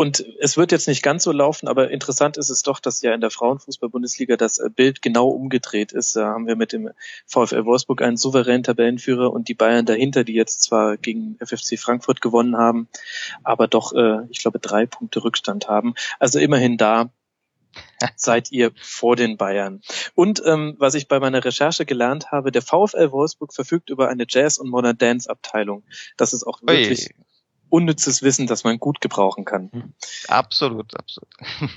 und 0.00 0.24
es 0.38 0.56
wird 0.56 0.72
jetzt 0.72 0.88
nicht 0.88 1.02
ganz 1.02 1.24
so 1.24 1.30
laufen, 1.30 1.68
aber 1.68 1.90
interessant 1.90 2.38
ist 2.38 2.48
es 2.48 2.62
doch, 2.62 2.80
dass 2.80 3.02
ja 3.02 3.12
in 3.12 3.20
der 3.20 3.28
Frauenfußball-Bundesliga 3.28 4.38
das 4.38 4.56
äh, 4.56 4.70
Bild 4.74 5.02
genau 5.02 5.28
umgedreht 5.28 5.92
ist. 5.92 6.16
Da 6.16 6.28
haben 6.28 6.46
wir 6.46 6.56
mit 6.56 6.72
dem 6.72 6.88
VfL 7.26 7.66
Wolfsburg 7.66 8.00
einen 8.00 8.16
souveränen 8.16 8.62
Tabellenführer 8.62 9.30
und 9.30 9.48
die 9.48 9.54
Bayern 9.54 9.84
dahinter, 9.84 10.24
die 10.24 10.32
jetzt 10.32 10.62
zwar 10.62 10.96
gegen 10.96 11.36
FFC 11.44 11.78
Frankfurt 11.78 12.22
gewonnen 12.22 12.56
haben, 12.56 12.88
aber 13.44 13.68
doch, 13.68 13.92
äh, 13.92 14.20
ich 14.30 14.38
glaube, 14.38 14.58
drei 14.58 14.86
Punkte 14.86 15.22
Rückstand 15.22 15.68
haben. 15.68 15.92
Also 16.18 16.38
immerhin 16.38 16.78
da 16.78 17.10
seid 18.16 18.50
ihr 18.50 18.72
vor 18.80 19.16
den 19.16 19.36
Bayern. 19.36 19.82
Und 20.14 20.42
ähm, 20.46 20.76
was 20.78 20.94
ich 20.94 21.08
bei 21.08 21.20
meiner 21.20 21.44
Recherche 21.44 21.84
gelernt 21.84 22.32
habe, 22.32 22.52
der 22.52 22.62
VfL 22.62 23.12
Wolfsburg 23.12 23.52
verfügt 23.52 23.90
über 23.90 24.08
eine 24.08 24.24
Jazz- 24.26 24.56
und 24.56 24.70
Modern 24.70 24.96
Dance-Abteilung. 24.96 25.84
Das 26.16 26.32
ist 26.32 26.44
auch 26.44 26.62
wirklich 26.62 27.10
Ui. 27.10 27.24
Unnützes 27.70 28.22
Wissen, 28.22 28.46
das 28.46 28.64
man 28.64 28.78
gut 28.78 29.00
gebrauchen 29.00 29.44
kann. 29.44 29.70
Hm. 29.72 29.92
Absolut, 30.28 30.96
absolut. 30.98 31.30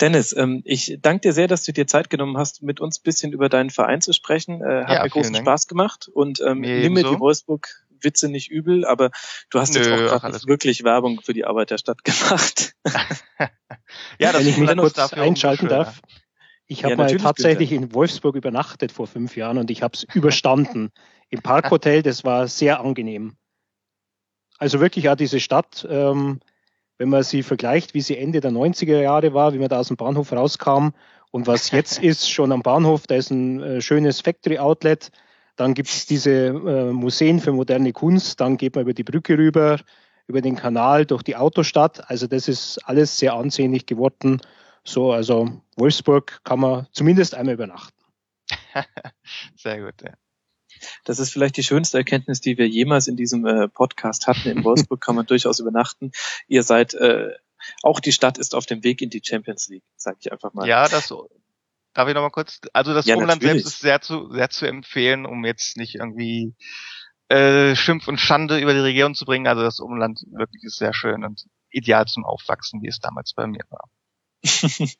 Dennis, 0.00 0.34
ähm, 0.34 0.62
ich 0.64 0.98
danke 1.02 1.28
dir 1.28 1.32
sehr, 1.32 1.46
dass 1.46 1.62
du 1.64 1.72
dir 1.72 1.86
Zeit 1.86 2.08
genommen 2.08 2.38
hast, 2.38 2.62
mit 2.62 2.80
uns 2.80 2.98
bisschen 2.98 3.32
über 3.32 3.48
deinen 3.48 3.68
Verein 3.68 4.00
zu 4.00 4.12
sprechen. 4.12 4.62
Äh, 4.62 4.84
hat 4.84 4.90
ja, 4.90 5.02
mir 5.02 5.10
großen 5.10 5.34
Dank. 5.34 5.44
Spaß 5.44 5.66
gemacht 5.66 6.08
und 6.08 6.40
ähm, 6.40 6.60
nimm 6.60 6.94
mir 6.94 7.04
die 7.04 7.20
Wolfsburg 7.20 7.68
Witze 8.00 8.28
nicht 8.28 8.50
übel, 8.50 8.84
aber 8.84 9.10
du 9.50 9.58
hast 9.58 9.74
Nö, 9.74 9.80
jetzt 9.80 10.12
auch 10.12 10.20
gerade 10.20 10.38
wirklich 10.46 10.84
Werbung 10.84 11.20
für 11.20 11.32
die 11.32 11.44
Arbeit 11.44 11.70
der 11.70 11.78
Stadt 11.78 12.04
gemacht. 12.04 12.74
ja, 14.18 14.32
das 14.32 14.40
Wenn 14.40 14.48
ich 14.48 14.56
mich 14.56 14.76
kurz 14.76 15.12
einschalten 15.12 15.68
darf. 15.68 16.00
Ich 16.66 16.84
habe 16.84 16.92
ja, 16.92 16.96
mal 16.96 17.16
tatsächlich 17.16 17.70
bitte. 17.70 17.82
in 17.82 17.94
Wolfsburg 17.94 18.36
übernachtet 18.36 18.92
vor 18.92 19.06
fünf 19.06 19.36
Jahren 19.36 19.56
und 19.58 19.70
ich 19.70 19.82
habe 19.82 19.94
es 19.94 20.04
überstanden. 20.14 20.90
Im 21.30 21.40
Parkhotel, 21.40 22.02
das 22.02 22.24
war 22.24 22.46
sehr 22.46 22.80
angenehm. 22.80 23.36
Also 24.58 24.80
wirklich 24.80 25.06
ja 25.06 25.16
diese 25.16 25.40
Stadt, 25.40 25.86
ähm, 25.88 26.40
wenn 26.98 27.08
man 27.08 27.22
sie 27.22 27.42
vergleicht, 27.42 27.94
wie 27.94 28.00
sie 28.00 28.18
Ende 28.18 28.40
der 28.40 28.50
90er 28.50 29.00
Jahre 29.00 29.32
war, 29.32 29.54
wie 29.54 29.58
man 29.58 29.68
da 29.68 29.78
aus 29.78 29.88
dem 29.88 29.96
Bahnhof 29.96 30.32
rauskam 30.32 30.88
und 31.30 31.46
was 31.46 31.70
jetzt 31.70 32.02
ist, 32.02 32.30
schon 32.30 32.52
am 32.52 32.62
Bahnhof, 32.62 33.06
da 33.06 33.14
ist 33.14 33.30
ein 33.30 33.62
äh, 33.62 33.80
schönes 33.80 34.20
Factory 34.20 34.58
Outlet, 34.58 35.10
dann 35.56 35.74
gibt's 35.74 36.06
diese 36.06 36.46
äh, 36.46 36.92
Museen 36.92 37.40
für 37.40 37.52
moderne 37.52 37.92
Kunst, 37.92 38.40
dann 38.40 38.56
geht 38.56 38.74
man 38.74 38.82
über 38.82 38.94
die 38.94 39.04
Brücke 39.04 39.38
rüber, 39.38 39.78
über 40.26 40.40
den 40.40 40.56
Kanal 40.56 41.06
durch 41.06 41.22
die 41.22 41.36
Autostadt. 41.36 42.10
Also 42.10 42.26
das 42.26 42.48
ist 42.48 42.78
alles 42.84 43.18
sehr 43.18 43.34
ansehnlich 43.34 43.86
geworden. 43.86 44.40
So, 44.84 45.12
also 45.12 45.60
Wolfsburg 45.76 46.40
kann 46.44 46.60
man 46.60 46.86
zumindest 46.92 47.34
einmal 47.34 47.54
übernachten. 47.54 47.98
Sehr 49.56 49.80
gut, 49.80 50.02
ja. 50.02 50.12
Das 51.04 51.18
ist 51.18 51.30
vielleicht 51.30 51.56
die 51.56 51.62
schönste 51.62 51.98
Erkenntnis, 51.98 52.40
die 52.40 52.58
wir 52.58 52.68
jemals 52.68 53.06
in 53.06 53.16
diesem 53.16 53.46
äh, 53.46 53.68
Podcast 53.68 54.26
hatten. 54.26 54.48
In 54.48 54.64
Wolfsburg 54.64 55.00
kann 55.00 55.14
man 55.14 55.26
durchaus 55.26 55.60
übernachten. 55.60 56.12
Ihr 56.46 56.62
seid, 56.62 56.94
äh, 56.94 57.30
auch 57.82 58.00
die 58.00 58.12
Stadt 58.12 58.38
ist 58.38 58.54
auf 58.54 58.66
dem 58.66 58.84
Weg 58.84 59.02
in 59.02 59.10
die 59.10 59.22
Champions 59.24 59.68
League, 59.68 59.84
sage 59.96 60.18
ich 60.20 60.32
einfach 60.32 60.54
mal. 60.54 60.66
Ja, 60.66 60.88
das 60.88 61.12
darf 61.94 62.08
ich 62.08 62.14
noch 62.14 62.22
mal 62.22 62.30
kurz. 62.30 62.60
Also 62.72 62.94
das 62.94 63.06
ja, 63.06 63.16
Umland 63.16 63.42
selbst 63.42 63.66
ist 63.66 63.80
sehr 63.80 64.00
zu 64.00 64.30
sehr 64.32 64.50
zu 64.50 64.66
empfehlen, 64.66 65.26
um 65.26 65.44
jetzt 65.44 65.76
nicht 65.76 65.96
irgendwie 65.96 66.54
äh, 67.28 67.74
Schimpf 67.74 68.08
und 68.08 68.18
Schande 68.18 68.58
über 68.58 68.72
die 68.72 68.80
Regierung 68.80 69.14
zu 69.14 69.24
bringen. 69.24 69.46
Also 69.46 69.62
das 69.62 69.80
Umland 69.80 70.20
wirklich 70.30 70.62
ist 70.64 70.78
sehr 70.78 70.94
schön 70.94 71.24
und 71.24 71.46
ideal 71.70 72.06
zum 72.06 72.24
Aufwachsen, 72.24 72.82
wie 72.82 72.88
es 72.88 73.00
damals 73.00 73.34
bei 73.34 73.46
mir 73.46 73.64
war. 73.70 73.88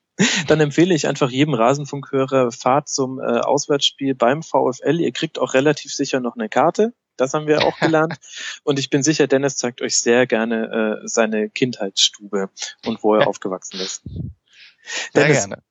Dann 0.48 0.60
empfehle 0.60 0.94
ich 0.94 1.06
einfach 1.06 1.30
jedem 1.30 1.54
Rasenfunkhörer, 1.54 2.50
fahrt 2.50 2.88
zum 2.88 3.20
äh, 3.20 3.40
Auswärtsspiel 3.40 4.14
beim 4.14 4.42
VfL. 4.42 5.00
Ihr 5.00 5.12
kriegt 5.12 5.38
auch 5.38 5.54
relativ 5.54 5.92
sicher 5.92 6.20
noch 6.20 6.34
eine 6.34 6.48
Karte. 6.48 6.92
Das 7.16 7.34
haben 7.34 7.46
wir 7.46 7.64
auch 7.64 7.78
gelernt. 7.80 8.18
und 8.64 8.78
ich 8.78 8.90
bin 8.90 9.02
sicher, 9.02 9.26
Dennis 9.26 9.56
zeigt 9.56 9.80
euch 9.80 10.00
sehr 10.00 10.26
gerne 10.26 11.00
äh, 11.02 11.06
seine 11.06 11.50
Kindheitsstube 11.50 12.50
und 12.84 13.02
wo 13.02 13.14
er 13.14 13.26
aufgewachsen 13.28 13.80
ist. 13.80 14.02
Sehr 14.02 15.24
Dennis, 15.24 15.38
gerne. 15.38 15.62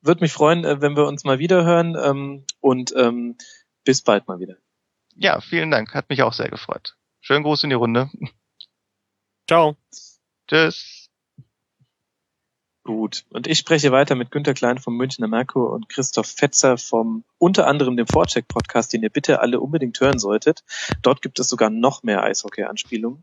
Würde 0.00 0.22
mich 0.22 0.32
freuen, 0.32 0.64
äh, 0.64 0.80
wenn 0.80 0.96
wir 0.96 1.06
uns 1.06 1.24
mal 1.24 1.38
wieder 1.38 1.64
hören 1.64 1.96
ähm, 2.02 2.44
und 2.60 2.94
ähm, 2.96 3.36
bis 3.84 4.02
bald 4.02 4.26
mal 4.28 4.38
wieder. 4.38 4.56
Ja, 5.16 5.40
vielen 5.40 5.70
Dank. 5.70 5.94
Hat 5.94 6.08
mich 6.08 6.22
auch 6.22 6.32
sehr 6.32 6.48
gefreut. 6.48 6.96
Schönen 7.20 7.44
Gruß 7.44 7.64
in 7.64 7.70
die 7.70 7.76
Runde. 7.76 8.10
Ciao. 9.46 9.76
Tschüss. 10.48 11.01
Gut. 12.84 13.24
Und 13.30 13.46
ich 13.46 13.58
spreche 13.58 13.92
weiter 13.92 14.16
mit 14.16 14.32
Günter 14.32 14.54
Klein 14.54 14.78
vom 14.78 14.96
Münchner 14.96 15.28
Merkur 15.28 15.70
und 15.70 15.88
Christoph 15.88 16.26
Fetzer 16.26 16.76
vom 16.76 17.22
unter 17.38 17.68
anderem 17.68 17.96
dem 17.96 18.08
Vorcheck 18.08 18.48
Podcast, 18.48 18.92
den 18.92 19.04
ihr 19.04 19.10
bitte 19.10 19.40
alle 19.40 19.60
unbedingt 19.60 20.00
hören 20.00 20.18
solltet. 20.18 20.64
Dort 21.00 21.22
gibt 21.22 21.38
es 21.38 21.48
sogar 21.48 21.70
noch 21.70 22.02
mehr 22.02 22.24
Eishockey-Anspielungen. 22.24 23.22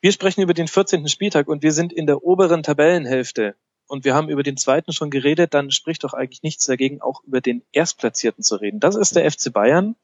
Wir 0.00 0.12
sprechen 0.12 0.40
über 0.40 0.54
den 0.54 0.66
14. 0.66 1.08
Spieltag 1.08 1.48
und 1.48 1.62
wir 1.62 1.72
sind 1.72 1.92
in 1.92 2.06
der 2.06 2.24
oberen 2.24 2.62
Tabellenhälfte. 2.62 3.54
Und 3.86 4.06
wir 4.06 4.14
haben 4.14 4.30
über 4.30 4.42
den 4.42 4.56
zweiten 4.56 4.92
schon 4.92 5.10
geredet, 5.10 5.52
dann 5.52 5.70
spricht 5.70 6.02
doch 6.02 6.14
eigentlich 6.14 6.42
nichts 6.42 6.64
dagegen, 6.64 7.02
auch 7.02 7.22
über 7.22 7.42
den 7.42 7.62
Erstplatzierten 7.72 8.42
zu 8.42 8.56
reden. 8.56 8.80
Das 8.80 8.96
ist 8.96 9.14
der 9.14 9.30
FC 9.30 9.52
Bayern. 9.52 9.94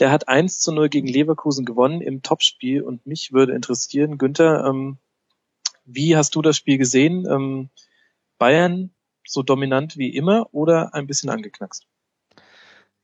Der 0.00 0.10
hat 0.10 0.26
1 0.26 0.58
zu 0.58 0.72
0 0.72 0.88
gegen 0.88 1.06
Leverkusen 1.06 1.64
gewonnen 1.64 2.00
im 2.00 2.22
Topspiel 2.22 2.82
und 2.82 3.06
mich 3.06 3.32
würde 3.32 3.54
interessieren, 3.54 4.18
Günther, 4.18 4.66
ähm, 4.66 4.98
wie 5.86 6.16
hast 6.16 6.34
du 6.34 6.42
das 6.42 6.56
Spiel 6.56 6.76
gesehen? 6.78 7.26
Ähm, 7.30 7.70
Bayern 8.38 8.90
so 9.26 9.42
dominant 9.42 9.96
wie 9.96 10.14
immer 10.14 10.48
oder 10.52 10.94
ein 10.94 11.06
bisschen 11.06 11.30
angeknackst? 11.30 11.86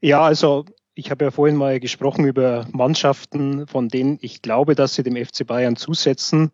Ja, 0.01 0.23
also 0.23 0.65
ich 0.95 1.11
habe 1.11 1.25
ja 1.25 1.31
vorhin 1.31 1.57
mal 1.57 1.81
gesprochen 1.81 2.25
über 2.25 2.67
Mannschaften, 2.73 3.67
von 3.67 3.89
denen 3.89 4.19
ich 4.21 4.43
glaube, 4.43 4.75
dass 4.75 4.95
sie 4.95 5.03
dem 5.03 5.17
FC 5.17 5.47
Bayern 5.47 5.77
zusetzen, 5.77 6.53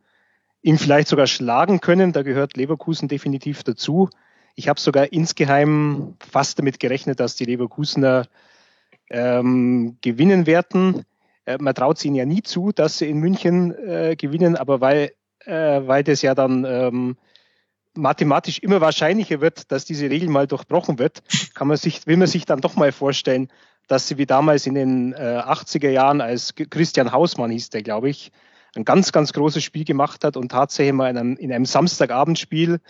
ihn 0.62 0.78
vielleicht 0.78 1.09
sogar 1.09 1.26
schlagen 1.26 1.81
können. 1.81 2.12
Da 2.12 2.22
gehört 2.22 2.57
Leverkusen 2.57 3.09
definitiv 3.09 3.62
dazu. 3.62 4.09
Ich 4.55 4.68
habe 4.68 4.81
sogar 4.81 5.12
insgeheim 5.12 6.16
fast 6.18 6.59
damit 6.59 6.81
gerechnet, 6.81 7.20
dass 7.20 7.37
die 7.37 7.45
Leverkusener 7.45 8.26
ähm, 9.11 9.99
gewinnen 10.01 10.47
werden. 10.47 11.05
Äh, 11.45 11.59
man 11.61 11.74
traut 11.74 11.99
es 11.99 12.05
ihnen 12.05 12.16
ja 12.16 12.24
nie 12.24 12.43
zu, 12.43 12.72
dass 12.72 12.99
sie 12.99 13.09
in 13.09 13.18
München 13.18 13.72
äh, 13.72 14.16
gewinnen, 14.16 14.57
aber 14.57 14.81
weil, 14.81 15.12
äh, 15.45 15.81
weil 15.87 16.05
das 16.05 16.22
ja 16.22 16.35
dann 16.35 16.64
ähm, 16.64 17.16
mathematisch 18.01 18.59
immer 18.59 18.80
wahrscheinlicher 18.80 19.40
wird, 19.40 19.70
dass 19.70 19.84
diese 19.84 20.11
Regel 20.11 20.28
mal 20.28 20.46
durchbrochen 20.46 20.98
wird, 20.98 21.22
kann 21.55 21.68
man 21.68 21.76
sich, 21.76 22.07
will 22.07 22.16
man 22.16 22.26
sich 22.26 22.46
dann 22.46 22.61
doch 22.61 22.76
mal 22.76 22.92
vorstellen, 22.92 23.48
dass 23.86 24.09
sie 24.09 24.18
wie 24.18 24.26
damals 24.26 24.66
in 24.66 24.74
den 24.74 25.12
äh, 25.12 25.16
80er 25.16 25.90
Jahren, 25.90 26.20
als 26.20 26.55
Christian 26.55 27.12
Hausmann 27.12 27.51
hieß 27.51 27.70
der, 27.70 27.82
glaube 27.82 28.09
ich, 28.09 28.32
ein 28.76 28.84
ganz, 28.84 29.12
ganz 29.12 29.32
großes 29.32 29.64
Spiel 29.64 29.84
gemacht 29.84 30.24
hat 30.24 30.36
und 30.36 30.51
tatsächlich 30.51 30.94
mal 30.94 31.11
in 31.11 31.18
einem, 31.18 31.36
in 31.36 31.53
einem 31.53 31.64
Samstagabendspiel, 31.64 32.80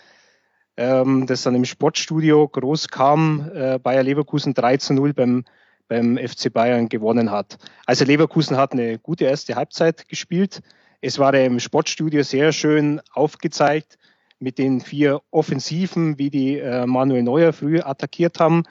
ähm, 0.77 1.25
das 1.25 1.41
dann 1.41 1.55
im 1.55 1.65
Sportstudio 1.65 2.47
groß 2.47 2.89
kam, 2.89 3.49
äh, 3.53 3.79
Bayer 3.79 4.03
Leverkusen 4.03 4.53
3 4.53 4.77
zu 4.77 4.93
0 4.93 5.13
beim, 5.13 5.43
beim 5.87 6.17
FC 6.17 6.53
Bayern 6.53 6.87
gewonnen 6.87 7.31
hat. 7.31 7.57
Also 7.85 8.05
Leverkusen 8.05 8.57
hat 8.57 8.73
eine 8.73 8.99
gute 8.99 9.25
erste 9.25 9.55
Halbzeit 9.55 10.07
gespielt. 10.07 10.61
Es 11.01 11.17
war 11.17 11.33
im 11.33 11.59
Sportstudio 11.59 12.21
sehr 12.21 12.53
schön 12.53 13.01
aufgezeigt 13.11 13.97
mit 14.41 14.57
den 14.57 14.81
vier 14.81 15.21
Offensiven, 15.31 16.17
wie 16.17 16.29
die 16.29 16.57
äh, 16.57 16.85
Manuel 16.85 17.23
Neuer 17.23 17.53
früh 17.53 17.79
attackiert 17.79 18.39
haben. 18.39 18.63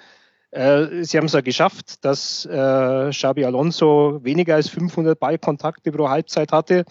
Äh, 0.51 1.05
sie 1.05 1.17
haben 1.17 1.27
es 1.27 1.33
ja 1.33 1.41
geschafft, 1.41 2.05
dass 2.05 2.45
äh, 2.45 3.11
Xabi 3.11 3.45
Alonso 3.45 4.21
weniger 4.23 4.57
als 4.57 4.69
500 4.69 5.19
Ballkontakte 5.19 5.93
pro 5.93 6.09
Halbzeit 6.09 6.53
hatte. 6.53 6.85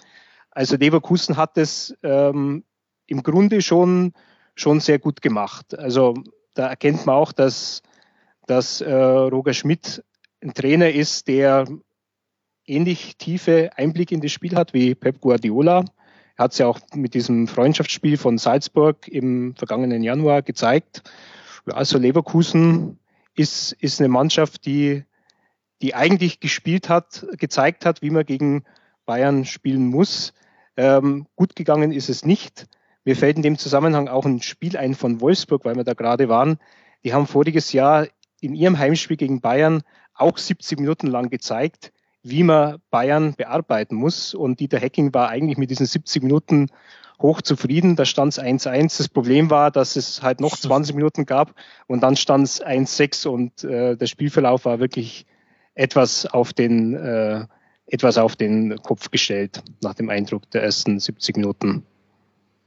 Also 0.52 0.78
Leverkusen 0.78 1.38
hat 1.38 1.58
es 1.58 1.96
ähm, 2.04 2.64
im 3.08 3.24
Grunde 3.24 3.62
schon, 3.62 4.14
schon 4.56 4.80
sehr 4.80 5.00
gut 5.00 5.22
gemacht. 5.22 5.78
Also 5.78 6.14
da 6.54 6.68
erkennt 6.68 7.06
man 7.06 7.16
auch, 7.16 7.32
dass, 7.32 7.82
dass 8.48 8.82
äh, 8.82 8.94
Roger 8.94 9.54
Schmidt 9.54 10.04
ein 10.42 10.54
Trainer 10.54 10.90
ist, 10.90 11.28
der 11.28 11.66
ähnlich 12.66 13.18
tiefe 13.18 13.72
Einblick 13.76 14.12
in 14.12 14.22
das 14.22 14.32
Spiel 14.32 14.56
hat 14.56 14.74
wie 14.74 14.96
Pep 14.96 15.20
Guardiola. 15.20 15.84
Hat 16.40 16.54
es 16.54 16.58
ja 16.58 16.68
auch 16.68 16.80
mit 16.96 17.16
diesem 17.16 17.50
Freundschaftsspiel 17.50 18.18
von 18.18 18.38
Salzburg 18.38 19.10
im 19.10 19.56
vergangenen 19.58 20.02
Januar 20.04 20.42
gezeigt. 20.42 21.04
Also 21.66 21.98
Leverkusen 21.98 22.98
ist, 23.36 23.74
ist 23.74 24.00
eine 24.00 24.08
Mannschaft, 24.08 24.66
die, 24.66 25.04
die 25.82 25.96
eigentlich 25.96 26.40
gespielt 26.40 26.88
hat, 26.88 27.28
gezeigt 27.34 27.86
hat, 27.86 28.02
wie 28.02 28.10
man 28.10 28.26
gegen 28.26 28.64
Bayern 29.06 29.44
spielen 29.44 29.88
muss. 29.88 30.34
Ähm, 30.78 31.28
gut 31.36 31.58
gegangen 31.58 31.92
ist 31.92 32.08
es 32.08 32.24
nicht. 32.24 32.68
Mir 33.04 33.18
fällt 33.18 33.36
in 33.36 33.44
dem 33.44 33.58
Zusammenhang 33.58 34.08
auch 34.08 34.26
ein 34.26 34.42
Spiel 34.42 34.78
ein 34.78 34.96
von 34.96 35.20
Wolfsburg, 35.20 35.66
weil 35.66 35.76
wir 35.76 35.84
da 35.84 35.94
gerade 35.94 36.30
waren. 36.30 36.58
Die 37.04 37.14
haben 37.14 37.28
voriges 37.28 37.74
Jahr 37.74 38.08
in 38.40 38.56
ihrem 38.56 38.80
Heimspiel 38.80 39.18
gegen 39.18 39.42
Bayern 39.42 39.82
auch 40.14 40.38
70 40.38 40.80
Minuten 40.80 41.08
lang 41.08 41.30
gezeigt, 41.30 41.92
wie 42.24 42.44
man 42.44 42.78
Bayern 42.90 43.34
bearbeiten 43.34 43.96
muss. 43.96 44.34
Und 44.34 44.60
Dieter 44.60 44.80
Hecking 44.80 45.14
war 45.14 45.30
eigentlich 45.30 45.58
mit 45.58 45.70
diesen 45.70 45.86
70 45.86 46.24
Minuten 46.24 46.68
hoch 47.22 47.42
zufrieden. 47.42 47.96
Da 47.96 48.06
stand 48.06 48.34
es 48.34 48.40
1-1. 48.40 48.98
Das 48.98 49.10
Problem 49.10 49.50
war, 49.50 49.72
dass 49.72 49.96
es 49.96 50.22
halt 50.22 50.40
noch 50.40 50.58
20 50.58 50.96
Minuten 50.96 51.26
gab 51.26 51.54
und 51.88 52.02
dann 52.02 52.16
stand 52.16 52.46
es 52.46 52.64
1-6 52.64 53.28
und 53.28 53.64
äh, 53.64 53.96
der 53.96 54.08
Spielverlauf 54.08 54.66
war 54.66 54.80
wirklich 54.80 55.26
etwas 55.76 56.26
auf 56.26 56.54
den 56.54 56.94
äh, 56.96 57.46
etwas 57.92 58.18
auf 58.18 58.36
den 58.36 58.78
Kopf 58.84 59.10
gestellt 59.10 59.64
nach 59.82 59.96
dem 59.96 60.10
Eindruck 60.10 60.50
der 60.52 60.64
ersten 60.64 61.00
70 61.00 61.38
Minuten. 61.38 61.86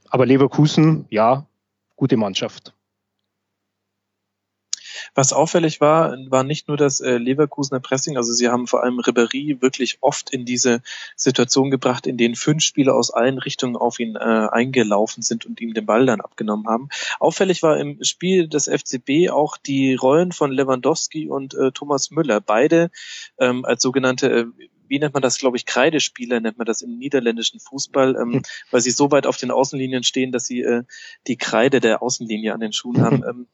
Aber 0.09 0.25
Leverkusen, 0.25 1.05
ja, 1.09 1.47
gute 1.95 2.17
Mannschaft. 2.17 2.73
Was 5.15 5.33
auffällig 5.33 5.79
war, 5.79 6.15
war 6.29 6.43
nicht 6.43 6.67
nur 6.67 6.77
das 6.77 6.99
äh, 6.99 7.17
Leverkusener 7.17 7.79
Pressing, 7.79 8.17
also 8.17 8.33
sie 8.33 8.49
haben 8.49 8.67
vor 8.67 8.83
allem 8.83 8.99
Ribéry 8.99 9.61
wirklich 9.61 9.99
oft 10.01 10.31
in 10.31 10.45
diese 10.45 10.81
Situation 11.15 11.69
gebracht, 11.69 12.07
in 12.07 12.17
denen 12.17 12.35
fünf 12.35 12.63
Spieler 12.63 12.95
aus 12.95 13.11
allen 13.11 13.37
Richtungen 13.37 13.75
auf 13.75 13.99
ihn 13.99 14.15
äh, 14.15 14.19
eingelaufen 14.19 15.21
sind 15.21 15.45
und 15.45 15.61
ihm 15.61 15.73
den 15.73 15.85
Ball 15.85 16.05
dann 16.05 16.21
abgenommen 16.21 16.67
haben. 16.67 16.89
Auffällig 17.19 17.61
war 17.61 17.77
im 17.77 18.03
Spiel 18.03 18.47
des 18.47 18.67
FCB 18.67 19.29
auch 19.29 19.57
die 19.57 19.93
Rollen 19.95 20.31
von 20.31 20.51
Lewandowski 20.51 21.29
und 21.29 21.53
äh, 21.53 21.71
Thomas 21.71 22.09
Müller, 22.11 22.41
beide 22.41 22.89
ähm, 23.37 23.65
als 23.65 23.81
sogenannte 23.81 24.31
äh, 24.31 24.45
wie 24.87 24.99
nennt 24.99 25.13
man 25.13 25.23
das, 25.23 25.39
glaube 25.39 25.57
ich, 25.57 25.65
Kreidespieler 25.65 26.39
nennt 26.39 26.59
man 26.59 26.65
das 26.65 26.81
im 26.81 26.99
niederländischen 26.99 27.59
Fußball, 27.59 28.15
ähm, 28.15 28.33
hm. 28.33 28.41
weil 28.69 28.81
sie 28.81 28.91
so 28.91 29.09
weit 29.09 29.25
auf 29.25 29.37
den 29.37 29.49
Außenlinien 29.49 30.03
stehen, 30.03 30.31
dass 30.31 30.45
sie 30.45 30.61
äh, 30.61 30.83
die 31.25 31.37
Kreide 31.37 31.79
der 31.79 32.03
Außenlinie 32.03 32.53
an 32.53 32.59
den 32.59 32.73
Schuhen 32.73 33.01
haben. 33.01 33.23
Ähm, 33.33 33.47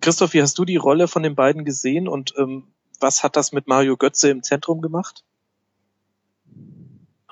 Christoph, 0.00 0.32
wie 0.32 0.42
hast 0.42 0.58
du 0.58 0.64
die 0.64 0.76
Rolle 0.76 1.08
von 1.08 1.22
den 1.22 1.34
beiden 1.34 1.64
gesehen 1.64 2.08
und 2.08 2.34
ähm, 2.38 2.64
was 3.00 3.22
hat 3.22 3.36
das 3.36 3.52
mit 3.52 3.66
Mario 3.66 3.96
Götze 3.96 4.30
im 4.30 4.42
Zentrum 4.42 4.80
gemacht? 4.80 5.24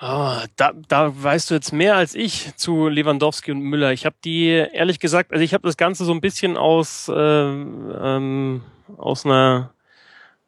Oh, 0.03 0.39
da, 0.57 0.73
da 0.89 1.13
weißt 1.23 1.51
du 1.51 1.55
jetzt 1.55 1.73
mehr 1.73 1.97
als 1.97 2.15
ich 2.15 2.57
zu 2.57 2.89
Lewandowski 2.89 3.53
und 3.53 3.61
Müller. 3.61 3.93
Ich 3.93 4.07
habe 4.07 4.17
die 4.25 4.47
ehrlich 4.47 4.99
gesagt, 4.99 5.31
also 5.31 5.45
ich 5.45 5.53
habe 5.53 5.69
das 5.69 5.77
Ganze 5.77 6.07
so 6.07 6.13
ein 6.13 6.23
bisschen 6.23 6.57
aus 6.57 7.11
ähm, 7.15 7.95
ähm, 8.01 8.63
aus 8.97 9.27
einer 9.27 9.75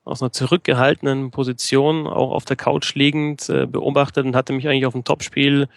aus 0.04 0.20
einer 0.20 0.32
zurückgehaltenen 0.32 1.30
Position, 1.30 2.06
auch 2.06 2.32
auf 2.32 2.44
der 2.44 2.56
Couch 2.56 2.94
liegend, 2.94 3.48
äh, 3.48 3.66
beobachtet 3.66 4.26
und 4.26 4.34
hatte 4.34 4.52
mich 4.52 4.66
eigentlich 4.66 4.86
auf 4.86 4.94
ein 4.94 5.04
Topspiel 5.04 5.68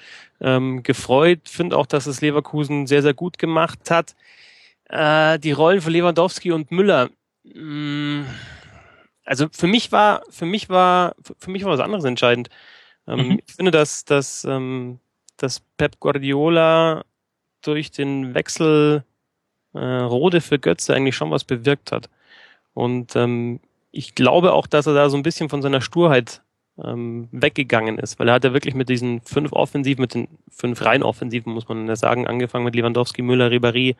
ähm, 0.41 0.81
gefreut. 0.81 1.41
Finde 1.45 1.77
auch, 1.77 1.85
dass 1.85 2.07
es 2.07 2.21
Leverkusen 2.21 2.87
sehr, 2.87 3.03
sehr 3.03 3.13
gut 3.13 3.37
gemacht 3.37 3.91
hat. 3.91 4.15
Äh, 4.89 5.39
die 5.39 5.51
Rollen 5.51 5.81
von 5.81 5.93
Lewandowski 5.93 6.51
und 6.51 6.71
Müller. 6.71 7.09
Mh, 7.43 7.61
mm, 7.61 8.25
also 9.25 9.47
für 9.51 9.67
mich 9.67 9.91
war, 9.91 10.21
für 10.29 10.45
mich 10.45 10.69
war, 10.69 11.15
für 11.39 11.49
mich 11.49 11.63
war 11.63 11.71
was 11.71 11.79
anderes 11.79 12.05
entscheidend. 12.05 12.49
Ähm, 13.07 13.29
mhm. 13.29 13.39
Ich 13.45 13.55
finde, 13.55 13.71
dass, 13.71 14.05
dass, 14.05 14.45
ähm, 14.45 14.99
dass 15.37 15.61
Pep 15.77 15.99
Guardiola 15.99 17.03
durch 17.61 17.91
den 17.91 18.35
Wechsel 18.35 19.03
äh, 19.73 19.79
Rode 19.79 20.41
für 20.41 20.59
Götze 20.59 20.93
eigentlich 20.95 21.15
schon 21.15 21.31
was 21.31 21.43
bewirkt 21.43 21.91
hat. 21.91 22.09
Und 22.73 23.15
ähm, 23.15 23.59
ich 23.91 24.13
glaube 24.13 24.53
auch, 24.53 24.67
dass 24.67 24.87
er 24.87 24.93
da 24.93 25.09
so 25.09 25.17
ein 25.17 25.23
bisschen 25.23 25.49
von 25.49 25.61
seiner 25.61 25.81
Sturheit 25.81 26.41
ähm, 26.83 27.29
weggegangen 27.31 27.97
ist, 27.97 28.19
weil 28.19 28.27
er 28.27 28.35
hat 28.35 28.43
ja 28.43 28.53
wirklich 28.53 28.75
mit 28.75 28.89
diesen 28.89 29.21
fünf 29.21 29.53
Offensiven, 29.53 30.01
mit 30.01 30.13
den 30.13 30.27
fünf 30.49 30.83
rein 30.83 31.03
Offensiven, 31.03 31.53
muss 31.53 31.67
man 31.67 31.87
ja 31.87 31.95
sagen, 31.95 32.27
angefangen 32.27 32.65
mit 32.65 32.75
Lewandowski, 32.75 33.21
Müller, 33.21 33.49
Ribéry, 33.49 33.95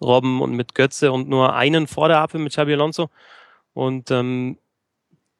Robben 0.00 0.40
und 0.40 0.52
mit 0.52 0.74
Götze 0.74 1.12
und 1.12 1.28
nur 1.28 1.54
einen 1.54 1.86
vor 1.86 2.08
der 2.08 2.20
Abwehr 2.20 2.40
mit 2.40 2.52
Xabi 2.52 2.74
Alonso. 2.74 3.10
Und 3.74 4.10
ähm, 4.10 4.58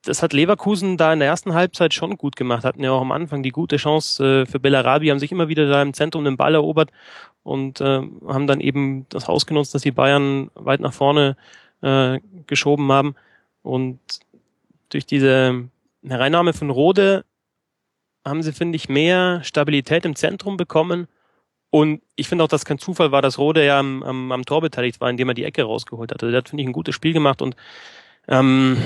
das 0.05 0.23
hat 0.23 0.33
Leverkusen 0.33 0.97
da 0.97 1.13
in 1.13 1.19
der 1.19 1.29
ersten 1.29 1.55
Halbzeit 1.55 1.93
schon 1.93 2.17
gut 2.17 2.37
gemacht, 2.37 2.65
hatten 2.65 2.83
ja 2.83 2.93
auch 2.93 3.01
am 3.01 3.13
Anfang 3.13 3.43
die 3.43 3.51
gute 3.51 3.77
Chance 3.77 4.43
äh, 4.43 4.47
für 4.47 4.61
Bellarabi, 4.61 5.09
haben 5.09 5.19
sich 5.19 5.33
immer 5.33 5.49
wieder 5.49 5.69
da 5.69 5.83
im 5.83 5.93
Zentrum 5.93 6.25
den 6.25 6.37
Ball 6.37 6.55
erobert 6.55 6.91
und 7.43 7.81
äh, 7.81 8.03
haben 8.27 8.47
dann 8.47 8.61
eben 8.61 9.07
das 9.09 9.29
ausgenutzt, 9.29 9.75
dass 9.75 9.83
die 9.83 9.91
Bayern 9.91 10.51
weit 10.55 10.81
nach 10.81 10.93
vorne 10.93 11.37
äh, 11.83 12.21
geschoben 12.47 12.91
haben. 12.93 13.15
Und 13.63 14.01
durch 14.89 15.05
diese 15.07 15.69
Hereinnahme 16.07 16.53
von 16.53 16.71
Rode 16.71 17.25
haben 18.25 18.43
sie, 18.43 18.53
finde 18.53 18.77
ich, 18.77 18.89
mehr 18.89 19.43
Stabilität 19.43 20.05
im 20.05 20.17
Zentrum 20.17 20.57
bekommen. 20.57 21.09
Und 21.71 22.01
ich 22.17 22.29
finde 22.29 22.45
auch, 22.45 22.49
dass 22.49 22.65
kein 22.65 22.79
Zufall 22.79 23.13
war, 23.13 23.21
dass 23.21 23.39
Rode 23.39 23.65
ja 23.65 23.79
am, 23.79 24.03
am, 24.03 24.33
am 24.33 24.45
Tor 24.45 24.63
beteiligt 24.63 25.01
war, 25.01 25.11
indem 25.11 25.29
er 25.29 25.35
die 25.35 25.45
Ecke 25.45 25.63
rausgeholt 25.63 26.11
hat. 26.13 26.23
Also 26.23 26.31
der 26.31 26.39
hat, 26.39 26.49
finde 26.49 26.63
ich, 26.63 26.69
ein 26.69 26.73
gutes 26.73 26.95
Spiel 26.95 27.13
gemacht 27.13 27.43
und 27.43 27.57
ähm, 28.29 28.77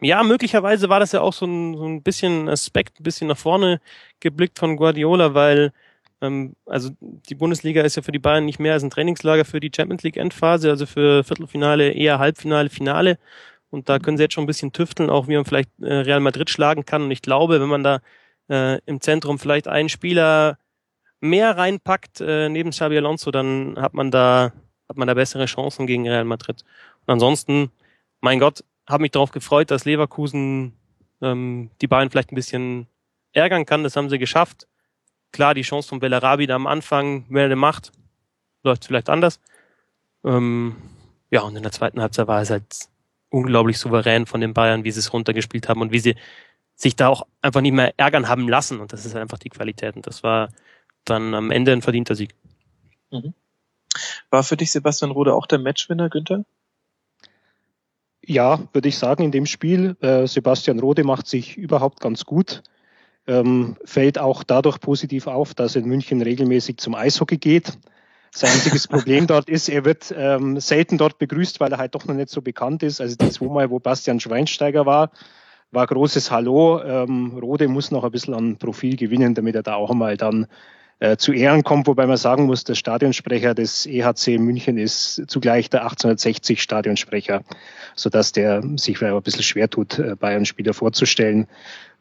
ja, 0.00 0.22
möglicherweise 0.22 0.88
war 0.88 1.00
das 1.00 1.12
ja 1.12 1.20
auch 1.20 1.32
so 1.32 1.46
ein, 1.46 1.76
so 1.76 1.84
ein 1.84 2.02
bisschen 2.02 2.48
Aspekt, 2.48 3.00
ein 3.00 3.04
bisschen 3.04 3.28
nach 3.28 3.38
vorne 3.38 3.80
geblickt 4.20 4.58
von 4.58 4.76
Guardiola, 4.76 5.34
weil 5.34 5.72
ähm, 6.20 6.54
also 6.66 6.90
die 7.00 7.34
Bundesliga 7.34 7.82
ist 7.82 7.96
ja 7.96 8.02
für 8.02 8.12
die 8.12 8.18
Bayern 8.18 8.44
nicht 8.44 8.58
mehr 8.58 8.74
als 8.74 8.82
ein 8.82 8.90
Trainingslager 8.90 9.44
für 9.44 9.60
die 9.60 9.70
Champions 9.74 10.02
League 10.02 10.16
Endphase, 10.16 10.70
also 10.70 10.86
für 10.86 11.24
Viertelfinale, 11.24 11.92
eher 11.92 12.18
Halbfinale, 12.18 12.70
Finale. 12.70 13.18
Und 13.70 13.88
da 13.88 13.98
können 13.98 14.16
sie 14.16 14.24
jetzt 14.24 14.34
schon 14.34 14.44
ein 14.44 14.48
bisschen 14.48 14.72
tüfteln, 14.72 15.10
auch 15.10 15.28
wie 15.28 15.36
man 15.36 15.44
vielleicht 15.44 15.70
äh, 15.80 15.92
Real 15.94 16.20
Madrid 16.20 16.50
schlagen 16.50 16.84
kann. 16.84 17.02
Und 17.02 17.10
ich 17.10 17.22
glaube, 17.22 17.60
wenn 17.60 17.68
man 17.68 17.84
da 17.84 18.00
äh, 18.48 18.80
im 18.86 19.00
Zentrum 19.00 19.38
vielleicht 19.38 19.68
einen 19.68 19.88
Spieler 19.88 20.58
mehr 21.22 21.56
reinpackt 21.56 22.20
äh, 22.20 22.48
neben 22.48 22.70
Xabi 22.70 22.98
Alonso, 22.98 23.30
dann 23.30 23.76
hat 23.80 23.94
man 23.94 24.10
da 24.10 24.52
hat 24.88 24.98
man 24.98 25.08
da 25.08 25.14
bessere 25.14 25.46
Chancen 25.46 25.86
gegen 25.86 26.06
Real 26.06 26.24
Madrid. 26.24 26.64
Und 27.06 27.14
ansonsten, 27.14 27.70
mein 28.20 28.38
Gott, 28.38 28.62
habe 28.86 29.02
mich 29.02 29.12
darauf 29.12 29.30
gefreut, 29.30 29.70
dass 29.70 29.86
Leverkusen 29.86 30.74
ähm, 31.22 31.70
die 31.80 31.86
Bayern 31.86 32.10
vielleicht 32.10 32.32
ein 32.32 32.34
bisschen 32.36 32.86
ärgern 33.32 33.64
kann. 33.64 33.84
Das 33.84 33.96
haben 33.96 34.10
sie 34.10 34.18
geschafft. 34.18 34.66
Klar, 35.32 35.54
die 35.54 35.62
Chance 35.62 35.88
von 35.88 36.00
Bellarabi 36.00 36.46
da 36.46 36.56
am 36.56 36.66
Anfang, 36.66 37.24
wenn 37.30 37.48
er 37.48 37.56
macht, 37.56 37.92
läuft 38.64 38.84
vielleicht 38.84 39.08
anders. 39.08 39.40
Ähm, 40.24 40.76
ja, 41.30 41.40
und 41.40 41.56
in 41.56 41.62
der 41.62 41.72
zweiten 41.72 42.02
Halbzeit 42.02 42.26
war 42.26 42.42
es 42.42 42.50
halt 42.50 42.88
unglaublich 43.30 43.78
souverän 43.78 44.26
von 44.26 44.42
den 44.42 44.52
Bayern, 44.52 44.84
wie 44.84 44.90
sie 44.90 45.00
es 45.00 45.12
runtergespielt 45.12 45.70
haben 45.70 45.80
und 45.80 45.90
wie 45.90 46.00
sie 46.00 46.16
sich 46.74 46.96
da 46.96 47.08
auch 47.08 47.26
einfach 47.40 47.62
nicht 47.62 47.72
mehr 47.72 47.94
ärgern 47.96 48.28
haben 48.28 48.46
lassen. 48.46 48.80
Und 48.80 48.92
das 48.92 49.06
ist 49.06 49.16
einfach 49.16 49.38
die 49.38 49.48
Qualität. 49.48 49.96
Und 49.96 50.06
das 50.06 50.22
war 50.22 50.50
dann 51.04 51.34
am 51.34 51.50
Ende 51.50 51.72
ein 51.72 51.82
verdienter 51.82 52.14
Sieg. 52.14 52.34
Mhm. 53.10 53.34
War 54.30 54.42
für 54.42 54.56
dich 54.56 54.70
Sebastian 54.72 55.10
Rode 55.10 55.34
auch 55.34 55.46
der 55.46 55.58
Matchwinner, 55.58 56.08
Günther? 56.08 56.44
Ja, 58.24 58.60
würde 58.72 58.88
ich 58.88 58.98
sagen, 58.98 59.24
in 59.24 59.32
dem 59.32 59.46
Spiel. 59.46 59.96
Äh, 60.00 60.26
Sebastian 60.26 60.78
Rode 60.78 61.04
macht 61.04 61.26
sich 61.26 61.58
überhaupt 61.58 62.00
ganz 62.00 62.24
gut. 62.24 62.62
Ähm, 63.26 63.76
fällt 63.84 64.18
auch 64.18 64.42
dadurch 64.42 64.80
positiv 64.80 65.26
auf, 65.26 65.54
dass 65.54 65.76
er 65.76 65.82
in 65.82 65.88
München 65.88 66.22
regelmäßig 66.22 66.78
zum 66.78 66.94
Eishockey 66.94 67.38
geht. 67.38 67.78
Sein 68.32 68.50
einziges 68.50 68.88
Problem 68.88 69.26
dort 69.26 69.48
ist, 69.48 69.68
er 69.68 69.84
wird 69.84 70.12
ähm, 70.16 70.58
selten 70.58 70.98
dort 70.98 71.18
begrüßt, 71.18 71.60
weil 71.60 71.72
er 71.72 71.78
halt 71.78 71.94
doch 71.94 72.06
noch 72.06 72.14
nicht 72.14 72.30
so 72.30 72.42
bekannt 72.42 72.82
ist. 72.82 73.00
Also 73.00 73.16
die 73.16 73.30
zweimal, 73.30 73.70
wo 73.70 73.78
Bastian 73.78 74.20
Schweinsteiger 74.20 74.86
war, 74.86 75.10
war 75.70 75.86
großes 75.86 76.30
Hallo. 76.30 76.82
Ähm, 76.82 77.38
Rode 77.38 77.68
muss 77.68 77.90
noch 77.90 78.04
ein 78.04 78.10
bisschen 78.10 78.34
an 78.34 78.56
Profil 78.58 78.96
gewinnen, 78.96 79.34
damit 79.34 79.54
er 79.54 79.62
da 79.62 79.74
auch 79.74 79.92
mal 79.94 80.16
dann 80.16 80.46
äh, 81.02 81.16
zu 81.16 81.32
Ehren 81.32 81.64
kommt, 81.64 81.88
wobei 81.88 82.06
man 82.06 82.16
sagen 82.16 82.44
muss, 82.44 82.62
der 82.62 82.76
Stadionsprecher 82.76 83.54
des 83.54 83.86
EHC 83.86 84.38
München 84.38 84.78
ist 84.78 85.20
zugleich 85.26 85.68
der 85.68 85.82
1860 85.82 86.62
Stadionsprecher, 86.62 87.42
sodass 87.96 88.30
der 88.30 88.62
sich 88.76 88.98
vielleicht 88.98 89.16
ein 89.16 89.22
bisschen 89.22 89.42
schwer 89.42 89.68
tut, 89.68 89.98
äh, 89.98 90.14
Bayern-Spieler 90.14 90.74
vorzustellen. 90.74 91.48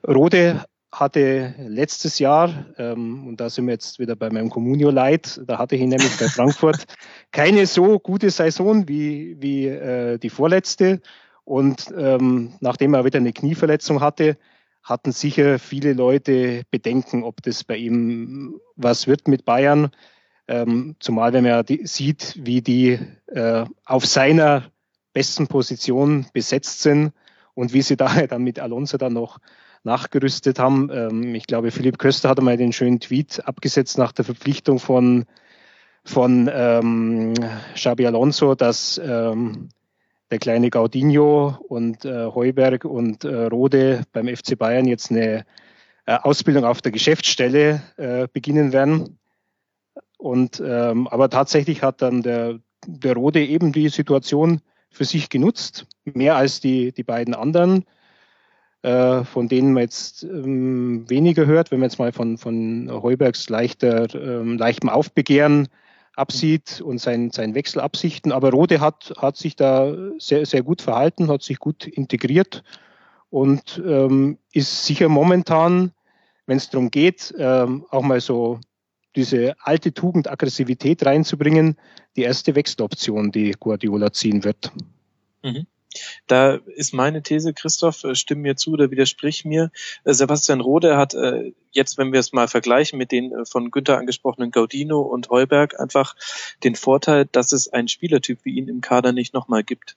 Rode 0.08 0.64
hatte 0.92 1.56
letztes 1.58 2.20
Jahr, 2.20 2.68
ähm, 2.78 3.28
und 3.28 3.42
da 3.42 3.50
sind 3.50 3.66
wir 3.66 3.74
jetzt 3.74 3.98
wieder 3.98 4.16
bei 4.16 4.30
meinem 4.30 4.52
Communio-Leid, 4.52 5.42
da 5.48 5.58
hatte 5.58 5.76
ich 5.76 5.82
ihn 5.82 5.90
nämlich 5.90 6.16
bei 6.20 6.28
Frankfurt, 6.28 6.86
keine 7.32 7.66
so 7.66 7.98
gute 7.98 8.30
Saison 8.30 8.88
wie, 8.88 9.36
wie 9.40 9.66
äh, 9.66 10.20
die 10.20 10.30
vorletzte. 10.30 11.02
Und 11.44 11.92
ähm, 11.98 12.54
nachdem 12.60 12.94
er 12.94 13.04
wieder 13.04 13.18
eine 13.18 13.34
Knieverletzung 13.34 14.00
hatte, 14.00 14.38
hatten 14.84 15.12
sicher 15.12 15.60
viele 15.60 15.94
Leute 15.94 16.64
Bedenken, 16.72 17.24
ob 17.24 17.42
das 17.44 17.64
bei 17.64 17.78
ihm 17.78 18.60
was 18.76 19.08
wird 19.08 19.28
mit 19.28 19.46
Bayern. 19.46 19.92
Ähm, 20.48 20.96
zumal 21.00 21.34
wenn 21.34 21.44
man 21.44 21.52
ja 21.52 21.64
die, 21.64 21.86
sieht, 21.86 22.38
wie 22.44 22.62
die 22.62 23.00
äh, 23.28 23.66
auf 23.86 24.06
seiner 24.06 24.72
besten 25.14 25.48
Position 25.48 26.26
besetzt 26.34 26.82
sind 26.82 27.14
und 27.54 27.74
wie 27.74 27.82
sie 27.82 27.98
daher 27.98 28.28
dann 28.28 28.44
mit 28.44 28.60
Alonso 28.60 28.98
dann 28.98 29.14
noch 29.14 29.40
nachgerüstet 29.84 30.60
haben. 30.60 30.90
Ähm, 30.92 31.36
ich 31.36 31.48
glaube, 31.48 31.72
Philipp 31.72 31.98
Köster 31.98 32.30
hat 32.30 32.40
einmal 32.40 32.58
den 32.58 32.74
schönen 32.74 33.00
Tweet 33.00 33.42
abgesetzt 33.46 33.98
nach 33.98 34.12
der 34.12 34.26
Verpflichtung 34.26 34.80
von, 34.80 35.26
von 36.04 36.50
ähm, 36.54 37.34
Xabi 37.76 38.06
Alonso, 38.08 38.56
dass 38.56 39.00
ähm, 39.04 39.70
der 40.32 40.40
kleine 40.40 40.70
Gaudinho 40.70 41.58
und 41.68 42.06
äh, 42.06 42.26
Heuberg 42.34 42.86
und 42.86 43.26
äh, 43.26 43.46
Rode 43.46 44.04
beim 44.14 44.28
FC 44.28 44.58
Bayern 44.58 44.88
jetzt 44.88 45.12
eine 45.12 45.46
äh, 46.06 46.16
Ausbildung 46.16 46.66
auf 46.66 46.82
der 46.82 46.92
Geschäftsstelle 46.92 47.82
äh, 47.98 48.28
beginnen 48.32 48.72
werden. 48.72 49.20
Und 50.18 50.62
ähm, 50.66 51.08
aber 51.08 51.30
tatsächlich 51.30 51.84
hat 51.84 52.02
dann 52.02 52.22
der, 52.22 52.60
der 52.88 53.16
Rode 53.16 53.46
eben 53.46 53.74
die 53.74 53.90
Situation 53.90 54.62
für 54.90 55.06
sich 55.06 55.30
genutzt, 55.30 55.86
mehr 56.06 56.36
als 56.36 56.60
die, 56.60 56.92
die 56.92 57.04
beiden 57.04 57.34
anderen 57.34 57.86
äh, 58.84 59.24
von 59.26 59.48
denen 59.48 59.74
man 59.74 59.84
jetzt 59.84 60.24
ähm, 60.24 61.08
weniger 61.10 61.46
hört, 61.46 61.72
wenn 61.72 61.80
man 61.80 61.90
jetzt 61.90 62.00
mal 62.00 62.12
von, 62.12 62.38
von 62.38 62.90
Heubergs 62.92 63.50
leichter, 63.50 64.14
ähm, 64.16 64.58
leichtem 64.58 64.90
Aufbegehren 64.90 65.68
absieht 66.22 66.80
und 66.82 67.00
sein, 67.00 67.32
sein 67.32 67.56
Wechselabsichten. 67.56 68.32
Aber 68.32 68.52
Rode 68.52 68.80
hat, 68.80 69.14
hat 69.18 69.36
sich 69.36 69.56
da 69.56 69.94
sehr, 70.20 70.46
sehr 70.46 70.64
gut 70.64 70.82
verhalten, 70.82 71.28
hat 71.28 71.42
sich 71.42 71.60
gut 71.60 71.86
integriert 71.86 72.64
und 73.30 73.82
ähm, 73.86 74.38
ist 74.54 74.86
sicher 74.86 75.10
momentan, 75.10 75.92
wenn 76.46 76.58
es 76.58 76.70
darum 76.70 76.92
geht, 76.92 77.34
ähm, 77.38 77.86
auch 77.90 78.04
mal 78.04 78.22
so 78.22 78.60
diese 79.16 79.56
alte 79.60 79.94
Tugend 79.94 80.30
Aggressivität 80.30 81.06
reinzubringen, 81.06 81.76
die 82.16 82.22
erste 82.22 82.56
Wechseloption, 82.56 83.32
die 83.32 83.52
Guardiola 83.60 84.14
ziehen 84.14 84.44
wird. 84.44 84.72
Mhm. 85.44 85.66
Da 86.28 86.56
ist 86.76 86.94
meine 86.94 87.22
These, 87.22 87.54
Christoph, 87.54 88.04
äh, 88.04 88.16
stimm 88.16 88.42
mir 88.42 88.56
zu 88.56 88.72
oder 88.72 88.92
widersprich 88.92 89.46
mir. 89.46 89.72
Äh, 90.04 90.14
Sebastian 90.14 90.62
Rode 90.62 90.98
hat 90.98 91.14
äh, 91.14 91.54
jetzt, 91.72 91.98
wenn 91.98 92.14
wir 92.14 92.20
es 92.20 92.34
mal 92.34 92.48
vergleichen 92.48 92.98
mit 92.98 93.12
den 93.12 93.46
von 93.46 93.72
Günther 93.72 93.98
angesprochenen 93.98 94.52
Gaudino 94.52 95.02
und 95.02 95.30
Heuberg, 95.30 95.80
einfach 95.80 96.16
den 96.64 96.76
Vorteil, 96.76 97.26
dass 97.26 97.52
es 97.52 97.68
einen 97.68 97.88
Spielertyp 97.88 98.40
wie 98.44 98.56
ihn 98.56 98.68
im 98.68 98.82
Kader 98.82 99.12
nicht 99.12 99.34
nochmal 99.34 99.64
gibt. 99.64 99.96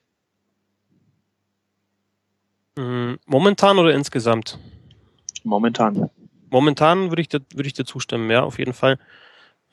Mm, 2.77 3.15
momentan 3.27 3.79
oder 3.79 3.95
insgesamt? 3.95 4.59
Momentan. 5.45 6.11
Momentan 6.51 7.11
würde 7.11 7.23
ich, 7.23 7.29
da, 7.29 7.39
würde 7.53 7.67
ich 7.67 7.75
dir 7.75 7.85
zustimmen, 7.85 8.31
ja, 8.31 8.43
auf 8.43 8.59
jeden 8.59 8.73
Fall. 8.73 8.99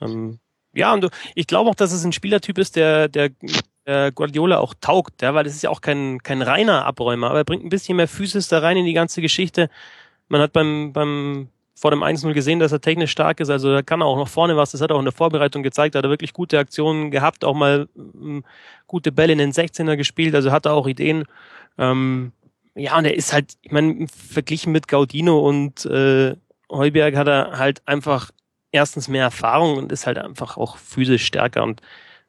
Ähm, 0.00 0.38
ja, 0.74 0.92
und 0.92 1.08
ich 1.34 1.46
glaube 1.46 1.70
auch, 1.70 1.74
dass 1.74 1.92
es 1.92 2.04
ein 2.04 2.12
Spielertyp 2.12 2.58
ist, 2.58 2.76
der, 2.76 3.08
der 3.08 3.30
äh, 3.84 4.12
Guardiola 4.12 4.58
auch 4.58 4.74
taugt, 4.80 5.22
ja, 5.22 5.34
weil 5.34 5.46
es 5.46 5.54
ist 5.54 5.62
ja 5.62 5.70
auch 5.70 5.80
kein, 5.80 6.22
kein 6.22 6.42
reiner 6.42 6.84
Abräumer, 6.84 7.30
aber 7.30 7.38
er 7.38 7.44
bringt 7.44 7.64
ein 7.64 7.68
bisschen 7.68 7.96
mehr 7.96 8.08
Physis 8.08 8.48
da 8.48 8.60
rein 8.60 8.76
in 8.76 8.84
die 8.84 8.92
ganze 8.92 9.20
Geschichte. 9.20 9.70
Man 10.28 10.40
hat 10.40 10.52
beim, 10.52 10.92
beim, 10.92 11.48
vor 11.74 11.90
dem 11.90 12.02
1-0 12.02 12.32
gesehen, 12.32 12.60
dass 12.60 12.72
er 12.72 12.80
technisch 12.80 13.10
stark 13.10 13.40
ist. 13.40 13.50
Also 13.50 13.70
er 13.70 13.82
kann 13.82 14.02
auch 14.02 14.16
noch 14.16 14.28
vorne 14.28 14.56
was. 14.56 14.70
Das 14.70 14.80
hat 14.80 14.90
er 14.90 14.96
auch 14.96 15.00
in 15.00 15.04
der 15.04 15.12
Vorbereitung 15.12 15.62
gezeigt. 15.62 15.94
Da 15.94 15.98
hat 15.98 16.04
er 16.04 16.10
wirklich 16.10 16.32
gute 16.32 16.58
Aktionen 16.58 17.10
gehabt, 17.10 17.44
auch 17.44 17.54
mal 17.54 17.88
ähm, 17.96 18.44
gute 18.86 19.10
Bälle 19.10 19.32
in 19.32 19.38
den 19.38 19.52
16er 19.52 19.96
gespielt. 19.96 20.34
Also 20.34 20.52
hat 20.52 20.66
er 20.66 20.74
auch 20.74 20.86
Ideen. 20.86 21.24
Ähm, 21.78 22.32
ja, 22.74 22.96
und 22.96 23.04
er 23.04 23.14
ist 23.14 23.32
halt, 23.32 23.54
ich 23.62 23.72
meine, 23.72 24.06
verglichen 24.08 24.72
mit 24.72 24.88
Gaudino 24.88 25.40
und 25.40 25.84
äh, 25.86 26.36
Heuberg 26.70 27.16
hat 27.16 27.26
er 27.26 27.58
halt 27.58 27.82
einfach 27.86 28.30
erstens 28.70 29.08
mehr 29.08 29.24
Erfahrung 29.24 29.76
und 29.76 29.92
ist 29.92 30.06
halt 30.06 30.18
einfach 30.18 30.56
auch 30.56 30.78
physisch 30.78 31.26
stärker 31.26 31.62
und 31.62 31.82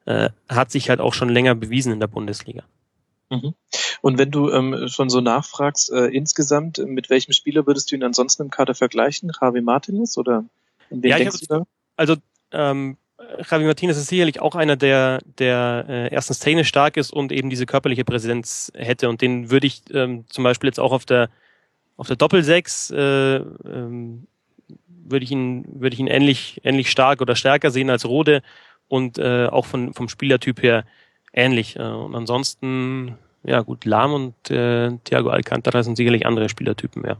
äh, 0.06 0.30
hat 0.48 0.70
sich 0.70 0.90
halt 0.90 1.00
auch 1.00 1.14
schon 1.14 1.28
länger 1.28 1.54
bewiesen 1.54 1.92
in 1.92 2.00
der 2.00 2.06
Bundesliga. 2.06 2.64
Mhm. 3.30 3.54
Und 4.00 4.18
wenn 4.18 4.30
du 4.30 4.50
ähm, 4.50 4.88
schon 4.88 5.08
so 5.08 5.20
nachfragst, 5.20 5.90
äh, 5.92 6.06
insgesamt, 6.06 6.78
mit 6.78 7.10
welchem 7.10 7.32
Spieler 7.32 7.66
würdest 7.66 7.90
du 7.90 7.96
ihn 7.96 8.04
ansonsten 8.04 8.42
im 8.42 8.50
Kader 8.50 8.74
vergleichen? 8.74 9.32
Javi 9.40 9.60
Martinez 9.60 10.18
oder 10.18 10.44
in 10.90 11.02
wen 11.02 11.10
ja, 11.10 11.18
denkst 11.18 11.40
du 11.40 11.46
da? 11.46 11.62
Also 11.96 12.16
ähm, 12.52 12.96
Javi 13.48 13.64
Martinez 13.64 13.96
ist 13.96 14.08
sicherlich 14.08 14.40
auch 14.40 14.54
einer, 14.54 14.76
der, 14.76 15.20
der 15.38 15.86
äh, 15.88 16.12
erstens 16.12 16.38
technisch 16.40 16.68
stark 16.68 16.96
ist 16.96 17.12
und 17.12 17.32
eben 17.32 17.50
diese 17.50 17.66
körperliche 17.66 18.04
Präsenz 18.04 18.70
hätte. 18.74 19.08
Und 19.08 19.22
den 19.22 19.50
würde 19.50 19.66
ich 19.66 19.82
ähm, 19.92 20.24
zum 20.28 20.44
Beispiel 20.44 20.68
jetzt 20.68 20.80
auch 20.80 20.92
auf 20.92 21.04
der 21.04 21.30
auf 21.96 22.08
der 22.08 22.16
Doppelsechs 22.16 22.90
äh, 22.90 23.36
ähm, 23.36 24.26
würde 24.88 25.24
ich 25.24 25.30
ihn 25.30 25.64
würde 25.68 25.94
ich 25.94 26.00
ihn 26.00 26.08
ähnlich 26.08 26.60
ähnlich 26.64 26.90
stark 26.90 27.20
oder 27.20 27.36
stärker 27.36 27.70
sehen 27.70 27.88
als 27.88 28.04
Rode 28.04 28.42
und 28.94 29.18
äh, 29.18 29.46
auch 29.46 29.66
von 29.66 29.92
vom 29.92 30.08
Spielertyp 30.08 30.62
her 30.62 30.84
ähnlich. 31.32 31.76
Äh, 31.76 31.82
und 31.82 32.14
ansonsten 32.14 33.18
ja 33.44 33.60
gut, 33.60 33.84
Lahm 33.84 34.12
und 34.12 34.50
äh, 34.50 34.90
Thiago 35.04 35.28
Alcantara 35.28 35.82
sind 35.82 35.96
sicherlich 35.96 36.26
andere 36.26 36.48
Spielertypen, 36.48 37.04
ja. 37.04 37.16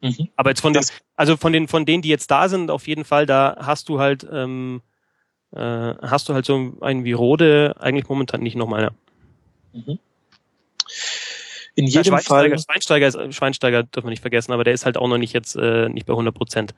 Mhm. 0.00 0.28
Aber 0.36 0.50
jetzt 0.50 0.60
von 0.60 0.72
den, 0.72 0.84
also 1.16 1.36
von 1.36 1.52
den, 1.52 1.68
von 1.68 1.84
denen, 1.84 2.02
die 2.02 2.08
jetzt 2.08 2.30
da 2.30 2.48
sind, 2.48 2.70
auf 2.70 2.86
jeden 2.86 3.04
Fall, 3.04 3.26
da 3.26 3.56
hast 3.60 3.88
du 3.88 4.00
halt, 4.00 4.26
ähm, 4.30 4.80
äh, 5.52 5.60
hast 5.60 6.28
du 6.28 6.34
halt 6.34 6.46
so 6.46 6.74
einen 6.80 7.04
wie 7.04 7.12
Rode 7.12 7.74
eigentlich 7.78 8.08
momentan 8.08 8.42
nicht 8.42 8.56
nochmal. 8.56 8.82
Ja. 8.82 8.90
Mhm. 9.72 9.98
In 11.76 11.86
jedem 11.86 12.14
ja, 12.14 12.20
Schweinsteiger, 12.20 12.56
Fall. 12.56 12.58
Schweinsteiger, 12.58 13.06
ist, 13.06 13.34
Schweinsteiger 13.34 13.82
dürfen 13.82 14.06
wir 14.06 14.10
nicht 14.10 14.20
vergessen, 14.20 14.52
aber 14.52 14.64
der 14.64 14.74
ist 14.74 14.86
halt 14.86 14.96
auch 14.96 15.08
noch 15.08 15.18
nicht 15.18 15.32
jetzt 15.32 15.56
äh, 15.56 15.88
nicht 15.88 16.06
bei 16.06 16.12
100 16.12 16.34
Prozent. 16.34 16.74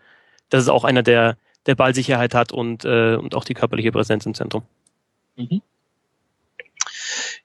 Das 0.49 0.63
ist 0.63 0.69
auch 0.69 0.85
einer, 0.85 1.03
der 1.03 1.37
der 1.67 1.75
Ballsicherheit 1.75 2.35
hat 2.35 2.53
und 2.53 2.85
äh, 2.85 3.17
und 3.17 3.35
auch 3.35 3.45
die 3.45 3.55
körperliche 3.55 3.93
Präsenz 3.93 4.27
im 4.27 4.35
Zentrum. 4.35 4.63
Mhm. 5.37 5.63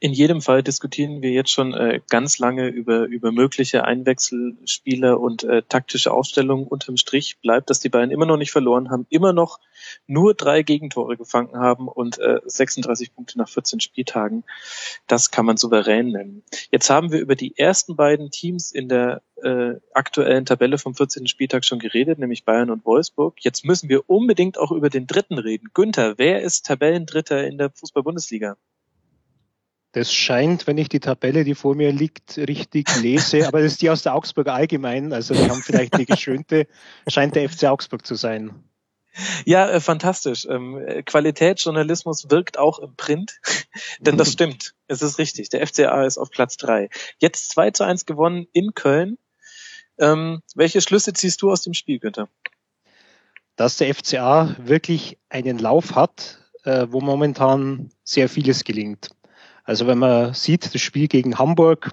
In 0.03 0.13
jedem 0.13 0.41
Fall 0.41 0.63
diskutieren 0.63 1.21
wir 1.21 1.29
jetzt 1.29 1.51
schon 1.51 1.75
äh, 1.75 2.01
ganz 2.09 2.39
lange 2.39 2.67
über, 2.67 3.03
über 3.05 3.31
mögliche 3.31 3.85
Einwechselspieler 3.85 5.19
und 5.19 5.43
äh, 5.43 5.61
taktische 5.61 6.11
Aufstellungen. 6.11 6.65
Unterm 6.65 6.97
Strich 6.97 7.37
bleibt, 7.37 7.69
dass 7.69 7.81
die 7.81 7.89
beiden 7.89 8.09
immer 8.09 8.25
noch 8.25 8.37
nicht 8.37 8.51
verloren 8.51 8.89
haben, 8.89 9.05
immer 9.09 9.31
noch 9.31 9.59
nur 10.07 10.33
drei 10.33 10.63
Gegentore 10.63 11.17
gefangen 11.17 11.55
haben 11.55 11.87
und 11.87 12.17
äh, 12.17 12.39
36 12.43 13.13
Punkte 13.13 13.37
nach 13.37 13.47
14 13.47 13.79
Spieltagen. 13.79 14.43
Das 15.05 15.29
kann 15.29 15.45
man 15.45 15.57
souverän 15.57 16.07
nennen. 16.07 16.43
Jetzt 16.71 16.89
haben 16.89 17.11
wir 17.11 17.19
über 17.19 17.35
die 17.35 17.55
ersten 17.55 17.95
beiden 17.95 18.31
Teams 18.31 18.71
in 18.71 18.89
der 18.89 19.21
äh, 19.43 19.79
aktuellen 19.93 20.45
Tabelle 20.45 20.77
vom 20.77 20.95
14. 20.95 21.27
Spieltag 21.27 21.65
schon 21.65 21.79
geredet, 21.79 22.19
nämlich 22.19 22.45
Bayern 22.45 22.69
und 22.69 22.85
Wolfsburg. 22.85 23.35
Jetzt 23.39 23.65
müssen 23.65 23.89
wir 23.89 24.09
unbedingt 24.09 24.57
auch 24.57 24.71
über 24.71 24.89
den 24.89 25.07
dritten 25.07 25.37
reden. 25.37 25.69
Günther, 25.73 26.17
wer 26.17 26.41
ist 26.41 26.65
Tabellendritter 26.65 27.45
in 27.45 27.57
der 27.57 27.69
Fußball-Bundesliga? 27.71 28.57
Das 29.93 30.13
scheint, 30.13 30.67
wenn 30.67 30.77
ich 30.77 30.87
die 30.87 31.01
Tabelle, 31.01 31.43
die 31.43 31.55
vor 31.55 31.75
mir 31.75 31.91
liegt, 31.91 32.37
richtig 32.37 32.87
lese, 33.01 33.45
aber 33.47 33.61
das 33.61 33.73
ist 33.73 33.81
die 33.81 33.89
aus 33.89 34.03
der 34.03 34.15
Augsburger 34.15 34.53
Allgemein, 34.53 35.11
also 35.11 35.33
die 35.33 35.49
haben 35.49 35.61
vielleicht 35.61 35.97
die 35.97 36.05
geschönte, 36.05 36.67
scheint 37.07 37.35
der 37.35 37.49
FC 37.49 37.65
Augsburg 37.65 38.05
zu 38.05 38.15
sein. 38.15 38.63
Ja, 39.45 39.69
äh, 39.69 39.81
fantastisch. 39.81 40.47
Ähm, 40.49 41.03
Qualitätsjournalismus 41.05 42.29
wirkt 42.29 42.57
auch 42.57 42.79
im 42.79 42.95
Print, 42.95 43.39
denn 43.99 44.17
das 44.17 44.31
stimmt. 44.31 44.73
Es 44.87 45.01
ist 45.01 45.17
richtig. 45.17 45.49
Der 45.49 45.65
FCA 45.65 46.05
ist 46.05 46.17
auf 46.17 46.31
Platz 46.31 46.57
drei. 46.57 46.89
Jetzt 47.19 47.51
2 47.51 47.71
zu 47.71 47.83
1 47.83 48.05
gewonnen 48.05 48.47
in 48.53 48.73
Köln. 48.73 49.17
Ähm, 50.01 50.41
welche 50.55 50.81
Schlüsse 50.81 51.13
ziehst 51.13 51.41
du 51.41 51.51
aus 51.51 51.61
dem 51.61 51.73
Spiel, 51.73 51.99
Günther? 51.99 52.27
Dass 53.55 53.77
der 53.77 53.93
FCA 53.93 54.55
wirklich 54.57 55.19
einen 55.29 55.59
Lauf 55.59 55.95
hat, 55.95 56.39
äh, 56.63 56.87
wo 56.89 57.01
momentan 57.01 57.91
sehr 58.03 58.27
vieles 58.27 58.63
gelingt. 58.63 59.11
Also 59.63 59.85
wenn 59.85 59.99
man 59.99 60.33
sieht, 60.33 60.73
das 60.73 60.81
Spiel 60.81 61.07
gegen 61.07 61.37
Hamburg 61.37 61.91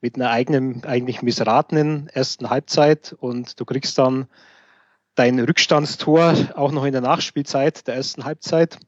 mit 0.00 0.14
einer 0.14 0.30
eigenen, 0.30 0.84
eigentlich 0.84 1.20
missratenen 1.22 2.08
ersten 2.10 2.48
Halbzeit 2.48 3.16
und 3.18 3.58
du 3.58 3.64
kriegst 3.64 3.98
dann 3.98 4.28
dein 5.16 5.40
Rückstandstor 5.40 6.34
auch 6.54 6.70
noch 6.70 6.84
in 6.84 6.92
der 6.92 7.00
Nachspielzeit 7.00 7.88
der 7.88 7.96
ersten 7.96 8.24
Halbzeit. 8.24 8.78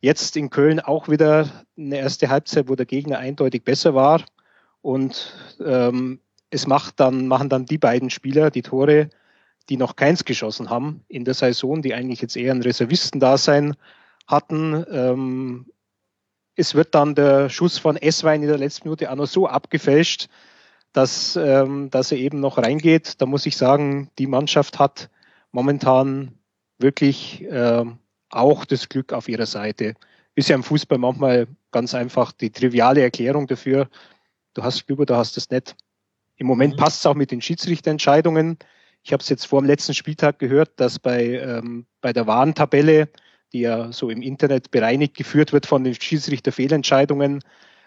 Jetzt 0.00 0.36
in 0.36 0.50
Köln 0.50 0.80
auch 0.80 1.08
wieder 1.08 1.48
eine 1.78 1.96
erste 1.96 2.28
Halbzeit, 2.28 2.68
wo 2.68 2.74
der 2.74 2.84
Gegner 2.84 3.18
eindeutig 3.18 3.64
besser 3.64 3.94
war. 3.94 4.22
Und 4.82 5.34
ähm, 5.64 6.20
es 6.50 6.66
macht 6.66 7.00
dann, 7.00 7.26
machen 7.28 7.48
dann 7.48 7.66
die 7.66 7.78
beiden 7.78 8.10
Spieler 8.10 8.50
die 8.50 8.62
Tore, 8.62 9.10
die 9.68 9.76
noch 9.76 9.96
keins 9.96 10.24
geschossen 10.24 10.70
haben 10.70 11.04
in 11.08 11.24
der 11.24 11.34
Saison, 11.34 11.82
die 11.82 11.94
eigentlich 11.94 12.20
jetzt 12.20 12.36
eher 12.36 12.54
ein 12.54 12.62
Reservistendasein 12.62 13.76
hatten. 14.26 14.84
Ähm, 14.90 15.66
es 16.54 16.74
wird 16.74 16.94
dann 16.94 17.14
der 17.14 17.48
Schuss 17.50 17.78
von 17.78 17.96
Esswein 17.96 18.42
in 18.42 18.48
der 18.48 18.58
letzten 18.58 18.88
Minute 18.88 19.10
auch 19.10 19.16
noch 19.16 19.26
so 19.26 19.46
abgefälscht, 19.46 20.28
dass, 20.92 21.36
ähm, 21.36 21.90
dass 21.90 22.12
er 22.12 22.18
eben 22.18 22.40
noch 22.40 22.58
reingeht. 22.58 23.20
Da 23.20 23.26
muss 23.26 23.44
ich 23.46 23.56
sagen, 23.56 24.10
die 24.18 24.26
Mannschaft 24.26 24.78
hat 24.78 25.10
momentan 25.52 26.38
wirklich 26.78 27.42
äh, 27.44 27.84
auch 28.30 28.64
das 28.64 28.88
Glück 28.88 29.12
auf 29.12 29.28
ihrer 29.28 29.46
Seite. 29.46 29.94
Ist 30.34 30.48
ja 30.48 30.54
im 30.54 30.62
Fußball 30.62 30.98
manchmal 30.98 31.48
ganz 31.70 31.94
einfach 31.94 32.32
die 32.32 32.50
triviale 32.50 33.02
Erklärung 33.02 33.46
dafür. 33.46 33.88
Du 34.54 34.62
hast 34.62 34.86
Glück 34.86 35.00
oder 35.00 35.14
du 35.14 35.18
hast 35.18 35.36
es 35.36 35.50
nicht. 35.50 35.76
Im 36.36 36.46
Moment 36.46 36.74
mhm. 36.74 36.78
passt 36.78 37.00
es 37.00 37.06
auch 37.06 37.14
mit 37.14 37.30
den 37.30 37.40
Schiedsrichterentscheidungen. 37.40 38.58
Ich 39.02 39.12
habe 39.12 39.22
es 39.22 39.28
jetzt 39.28 39.46
vor 39.46 39.60
dem 39.60 39.66
letzten 39.66 39.94
Spieltag 39.94 40.38
gehört, 40.38 40.72
dass 40.76 40.98
bei, 40.98 41.38
ähm, 41.38 41.86
bei 42.00 42.12
der 42.12 42.26
Warentabelle 42.26 43.08
die 43.52 43.60
ja 43.60 43.92
so 43.92 44.10
im 44.10 44.22
Internet 44.22 44.70
bereinigt 44.70 45.16
geführt 45.16 45.52
wird 45.52 45.66
von 45.66 45.84
den 45.84 45.94
Schiedsrichterfehlentscheidungen, 45.94 47.42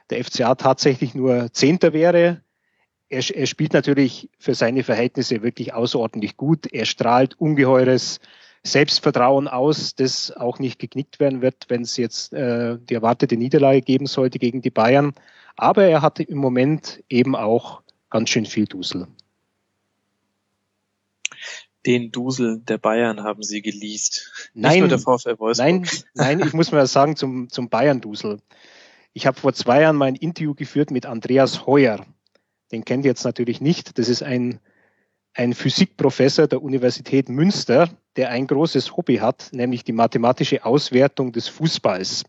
der 0.09 0.23
FCA 0.23 0.55
tatsächlich 0.55 1.13
nur 1.13 1.51
Zehnter 1.53 1.93
wäre. 1.93 2.41
Er, 3.09 3.23
er 3.35 3.45
spielt 3.45 3.73
natürlich 3.73 4.29
für 4.39 4.55
seine 4.55 4.83
Verhältnisse 4.83 5.41
wirklich 5.41 5.73
außerordentlich 5.73 6.37
gut. 6.37 6.71
Er 6.71 6.85
strahlt 6.85 7.39
ungeheures 7.39 8.19
Selbstvertrauen 8.63 9.47
aus, 9.47 9.95
das 9.95 10.31
auch 10.31 10.59
nicht 10.59 10.79
geknickt 10.79 11.19
werden 11.19 11.41
wird, 11.41 11.65
wenn 11.69 11.81
es 11.81 11.97
jetzt 11.97 12.33
äh, 12.33 12.77
die 12.77 12.93
erwartete 12.93 13.37
Niederlage 13.37 13.81
geben 13.81 14.05
sollte 14.05 14.37
gegen 14.37 14.61
die 14.61 14.69
Bayern. 14.69 15.13
Aber 15.55 15.85
er 15.85 16.01
hat 16.01 16.19
im 16.19 16.37
Moment 16.37 17.03
eben 17.09 17.35
auch 17.35 17.81
ganz 18.09 18.29
schön 18.29 18.45
viel 18.45 18.65
Dusel 18.65 19.07
den 21.85 22.11
Dusel 22.11 22.59
der 22.59 22.77
Bayern 22.77 23.23
haben 23.23 23.43
sie 23.43 23.61
geleast. 23.61 24.31
Nicht 24.53 24.63
nein, 24.63 24.79
nur 24.79 24.89
der 24.89 24.99
VfL 24.99 25.39
Wolfsburg. 25.39 25.57
Nein, 25.57 25.87
nein, 26.13 26.39
ich 26.41 26.53
muss 26.53 26.71
mal 26.71 26.85
sagen 26.87 27.15
zum, 27.15 27.49
zum 27.49 27.69
Bayern-Dusel. 27.69 28.39
Ich 29.13 29.25
habe 29.25 29.39
vor 29.39 29.53
zwei 29.53 29.81
Jahren 29.81 29.95
mal 29.95 30.05
ein 30.05 30.15
Interview 30.15 30.53
geführt 30.53 30.91
mit 30.91 31.05
Andreas 31.05 31.65
Heuer. 31.65 32.05
Den 32.71 32.85
kennt 32.85 33.05
ihr 33.05 33.11
jetzt 33.11 33.23
natürlich 33.23 33.61
nicht. 33.61 33.97
Das 33.97 34.09
ist 34.09 34.21
ein, 34.21 34.59
ein 35.33 35.53
Physikprofessor 35.53 36.47
der 36.47 36.61
Universität 36.61 37.29
Münster, 37.29 37.89
der 38.15 38.29
ein 38.29 38.45
großes 38.45 38.95
Hobby 38.95 39.17
hat, 39.17 39.49
nämlich 39.51 39.83
die 39.83 39.93
mathematische 39.93 40.65
Auswertung 40.65 41.31
des 41.31 41.47
Fußballs. 41.47 42.25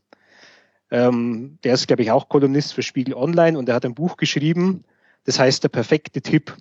Ähm, 0.90 1.59
der 1.65 1.74
ist, 1.74 1.86
glaube 1.86 2.02
ich, 2.02 2.11
auch 2.11 2.28
Kolumnist 2.28 2.73
für 2.73 2.82
Spiegel 2.82 3.15
Online 3.15 3.59
und 3.59 3.69
er 3.69 3.74
hat 3.74 3.85
ein 3.85 3.94
Buch 3.94 4.16
geschrieben, 4.16 4.85
das 5.25 5.39
heißt 5.39 5.63
Der 5.65 5.69
perfekte 5.69 6.23
Tipp 6.23 6.57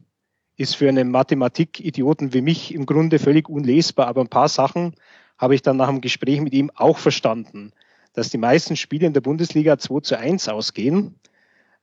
ist 0.58 0.76
für 0.76 0.90
einen 0.90 1.10
Mathematik-Idioten 1.12 2.34
wie 2.34 2.42
mich 2.42 2.74
im 2.74 2.86
Grunde 2.86 3.18
völlig 3.18 3.48
unlesbar, 3.48 4.08
aber 4.08 4.22
ein 4.22 4.28
paar 4.28 4.50
Sachen 4.50 4.96
habe 5.38 5.56
ich 5.56 5.62
dann 5.62 5.78
nach 5.78 5.88
dem 5.88 6.02
Gespräch 6.02 6.42
mit 6.42 6.54
ihm 6.54 6.70
auch 6.76 6.98
verstanden. 6.98 7.72
Dass 8.14 8.30
die 8.30 8.38
meisten 8.38 8.76
Spiele 8.76 9.08
in 9.08 9.14
der 9.14 9.22
Bundesliga 9.22 9.78
2 9.78 10.02
zu 10.02 10.20
1 10.20 10.50
ausgehen, 10.50 11.16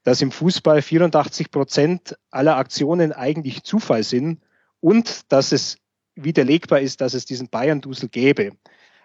dass 0.03 0.21
im 0.21 0.31
Fußball 0.31 0.81
84 0.81 1.49
Prozent 1.49 2.17
aller 2.29 2.55
Aktionen 2.55 3.11
eigentlich 3.11 3.63
Zufall 3.63 4.03
sind 4.03 4.41
und 4.79 5.31
dass 5.31 5.51
es 5.51 5.79
widerlegbar 6.15 6.79
ist, 6.79 7.01
dass 7.01 7.13
es 7.13 7.25
diesen 7.25 7.49
Bayern-Dusel 7.49 8.09
gäbe. 8.09 8.51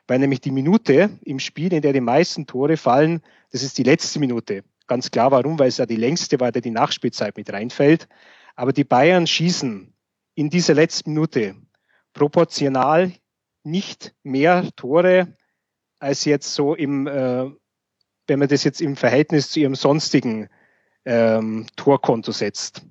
Weil 0.07 0.19
nämlich 0.19 0.41
die 0.41 0.51
Minute 0.51 1.11
im 1.25 1.39
Spiel, 1.39 1.73
in 1.73 1.83
der 1.83 1.93
die 1.93 2.01
meisten 2.01 2.47
Tore 2.47 2.77
fallen, 2.77 3.23
das 3.51 3.63
ist 3.63 3.79
die 3.79 3.85
letzte 3.85 4.19
Minute. 4.19 4.65
Ganz 4.93 5.11
klar, 5.11 5.31
warum? 5.31 5.59
Weil 5.59 5.69
es 5.69 5.79
ja 5.79 5.87
die 5.87 5.97
längste, 5.97 6.39
weil 6.39 6.53
da 6.53 6.61
die 6.61 6.71
Nachspielzeit 6.71 7.39
mit 7.39 7.51
reinfällt. 7.51 8.09
Aber 8.57 8.75
die 8.75 8.85
Bayern 8.85 9.27
schießen 9.27 9.91
in 10.35 10.51
dieser 10.51 10.75
letzten 10.75 11.15
Minute 11.15 11.57
proportional 12.13 13.11
nicht 13.65 14.15
mehr 14.23 14.69
Tore 14.77 15.35
als 15.99 16.27
jetzt 16.27 16.53
so 16.53 16.75
im, 16.75 17.07
äh, 17.07 17.51
wenn 18.27 18.39
man 18.39 18.49
das 18.49 18.65
jetzt 18.65 18.83
im 18.83 18.95
Verhältnis 18.95 19.49
zu 19.49 19.61
ihrem 19.61 19.77
sonstigen 19.77 20.51
ähm, 21.07 21.67
Torkonto 21.77 22.31
setzt. 22.31 22.85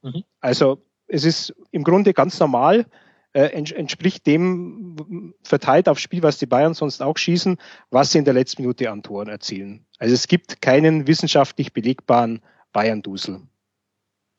Mhm. 0.00 0.24
Also 0.40 0.82
es 1.08 1.26
ist 1.26 1.54
im 1.72 1.84
Grunde 1.84 2.14
ganz 2.14 2.40
normal, 2.40 2.86
äh, 3.32 3.46
entspricht 3.52 4.26
dem 4.26 5.34
verteilt 5.42 5.88
aufs 5.88 6.02
Spiel, 6.02 6.22
was 6.22 6.38
die 6.38 6.46
Bayern 6.46 6.74
sonst 6.74 7.02
auch 7.02 7.16
schießen, 7.16 7.58
was 7.90 8.12
sie 8.12 8.18
in 8.18 8.24
der 8.24 8.34
letzten 8.34 8.62
Minute 8.62 8.90
an 8.90 9.02
Toren 9.02 9.28
erzielen. 9.28 9.86
Also 9.98 10.14
es 10.14 10.28
gibt 10.28 10.62
keinen 10.62 11.06
wissenschaftlich 11.06 11.72
belegbaren 11.72 12.42
Bayern-Dusel, 12.72 13.42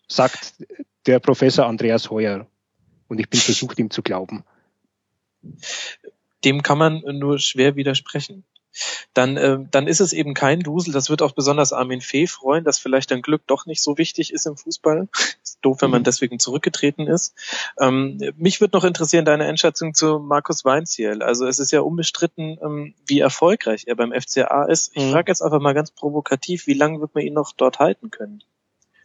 sagt 0.08 0.66
der 1.06 1.20
Professor 1.20 1.66
Andreas 1.66 2.10
Heuer. 2.10 2.48
Und 3.08 3.20
ich 3.20 3.30
bin 3.30 3.40
versucht, 3.40 3.80
ihm 3.80 3.90
zu 3.90 4.04
glauben. 4.04 4.44
Dem 6.44 6.62
kann 6.62 6.78
man 6.78 7.02
nur 7.18 7.40
schwer 7.40 7.76
widersprechen 7.76 8.46
dann, 9.14 9.38
äh, 9.38 9.58
dann 9.72 9.88
ist 9.88 10.00
es 10.00 10.14
eben 10.14 10.34
kein 10.34 10.60
Dusel. 10.62 10.94
Das 10.94 11.10
wird 11.10 11.22
auch 11.22 11.32
besonders 11.32 11.74
Armin 11.74 12.02
Fee 12.02 12.28
freuen, 12.28 12.64
dass 12.64 12.80
vielleicht 12.80 13.12
dein 13.12 13.22
Glück 13.22 13.44
doch 13.48 13.66
nicht 13.66 13.82
so 13.82 13.98
wichtig 13.98 14.34
ist 14.34 14.46
im 14.46 14.58
Fußball. 14.58 15.08
ist 15.44 15.60
doof, 15.62 15.82
wenn 15.82 15.92
man 15.92 16.02
mhm. 16.02 16.06
deswegen 16.06 16.40
zurückgetreten 16.40 17.08
ist. 17.08 17.36
Ähm, 17.80 18.20
mich 18.38 18.62
würde 18.62 18.78
noch 18.78 18.84
interessieren 18.84 19.26
deine 19.26 19.46
Einschätzung 19.46 19.94
zu 19.94 20.20
Markus 20.20 20.66
Weinziel. 20.66 21.24
Also 21.24 21.48
es 21.48 21.60
ist 21.60 21.72
ja 21.72 21.82
unbestritten, 21.82 22.58
ähm, 22.62 22.94
wie 23.06 23.20
erfolgreich 23.20 23.86
er 23.88 23.96
beim 23.96 24.14
FCA 24.14 24.66
ist. 24.66 24.92
Ich 24.96 25.06
mhm. 25.06 25.12
frage 25.12 25.32
jetzt 25.32 25.42
einfach 25.42 25.60
mal 25.60 25.74
ganz 25.74 25.92
provokativ, 25.92 26.68
wie 26.68 26.74
lange 26.74 27.02
wird 27.02 27.16
man 27.16 27.24
ihn 27.24 27.34
noch 27.34 27.52
dort 27.54 27.80
halten 27.80 28.12
können? 28.12 28.44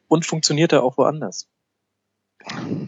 Und 0.08 0.26
funktioniert 0.26 0.72
er 0.72 0.82
auch 0.82 0.98
woanders? 0.98 1.48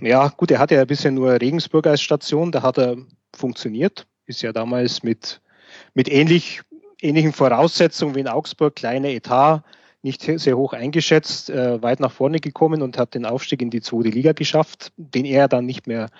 Ja, 0.02 0.28
gut, 0.28 0.50
er 0.50 0.58
hatte 0.58 0.74
ja 0.74 0.84
bisher 0.84 1.10
nur 1.10 1.40
Regensburg 1.40 1.86
als 1.86 2.02
Station, 2.02 2.52
da 2.52 2.62
hat 2.62 2.78
er 2.78 2.96
funktioniert, 3.34 4.06
ist 4.26 4.42
ja 4.42 4.52
damals 4.52 5.02
mit 5.02 5.40
mit 5.94 6.08
ähnlich, 6.08 6.62
ähnlichen 7.01 7.32
Voraussetzungen 7.32 8.14
wie 8.14 8.20
in 8.20 8.28
Augsburg, 8.28 8.77
kleiner 8.77 9.09
Etat, 9.09 9.62
nicht 10.02 10.23
sehr 10.23 10.56
hoch 10.56 10.73
eingeschätzt, 10.73 11.51
äh, 11.51 11.82
weit 11.82 12.01
nach 12.01 12.12
vorne 12.12 12.39
gekommen 12.39 12.82
und 12.82 12.97
hat 12.97 13.14
den 13.14 13.27
Aufstieg 13.27 13.60
in 13.60 13.70
die 13.70 13.81
zweite 13.81 14.09
Liga 14.09 14.32
geschafft, 14.32 14.93
den 14.97 15.24
er 15.24 15.48
dann 15.48 15.66
nicht 15.66 15.86
mehr 15.86 16.10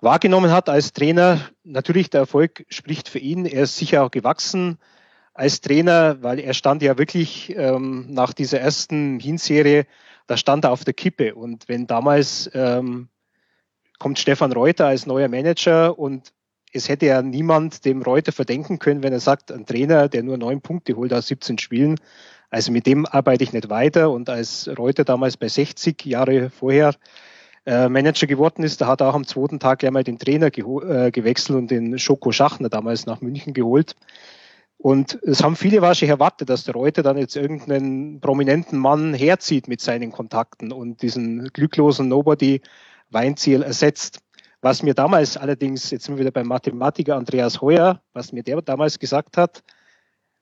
wahrgenommen 0.00 0.50
hat 0.50 0.68
als 0.68 0.92
Trainer. 0.92 1.40
Natürlich, 1.62 2.10
der 2.10 2.22
Erfolg 2.22 2.66
spricht 2.68 3.08
für 3.08 3.20
ihn. 3.20 3.46
Er 3.46 3.62
ist 3.62 3.76
sicher 3.76 4.02
auch 4.02 4.10
gewachsen 4.10 4.78
als 5.34 5.60
Trainer, 5.60 6.22
weil 6.22 6.40
er 6.40 6.52
stand 6.52 6.82
ja 6.82 6.98
wirklich 6.98 7.54
ähm, 7.56 8.06
nach 8.10 8.32
dieser 8.32 8.60
ersten 8.60 9.20
Hinserie, 9.20 9.86
da 10.26 10.36
stand 10.36 10.64
er 10.64 10.72
auf 10.72 10.84
der 10.84 10.94
Kippe. 10.94 11.34
Und 11.34 11.68
wenn 11.68 11.86
damals 11.86 12.50
ähm, 12.52 13.08
kommt 13.98 14.18
Stefan 14.18 14.52
Reuter 14.52 14.88
als 14.88 15.06
neuer 15.06 15.28
Manager 15.28 15.98
und 15.98 16.32
es 16.72 16.88
hätte 16.88 17.06
ja 17.06 17.22
niemand 17.22 17.84
dem 17.84 18.02
Reuter 18.02 18.32
verdenken 18.32 18.78
können, 18.78 19.02
wenn 19.02 19.12
er 19.12 19.20
sagt, 19.20 19.52
ein 19.52 19.66
Trainer, 19.66 20.08
der 20.08 20.22
nur 20.22 20.38
neun 20.38 20.60
Punkte 20.60 20.96
holt 20.96 21.12
aus 21.12 21.26
17 21.26 21.58
Spielen, 21.58 21.98
also 22.52 22.70
mit 22.70 22.86
dem 22.86 23.06
arbeite 23.06 23.44
ich 23.44 23.52
nicht 23.54 23.70
weiter. 23.70 24.10
Und 24.10 24.28
als 24.28 24.70
Reuter 24.78 25.04
damals 25.04 25.38
bei 25.38 25.48
60 25.48 26.04
Jahre 26.04 26.50
vorher 26.50 26.94
äh, 27.64 27.88
Manager 27.88 28.26
geworden 28.26 28.62
ist, 28.62 28.80
da 28.80 28.86
hat 28.88 29.00
er 29.00 29.08
auch 29.08 29.14
am 29.14 29.26
zweiten 29.26 29.58
Tag 29.58 29.78
gleich 29.78 29.90
mal 29.90 30.04
den 30.04 30.18
Trainer 30.18 30.48
äh, 30.48 31.10
gewechselt 31.10 31.56
und 31.56 31.70
den 31.70 31.98
Schoko 31.98 32.30
Schachner 32.30 32.68
damals 32.68 33.06
nach 33.06 33.22
München 33.22 33.54
geholt. 33.54 33.96
Und 34.76 35.18
es 35.22 35.42
haben 35.42 35.56
viele 35.56 35.80
wahrscheinlich 35.80 36.10
erwartet, 36.10 36.50
dass 36.50 36.64
der 36.64 36.74
Reuter 36.74 37.02
dann 37.02 37.16
jetzt 37.16 37.36
irgendeinen 37.36 38.20
prominenten 38.20 38.78
Mann 38.78 39.14
herzieht 39.14 39.68
mit 39.68 39.80
seinen 39.80 40.12
Kontakten 40.12 40.72
und 40.72 41.00
diesen 41.02 41.48
glücklosen 41.52 42.08
Nobody 42.08 42.60
Weinziel 43.08 43.62
ersetzt. 43.62 44.20
Was 44.62 44.84
mir 44.84 44.94
damals 44.94 45.36
allerdings, 45.36 45.90
jetzt 45.90 46.04
sind 46.04 46.14
wir 46.14 46.20
wieder 46.20 46.30
beim 46.30 46.46
Mathematiker 46.46 47.16
Andreas 47.16 47.60
Heuer, 47.60 48.00
was 48.12 48.32
mir 48.32 48.44
der 48.44 48.62
damals 48.62 49.00
gesagt 49.00 49.36
hat, 49.36 49.64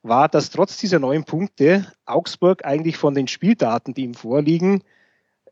war, 0.02 0.28
dass 0.28 0.50
trotz 0.50 0.76
dieser 0.76 0.98
neuen 0.98 1.24
Punkte 1.24 1.90
Augsburg 2.04 2.66
eigentlich 2.66 2.98
von 2.98 3.14
den 3.14 3.28
Spieldaten, 3.28 3.94
die 3.94 4.04
ihm 4.04 4.12
vorliegen, 4.12 4.84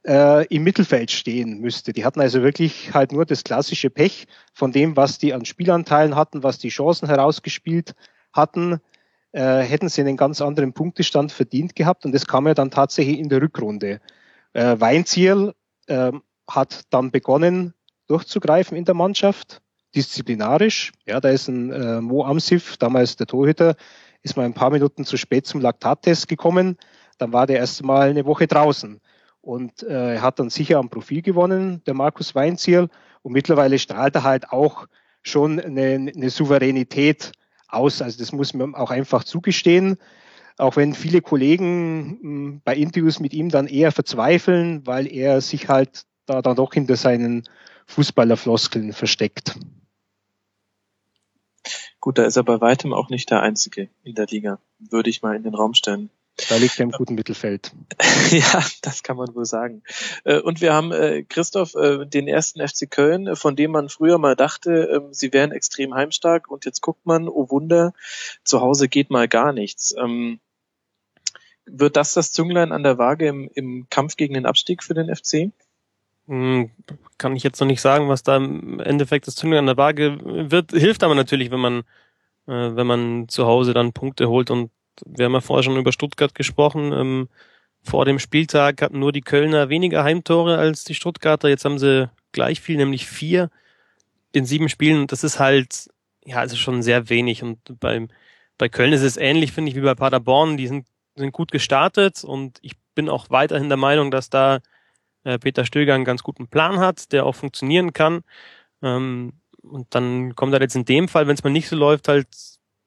äh, 0.07 0.47
im 0.55 0.65
Mittelfeld 0.65 1.11
stehen 1.11 1.61
müsste. 1.61 1.95
Die 1.95 2.05
hatten 2.05 2.20
also 2.20 2.43
wirklich 2.43 2.93
halt 2.93 3.11
nur 3.12 3.24
das 3.24 3.43
klassische 3.43 3.89
Pech 3.89 4.27
von 4.53 4.70
dem, 4.70 4.99
was 4.99 5.16
die 5.16 5.32
an 5.32 5.47
Spielanteilen 5.47 6.15
hatten, 6.15 6.43
was 6.43 6.59
die 6.59 6.69
Chancen 6.69 7.09
herausgespielt 7.09 7.95
hatten, 8.35 8.81
äh, 9.32 9.61
hätten 9.61 9.89
sie 9.89 10.03
einen 10.03 10.19
ganz 10.19 10.43
anderen 10.43 10.74
Punktestand 10.74 11.32
verdient 11.32 11.74
gehabt 11.74 12.05
und 12.05 12.12
das 12.12 12.27
kam 12.27 12.47
ja 12.47 12.53
dann 12.53 12.70
tatsächlich 12.70 13.19
in 13.19 13.31
der 13.31 13.40
Rückrunde. 13.40 14.01
Äh, 14.53 14.78
Weinziel 14.78 15.55
äh, 15.86 16.12
hat 16.47 16.82
dann 16.90 17.11
begonnen, 17.11 17.73
durchzugreifen 18.09 18.76
in 18.76 18.85
der 18.85 18.94
Mannschaft, 18.94 19.60
disziplinarisch. 19.94 20.93
Ja, 21.06 21.20
da 21.20 21.30
ist 21.30 21.48
ein 21.48 21.72
äh, 21.72 22.01
Mo 22.01 22.24
Amsif, 22.24 22.76
damals 22.76 23.16
der 23.16 23.26
Torhüter, 23.26 23.76
ist 24.22 24.36
mal 24.36 24.44
ein 24.44 24.55
paar 24.55 24.70
Minuten 24.70 25.05
zu 25.05 25.16
spät 25.16 25.47
zum 25.47 25.60
Laktattest 25.60 26.28
gekommen. 26.28 26.76
Dann 27.18 27.32
war 27.32 27.47
der 27.47 27.59
erste 27.59 27.85
Mal 27.85 28.10
eine 28.10 28.26
Woche 28.26 28.47
draußen. 28.47 29.01
Und 29.40 29.82
äh, 29.82 30.14
er 30.14 30.22
hat 30.22 30.39
dann 30.39 30.51
sicher 30.51 30.78
am 30.78 30.90
Profil 30.90 31.22
gewonnen, 31.22 31.82
der 31.86 31.94
Markus 31.94 32.35
Weinziel. 32.35 32.89
Und 33.22 33.32
mittlerweile 33.32 33.78
strahlt 33.78 34.14
er 34.16 34.24
halt 34.24 34.51
auch 34.51 34.86
schon 35.22 35.60
eine, 35.60 36.12
eine 36.14 36.30
Souveränität 36.30 37.32
aus. 37.68 38.02
Also 38.02 38.18
das 38.18 38.32
muss 38.32 38.55
man 38.55 38.74
auch 38.74 38.90
einfach 38.90 39.24
zugestehen. 39.24 39.97
Auch 40.56 40.76
wenn 40.76 40.94
viele 40.94 41.20
Kollegen 41.20 42.18
hm, 42.20 42.60
bei 42.64 42.74
Interviews 42.74 43.20
mit 43.20 43.32
ihm 43.32 43.48
dann 43.48 43.68
eher 43.68 43.93
verzweifeln, 43.93 44.86
weil 44.86 45.06
er 45.06 45.40
sich 45.40 45.68
halt 45.68 46.05
da 46.26 46.43
dann 46.43 46.56
doch 46.56 46.74
hinter 46.74 46.97
seinen 46.97 47.44
Fußballerfloskeln 47.89 48.93
versteckt. 48.93 49.59
Gut, 52.01 52.19
da 52.19 52.24
ist 52.24 52.36
er 52.36 52.44
bei 52.44 52.60
weitem 52.60 52.93
auch 52.93 53.10
nicht 53.10 53.31
der 53.31 53.43
Einzige 53.43 53.89
in 54.05 54.15
der 54.15 54.27
Liga, 54.27 54.60
würde 54.78 55.10
ich 55.10 55.23
mal 55.23 55.35
in 55.35 55.43
den 55.43 55.55
Raum 55.55 55.74
stellen. 55.74 56.10
Da 56.48 56.56
liegt 56.56 56.78
er 56.78 56.85
im 56.85 56.93
guten 56.93 57.16
Mittelfeld. 57.16 57.73
ja, 58.31 58.65
das 58.82 59.02
kann 59.02 59.16
man 59.16 59.35
wohl 59.35 59.44
sagen. 59.44 59.82
Äh, 60.23 60.39
und 60.39 60.60
wir 60.60 60.73
haben, 60.73 60.93
äh, 60.93 61.24
Christoph, 61.24 61.74
äh, 61.74 62.06
den 62.06 62.28
ersten 62.28 62.66
FC 62.66 62.89
Köln, 62.89 63.35
von 63.35 63.56
dem 63.56 63.73
man 63.73 63.89
früher 63.89 64.19
mal 64.19 64.36
dachte, 64.36 64.70
ähm, 64.94 65.12
sie 65.12 65.32
wären 65.32 65.51
extrem 65.51 65.94
heimstark 65.94 66.48
und 66.48 66.65
jetzt 66.65 66.81
guckt 66.81 67.05
man, 67.06 67.28
oh 67.28 67.51
Wunder, 67.51 67.93
zu 68.44 68.60
Hause 68.60 68.89
geht 68.89 69.10
mal 69.10 69.27
gar 69.27 69.52
nichts. 69.52 69.93
Ähm, 69.98 70.39
wird 71.66 71.97
das 71.97 72.15
das 72.15 72.31
Zünglein 72.31 72.70
an 72.70 72.85
der 72.85 72.98
Waage 72.98 73.27
im, 73.27 73.51
im 73.55 73.89
Kampf 73.90 74.16
gegen 74.16 74.35
den 74.35 74.47
Abstieg 74.47 74.85
für 74.85 74.94
den 74.94 75.15
FC? 75.15 75.51
Hm, 76.29 76.71
kann 77.17 77.35
ich 77.37 77.43
jetzt 77.43 77.59
noch 77.59 77.67
nicht 77.67 77.81
sagen, 77.81 78.09
was 78.09 78.23
da 78.23 78.37
im 78.37 78.81
Endeffekt 78.81 79.27
das 79.27 79.35
Zündung 79.35 79.61
an 79.61 79.67
der 79.67 79.79
Waage 79.79 80.19
wird. 80.51 80.73
Hilft 80.73 81.03
aber 81.03 81.15
natürlich, 81.15 81.51
wenn 81.51 81.61
man, 81.61 81.79
äh, 82.47 82.77
wenn 82.77 82.87
man 82.87 83.29
zu 83.29 83.47
Hause 83.47 83.73
dann 83.73 83.95
Punkte 83.95 84.29
holt. 84.29 84.51
Und 84.51 84.71
wir 85.07 85.25
haben 85.25 85.33
ja 85.33 85.41
vorher 85.41 85.63
schon 85.63 85.79
über 85.79 85.91
Stuttgart 85.91 86.35
gesprochen. 86.35 86.93
Ähm, 86.93 87.29
vor 87.83 88.05
dem 88.05 88.19
Spieltag 88.19 88.83
hatten 88.83 88.99
nur 88.99 89.13
die 89.13 89.23
Kölner 89.23 89.71
weniger 89.71 90.05
Heimtore 90.05 90.59
als 90.59 90.85
die 90.85 90.95
Stuttgarter. 90.95 91.49
Jetzt 91.49 91.65
haben 91.65 91.79
sie 91.79 92.11
gleich 92.33 92.61
viel, 92.61 92.77
nämlich 92.77 93.07
vier 93.07 93.51
in 94.33 94.45
sieben 94.45 94.69
Spielen. 94.69 95.07
Das 95.07 95.25
ist 95.25 95.39
halt, 95.39 95.89
ja, 96.25 96.37
also 96.37 96.57
schon 96.57 96.83
sehr 96.83 97.09
wenig. 97.09 97.43
Und 97.43 97.59
beim, 97.81 98.09
bei 98.59 98.69
Köln 98.69 98.93
ist 98.93 99.03
es 99.03 99.17
ähnlich, 99.17 99.53
finde 99.53 99.71
ich, 99.71 99.77
wie 99.77 99.81
bei 99.81 99.95
Paderborn. 99.95 100.59
Die 100.59 100.67
sind, 100.67 100.87
sind 101.17 101.33
gut 101.33 101.53
gestartet 101.53 102.23
und 102.23 102.59
ich 102.61 102.75
bin 102.95 103.09
auch 103.09 103.31
weiterhin 103.31 103.69
der 103.69 103.79
Meinung, 103.79 104.11
dass 104.11 104.29
da 104.29 104.61
äh, 105.29 105.39
Peter 105.39 105.65
Stöger 105.65 105.95
einen 105.95 106.05
ganz 106.05 106.23
guten 106.23 106.49
Plan 106.49 106.79
hat, 106.79 107.13
der 107.13 107.27
auch 107.27 107.35
funktionieren 107.35 107.93
kann. 107.93 108.23
Ähm, 108.83 109.35
und 109.63 109.95
dann 109.95 110.35
kommt 110.35 110.53
halt 110.53 110.63
jetzt 110.63 110.77
in 110.77 110.85
dem 110.85 111.09
Fall, 111.09 111.27
wenn 111.27 111.35
es 111.35 111.45
mal 111.45 111.51
nicht 111.51 111.69
so 111.69 111.77
läuft, 111.77 112.09
halt 112.09 112.29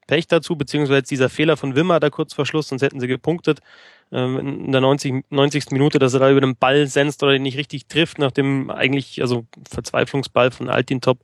Pech 0.08 0.28
dazu, 0.28 0.56
beziehungsweise 0.56 1.04
dieser 1.04 1.30
Fehler 1.30 1.56
von 1.56 1.76
Wimmer 1.76 2.00
da 2.00 2.10
kurz 2.10 2.34
vor 2.34 2.46
Schluss, 2.46 2.70
sonst 2.70 2.82
hätten 2.82 3.00
sie 3.00 3.08
gepunktet 3.08 3.60
ähm, 4.12 4.66
in 4.66 4.72
der 4.72 4.82
90, 4.82 5.26
90. 5.30 5.72
Minute, 5.72 6.00
dass 6.00 6.14
er 6.14 6.20
da 6.20 6.32
über 6.32 6.42
den 6.42 6.56
Ball 6.56 6.88
senzt 6.88 7.22
oder 7.22 7.36
ihn 7.36 7.44
nicht 7.44 7.58
richtig 7.58 7.88
trifft, 7.88 8.18
nach 8.18 8.32
dem 8.32 8.72
eigentlich, 8.72 9.22
also 9.22 9.46
Verzweiflungsball 9.70 10.52
von 10.52 10.70
Altintop. 10.70 11.20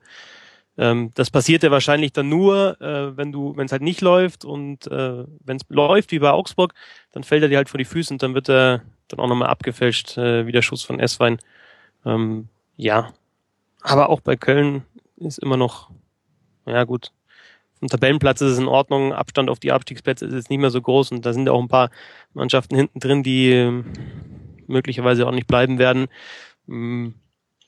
Ähm, 0.78 1.12
das 1.16 1.32
passiert 1.32 1.64
ja 1.64 1.72
wahrscheinlich 1.72 2.14
dann 2.14 2.30
nur, 2.30 2.80
äh, 2.80 3.18
wenn 3.18 3.32
du, 3.32 3.58
wenn 3.58 3.66
es 3.66 3.72
halt 3.72 3.82
nicht 3.82 4.02
läuft 4.02 4.46
und 4.46 4.86
äh, 4.88 5.24
wenn 5.44 5.58
es 5.58 5.64
läuft, 5.70 6.12
wie 6.12 6.20
bei 6.20 6.30
Augsburg, 6.30 6.74
dann 7.12 7.24
fällt 7.24 7.42
er 7.42 7.50
dir 7.50 7.58
halt 7.58 7.70
vor 7.70 7.80
die 7.80 7.86
Füße 7.86 8.14
und 8.14 8.22
dann 8.22 8.36
wird 8.36 8.50
er 8.50 8.84
dann 9.08 9.20
auch 9.20 9.28
nochmal 9.28 9.50
abgefälscht, 9.50 10.18
äh, 10.18 10.46
wie 10.46 10.52
der 10.52 10.62
Schuss 10.62 10.84
von 10.84 11.00
Esswein. 11.00 11.40
Ähm, 12.06 12.50
ja, 12.76 13.14
aber 13.82 14.10
auch 14.10 14.22
bei 14.22 14.36
Köln 14.36 14.84
ist 15.18 15.40
immer 15.40 15.58
noch, 15.58 15.90
ja 16.66 16.84
gut, 16.84 17.12
vom 17.80 17.88
Tabellenplatz 17.90 18.42
ist 18.42 18.54
es 18.54 18.60
in 18.60 18.68
Ordnung, 18.68 19.14
Abstand 19.14 19.50
auf 19.50 19.60
die 19.60 19.72
Abstiegsplätze 19.72 20.26
ist 20.26 20.34
jetzt 20.34 20.50
nicht 20.50 20.60
mehr 20.60 20.72
so 20.72 20.82
groß 20.82 21.12
und 21.12 21.26
da 21.26 21.34
sind 21.34 21.46
ja 21.46 21.52
auch 21.54 21.62
ein 21.62 21.68
paar 21.68 21.90
Mannschaften 22.34 22.76
hinten 22.76 23.00
drin, 23.00 23.24
die 23.24 23.52
äh, 23.52 23.84
möglicherweise 24.68 25.28
auch 25.28 25.32
nicht 25.32 25.48
bleiben 25.48 25.78
werden. 25.78 26.08
Ähm, 26.68 27.16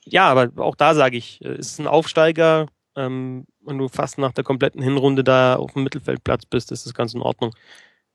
ja, 0.04 0.28
aber 0.28 0.50
auch 0.62 0.74
da 0.74 0.94
sage 0.94 1.16
ich, 1.16 1.44
äh, 1.44 1.54
ist 1.56 1.78
ein 1.78 1.86
Aufsteiger, 1.86 2.66
ähm, 2.96 3.46
wenn 3.62 3.78
du 3.78 3.88
fast 3.88 4.18
nach 4.18 4.32
der 4.32 4.44
kompletten 4.44 4.82
Hinrunde 4.82 5.22
da 5.22 5.56
auf 5.56 5.72
dem 5.74 5.84
Mittelfeldplatz 5.84 6.46
bist, 6.46 6.72
ist 6.72 6.86
das 6.86 6.94
ganz 6.94 7.14
in 7.14 7.22
Ordnung. 7.22 7.54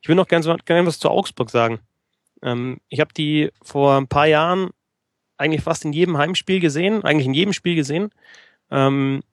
Ich 0.02 0.10
will 0.10 0.16
noch 0.16 0.28
gerne 0.28 0.58
gern 0.66 0.86
was 0.86 1.00
zu 1.00 1.10
Augsburg 1.10 1.50
sagen. 1.50 1.80
Ähm, 2.46 2.78
ich 2.88 3.02
habe 3.02 3.14
die 3.14 3.52
vor 3.62 3.98
ein 3.98 4.08
paar 4.08 4.28
Jahren 4.28 4.70
eigentlich 5.38 5.64
fast 5.64 5.84
in 5.84 5.92
jedem 5.92 6.18
Heimspiel 6.18 6.62
gesehen, 6.62 7.04
eigentlich 7.04 7.26
in 7.26 7.34
jedem 7.34 7.52
Spiel 7.52 7.76
gesehen, 7.76 8.12
ähm, 8.72 9.24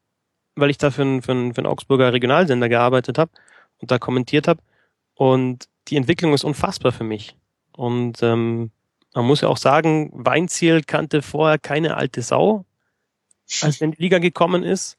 weil 0.56 0.70
ich 0.70 0.78
da 0.78 0.90
für, 0.90 1.02
einen, 1.02 1.22
für, 1.22 1.32
für 1.32 1.58
einen 1.58 1.66
Augsburger 1.66 2.12
Regionalsender 2.12 2.68
gearbeitet 2.68 3.18
habe 3.18 3.30
und 3.78 3.90
da 3.90 3.98
kommentiert 3.98 4.48
habe. 4.48 4.60
Und 5.14 5.68
die 5.88 5.96
Entwicklung 5.96 6.32
ist 6.32 6.42
unfassbar 6.42 6.90
für 6.90 7.04
mich. 7.04 7.36
Und 7.76 8.22
ähm, 8.22 8.70
man 9.14 9.26
muss 9.26 9.42
ja 9.42 9.48
auch 9.48 9.58
sagen, 9.58 10.10
Weinziel 10.14 10.82
kannte 10.82 11.22
vorher 11.22 11.58
keine 11.58 11.96
alte 11.96 12.22
Sau. 12.22 12.64
als 13.60 13.80
er 13.80 13.86
in 13.86 13.92
die 13.92 14.02
Liga 14.02 14.18
gekommen 14.18 14.62
ist. 14.62 14.96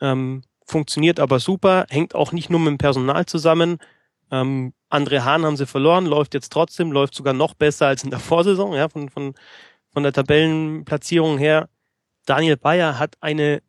Ähm, 0.00 0.42
funktioniert 0.66 1.20
aber 1.20 1.38
super, 1.38 1.86
hängt 1.88 2.14
auch 2.14 2.32
nicht 2.32 2.50
nur 2.50 2.58
mit 2.58 2.68
dem 2.68 2.78
Personal 2.78 3.26
zusammen. 3.26 3.78
Ähm, 4.30 4.72
André 4.90 5.24
Hahn 5.24 5.44
haben 5.44 5.56
sie 5.56 5.66
verloren, 5.66 6.06
läuft 6.06 6.34
jetzt 6.34 6.52
trotzdem, 6.52 6.92
läuft 6.92 7.14
sogar 7.14 7.34
noch 7.34 7.54
besser 7.54 7.86
als 7.86 8.04
in 8.04 8.10
der 8.10 8.18
Vorsaison, 8.20 8.74
ja, 8.74 8.88
von, 8.88 9.08
von, 9.08 9.34
von 9.92 10.02
der 10.02 10.12
Tabellenplatzierung 10.12 11.38
her. 11.38 11.68
Daniel 12.26 12.56
Bayer 12.56 12.98
hat 12.98 13.16
eine 13.20 13.62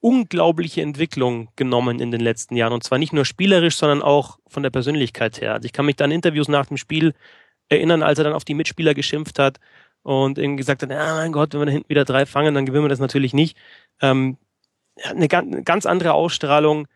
unglaubliche 0.00 0.82
Entwicklung 0.82 1.48
genommen 1.54 2.00
in 2.00 2.10
den 2.10 2.20
letzten 2.20 2.56
Jahren. 2.56 2.72
Und 2.72 2.82
zwar 2.82 2.98
nicht 2.98 3.12
nur 3.12 3.24
spielerisch, 3.24 3.76
sondern 3.76 4.02
auch 4.02 4.38
von 4.48 4.64
der 4.64 4.70
Persönlichkeit 4.70 5.40
her. 5.40 5.54
Also 5.54 5.66
ich 5.66 5.72
kann 5.72 5.86
mich 5.86 5.96
da 5.96 6.04
an 6.04 6.10
Interviews 6.10 6.48
nach 6.48 6.66
dem 6.66 6.76
Spiel 6.76 7.14
erinnern, 7.68 8.02
als 8.02 8.18
er 8.18 8.24
dann 8.24 8.32
auf 8.32 8.44
die 8.44 8.54
Mitspieler 8.54 8.94
geschimpft 8.94 9.38
hat 9.38 9.60
und 10.02 10.38
irgendwie 10.38 10.56
gesagt 10.58 10.82
hat, 10.82 10.90
ja, 10.90 11.14
mein 11.14 11.32
Gott, 11.32 11.54
wenn 11.54 11.60
wir 11.60 11.66
da 11.66 11.72
hinten 11.72 11.88
wieder 11.88 12.04
drei 12.04 12.26
fangen, 12.26 12.54
dann 12.54 12.66
gewinnen 12.66 12.84
wir 12.84 12.88
das 12.88 12.98
natürlich 12.98 13.32
nicht. 13.32 13.56
Ähm, 14.00 14.38
eine 15.04 15.28
ganz 15.28 15.86
andere 15.86 16.12
Ausstrahlung, 16.12 16.86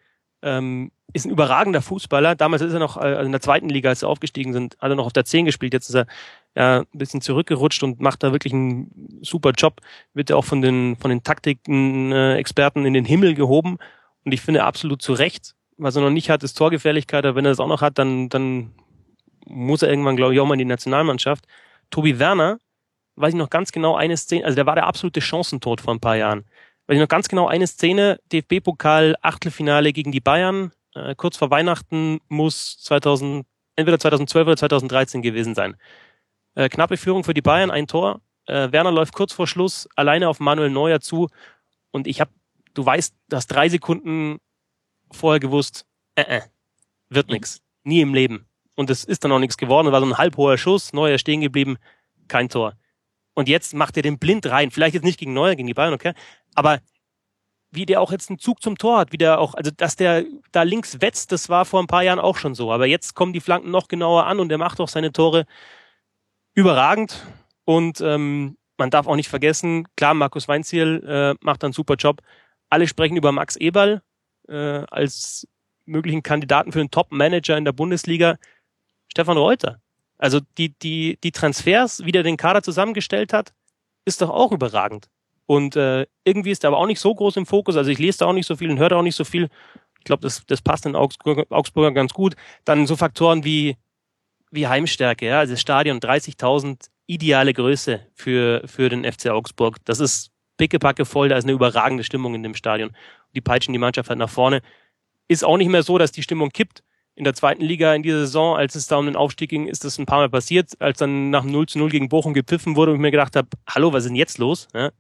ähm, 0.43 0.91
ist 1.13 1.25
ein 1.25 1.31
überragender 1.31 1.83
Fußballer. 1.83 2.35
Damals 2.35 2.63
ist 2.63 2.73
er 2.73 2.79
noch 2.79 2.97
äh, 2.97 3.25
in 3.25 3.33
der 3.33 3.41
zweiten 3.41 3.69
Liga, 3.69 3.89
als 3.89 4.01
sie 4.01 4.09
aufgestiegen 4.09 4.53
sind, 4.53 4.77
hat 4.79 4.91
er 4.91 4.97
noch 4.97 5.07
auf 5.07 5.13
der 5.13 5.25
10 5.25 5.47
gespielt. 5.47 5.73
Jetzt 5.73 5.89
ist 5.89 5.95
er 5.95 6.07
ja, 6.55 6.81
ein 6.81 6.87
bisschen 6.99 7.21
zurückgerutscht 7.21 7.83
und 7.83 8.01
macht 8.01 8.23
da 8.23 8.33
wirklich 8.33 8.53
einen 8.53 9.21
super 9.23 9.53
Job. 9.53 9.81
Wird 10.15 10.31
ja 10.31 10.37
auch 10.37 10.45
von 10.45 10.63
den, 10.63 10.97
von 10.97 11.11
den 11.11 11.23
Taktiken-Experten 11.23 12.85
in 12.85 12.95
den 12.95 13.05
Himmel 13.05 13.35
gehoben. 13.35 13.79
Und 14.25 14.33
ich 14.33 14.41
finde 14.41 14.65
absolut 14.65 15.03
zu 15.03 15.13
Recht. 15.13 15.55
Was 15.79 15.97
er 15.97 16.03
noch 16.03 16.11
nicht 16.11 16.31
hat, 16.31 16.43
ist 16.43 16.55
Torgefährlichkeit. 16.55 17.25
Aber 17.25 17.37
wenn 17.37 17.45
er 17.45 17.51
das 17.51 17.61
auch 17.61 17.69
noch 17.69 17.83
hat, 17.83 17.99
dann, 17.99 18.29
dann 18.29 18.73
muss 19.47 19.83
er 19.83 19.89
irgendwann, 19.89 20.17
glaube 20.17 20.35
ich, 20.35 20.41
auch 20.41 20.47
mal 20.47 20.55
in 20.55 20.59
die 20.59 20.65
Nationalmannschaft. 20.65 21.47
Tobi 21.91 22.19
Werner, 22.19 22.59
weiß 23.17 23.33
ich 23.33 23.39
noch 23.39 23.51
ganz 23.51 23.73
genau 23.73 23.97
eine 23.97 24.17
Szene, 24.17 24.45
also 24.45 24.57
der 24.57 24.67
war 24.67 24.75
der 24.75 24.87
absolute 24.87 25.21
Chancentod 25.21 25.81
vor 25.81 25.95
ein 25.95 26.01
paar 26.01 26.17
Jahren. 26.17 26.45
Weiß 26.87 26.95
ich 26.95 27.01
noch 27.01 27.09
ganz 27.09 27.29
genau 27.29 27.49
eine 27.49 27.67
Szene, 27.67 28.21
DFB-Pokal, 28.33 29.17
Achtelfinale 29.21 29.93
gegen 29.93 30.13
die 30.13 30.21
Bayern, 30.21 30.71
äh, 30.95 31.17
kurz 31.17 31.37
vor 31.37 31.51
Weihnachten 31.51 32.21
muss 32.29 32.79
2000, 32.79 33.45
entweder 33.75 33.99
2012 33.99 34.47
oder 34.47 34.57
2013 34.57 35.21
gewesen 35.21 35.55
sein. 35.55 35.77
Äh, 36.55 36.69
knappe 36.69 36.97
Führung 36.97 37.25
für 37.25 37.35
die 37.35 37.43
Bayern, 37.43 37.73
ein 37.73 37.89
Tor. 37.89 38.21
Äh, 38.47 38.71
Werner 38.71 38.93
läuft 38.93 39.15
kurz 39.15 39.33
vor 39.33 39.49
Schluss 39.49 39.89
alleine 39.97 40.29
auf 40.29 40.39
Manuel 40.39 40.71
Neuer 40.71 41.01
zu 41.01 41.29
und 41.91 42.07
ich 42.07 42.21
habe, 42.21 42.31
du 42.75 42.87
weißt, 42.87 43.15
du 43.31 43.39
drei 43.49 43.69
Sekunden 43.69 44.39
vorher 45.11 45.41
gewusst, 45.41 45.87
äh, 46.15 46.23
äh, 46.23 46.43
wird 47.09 47.31
nix, 47.31 47.63
nie 47.83 48.01
im 48.01 48.15
Leben. 48.15 48.47
Und 48.77 48.91
es 48.91 49.03
ist 49.05 49.25
dann 49.25 49.33
auch 49.33 49.39
nichts 49.41 49.57
geworden, 49.57 49.91
war 49.91 50.01
so 50.01 50.07
ein 50.07 50.19
halb 50.19 50.37
hoher 50.37 50.57
Schuss, 50.57 50.93
Neuer 50.93 51.19
stehen 51.19 51.41
geblieben, 51.41 51.79
kein 52.29 52.49
Tor. 52.49 52.75
Und 53.35 53.49
jetzt 53.49 53.75
macht 53.75 53.97
er 53.97 54.03
den 54.03 54.19
blind 54.19 54.47
rein, 54.47 54.71
vielleicht 54.71 54.95
jetzt 54.95 55.05
nicht 55.05 55.19
gegen 55.19 55.35
Neuer, 55.35 55.57
gegen 55.57 55.67
die 55.67 55.75
Bayern, 55.75 55.93
okay, 55.93 56.15
aber 56.57 56.81
wie 57.71 57.87
der 57.87 58.01
auch 58.01 58.11
jetzt 58.11 58.31
einen 58.31 58.39
Zug 58.39 58.63
zum 58.63 58.79
Tor 58.79 58.99
hat, 58.99 59.13
wie 59.13 59.19
der 59.19 59.39
auch, 59.39 59.55
also 59.55 59.71
dass 59.71 59.97
der 59.97 60.25
da 60.53 60.63
links 60.63 61.01
wetzt, 61.01 61.31
das 61.33 61.49
war 61.49 61.65
vor 61.65 61.81
ein 61.81 61.87
paar 61.87 62.03
Jahren 62.03 62.19
auch 62.19 62.37
schon 62.37 62.55
so. 62.55 62.73
Aber 62.73 62.87
jetzt 62.87 63.15
kommen 63.15 63.33
die 63.33 63.41
Flanken 63.41 63.71
noch 63.71 63.89
genauer 63.89 64.27
an 64.27 64.41
und 64.41 64.49
der 64.49 64.59
macht 64.59 64.81
auch 64.81 64.89
seine 64.89 65.13
Tore 65.13 65.47
überragend. 66.55 67.25
Und 67.65 68.01
ähm, 68.01 68.57
man 68.79 68.91
darf 68.91 69.07
auch 69.07 69.17
nicht 69.17 69.29
vergessen, 69.29 69.87
klar, 69.97 70.15
Markus 70.15 70.49
Weinziel 70.49 71.05
äh, 71.07 71.35
macht 71.45 71.65
einen 71.65 71.73
super 71.73 71.95
Job. 71.95 72.23
Alle 72.71 72.89
sprechen 72.89 73.17
über 73.17 73.33
Max 73.33 73.57
Eberl 73.57 74.03
äh, 74.49 74.85
als 74.91 75.47
möglichen 75.85 76.23
Kandidaten 76.23 76.73
für 76.73 76.81
einen 76.81 76.91
Top-Manager 76.91 77.57
in 77.57 77.65
der 77.65 77.73
Bundesliga. 77.73 78.37
Stefan 79.09 79.37
Reuter. 79.37 79.81
Also 80.19 80.41
die, 80.59 80.71
die, 80.79 81.19
die 81.23 81.33
Transfers, 81.33 82.05
wie 82.05 82.13
der 82.13 82.23
den 82.23 82.37
Kader 82.37 82.63
zusammengestellt 82.63 83.33
hat, 83.33 83.53
ist 84.05 84.23
doch 84.23 84.31
auch 84.31 84.53
überragend. 84.53 85.09
Und 85.47 85.77
äh, 85.77 86.07
irgendwie 86.25 86.51
ist 86.51 86.65
er 86.65 86.69
aber 86.69 86.79
auch 86.79 86.87
nicht 86.87 87.01
so 87.01 87.15
groß 87.15 87.37
im 87.37 87.47
Fokus. 87.47 87.77
Also 87.77 87.91
ich 87.91 87.99
lese 87.99 88.19
da 88.19 88.27
auch 88.27 88.33
nicht 88.33 88.47
so 88.47 88.57
viel 88.57 88.71
und 88.71 88.79
höre 88.79 88.91
da 88.91 88.97
auch 88.97 89.03
nicht 89.03 89.17
so 89.17 89.25
viel. 89.25 89.49
Ich 89.99 90.05
glaube, 90.05 90.23
das, 90.23 90.45
das 90.47 90.61
passt 90.61 90.87
in 90.87 90.97
Augsburg, 90.97 91.47
Augsburger 91.51 91.93
ganz 91.93 92.13
gut. 92.13 92.35
Dann 92.65 92.87
so 92.87 92.97
Faktoren 92.97 93.45
wie, 93.45 93.77
wie 94.51 94.67
Heimstärke, 94.67 95.27
ja, 95.27 95.41
also 95.41 95.53
das 95.53 95.61
Stadion 95.61 96.01
30.000 96.01 96.89
ideale 97.07 97.53
Größe 97.53 98.01
für, 98.15 98.63
für 98.67 98.89
den 98.89 99.11
FC 99.11 99.29
Augsburg. 99.29 99.77
Das 99.85 100.01
ist 100.01 100.31
pickepacke 100.57 101.05
voll, 101.05 101.29
da 101.29 101.37
ist 101.37 101.45
eine 101.45 101.53
überragende 101.53 102.05
Stimmung 102.05 102.35
in 102.35 102.43
dem 102.43 102.55
Stadion. 102.55 102.91
Die 103.35 103.41
peitschen 103.41 103.73
die 103.73 103.79
Mannschaft 103.79 104.09
halt 104.09 104.19
nach 104.19 104.31
vorne. 104.31 104.63
Ist 105.29 105.45
auch 105.45 105.57
nicht 105.57 105.69
mehr 105.69 105.83
so, 105.83 105.99
dass 105.99 106.13
die 106.13 106.23
Stimmung 106.23 106.51
kippt. 106.51 106.83
In 107.15 107.25
der 107.25 107.35
zweiten 107.35 107.63
Liga 107.63 107.95
in 107.95 108.03
dieser 108.03 108.21
Saison, 108.21 108.57
als 108.57 108.75
es 108.75 108.89
da 108.89 108.97
um 108.97 109.07
den 109.07 109.17
Aufstieg 109.17 109.49
ging, 109.49 109.69
ist 109.69 109.85
das 109.85 109.99
ein 109.99 110.07
paar 110.07 110.19
Mal 110.19 110.29
passiert, 110.29 110.73
als 110.81 110.99
dann 110.99 111.31
nach 111.31 111.45
0 111.45 111.67
zu 111.67 111.79
0 111.79 111.89
gegen 111.89 112.09
Bochum 112.09 112.35
gepfiffen 112.35 112.77
wurde 112.77 112.93
und 112.93 112.99
ich 112.99 113.03
mir 113.03 113.11
gedacht 113.11 113.37
habe, 113.37 113.49
hallo, 113.67 113.93
was 113.93 114.05
ist 114.05 114.11
denn 114.11 114.17
jetzt 114.17 114.39
los? 114.39 114.69
Ja? 114.75 114.91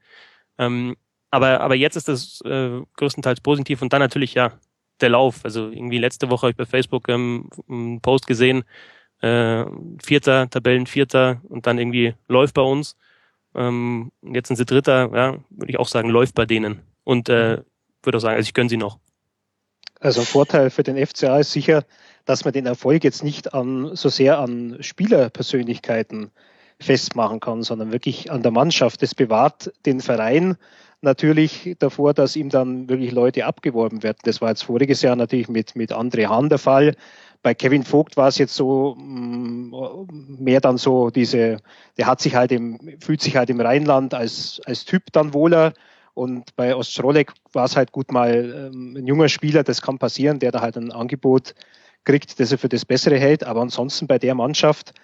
Ähm, 0.59 0.97
aber, 1.31 1.61
aber 1.61 1.74
jetzt 1.74 1.97
ist 1.97 2.09
das 2.09 2.41
äh, 2.43 2.81
größtenteils 2.97 3.41
positiv 3.41 3.83
und 3.83 3.93
dann 3.93 4.01
natürlich 4.01 4.35
ja 4.35 4.53
der 5.01 5.11
Lauf. 5.11 5.45
Also 5.45 5.69
irgendwie 5.69 5.99
letzte 5.99 6.31
Woche 6.31 6.43
habe 6.43 6.51
ich 6.53 6.57
bei 6.57 6.66
Facebook 6.66 7.09
ähm, 7.09 7.51
einen 7.69 8.01
Post 8.01 8.27
gesehen, 8.27 8.65
äh, 9.20 9.65
Vierter, 10.03 10.49
Tabellenvierter 10.49 11.41
und 11.49 11.66
dann 11.66 11.78
irgendwie 11.78 12.15
läuft 12.28 12.55
bei 12.55 12.62
uns. 12.62 12.97
Ähm, 13.55 14.12
jetzt 14.23 14.49
sind 14.49 14.57
sie 14.57 14.66
Dritter, 14.66 15.11
ja, 15.15 15.39
würde 15.51 15.70
ich 15.70 15.78
auch 15.78 15.89
sagen, 15.89 16.11
läuft 16.11 16.35
bei 16.35 16.47
denen. 16.47 16.83
Und 17.05 17.28
äh, 17.28 17.62
würde 18.03 18.19
auch 18.19 18.23
sagen, 18.23 18.37
also 18.37 18.47
ich 18.47 18.55
gönne 18.55 18.69
sie 18.69 18.77
noch. 18.77 18.99
Also 20.01 20.20
ein 20.20 20.27
Vorteil 20.27 20.70
für 20.70 20.83
den 20.83 21.05
FCA 21.05 21.39
ist 21.39 21.53
sicher, 21.53 21.85
dass 22.27 22.45
man 22.45 22.53
den 22.53 22.66
Erfolg 22.66 23.03
jetzt 23.05 23.24
nicht 23.24 23.55
an, 23.55 23.97
so 23.97 24.09
sehr 24.09 24.39
an 24.39 24.77
Spielerpersönlichkeiten 24.81 26.31
festmachen 26.81 27.40
kann, 27.40 27.62
sondern 27.62 27.93
wirklich 27.93 28.31
an 28.31 28.43
der 28.43 28.53
Mannschaft. 28.53 29.03
Das 29.03 29.15
bewahrt 29.15 29.73
den 29.85 30.01
Verein 30.01 30.57
natürlich 31.01 31.77
davor, 31.78 32.15
dass 32.15 32.36
ihm 32.36 32.51
dann 32.51 32.89
wirklich 32.89 33.12
Leute 33.12 33.47
abgeworben 33.47 34.03
werden. 34.03 34.19
Das 34.24 34.40
war 34.40 34.51
jetzt 34.51 34.65
voriges 34.65 35.03
Jahr 35.03 35.16
natürlich 35.16 35.48
mit, 35.48 35.77
mit 35.77 35.93
André 35.93 36.27
Hahn 36.27 36.48
der 36.48 36.59
Fall. 36.59 36.94
Bei 37.43 37.55
Kevin 37.55 37.85
Vogt 37.85 38.16
war 38.16 38.28
es 38.28 38.39
jetzt 38.39 38.55
so 38.55 38.97
mm, 38.97 40.09
mehr 40.39 40.61
dann 40.61 40.78
so 40.78 41.11
diese, 41.11 41.59
der 41.97 42.07
hat 42.07 42.20
sich 42.20 42.35
halt 42.35 42.51
im, 42.51 42.78
fühlt 43.01 43.23
sich 43.23 43.36
halt 43.36 43.51
im 43.51 43.61
Rheinland 43.61 44.15
als, 44.15 44.61
als 44.65 44.85
Typ 44.85 45.05
dann 45.12 45.32
wohler. 45.32 45.73
Und 46.15 46.57
bei 46.57 46.74
Ostrolek 46.74 47.32
war 47.53 47.66
es 47.66 47.77
halt 47.77 47.93
gut 47.93 48.11
mal 48.11 48.70
ähm, 48.73 48.97
ein 48.97 49.07
junger 49.07 49.28
Spieler, 49.28 49.62
das 49.62 49.82
kann 49.82 49.98
passieren, 49.98 50.39
der 50.39 50.51
da 50.51 50.61
halt 50.62 50.77
ein 50.77 50.90
Angebot 50.90 51.55
kriegt, 52.05 52.40
das 52.40 52.53
er 52.53 52.59
für 52.59 52.70
das 52.70 52.85
Bessere 52.86 53.19
hält. 53.19 53.44
Aber 53.44 53.61
ansonsten 53.61 54.07
bei 54.07 54.19
der 54.19 54.35
Mannschaft 54.35 54.94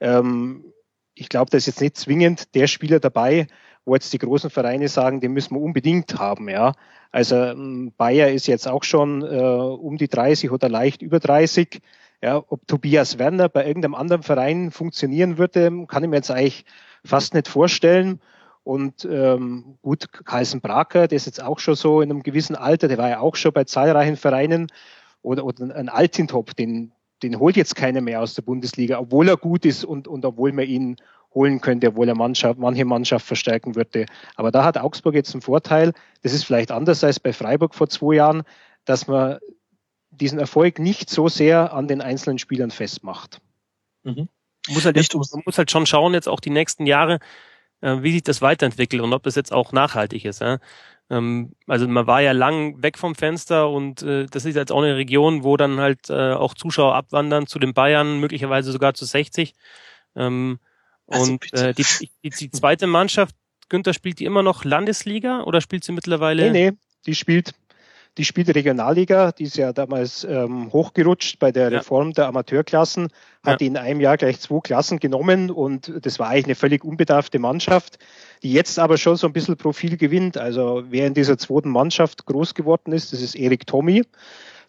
ähm, 0.00 0.71
ich 1.14 1.28
glaube, 1.28 1.50
da 1.50 1.56
ist 1.56 1.66
jetzt 1.66 1.80
nicht 1.80 1.96
zwingend 1.96 2.54
der 2.54 2.66
Spieler 2.66 3.00
dabei, 3.00 3.46
wo 3.84 3.94
jetzt 3.94 4.12
die 4.12 4.18
großen 4.18 4.50
Vereine 4.50 4.88
sagen, 4.88 5.20
den 5.20 5.32
müssen 5.32 5.54
wir 5.54 5.60
unbedingt 5.60 6.18
haben. 6.18 6.48
Ja, 6.48 6.72
also 7.10 7.36
ähm, 7.36 7.92
Bayer 7.96 8.30
ist 8.30 8.46
jetzt 8.46 8.68
auch 8.68 8.84
schon 8.84 9.22
äh, 9.22 9.36
um 9.36 9.96
die 9.98 10.08
30 10.08 10.50
oder 10.50 10.68
leicht 10.68 11.02
über 11.02 11.20
30. 11.20 11.80
Ja, 12.22 12.42
ob 12.48 12.66
Tobias 12.68 13.18
Werner 13.18 13.48
bei 13.48 13.66
irgendeinem 13.66 13.96
anderen 13.96 14.22
Verein 14.22 14.70
funktionieren 14.70 15.38
würde, 15.38 15.86
kann 15.88 16.04
ich 16.04 16.10
mir 16.10 16.16
jetzt 16.16 16.30
eigentlich 16.30 16.64
fast 17.04 17.34
nicht 17.34 17.48
vorstellen. 17.48 18.20
Und 18.64 19.04
ähm, 19.04 19.76
gut, 19.82 20.12
Carlsen 20.24 20.60
Braker, 20.60 21.08
der 21.08 21.16
ist 21.16 21.26
jetzt 21.26 21.42
auch 21.42 21.58
schon 21.58 21.74
so 21.74 22.00
in 22.00 22.10
einem 22.10 22.22
gewissen 22.22 22.54
Alter, 22.54 22.86
der 22.86 22.98
war 22.98 23.08
ja 23.08 23.18
auch 23.18 23.34
schon 23.34 23.52
bei 23.52 23.64
zahlreichen 23.64 24.16
Vereinen. 24.16 24.68
Oder, 25.22 25.44
oder 25.44 25.74
ein 25.74 25.88
Altintop, 25.88 26.56
den, 26.56 26.92
den 27.22 27.38
holt 27.38 27.56
jetzt 27.56 27.76
keiner 27.76 28.00
mehr 28.00 28.20
aus 28.20 28.34
der 28.34 28.42
Bundesliga, 28.42 28.98
obwohl 28.98 29.28
er 29.28 29.36
gut 29.36 29.64
ist 29.64 29.84
und, 29.84 30.08
und 30.08 30.24
obwohl 30.24 30.52
man 30.52 30.66
ihn 30.66 30.96
holen 31.34 31.60
könnte, 31.60 31.88
obwohl 31.88 32.08
er 32.08 32.14
Mannschaft, 32.14 32.58
manche 32.58 32.84
Mannschaft 32.84 33.26
verstärken 33.26 33.74
würde. 33.74 34.06
Aber 34.36 34.50
da 34.50 34.64
hat 34.64 34.78
Augsburg 34.78 35.14
jetzt 35.14 35.34
einen 35.34 35.42
Vorteil. 35.42 35.92
Das 36.22 36.32
ist 36.32 36.44
vielleicht 36.44 36.70
anders 36.70 37.02
als 37.04 37.20
bei 37.20 37.32
Freiburg 37.32 37.74
vor 37.74 37.88
zwei 37.88 38.16
Jahren, 38.16 38.42
dass 38.84 39.06
man 39.06 39.38
diesen 40.10 40.38
Erfolg 40.38 40.78
nicht 40.78 41.08
so 41.08 41.28
sehr 41.28 41.72
an 41.72 41.88
den 41.88 42.00
einzelnen 42.00 42.38
Spielern 42.38 42.70
festmacht. 42.70 43.40
Mhm. 44.02 44.28
Muss 44.68 44.84
halt 44.84 44.96
echt, 44.96 45.14
man 45.14 45.42
muss 45.44 45.58
halt 45.58 45.70
schon 45.70 45.86
schauen, 45.86 46.14
jetzt 46.14 46.28
auch 46.28 46.40
die 46.40 46.50
nächsten 46.50 46.86
Jahre, 46.86 47.18
äh, 47.80 48.02
wie 48.02 48.12
sich 48.12 48.22
das 48.22 48.42
weiterentwickelt 48.42 49.02
und 49.02 49.12
ob 49.12 49.22
das 49.22 49.34
jetzt 49.34 49.52
auch 49.52 49.72
nachhaltig 49.72 50.24
ist. 50.24 50.40
Ja? 50.40 50.58
Ähm, 51.12 51.52
also 51.66 51.86
man 51.86 52.06
war 52.06 52.22
ja 52.22 52.32
lang 52.32 52.82
weg 52.82 52.96
vom 52.96 53.14
Fenster 53.14 53.68
und 53.68 54.02
äh, 54.02 54.26
das 54.26 54.46
ist 54.46 54.56
jetzt 54.56 54.72
auch 54.72 54.82
eine 54.82 54.96
Region, 54.96 55.44
wo 55.44 55.58
dann 55.58 55.78
halt 55.78 56.08
äh, 56.08 56.32
auch 56.32 56.54
Zuschauer 56.54 56.94
abwandern 56.94 57.46
zu 57.46 57.58
den 57.58 57.74
Bayern, 57.74 58.18
möglicherweise 58.18 58.72
sogar 58.72 58.94
zu 58.94 59.04
60. 59.04 59.54
Ähm, 60.16 60.58
also 61.06 61.32
und 61.32 61.52
äh, 61.52 61.74
die, 61.74 61.84
die, 62.24 62.30
die 62.30 62.50
zweite 62.50 62.86
Mannschaft, 62.86 63.36
Günther, 63.68 63.92
spielt 63.92 64.20
die 64.20 64.24
immer 64.24 64.42
noch 64.42 64.64
Landesliga 64.64 65.42
oder 65.42 65.60
spielt 65.60 65.84
sie 65.84 65.92
mittlerweile? 65.92 66.50
Nee, 66.50 66.70
nee, 66.70 66.76
die 67.04 67.14
spielt 67.14 67.52
die 68.18 68.26
spielt 68.26 68.54
Regionalliga, 68.54 69.32
die 69.32 69.44
ist 69.44 69.56
ja 69.56 69.72
damals 69.72 70.24
ähm, 70.24 70.70
hochgerutscht 70.70 71.38
bei 71.38 71.50
der 71.50 71.72
Reform 71.72 72.08
ja. 72.08 72.12
der 72.12 72.26
Amateurklassen, 72.26 73.08
hat 73.42 73.62
ja. 73.62 73.66
in 73.66 73.78
einem 73.78 74.00
Jahr 74.00 74.18
gleich 74.18 74.38
zwei 74.38 74.60
Klassen 74.60 74.98
genommen 74.98 75.50
und 75.50 75.90
das 76.02 76.18
war 76.18 76.28
eigentlich 76.28 76.44
eine 76.44 76.54
völlig 76.54 76.84
unbedarfte 76.84 77.38
Mannschaft, 77.38 77.98
die 78.42 78.52
jetzt 78.52 78.78
aber 78.78 78.96
schon 78.98 79.16
so 79.16 79.26
ein 79.26 79.32
bisschen 79.32 79.56
Profil 79.56 79.96
gewinnt. 79.96 80.36
Also 80.36 80.84
wer 80.88 81.06
in 81.06 81.14
dieser 81.14 81.38
zweiten 81.38 81.70
Mannschaft 81.70 82.26
groß 82.26 82.54
geworden 82.54 82.92
ist, 82.92 83.12
das 83.12 83.22
ist 83.22 83.34
Erik 83.34 83.66
Tommy. 83.66 84.04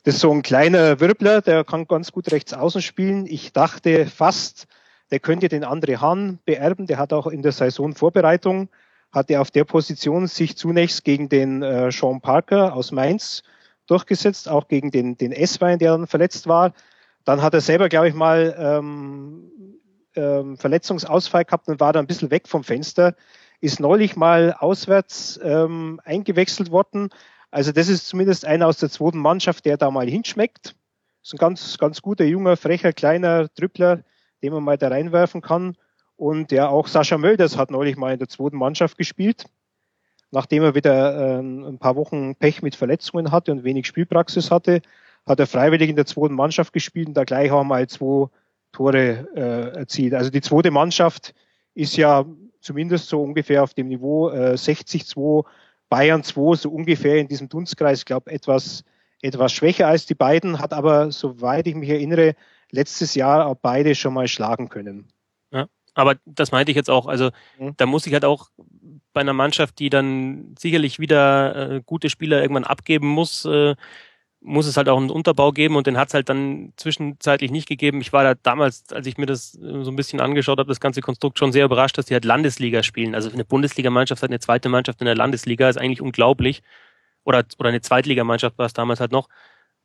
Das 0.04 0.16
ist 0.16 0.22
so 0.22 0.32
ein 0.32 0.41
kleiner 0.41 1.00
Wirbler, 1.00 1.41
der 1.41 1.64
kann 1.64 1.88
ganz 1.88 2.12
gut 2.12 2.32
rechts 2.32 2.54
außen 2.54 2.82
spielen. 2.82 3.26
Ich 3.26 3.54
dachte 3.54 4.06
fast, 4.06 4.68
der 5.12 5.20
könnte 5.20 5.48
den 5.48 5.64
André 5.64 6.02
Hahn 6.02 6.40
beerben. 6.45 6.88
Der 6.88 6.98
hat 6.98 7.14
auch 7.14 7.28
in 7.28 7.41
der 7.41 7.52
Saisonvorbereitung 7.52 8.70
hat 9.14 9.30
er 9.30 9.41
auf 9.41 9.52
der 9.52 9.64
Position 9.64 10.28
sich 10.28 10.58
zunächst 10.58 11.04
gegen 11.04 11.30
den 11.30 11.62
äh, 11.62 11.91
Sean 11.91 12.20
Parker 12.20 12.74
aus 12.74 12.91
Mainz 12.91 13.44
durchgesetzt, 13.86 14.50
auch 14.50 14.68
gegen 14.68 14.91
den, 14.91 15.18
den 15.18 15.32
S-Wein, 15.32 15.78
der 15.78 15.91
dann 15.91 16.08
verletzt 16.08 16.48
war. 16.48 16.74
Dann 17.24 17.41
hat 17.41 17.54
er 17.54 17.62
selber, 17.62 17.90
glaube 17.90 18.08
ich, 18.08 18.16
mal 18.16 18.56
ähm, 18.58 19.52
ähm, 20.16 20.58
Verletzungsausfall 20.58 21.45
gehabt 21.45 21.68
und 21.68 21.80
war 21.80 21.94
da 21.94 22.00
ein 22.00 22.08
bisschen 22.08 22.32
weg 22.32 22.48
vom 22.48 22.64
Fenster. 22.64 23.16
Ist 23.64 23.80
neulich 23.80 24.18
mal 24.18 24.53
auswärts 24.60 25.40
ähm, 25.41 26.02
eingewechselt 26.03 26.69
worden. 26.69 27.11
Also 27.49 27.72
das 27.72 27.88
ist 27.88 28.10
zumindest 28.10 28.44
einer 28.44 28.68
aus 28.68 28.76
der 28.76 28.90
zweiten 28.90 29.19
Mannschaft, 29.19 29.64
der 29.64 29.77
da 29.77 29.90
mal 29.90 30.06
hinschmeckt. 30.06 30.76
Ist 31.23 31.34
ein 31.34 31.38
ganz, 31.38 31.77
ganz 31.77 32.02
guter, 32.02 32.26
junger, 32.26 32.57
frecher, 32.57 32.91
kleiner 32.91 33.48
Trüppler, 33.53 34.03
den 34.41 34.52
man 34.52 34.65
mal 34.65 34.77
da 34.77 34.90
reinwerfen 34.90 35.40
kann. 35.40 35.77
Und 36.18 36.52
ja, 36.52 36.68
auch 36.68 36.88
Sascha 36.88 37.18
Mölders 37.18 37.56
hat 37.56 37.72
neulich 37.72 37.95
mal 37.95 38.11
in 38.11 38.19
der 38.19 38.27
zweiten 38.27 38.57
Mannschaft 38.57 38.98
gespielt. 38.98 39.45
Nachdem 40.30 40.64
er 40.64 40.76
wieder 40.76 41.38
äh, 41.38 41.40
ein 41.40 41.80
paar 41.80 41.95
Wochen 41.95 42.35
Pech 42.35 42.64
mit 42.64 42.76
Verletzungen 42.76 43.31
hatte 43.31 43.53
und 43.53 43.64
wenig 43.64 43.88
Spielpraxis 43.88 44.52
hatte, 44.52 44.81
hat 45.26 45.40
er 45.40 45.48
freiwillig 45.48 45.90
in 45.90 45.95
der 45.95 46.06
zweiten 46.06 46.35
Mannschaft 46.35 46.73
gespielt 46.73 47.07
und 47.07 47.14
da 47.14 47.23
gleich 47.23 47.49
wir 47.49 47.64
mal 47.64 47.88
zwei 47.88 48.27
Tore 48.73 49.26
äh, 49.38 49.77
erzielt. 49.77 50.15
Also 50.15 50.31
die 50.31 50.41
zweite 50.41 50.69
Mannschaft 50.69 51.34
ist 51.76 51.95
ja 51.95 52.26
zumindest 52.64 53.10
so 53.10 53.22
ungefähr 53.22 53.64
auf 53.64 53.73
dem 53.73 53.88
Niveau 53.88 54.30
äh, 54.30 54.53
60-2, 54.53 55.45
Bayern 55.90 56.23
2, 56.23 56.56
so 56.56 56.69
ungefähr 56.69 57.18
in 57.18 57.27
diesem 57.27 57.49
Dunstkreis, 57.49 57.99
ich 57.99 58.06
glaube 58.06 58.31
etwas, 58.31 58.84
etwas 59.22 59.53
schwächer 59.53 59.88
als 59.88 60.06
die 60.06 60.15
beiden, 60.15 60.60
hat 60.60 60.73
aber, 60.73 61.11
soweit 61.11 61.68
ich 61.68 61.76
mich 61.76 61.90
erinnere, 61.90 62.35
letztes 62.72 63.15
Jahr 63.15 63.45
auch 63.45 63.57
beide 63.61 63.94
schon 63.94 64.14
mal 64.14 64.27
schlagen 64.27 64.69
können. 64.69 65.10
Ja, 65.52 65.68
aber 65.94 66.15
das 66.26 66.52
meinte 66.52 66.72
ich 66.72 66.76
jetzt 66.76 66.90
auch. 66.90 67.06
Also 67.06 67.30
mhm. 67.60 67.73
da 67.77 67.85
muss 67.85 68.07
ich 68.07 68.14
halt 68.14 68.26
auch 68.26 68.49
bei 69.14 69.22
einer 69.22 69.34
Mannschaft, 69.34 69.77
die 69.80 69.90
dann 69.90 70.56
sicherlich 70.57 70.99
wieder 70.99 71.76
äh, 71.76 71.81
gute 71.85 72.10
Spieler 72.10 72.41
irgendwann 72.41 72.64
abgeben 72.64 73.07
muss, 73.07 73.45
äh, 73.45 73.76
muss 74.44 74.68
es 74.68 74.78
halt 74.78 74.90
auch 74.90 74.98
einen 74.98 75.10
Unterbau 75.10 75.52
geben 75.52 75.76
und 75.76 75.88
den 75.88 75.98
hat 75.98 76.10
es 76.10 76.14
halt 76.14 76.30
dann 76.30 76.74
zwischenzeitlich 76.76 77.49
nicht 77.49 77.68
gegeben. 77.68 78.02
Ich 78.02 78.11
war 78.11 78.24
da 78.24 78.34
damals, 78.36 78.84
als 78.91 79.07
ich 79.07 79.18
mir 79.18 79.26
das 79.26 79.56
äh, 79.56 79.84
so 79.84 79.91
ein 79.91 79.95
bisschen 79.95 80.20
angeschaut 80.20 80.60
habe, 80.60 80.68
das 80.68 80.82
ganze 80.82 81.02
Konstrukt 81.02 81.40
schon 81.40 81.52
sehr 81.52 81.65
überrascht, 81.65 81.98
dass 81.98 82.06
die 82.06 82.14
halt 82.14 82.26
Landesliga 82.26 82.84
spielen. 82.84 83.15
Also 83.15 83.32
eine 83.32 83.45
Bundesligamannschaft 83.45 84.22
hat 84.22 84.30
eine 84.30 84.40
zweite 84.40 84.70
Mannschaft 84.70 84.99
in 85.02 85.06
der 85.06 85.15
Landesliga, 85.15 85.70
ist 85.70 85.78
eigentlich 85.78 86.02
unglaublich. 86.02 86.61
Oder, 87.24 87.45
oder 87.57 87.70
eine 87.70 87.82
Zweitligamannschaft 87.82 88.57
war 88.57 88.65
es 88.65 88.74
damals 88.74 88.99
halt 88.99 89.14
noch. 89.14 89.30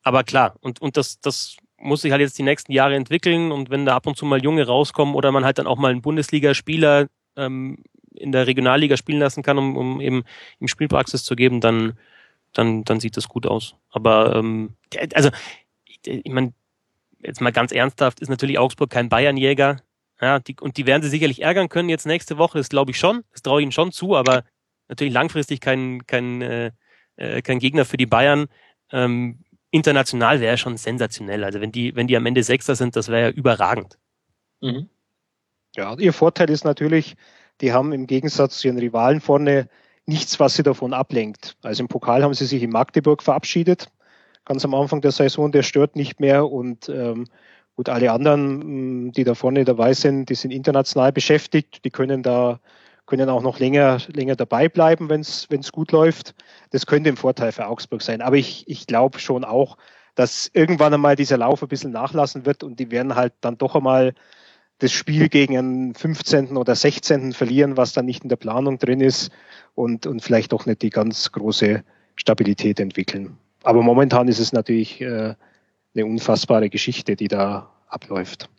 Aber 0.02 0.24
klar, 0.24 0.56
und, 0.60 0.80
und 0.82 0.96
das, 0.96 1.20
das 1.20 1.56
muss 1.78 2.02
sich 2.02 2.10
halt 2.10 2.20
jetzt 2.20 2.38
die 2.38 2.42
nächsten 2.42 2.72
Jahre 2.72 2.96
entwickeln 2.96 3.52
und 3.52 3.70
wenn 3.70 3.86
da 3.86 3.94
ab 3.94 4.06
und 4.06 4.16
zu 4.16 4.26
mal 4.26 4.42
Junge 4.42 4.66
rauskommen 4.66 5.14
oder 5.14 5.30
man 5.30 5.44
halt 5.44 5.58
dann 5.58 5.68
auch 5.68 5.78
mal 5.78 5.92
einen 5.92 6.02
Bundesligaspieler 6.02 7.06
ähm, 7.36 7.84
in 8.14 8.32
der 8.32 8.48
Regionalliga 8.48 8.96
spielen 8.96 9.20
lassen 9.20 9.44
kann, 9.44 9.58
um, 9.58 9.76
um 9.76 10.00
eben 10.00 10.24
ihm 10.58 10.68
Spielpraxis 10.68 11.22
zu 11.22 11.36
geben, 11.36 11.60
dann 11.60 11.96
dann, 12.58 12.82
dann 12.82 12.98
sieht 12.98 13.16
das 13.16 13.28
gut 13.28 13.46
aus. 13.46 13.76
Aber 13.90 14.34
ähm, 14.34 14.74
also 15.14 15.30
ich, 16.04 16.32
meine, 16.32 16.52
jetzt 17.20 17.40
mal 17.40 17.52
ganz 17.52 17.70
ernsthaft, 17.70 18.18
ist 18.20 18.28
natürlich 18.28 18.58
Augsburg 18.58 18.90
kein 18.90 19.08
Bayernjäger. 19.08 19.80
Ja, 20.20 20.40
die, 20.40 20.56
und 20.60 20.76
die 20.76 20.84
werden 20.84 21.02
sie 21.02 21.08
sicherlich 21.08 21.42
ärgern 21.42 21.68
können 21.68 21.88
jetzt 21.88 22.04
nächste 22.04 22.36
Woche, 22.36 22.58
das 22.58 22.68
glaube 22.68 22.90
ich 22.90 22.98
schon. 22.98 23.22
Das 23.30 23.42
traue 23.42 23.60
ich 23.60 23.62
ihnen 23.62 23.72
schon 23.72 23.92
zu, 23.92 24.16
aber 24.16 24.42
natürlich 24.88 25.14
langfristig 25.14 25.60
kein, 25.60 26.04
kein, 26.06 26.42
äh, 26.42 26.72
äh 27.16 27.42
kein 27.42 27.60
Gegner 27.60 27.84
für 27.84 27.96
die 27.96 28.06
Bayern. 28.06 28.48
Ähm, 28.90 29.44
international 29.70 30.40
wäre 30.40 30.58
schon 30.58 30.76
sensationell. 30.76 31.44
Also 31.44 31.60
wenn 31.60 31.70
die, 31.70 31.94
wenn 31.94 32.08
die 32.08 32.16
am 32.16 32.26
Ende 32.26 32.42
Sechster 32.42 32.74
sind, 32.74 32.96
das 32.96 33.06
wäre 33.06 33.28
ja 33.28 33.30
überragend. 33.30 33.98
Mhm. 34.60 34.88
Ja, 35.76 35.96
ihr 35.96 36.12
Vorteil 36.12 36.50
ist 36.50 36.64
natürlich, 36.64 37.14
die 37.60 37.72
haben 37.72 37.92
im 37.92 38.08
Gegensatz 38.08 38.58
zu 38.58 38.66
ihren 38.66 38.78
Rivalen 38.78 39.20
vorne 39.20 39.68
nichts, 40.08 40.40
was 40.40 40.54
sie 40.54 40.62
davon 40.62 40.92
ablenkt. 40.92 41.56
Also 41.62 41.82
im 41.82 41.88
Pokal 41.88 42.22
haben 42.22 42.34
sie 42.34 42.46
sich 42.46 42.62
in 42.62 42.70
Magdeburg 42.70 43.22
verabschiedet, 43.22 43.88
ganz 44.44 44.64
am 44.64 44.74
Anfang 44.74 45.00
der 45.02 45.12
Saison, 45.12 45.52
der 45.52 45.62
stört 45.62 45.94
nicht 45.94 46.18
mehr 46.18 46.50
und 46.50 46.88
ähm, 46.88 47.26
gut, 47.76 47.88
alle 47.88 48.10
anderen, 48.10 49.06
mm, 49.06 49.12
die 49.12 49.24
da 49.24 49.34
vorne 49.34 49.64
dabei 49.64 49.92
sind, 49.92 50.30
die 50.30 50.34
sind 50.34 50.50
international 50.50 51.12
beschäftigt, 51.12 51.84
die 51.84 51.90
können 51.90 52.22
da 52.22 52.58
können 53.06 53.30
auch 53.30 53.42
noch 53.42 53.58
länger, 53.58 53.98
länger 54.12 54.36
dabei 54.36 54.68
bleiben, 54.68 55.08
wenn 55.08 55.22
es 55.22 55.72
gut 55.72 55.92
läuft. 55.92 56.34
Das 56.72 56.84
könnte 56.84 57.08
ein 57.08 57.16
Vorteil 57.16 57.52
für 57.52 57.66
Augsburg 57.66 58.02
sein. 58.02 58.20
Aber 58.20 58.36
ich, 58.36 58.68
ich 58.68 58.86
glaube 58.86 59.18
schon 59.18 59.44
auch, 59.44 59.78
dass 60.14 60.50
irgendwann 60.52 60.92
einmal 60.92 61.16
dieser 61.16 61.38
Lauf 61.38 61.62
ein 61.62 61.68
bisschen 61.68 61.90
nachlassen 61.90 62.44
wird 62.44 62.62
und 62.64 62.78
die 62.78 62.90
werden 62.90 63.14
halt 63.14 63.32
dann 63.40 63.56
doch 63.56 63.74
einmal 63.74 64.12
das 64.78 64.92
Spiel 64.92 65.28
gegen 65.28 65.56
einen 65.56 65.94
15. 65.94 66.56
oder 66.56 66.74
16. 66.74 67.32
verlieren, 67.32 67.76
was 67.76 67.94
dann 67.94 68.04
nicht 68.04 68.24
in 68.24 68.28
der 68.28 68.36
Planung 68.36 68.78
drin 68.78 69.00
ist 69.00 69.30
und, 69.78 70.06
und 70.06 70.20
vielleicht 70.20 70.52
doch 70.52 70.66
nicht 70.66 70.82
die 70.82 70.90
ganz 70.90 71.30
große 71.30 71.84
Stabilität 72.16 72.80
entwickeln. 72.80 73.38
Aber 73.62 73.82
momentan 73.82 74.26
ist 74.26 74.40
es 74.40 74.52
natürlich 74.52 75.00
äh, 75.00 75.34
eine 75.94 76.06
unfassbare 76.06 76.68
Geschichte, 76.68 77.14
die 77.14 77.28
da 77.28 77.70
abläuft. 77.88 78.50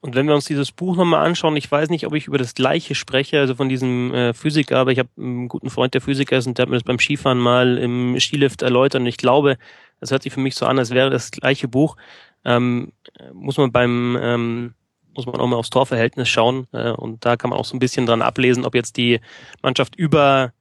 Und 0.00 0.14
wenn 0.14 0.28
wir 0.28 0.34
uns 0.36 0.44
dieses 0.44 0.70
Buch 0.70 0.96
nochmal 0.96 1.26
anschauen, 1.26 1.56
ich 1.56 1.70
weiß 1.70 1.90
nicht, 1.90 2.06
ob 2.06 2.14
ich 2.14 2.28
über 2.28 2.38
das 2.38 2.54
gleiche 2.54 2.94
spreche, 2.94 3.40
also 3.40 3.56
von 3.56 3.68
diesem 3.68 4.14
äh, 4.14 4.32
Physiker, 4.32 4.78
aber 4.78 4.92
ich 4.92 5.00
habe 5.00 5.08
einen 5.18 5.48
guten 5.48 5.70
Freund, 5.70 5.94
der 5.94 6.00
Physiker 6.00 6.38
ist 6.38 6.46
und 6.46 6.56
der 6.56 6.62
hat 6.62 6.70
mir 6.70 6.76
das 6.76 6.84
beim 6.84 7.00
Skifahren 7.00 7.38
mal 7.38 7.76
im 7.78 8.18
Skilift 8.20 8.62
erläutert 8.62 9.00
und 9.00 9.08
ich 9.08 9.16
glaube, 9.16 9.58
das 9.98 10.12
hört 10.12 10.22
sich 10.22 10.32
für 10.32 10.40
mich 10.40 10.54
so 10.54 10.66
an, 10.66 10.78
als 10.78 10.90
wäre 10.90 11.10
das 11.10 11.32
gleiche 11.32 11.66
Buch. 11.66 11.96
Ähm, 12.44 12.92
muss 13.32 13.56
man 13.56 13.72
beim 13.72 14.16
ähm, 14.20 14.74
muss 15.16 15.26
man 15.26 15.40
auch 15.40 15.48
mal 15.48 15.56
aufs 15.56 15.70
Torverhältnis 15.70 16.28
schauen. 16.28 16.68
Äh, 16.72 16.92
und 16.92 17.24
da 17.24 17.36
kann 17.36 17.50
man 17.50 17.58
auch 17.58 17.64
so 17.64 17.76
ein 17.76 17.80
bisschen 17.80 18.06
dran 18.06 18.22
ablesen, 18.22 18.64
ob 18.64 18.76
jetzt 18.76 18.96
die 18.96 19.18
Mannschaft 19.62 19.96
über 19.96 20.52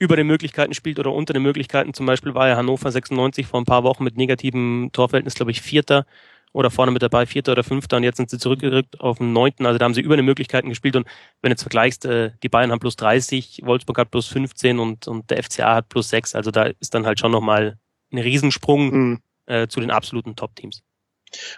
über 0.00 0.16
den 0.16 0.26
Möglichkeiten 0.26 0.74
spielt 0.74 0.98
oder 0.98 1.12
unter 1.12 1.34
den 1.34 1.42
Möglichkeiten. 1.42 1.94
Zum 1.94 2.06
Beispiel 2.06 2.34
war 2.34 2.48
ja 2.48 2.56
Hannover 2.56 2.90
96 2.90 3.46
vor 3.46 3.60
ein 3.60 3.66
paar 3.66 3.84
Wochen 3.84 4.02
mit 4.02 4.16
negativem 4.16 4.90
Torverhältnis, 4.92 5.34
glaube 5.34 5.50
ich, 5.52 5.60
Vierter 5.60 6.06
oder 6.52 6.70
vorne 6.70 6.90
mit 6.90 7.02
dabei, 7.02 7.26
Vierter 7.26 7.52
oder 7.52 7.62
Fünfter 7.62 7.98
und 7.98 8.02
jetzt 8.02 8.16
sind 8.16 8.30
sie 8.30 8.38
zurückgerückt 8.38 8.98
auf 8.98 9.18
den 9.18 9.32
Neunten. 9.32 9.66
Also 9.66 9.78
da 9.78 9.84
haben 9.84 9.94
sie 9.94 10.00
über 10.00 10.16
den 10.16 10.24
Möglichkeiten 10.24 10.70
gespielt 10.70 10.96
und 10.96 11.06
wenn 11.42 11.50
du 11.50 11.52
jetzt 11.52 11.62
vergleichst, 11.62 12.06
äh, 12.06 12.32
die 12.42 12.48
Bayern 12.48 12.72
haben 12.72 12.80
plus 12.80 12.96
30, 12.96 13.60
Wolfsburg 13.64 13.98
hat 13.98 14.10
plus 14.10 14.26
15 14.26 14.78
und, 14.78 15.06
und 15.06 15.30
der 15.30 15.42
FCA 15.44 15.76
hat 15.76 15.90
plus 15.90 16.08
6. 16.08 16.34
Also 16.34 16.50
da 16.50 16.64
ist 16.64 16.94
dann 16.94 17.06
halt 17.06 17.20
schon 17.20 17.30
nochmal 17.30 17.78
ein 18.10 18.18
Riesensprung 18.18 18.90
mhm. 18.90 19.18
äh, 19.46 19.68
zu 19.68 19.80
den 19.80 19.90
absoluten 19.90 20.34
Top-Teams. 20.34 20.82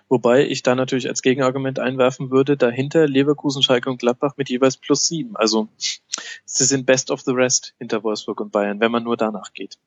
Wobei 0.09 0.47
ich 0.47 0.63
da 0.63 0.75
natürlich 0.75 1.09
als 1.09 1.23
Gegenargument 1.23 1.79
einwerfen 1.79 2.31
würde, 2.31 2.57
dahinter 2.57 3.07
Leverkusen, 3.07 3.63
Schalke 3.63 3.91
und 3.91 3.99
Gladbach 3.99 4.35
mit 4.37 4.49
jeweils 4.49 4.77
plus 4.77 5.07
sieben. 5.07 5.37
Also 5.37 5.69
sie 6.45 6.65
sind 6.65 6.87
best 6.87 7.11
of 7.11 7.23
the 7.23 7.33
rest 7.33 7.75
hinter 7.79 8.03
Wolfsburg 8.03 8.41
und 8.41 8.53
Bayern, 8.53 8.81
wenn 8.81 8.93
man 8.93 9.05
nur 9.05 9.17
danach 9.17 9.53
geht. 9.53 9.79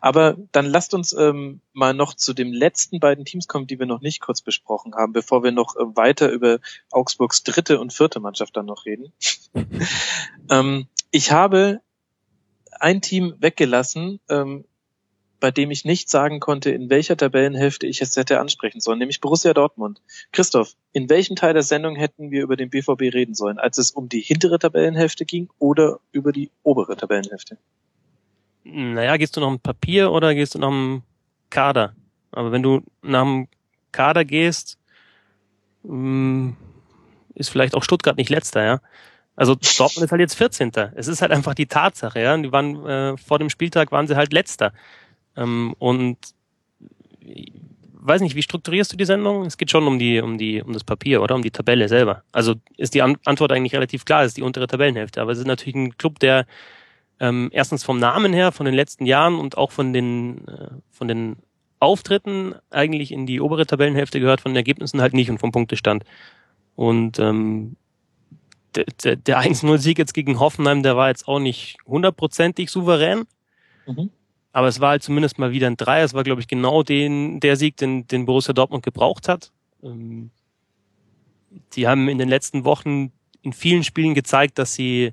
Aber 0.00 0.36
dann 0.52 0.66
lasst 0.66 0.94
uns 0.94 1.12
ähm, 1.12 1.60
mal 1.72 1.94
noch 1.94 2.14
zu 2.14 2.34
den 2.34 2.52
letzten 2.52 3.00
beiden 3.00 3.24
Teams 3.24 3.48
kommen, 3.48 3.66
die 3.66 3.78
wir 3.78 3.86
noch 3.86 4.00
nicht 4.00 4.20
kurz 4.20 4.42
besprochen 4.42 4.94
haben, 4.94 5.12
bevor 5.12 5.42
wir 5.42 5.52
noch 5.52 5.76
äh, 5.76 5.96
weiter 5.96 6.30
über 6.30 6.58
Augsburgs 6.90 7.42
dritte 7.42 7.80
und 7.80 7.92
vierte 7.92 8.20
Mannschaft 8.20 8.56
dann 8.56 8.66
noch 8.66 8.84
reden. 8.84 9.12
ähm, 10.50 10.86
ich 11.10 11.32
habe 11.32 11.80
ein 12.78 13.00
Team 13.00 13.34
weggelassen, 13.38 14.20
ähm, 14.28 14.64
bei 15.40 15.50
dem 15.50 15.70
ich 15.70 15.84
nicht 15.84 16.08
sagen 16.08 16.40
konnte, 16.40 16.70
in 16.70 16.88
welcher 16.88 17.16
Tabellenhälfte 17.16 17.86
ich 17.86 18.00
es 18.00 18.16
hätte 18.16 18.40
ansprechen 18.40 18.80
sollen, 18.80 18.98
nämlich 18.98 19.20
Borussia 19.20 19.52
Dortmund. 19.52 20.00
Christoph, 20.32 20.74
in 20.92 21.08
welchem 21.10 21.36
Teil 21.36 21.52
der 21.52 21.62
Sendung 21.62 21.96
hätten 21.96 22.30
wir 22.30 22.42
über 22.42 22.56
den 22.56 22.70
BVB 22.70 23.12
reden 23.14 23.34
sollen, 23.34 23.58
als 23.58 23.78
es 23.78 23.90
um 23.90 24.08
die 24.08 24.20
hintere 24.20 24.58
Tabellenhälfte 24.58 25.24
ging 25.24 25.48
oder 25.58 26.00
über 26.12 26.32
die 26.32 26.50
obere 26.62 26.96
Tabellenhälfte? 26.96 27.58
Naja, 28.64 29.16
gehst 29.16 29.36
du 29.36 29.40
noch 29.40 29.50
im 29.50 29.60
Papier 29.60 30.10
oder 30.10 30.34
gehst 30.34 30.54
du 30.54 30.58
noch 30.58 30.70
im 30.70 31.02
Kader? 31.50 31.94
Aber 32.32 32.50
wenn 32.52 32.62
du 32.62 32.82
nach 33.02 33.22
dem 33.22 33.48
Kader 33.92 34.24
gehst, 34.24 34.78
mm, 35.84 36.50
ist 37.34 37.50
vielleicht 37.50 37.74
auch 37.74 37.84
Stuttgart 37.84 38.16
nicht 38.16 38.30
letzter, 38.30 38.64
ja. 38.64 38.80
Also 39.36 39.54
Dortmund 39.54 40.04
ist 40.04 40.10
halt 40.10 40.20
jetzt 40.20 40.34
14. 40.34 40.72
Es 40.94 41.08
ist 41.08 41.20
halt 41.20 41.30
einfach 41.30 41.54
die 41.54 41.66
Tatsache, 41.66 42.20
ja. 42.20 42.36
Die 42.36 42.50
waren 42.50 42.86
äh, 42.86 43.16
vor 43.18 43.38
dem 43.38 43.50
Spieltag 43.50 43.92
waren 43.92 44.08
sie 44.08 44.16
halt 44.16 44.32
letzter. 44.32 44.72
Ähm, 45.36 45.74
und 45.78 46.18
weiß 48.06 48.20
nicht, 48.20 48.36
wie 48.36 48.42
strukturierst 48.42 48.92
du 48.92 48.96
die 48.96 49.04
Sendung? 49.04 49.44
Es 49.46 49.56
geht 49.56 49.70
schon 49.70 49.86
um 49.86 49.98
die, 49.98 50.20
um 50.20 50.38
die, 50.38 50.62
um 50.62 50.72
das 50.72 50.84
Papier, 50.84 51.22
oder? 51.22 51.34
Um 51.34 51.42
die 51.42 51.50
Tabelle 51.50 51.88
selber. 51.88 52.22
Also 52.32 52.54
ist 52.76 52.94
die 52.94 53.02
Antwort 53.02 53.52
eigentlich 53.52 53.74
relativ 53.74 54.04
klar, 54.04 54.24
ist 54.24 54.36
die 54.36 54.42
untere 54.42 54.66
Tabellenhälfte. 54.66 55.20
Aber 55.20 55.32
es 55.32 55.38
ist 55.38 55.46
natürlich 55.46 55.74
ein 55.74 55.98
Club, 55.98 56.20
der 56.20 56.46
ähm, 57.18 57.48
erstens 57.52 57.82
vom 57.82 57.98
Namen 57.98 58.32
her, 58.32 58.52
von 58.52 58.66
den 58.66 58.74
letzten 58.74 59.06
Jahren 59.06 59.38
und 59.38 59.56
auch 59.58 59.72
von 59.72 59.92
den, 59.92 60.46
äh, 60.46 60.68
von 60.90 61.08
den 61.08 61.36
Auftritten 61.80 62.54
eigentlich 62.70 63.12
in 63.12 63.26
die 63.26 63.40
obere 63.40 63.66
Tabellenhälfte 63.66 64.20
gehört, 64.20 64.40
von 64.40 64.52
den 64.52 64.56
Ergebnissen 64.56 65.00
halt 65.00 65.14
nicht 65.14 65.30
und 65.30 65.38
vom 65.38 65.52
Punktestand. 65.52 66.04
Und 66.76 67.18
ähm, 67.18 67.76
der, 68.76 68.84
der, 69.02 69.16
der 69.16 69.40
1-0-Sieg 69.42 69.98
jetzt 69.98 70.14
gegen 70.14 70.38
Hoffenheim, 70.38 70.82
der 70.82 70.96
war 70.96 71.08
jetzt 71.08 71.26
auch 71.26 71.40
nicht 71.40 71.78
hundertprozentig 71.86 72.70
souverän. 72.70 73.24
Mhm. 73.86 74.10
Aber 74.56 74.68
es 74.68 74.80
war 74.80 74.88
halt 74.88 75.02
zumindest 75.02 75.38
mal 75.38 75.52
wieder 75.52 75.66
ein 75.66 75.76
Dreier. 75.76 76.02
Es 76.02 76.14
war, 76.14 76.24
glaube 76.24 76.40
ich, 76.40 76.48
genau 76.48 76.82
den, 76.82 77.40
der 77.40 77.56
Sieg, 77.56 77.76
den, 77.76 78.06
den 78.06 78.24
Borussia 78.24 78.54
Dortmund 78.54 78.82
gebraucht 78.82 79.28
hat. 79.28 79.52
Ähm, 79.82 80.30
die 81.74 81.86
haben 81.86 82.08
in 82.08 82.16
den 82.16 82.30
letzten 82.30 82.64
Wochen 82.64 83.12
in 83.42 83.52
vielen 83.52 83.84
Spielen 83.84 84.14
gezeigt, 84.14 84.58
dass 84.58 84.72
sie 84.72 85.12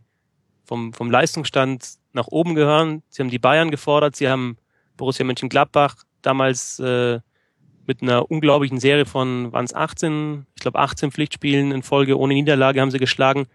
vom, 0.63 0.93
vom 0.93 1.11
Leistungsstand 1.11 1.95
nach 2.13 2.27
oben 2.27 2.55
gehören. 2.55 3.03
Sie 3.09 3.21
haben 3.21 3.29
die 3.29 3.37
Bayern 3.37 3.69
gefordert, 3.69 4.15
sie 4.15 4.29
haben 4.29 4.55
Borussia 4.95 5.25
Mönchengladbach 5.25 5.97
damals 6.21 6.79
äh, 6.79 7.19
mit 7.85 8.01
einer 8.01 8.31
unglaublichen 8.31 8.79
Serie 8.79 9.05
von, 9.05 9.51
waren 9.51 9.65
es 9.65 9.75
18, 9.75 10.45
ich 10.55 10.61
glaube 10.61 10.79
18 10.79 11.11
Pflichtspielen 11.11 11.73
in 11.73 11.83
Folge 11.83 12.17
ohne 12.17 12.33
Niederlage 12.33 12.79
haben 12.79 12.91
sie 12.91 12.97
geschlagen. 12.97 13.47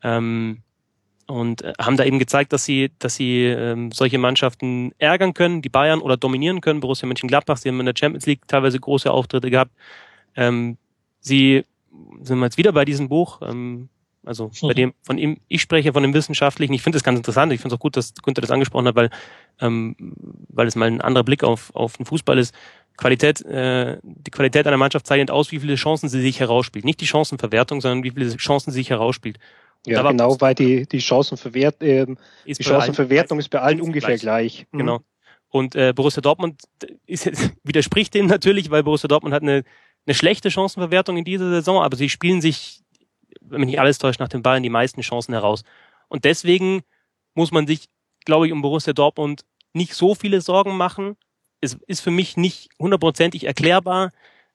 Ähm, 0.00 0.62
und 1.26 1.62
äh, 1.62 1.72
haben 1.78 1.96
da 1.96 2.04
eben 2.04 2.18
gezeigt, 2.18 2.52
dass 2.52 2.64
sie, 2.64 2.90
dass 2.98 3.14
sie 3.14 3.44
ähm, 3.44 3.92
solche 3.92 4.18
Mannschaften 4.18 4.92
ärgern 4.98 5.34
können, 5.34 5.62
die 5.62 5.68
Bayern 5.68 6.00
oder 6.00 6.16
dominieren 6.16 6.60
können. 6.60 6.80
Borussia 6.80 7.06
Mönchengladbach, 7.06 7.56
sie 7.56 7.68
haben 7.68 7.80
in 7.80 7.86
der 7.86 7.94
Champions 7.96 8.26
League 8.26 8.46
teilweise 8.46 8.78
große 8.78 9.10
Auftritte 9.10 9.50
gehabt. 9.50 9.72
Ähm, 10.36 10.76
sie 11.20 11.64
sind 12.22 12.38
wir 12.38 12.46
jetzt 12.46 12.58
wieder 12.58 12.72
bei 12.72 12.84
diesem 12.84 13.08
Buch, 13.08 13.40
ähm, 13.42 13.88
also 14.24 14.50
bei 14.62 14.68
mhm. 14.68 14.74
dem, 14.74 14.94
von 15.02 15.18
ihm, 15.18 15.38
ich 15.48 15.62
spreche 15.62 15.92
von 15.92 16.02
dem 16.02 16.14
Wissenschaftlichen. 16.14 16.72
Ich 16.72 16.82
finde 16.82 16.96
das 16.96 17.04
ganz 17.04 17.18
interessant. 17.18 17.52
Ich 17.52 17.60
finde 17.60 17.74
es 17.74 17.78
auch 17.78 17.82
gut, 17.82 17.96
dass 17.96 18.14
Günther 18.14 18.42
das 18.42 18.50
angesprochen 18.50 18.86
hat, 18.86 18.96
weil, 18.96 19.10
ähm, 19.60 19.96
weil 20.48 20.66
es 20.66 20.76
mal 20.76 20.86
ein 20.86 21.00
anderer 21.00 21.24
Blick 21.24 21.44
auf, 21.44 21.74
auf 21.74 21.96
den 21.96 22.06
Fußball 22.06 22.38
ist. 22.38 22.54
Qualität, 22.96 23.44
äh, 23.44 23.98
die 24.02 24.30
Qualität 24.30 24.66
einer 24.66 24.76
Mannschaft 24.76 25.06
zeichnet 25.06 25.30
aus, 25.30 25.50
wie 25.50 25.58
viele 25.58 25.74
Chancen 25.74 26.08
sie 26.08 26.20
sich 26.20 26.38
herausspielt. 26.40 26.84
Nicht 26.84 27.00
die 27.00 27.06
Chancenverwertung, 27.06 27.80
sondern 27.80 28.04
wie 28.04 28.10
viele 28.10 28.36
Chancen 28.36 28.70
sie 28.70 28.78
sich 28.78 28.90
herausspielt. 28.90 29.38
Ja, 29.86 30.02
genau, 30.10 30.40
weil 30.40 30.54
die, 30.54 30.86
die 30.86 31.00
Chancenverwert, 31.00 31.82
äh, 31.82 32.06
die 32.46 32.54
Chancenverwertung 32.62 33.38
ist 33.38 33.50
bei 33.50 33.60
allen 33.60 33.80
ungefähr 33.80 34.16
gleich. 34.16 34.20
gleich. 34.20 34.66
Mhm. 34.72 34.78
Genau. 34.78 35.00
Und 35.48 35.76
äh, 35.76 35.92
Borussia 35.94 36.20
Dortmund 36.20 36.62
ist, 37.06 37.26
widerspricht 37.62 38.14
dem 38.14 38.26
natürlich, 38.26 38.70
weil 38.70 38.82
Borussia 38.82 39.08
Dortmund 39.08 39.34
hat 39.34 39.42
eine, 39.42 39.62
eine 40.06 40.14
schlechte 40.14 40.50
Chancenverwertung 40.50 41.16
in 41.16 41.24
dieser 41.24 41.50
Saison, 41.50 41.82
aber 41.82 41.96
sie 41.96 42.08
spielen 42.08 42.40
sich, 42.40 42.82
wenn 43.40 43.60
mich 43.60 43.68
nicht 43.70 43.80
alles 43.80 43.98
täuscht, 43.98 44.20
nach 44.20 44.28
den 44.28 44.42
Bayern 44.42 44.62
die 44.62 44.70
meisten 44.70 45.02
Chancen 45.02 45.32
heraus. 45.32 45.62
Und 46.08 46.24
deswegen 46.24 46.82
muss 47.34 47.52
man 47.52 47.66
sich, 47.66 47.88
glaube 48.24 48.46
ich, 48.46 48.52
um 48.52 48.62
Borussia 48.62 48.92
Dortmund 48.92 49.44
nicht 49.74 49.94
so 49.94 50.14
viele 50.14 50.40
Sorgen 50.40 50.76
machen. 50.76 51.16
Es 51.60 51.74
ist 51.86 52.00
für 52.00 52.10
mich 52.10 52.36
nicht 52.36 52.70
hundertprozentig 52.78 53.44
erklärbar, 53.44 54.12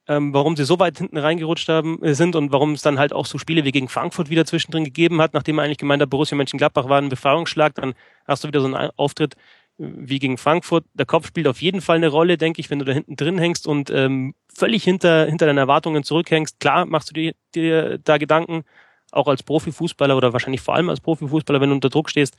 ähm, 0.10 0.34
warum 0.34 0.58
sie 0.58 0.66
so 0.66 0.80
weit 0.80 0.98
hinten 0.98 1.18
reingerutscht 1.18 1.70
haben, 1.70 2.02
äh, 2.04 2.16
sind 2.16 2.36
und 2.36 2.52
warum 2.52 2.74
es 2.74 2.82
dann 2.82 2.98
halt 2.98 3.14
auch 3.14 3.28
so 3.28 3.38
Spiele 3.38 3.64
wie 3.64 3.72
gegen 3.72 3.88
Frankfurt 3.88 4.30
wieder 4.32 4.44
zwischendrin 4.44 4.84
gegeben 4.84 5.22
hat, 5.22 5.36
nachdem 5.36 5.58
man 5.58 5.66
eigentlich 5.66 5.78
gemeint 5.78 6.02
hat, 6.02 6.10
Borussia 6.10 6.36
Mönchengladbach 6.36 6.90
war 6.90 7.00
ein 7.00 7.10
Befreiungsschlag, 7.10 7.76
dann 7.76 7.94
hast 8.28 8.44
du 8.44 8.48
wieder 8.48 8.60
so 8.60 8.66
einen 8.66 8.90
Auftritt 8.98 9.36
äh, 9.36 9.38
wie 9.78 10.18
gegen 10.18 10.40
Frankfurt. 10.40 10.86
Der 10.96 11.06
Kopf 11.06 11.28
spielt 11.28 11.48
auf 11.48 11.62
jeden 11.62 11.80
Fall 11.80 11.98
eine 11.98 12.08
Rolle, 12.08 12.38
denke 12.38 12.60
ich, 12.60 12.72
wenn 12.72 12.80
du 12.80 12.86
da 12.86 12.92
hinten 12.92 13.16
drin 13.16 13.38
hängst 13.38 13.68
und 13.68 13.92
ähm, 13.92 14.34
völlig 14.52 14.84
hinter, 14.84 15.28
hinter 15.28 15.46
deinen 15.46 15.60
Erwartungen 15.60 16.04
zurückhängst. 16.04 16.60
Klar 16.60 16.88
machst 16.88 17.12
du 17.12 17.14
dir, 17.14 17.34
dir 17.54 18.00
da 18.00 18.18
Gedanken, 18.18 18.64
auch 19.12 19.28
als 19.28 19.44
Profifußballer 19.44 20.18
oder 20.18 20.34
wahrscheinlich 20.34 20.62
vor 20.62 20.74
allem 20.74 20.90
als 20.90 21.02
Profifußballer, 21.02 21.62
wenn 21.62 21.70
du 21.70 21.76
unter 21.76 21.90
Druck 21.90 22.10
stehst. 22.10 22.36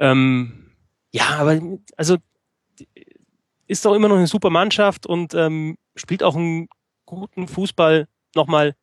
Ähm, 0.00 0.72
ja, 1.12 1.36
aber 1.38 1.60
also 1.96 2.16
ist 3.68 3.84
doch 3.84 3.94
immer 3.94 4.08
noch 4.08 4.16
eine 4.16 4.26
super 4.26 4.50
Mannschaft 4.50 5.06
und 5.06 5.32
ähm, 5.34 5.78
spielt 5.94 6.24
auch 6.24 6.34
ein 6.34 6.68
guten 7.14 7.48
Fußball 7.48 8.08
nochmal, 8.34 8.74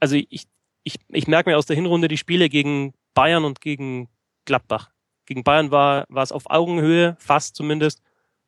also 0.00 0.16
ich, 0.16 0.46
ich, 0.82 0.96
ich 1.08 1.26
merke 1.26 1.50
mir 1.50 1.58
aus 1.58 1.66
der 1.66 1.76
Hinrunde 1.76 2.08
die 2.08 2.16
Spiele 2.16 2.48
gegen 2.48 2.94
Bayern 3.14 3.44
und 3.44 3.60
gegen 3.60 4.08
Gladbach. 4.44 4.90
Gegen 5.26 5.44
Bayern 5.44 5.70
war, 5.70 6.06
war 6.08 6.22
es 6.22 6.32
auf 6.32 6.50
Augenhöhe, 6.50 7.16
fast 7.18 7.56
zumindest, 7.56 8.02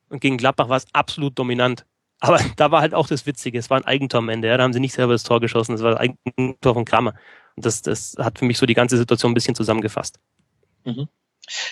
und 0.09 0.21
gegen 0.21 0.39
Gladbach 0.39 0.69
war 0.69 0.77
es 0.77 0.87
absolut 0.93 1.39
dominant. 1.39 1.87
Aber 2.21 2.39
da 2.57 2.71
war 2.71 2.81
halt 2.81 2.95
auch 2.95 3.07
das 3.07 3.27
Witzige, 3.27 3.59
es 3.59 3.71
war 3.71 3.79
ein 3.79 3.85
Eigentor 3.85 4.19
am 4.19 4.29
Ende, 4.29 4.49
ja, 4.49 4.57
da 4.57 4.65
haben 4.65 4.73
sie 4.73 4.81
nicht 4.81 4.95
selber 4.95 5.13
das 5.13 5.23
Tor 5.23 5.41
geschossen, 5.41 5.75
es 5.75 5.83
war 5.83 5.99
ein 5.99 6.19
Eigentor 6.37 6.75
von 6.75 6.85
Kramer. 6.85 7.15
Und 7.57 7.67
das, 7.67 7.83
das 7.83 8.17
hat 8.19 8.39
für 8.39 8.45
mich 8.45 8.59
so 8.59 8.67
die 8.67 8.75
ganze 8.75 8.97
Situation 8.97 9.33
ein 9.33 9.35
bisschen 9.35 9.55
zusammengefasst. 9.55 10.19
Mhm. 10.85 11.09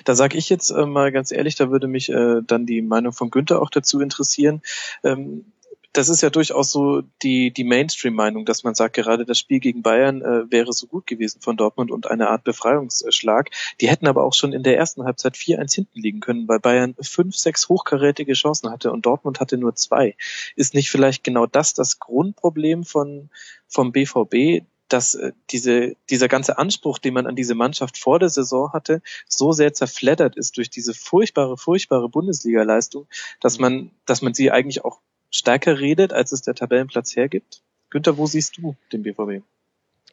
Da 0.05 0.15
sage 0.15 0.37
ich 0.37 0.49
jetzt 0.49 0.70
äh, 0.70 0.87
mal 0.87 1.12
ganz 1.12 1.31
ehrlich, 1.31 1.55
da 1.55 1.70
würde 1.70 1.87
mich 1.87 2.09
äh, 2.09 2.41
dann 2.45 2.66
die 2.66 2.83
Meinung 2.83 3.12
von 3.12 3.31
Günther 3.31 3.62
auch 3.62 3.70
dazu 3.70 4.01
interessieren. 4.01 4.62
Ähm, 5.05 5.53
das 5.93 6.09
ist 6.09 6.20
ja 6.20 6.31
durchaus 6.31 6.70
so 6.70 7.02
die, 7.23 7.51
die 7.51 7.65
Mainstream-Meinung, 7.65 8.44
dass 8.44 8.62
man 8.62 8.74
sagt, 8.74 8.94
gerade 8.94 9.24
das 9.24 9.39
Spiel 9.39 9.59
gegen 9.59 9.82
Bayern 9.82 10.23
äh, 10.23 10.51
wäre 10.51 10.73
so 10.73 10.86
gut 10.86 11.06
gewesen 11.06 11.40
von 11.40 11.56
Dortmund 11.56 11.90
und 11.90 12.10
eine 12.10 12.28
Art 12.28 12.44
Befreiungsschlag. 12.44 13.51
Die 13.81 13.89
hätten 13.89 14.06
aber 14.06 14.24
auch 14.24 14.35
schon 14.35 14.52
in 14.52 14.62
der 14.62 14.77
ersten 14.77 15.05
Halbzeit 15.05 15.35
4-1 15.35 15.74
hinten 15.74 16.01
liegen 16.01 16.20
können, 16.20 16.47
weil 16.47 16.60
Bayern 16.60 16.94
fünf, 17.01 17.36
sechs 17.36 17.69
hochkarätige 17.69 18.35
Chancen 18.35 18.70
hatte 18.70 18.93
und 18.93 19.06
Dortmund 19.06 19.40
hatte 19.40 19.56
nur 19.56 19.74
zwei. 19.74 20.15
Ist 20.56 20.74
nicht 20.74 20.90
vielleicht 20.90 21.24
genau 21.24 21.47
das 21.47 21.74
das 21.74 21.98
Grundproblem 21.98 22.85
von, 22.85 23.31
vom 23.66 23.93
BVB, 23.93 24.65
dass 24.89 25.15
äh, 25.15 25.32
diese, 25.51 25.97
dieser 26.10 26.28
ganze 26.28 26.59
Anspruch, 26.59 26.98
den 26.98 27.15
man 27.15 27.27
an 27.27 27.36
diese 27.36 27.55
Mannschaft 27.55 27.98
vor 27.98 28.19
der 28.19 28.28
Saison 28.28 28.73
hatte, 28.73 29.02
so 29.27 29.52
sehr 29.52 29.73
zerfleddert 29.73 30.36
ist 30.36 30.56
durch 30.56 30.70
diese 30.70 30.94
furchtbare, 30.94 31.56
furchtbare 31.56 32.09
Bundesliga-Leistung, 32.09 33.06
dass 33.40 33.59
man, 33.59 33.90
dass 34.06 34.23
man 34.23 34.35
sie 34.35 34.51
eigentlich 34.51 34.85
auch 34.85 35.01
stärker 35.31 35.79
redet, 35.79 36.13
als 36.13 36.33
es 36.33 36.43
der 36.43 36.55
Tabellenplatz 36.55 37.17
hergibt? 37.17 37.63
Günther, 37.91 38.19
wo 38.19 38.27
siehst 38.27 38.59
du 38.59 38.77
den 38.93 39.03
BVB? 39.03 39.43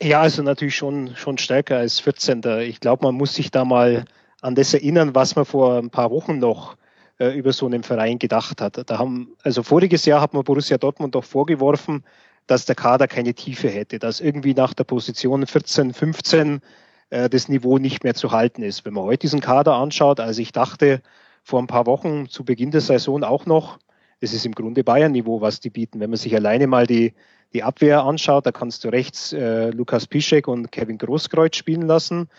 Ja, 0.01 0.21
also 0.21 0.43
natürlich 0.43 0.75
schon, 0.75 1.15
schon 1.15 1.37
stärker 1.37 1.77
als 1.77 1.99
14. 1.99 2.41
Ich 2.61 2.79
glaube, 2.79 3.05
man 3.05 3.15
muss 3.15 3.33
sich 3.33 3.51
da 3.51 3.63
mal 3.65 4.05
an 4.41 4.55
das 4.55 4.73
erinnern, 4.73 5.15
was 5.15 5.35
man 5.35 5.45
vor 5.45 5.77
ein 5.77 5.89
paar 5.89 6.11
Wochen 6.11 6.39
noch 6.39 6.77
äh, 7.17 7.29
über 7.29 7.53
so 7.53 7.65
einen 7.65 7.83
Verein 7.83 8.19
gedacht 8.19 8.61
hat. 8.61 8.89
Da 8.89 8.97
haben, 8.97 9.35
also 9.43 9.63
voriges 9.63 10.05
Jahr 10.05 10.21
hat 10.21 10.33
man 10.33 10.43
Borussia 10.43 10.77
Dortmund 10.77 11.15
auch 11.15 11.23
vorgeworfen, 11.23 12.03
dass 12.47 12.65
der 12.65 12.75
Kader 12.75 13.07
keine 13.07 13.33
Tiefe 13.33 13.69
hätte, 13.69 13.99
dass 13.99 14.19
irgendwie 14.19 14.53
nach 14.53 14.73
der 14.73 14.83
Position 14.83 15.47
14, 15.47 15.93
15 15.93 16.61
äh, 17.09 17.29
das 17.29 17.47
Niveau 17.47 17.77
nicht 17.77 18.03
mehr 18.03 18.15
zu 18.15 18.31
halten 18.31 18.61
ist. 18.61 18.85
Wenn 18.85 18.93
man 18.93 19.05
heute 19.05 19.19
diesen 19.19 19.39
Kader 19.39 19.75
anschaut, 19.75 20.19
also 20.19 20.41
ich 20.41 20.51
dachte 20.51 21.01
vor 21.43 21.59
ein 21.59 21.67
paar 21.67 21.85
Wochen 21.85 22.27
zu 22.27 22.43
Beginn 22.43 22.71
der 22.71 22.81
Saison 22.81 23.23
auch 23.23 23.45
noch, 23.45 23.79
das 24.21 24.33
ist 24.33 24.45
im 24.45 24.53
Grunde 24.53 24.83
Bayern-Niveau, 24.83 25.41
was 25.41 25.59
die 25.59 25.69
bieten. 25.69 25.99
Wenn 25.99 26.09
man 26.09 26.17
sich 26.17 26.35
alleine 26.35 26.67
mal 26.67 26.87
die, 26.87 27.13
die 27.53 27.63
Abwehr 27.63 28.03
anschaut, 28.03 28.45
da 28.45 28.51
kannst 28.51 28.83
du 28.83 28.89
rechts 28.89 29.33
äh, 29.33 29.69
Lukas 29.69 30.07
Piszek 30.07 30.47
und 30.47 30.71
Kevin 30.71 30.97
Großkreuz 30.97 31.55
spielen 31.55 31.83
lassen. 31.83 32.29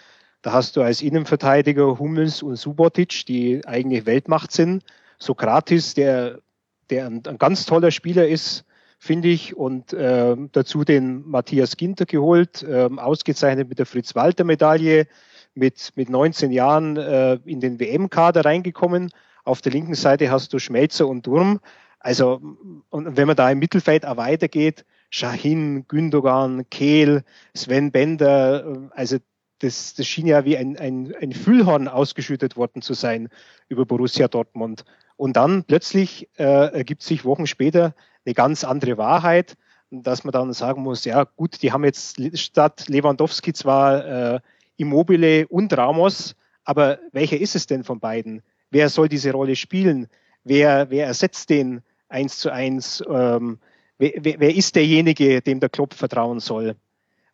Da 0.42 0.52
hast 0.52 0.76
du 0.76 0.82
als 0.82 1.02
Innenverteidiger 1.02 1.98
Hummels 1.98 2.42
und 2.42 2.56
Subotic, 2.56 3.26
die 3.26 3.66
eigentlich 3.66 4.06
Weltmacht 4.06 4.52
sind. 4.52 4.84
Sokratis, 5.18 5.94
der, 5.94 6.40
der 6.90 7.06
ein, 7.06 7.22
ein 7.26 7.38
ganz 7.38 7.66
toller 7.66 7.90
Spieler 7.90 8.28
ist, 8.28 8.64
finde 8.98 9.28
ich. 9.28 9.56
Und 9.56 9.92
äh, 9.92 10.36
dazu 10.52 10.84
den 10.84 11.28
Matthias 11.28 11.76
Ginter 11.76 12.06
geholt, 12.06 12.62
äh, 12.62 12.88
ausgezeichnet 12.96 13.68
mit 13.68 13.78
der 13.78 13.86
Fritz-Walter-Medaille, 13.86 15.06
mit, 15.54 15.92
mit 15.96 16.10
19 16.10 16.52
Jahren 16.52 16.96
äh, 16.96 17.38
in 17.44 17.60
den 17.60 17.80
WM-Kader 17.80 18.44
reingekommen. 18.44 19.10
Auf 19.46 19.62
der 19.62 19.72
linken 19.72 19.94
Seite 19.94 20.30
hast 20.30 20.52
du 20.52 20.58
Schmelzer 20.58 21.06
und 21.06 21.24
Durm. 21.24 21.60
Also, 22.00 22.40
und 22.90 23.16
wenn 23.16 23.28
man 23.28 23.36
da 23.36 23.48
im 23.48 23.60
Mittelfeld 23.60 24.04
auch 24.04 24.16
weitergeht, 24.16 24.84
Shahin, 25.08 25.86
Gündogan, 25.86 26.68
Kehl, 26.68 27.22
Sven 27.54 27.92
Bender, 27.92 28.90
also 28.90 29.18
das, 29.60 29.94
das 29.94 30.06
schien 30.06 30.26
ja 30.26 30.44
wie 30.44 30.56
ein, 30.56 30.76
ein, 30.76 31.14
ein 31.20 31.32
Füllhorn 31.32 31.86
ausgeschüttet 31.86 32.56
worden 32.56 32.82
zu 32.82 32.94
sein 32.94 33.28
über 33.68 33.86
Borussia 33.86 34.26
Dortmund. 34.26 34.84
Und 35.16 35.36
dann 35.36 35.62
plötzlich 35.62 36.28
äh, 36.38 36.42
ergibt 36.42 37.02
sich 37.02 37.24
Wochen 37.24 37.46
später 37.46 37.94
eine 38.24 38.34
ganz 38.34 38.64
andere 38.64 38.98
Wahrheit, 38.98 39.56
dass 39.90 40.24
man 40.24 40.32
dann 40.32 40.52
sagen 40.52 40.82
muss, 40.82 41.04
ja 41.04 41.22
gut, 41.22 41.62
die 41.62 41.70
haben 41.70 41.84
jetzt 41.84 42.20
statt 42.36 42.88
Lewandowski 42.88 43.52
zwar 43.52 44.34
äh, 44.34 44.40
Immobile 44.76 45.46
und 45.46 45.72
Ramos, 45.76 46.34
aber 46.64 46.98
welcher 47.12 47.38
ist 47.38 47.54
es 47.54 47.68
denn 47.68 47.84
von 47.84 48.00
beiden? 48.00 48.42
Wer 48.70 48.88
soll 48.88 49.08
diese 49.08 49.32
Rolle 49.32 49.56
spielen? 49.56 50.08
Wer, 50.44 50.90
wer 50.90 51.06
ersetzt 51.06 51.50
den 51.50 51.82
eins 52.08 52.38
zu 52.38 52.50
eins? 52.50 53.02
Ähm, 53.08 53.58
wer, 53.98 54.12
wer 54.22 54.54
ist 54.54 54.76
derjenige, 54.76 55.40
dem 55.40 55.60
der 55.60 55.68
Klopp 55.68 55.94
vertrauen 55.94 56.40
soll? 56.40 56.76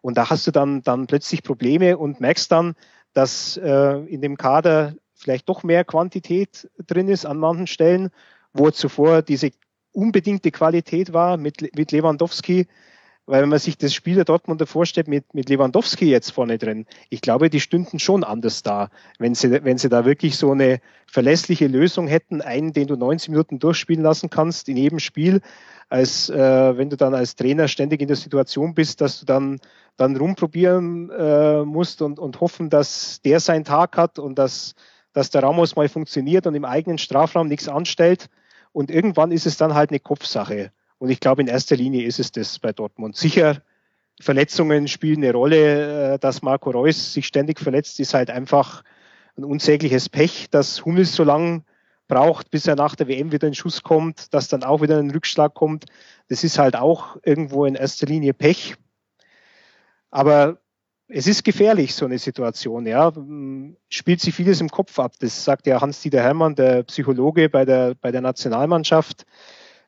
Und 0.00 0.16
da 0.18 0.30
hast 0.30 0.46
du 0.46 0.50
dann, 0.50 0.82
dann 0.82 1.06
plötzlich 1.06 1.42
Probleme 1.42 1.96
und 1.96 2.20
merkst 2.20 2.50
dann, 2.50 2.74
dass 3.12 3.56
äh, 3.56 3.98
in 4.06 4.20
dem 4.20 4.36
Kader 4.36 4.94
vielleicht 5.14 5.48
doch 5.48 5.62
mehr 5.62 5.84
Quantität 5.84 6.68
drin 6.86 7.08
ist 7.08 7.24
an 7.24 7.38
manchen 7.38 7.66
Stellen, 7.66 8.10
wo 8.52 8.70
zuvor 8.70 9.22
diese 9.22 9.50
unbedingte 9.92 10.50
Qualität 10.50 11.12
war 11.12 11.36
mit, 11.36 11.74
mit 11.76 11.92
Lewandowski, 11.92 12.66
weil 13.32 13.40
wenn 13.40 13.48
man 13.48 13.58
sich 13.58 13.78
das 13.78 13.94
Spiel 13.94 14.16
der 14.16 14.26
Dortmunder 14.26 14.66
vorstellt 14.66 15.08
mit, 15.08 15.32
mit 15.32 15.48
Lewandowski 15.48 16.04
jetzt 16.04 16.32
vorne 16.32 16.58
drin, 16.58 16.84
ich 17.08 17.22
glaube, 17.22 17.48
die 17.48 17.60
stünden 17.60 17.98
schon 17.98 18.24
anders 18.24 18.62
da, 18.62 18.90
wenn 19.18 19.34
sie, 19.34 19.64
wenn 19.64 19.78
sie 19.78 19.88
da 19.88 20.04
wirklich 20.04 20.36
so 20.36 20.52
eine 20.52 20.80
verlässliche 21.10 21.66
Lösung 21.66 22.08
hätten, 22.08 22.42
einen, 22.42 22.74
den 22.74 22.88
du 22.88 22.96
90 22.96 23.30
Minuten 23.30 23.58
durchspielen 23.58 24.02
lassen 24.02 24.28
kannst 24.28 24.68
in 24.68 24.76
jedem 24.76 24.98
Spiel, 24.98 25.40
als 25.88 26.28
äh, 26.28 26.76
wenn 26.76 26.90
du 26.90 26.98
dann 26.98 27.14
als 27.14 27.34
Trainer 27.34 27.68
ständig 27.68 28.02
in 28.02 28.08
der 28.08 28.18
Situation 28.18 28.74
bist, 28.74 29.00
dass 29.00 29.20
du 29.20 29.24
dann 29.24 29.60
dann 29.96 30.14
rumprobieren 30.14 31.08
äh, 31.08 31.64
musst 31.64 32.02
und, 32.02 32.18
und 32.18 32.38
hoffen, 32.42 32.68
dass 32.68 33.22
der 33.22 33.40
seinen 33.40 33.64
Tag 33.64 33.96
hat 33.96 34.18
und 34.18 34.38
dass, 34.38 34.74
dass 35.14 35.30
der 35.30 35.42
Ramos 35.42 35.74
mal 35.74 35.88
funktioniert 35.88 36.46
und 36.46 36.54
im 36.54 36.66
eigenen 36.66 36.98
Strafraum 36.98 37.48
nichts 37.48 37.66
anstellt. 37.66 38.28
Und 38.72 38.90
irgendwann 38.90 39.32
ist 39.32 39.46
es 39.46 39.56
dann 39.56 39.72
halt 39.72 39.88
eine 39.88 40.00
Kopfsache. 40.00 40.70
Und 41.02 41.10
ich 41.10 41.18
glaube, 41.18 41.42
in 41.42 41.48
erster 41.48 41.74
Linie 41.74 42.06
ist 42.06 42.20
es 42.20 42.30
das 42.30 42.60
bei 42.60 42.70
Dortmund. 42.70 43.16
Sicher, 43.16 43.60
Verletzungen 44.20 44.86
spielen 44.86 45.24
eine 45.24 45.32
Rolle. 45.32 46.12
Äh, 46.12 46.18
dass 46.20 46.42
Marco 46.42 46.70
Reus 46.70 47.12
sich 47.12 47.26
ständig 47.26 47.58
verletzt, 47.58 47.98
ist 47.98 48.14
halt 48.14 48.30
einfach 48.30 48.84
ein 49.36 49.42
unsägliches 49.42 50.08
Pech, 50.08 50.48
dass 50.50 50.84
Hummels 50.84 51.12
so 51.12 51.24
lang 51.24 51.64
braucht, 52.06 52.52
bis 52.52 52.68
er 52.68 52.76
nach 52.76 52.94
der 52.94 53.08
WM 53.08 53.32
wieder 53.32 53.48
in 53.48 53.54
Schuss 53.54 53.82
kommt, 53.82 54.32
dass 54.32 54.46
dann 54.46 54.62
auch 54.62 54.80
wieder 54.80 55.00
ein 55.00 55.10
Rückschlag 55.10 55.54
kommt. 55.54 55.86
Das 56.28 56.44
ist 56.44 56.60
halt 56.60 56.76
auch 56.76 57.16
irgendwo 57.24 57.64
in 57.64 57.74
erster 57.74 58.06
Linie 58.06 58.32
Pech. 58.32 58.76
Aber 60.12 60.58
es 61.08 61.26
ist 61.26 61.42
gefährlich, 61.42 61.96
so 61.96 62.04
eine 62.04 62.20
Situation, 62.20 62.86
ja. 62.86 63.12
Spielt 63.88 64.20
sich 64.20 64.36
vieles 64.36 64.60
im 64.60 64.68
Kopf 64.68 65.00
ab. 65.00 65.14
Das 65.18 65.44
sagt 65.44 65.66
ja 65.66 65.80
Hans-Dieter 65.80 66.22
Hermann, 66.22 66.54
der 66.54 66.84
Psychologe 66.84 67.48
bei 67.48 67.64
der, 67.64 67.96
bei 68.00 68.12
der 68.12 68.20
Nationalmannschaft, 68.20 69.26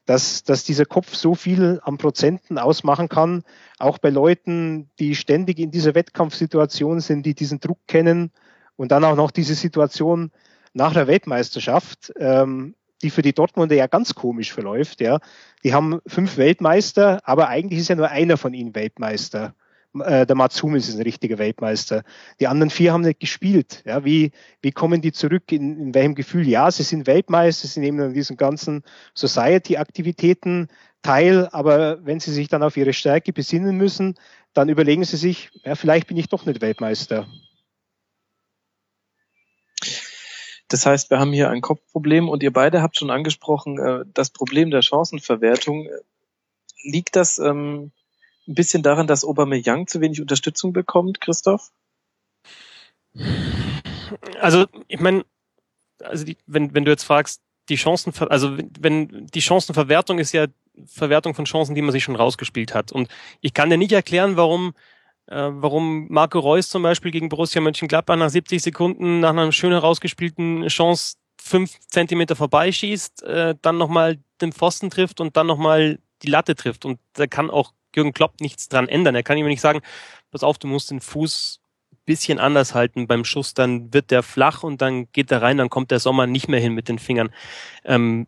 dass, 0.06 0.44
dass 0.44 0.64
dieser 0.64 0.84
Kopf 0.84 1.14
so 1.14 1.34
viel 1.34 1.80
am 1.82 1.98
Prozenten 1.98 2.58
ausmachen 2.58 3.08
kann, 3.08 3.42
auch 3.78 3.98
bei 3.98 4.10
Leuten, 4.10 4.90
die 4.98 5.14
ständig 5.14 5.58
in 5.58 5.70
dieser 5.70 5.94
Wettkampfsituation 5.94 7.00
sind, 7.00 7.24
die 7.24 7.34
diesen 7.34 7.60
Druck 7.60 7.78
kennen 7.86 8.30
und 8.76 8.92
dann 8.92 9.04
auch 9.04 9.16
noch 9.16 9.30
diese 9.30 9.54
Situation 9.54 10.30
nach 10.74 10.92
der 10.92 11.06
Weltmeisterschaft, 11.06 12.12
ähm, 12.18 12.74
die 13.02 13.10
für 13.10 13.22
die 13.22 13.32
Dortmunder 13.32 13.76
ja 13.76 13.86
ganz 13.86 14.14
komisch 14.14 14.52
verläuft, 14.52 15.00
ja. 15.00 15.20
Die 15.62 15.74
haben 15.74 16.00
fünf 16.06 16.36
Weltmeister, 16.36 17.20
aber 17.24 17.48
eigentlich 17.48 17.80
ist 17.80 17.88
ja 17.88 17.96
nur 17.96 18.08
einer 18.08 18.36
von 18.36 18.54
ihnen 18.54 18.74
Weltmeister 18.74 19.54
äh, 20.00 20.26
der 20.26 20.36
Mats 20.36 20.62
Hummels 20.62 20.88
ist 20.88 20.96
ein 20.96 21.02
richtiger 21.02 21.38
Weltmeister. 21.38 22.02
Die 22.40 22.46
anderen 22.46 22.70
vier 22.70 22.92
haben 22.92 23.02
nicht 23.02 23.20
gespielt. 23.20 23.82
Ja, 23.86 24.04
wie, 24.04 24.32
wie 24.62 24.72
kommen 24.72 25.00
die 25.00 25.12
zurück? 25.12 25.52
In, 25.52 25.78
in 25.78 25.94
welchem 25.94 26.14
Gefühl? 26.14 26.48
Ja, 26.48 26.70
sie 26.70 26.82
sind 26.82 27.06
Weltmeister, 27.06 27.68
sie 27.68 27.80
nehmen 27.80 28.00
an 28.00 28.14
diesen 28.14 28.36
ganzen 28.36 28.82
Society-Aktivitäten 29.14 30.68
teil, 31.02 31.48
aber 31.52 32.04
wenn 32.04 32.20
sie 32.20 32.32
sich 32.32 32.48
dann 32.48 32.62
auf 32.62 32.76
ihre 32.76 32.92
Stärke 32.92 33.32
besinnen 33.32 33.76
müssen, 33.76 34.14
dann 34.54 34.68
überlegen 34.68 35.04
sie 35.04 35.16
sich, 35.16 35.50
ja, 35.64 35.74
vielleicht 35.74 36.06
bin 36.06 36.16
ich 36.16 36.28
doch 36.28 36.46
nicht 36.46 36.60
Weltmeister. 36.60 37.26
Das 40.68 40.86
heißt, 40.86 41.10
wir 41.10 41.18
haben 41.18 41.32
hier 41.32 41.50
ein 41.50 41.60
Kopfproblem 41.60 42.28
und 42.28 42.42
ihr 42.42 42.52
beide 42.52 42.82
habt 42.82 42.96
schon 42.96 43.10
angesprochen, 43.10 43.78
äh, 43.78 44.04
das 44.12 44.30
Problem 44.30 44.70
der 44.70 44.82
Chancenverwertung. 44.82 45.88
Liegt 46.82 47.16
das 47.16 47.38
ähm, 47.38 47.92
ein 48.46 48.54
bisschen 48.54 48.82
daran, 48.82 49.06
dass 49.06 49.24
Aubameyang 49.24 49.86
zu 49.86 50.00
wenig 50.00 50.20
Unterstützung 50.20 50.72
bekommt, 50.72 51.20
Christoph? 51.20 51.70
Also, 54.40 54.66
ich 54.88 55.00
meine, 55.00 55.24
also 56.00 56.24
die, 56.24 56.36
wenn, 56.46 56.74
wenn 56.74 56.84
du 56.84 56.90
jetzt 56.90 57.04
fragst, 57.04 57.40
die 57.68 57.76
Chancen, 57.76 58.12
also 58.28 58.56
wenn 58.78 59.26
die 59.26 59.40
Chancenverwertung 59.40 60.18
ist 60.18 60.32
ja 60.32 60.46
Verwertung 60.86 61.34
von 61.34 61.44
Chancen, 61.44 61.74
die 61.74 61.82
man 61.82 61.92
sich 61.92 62.04
schon 62.04 62.16
rausgespielt 62.16 62.74
hat. 62.74 62.92
Und 62.92 63.08
ich 63.40 63.54
kann 63.54 63.70
dir 63.70 63.78
nicht 63.78 63.92
erklären, 63.92 64.36
warum, 64.36 64.74
äh, 65.26 65.48
warum 65.50 66.08
Marco 66.08 66.38
Reus 66.38 66.68
zum 66.68 66.82
Beispiel 66.82 67.10
gegen 67.10 67.28
Borussia 67.28 67.60
Mönchengladbach 67.60 68.16
nach 68.16 68.30
70 68.30 68.62
Sekunden 68.62 69.20
nach 69.20 69.30
einer 69.30 69.52
schön 69.52 69.72
herausgespielten 69.72 70.66
Chance 70.68 71.16
fünf 71.40 71.78
Zentimeter 71.88 72.36
vorbeischießt, 72.36 73.22
äh, 73.22 73.54
dann 73.60 73.78
nochmal 73.78 74.18
den 74.40 74.52
Pfosten 74.52 74.90
trifft 74.90 75.20
und 75.20 75.36
dann 75.36 75.46
nochmal 75.46 75.98
die 76.22 76.30
Latte 76.30 76.54
trifft. 76.54 76.84
Und 76.84 76.98
da 77.14 77.26
kann 77.26 77.50
auch 77.50 77.72
Jürgen 77.96 78.12
Klopp 78.12 78.40
nichts 78.40 78.68
dran 78.68 78.88
ändern. 78.88 79.14
Er 79.14 79.22
kann 79.22 79.38
ihm 79.38 79.46
nicht 79.46 79.60
sagen, 79.60 79.80
pass 80.30 80.42
auf, 80.42 80.58
du 80.58 80.66
musst 80.66 80.90
den 80.90 81.00
Fuß 81.00 81.60
bisschen 82.06 82.38
anders 82.38 82.74
halten 82.74 83.06
beim 83.06 83.24
Schuss, 83.24 83.54
dann 83.54 83.92
wird 83.92 84.10
der 84.10 84.22
flach 84.22 84.62
und 84.62 84.82
dann 84.82 85.10
geht 85.12 85.30
er 85.30 85.42
rein, 85.42 85.58
dann 85.58 85.70
kommt 85.70 85.90
der 85.90 86.00
Sommer 86.00 86.26
nicht 86.26 86.48
mehr 86.48 86.60
hin 86.60 86.74
mit 86.74 86.88
den 86.88 86.98
Fingern. 86.98 87.30
Ähm, 87.84 88.26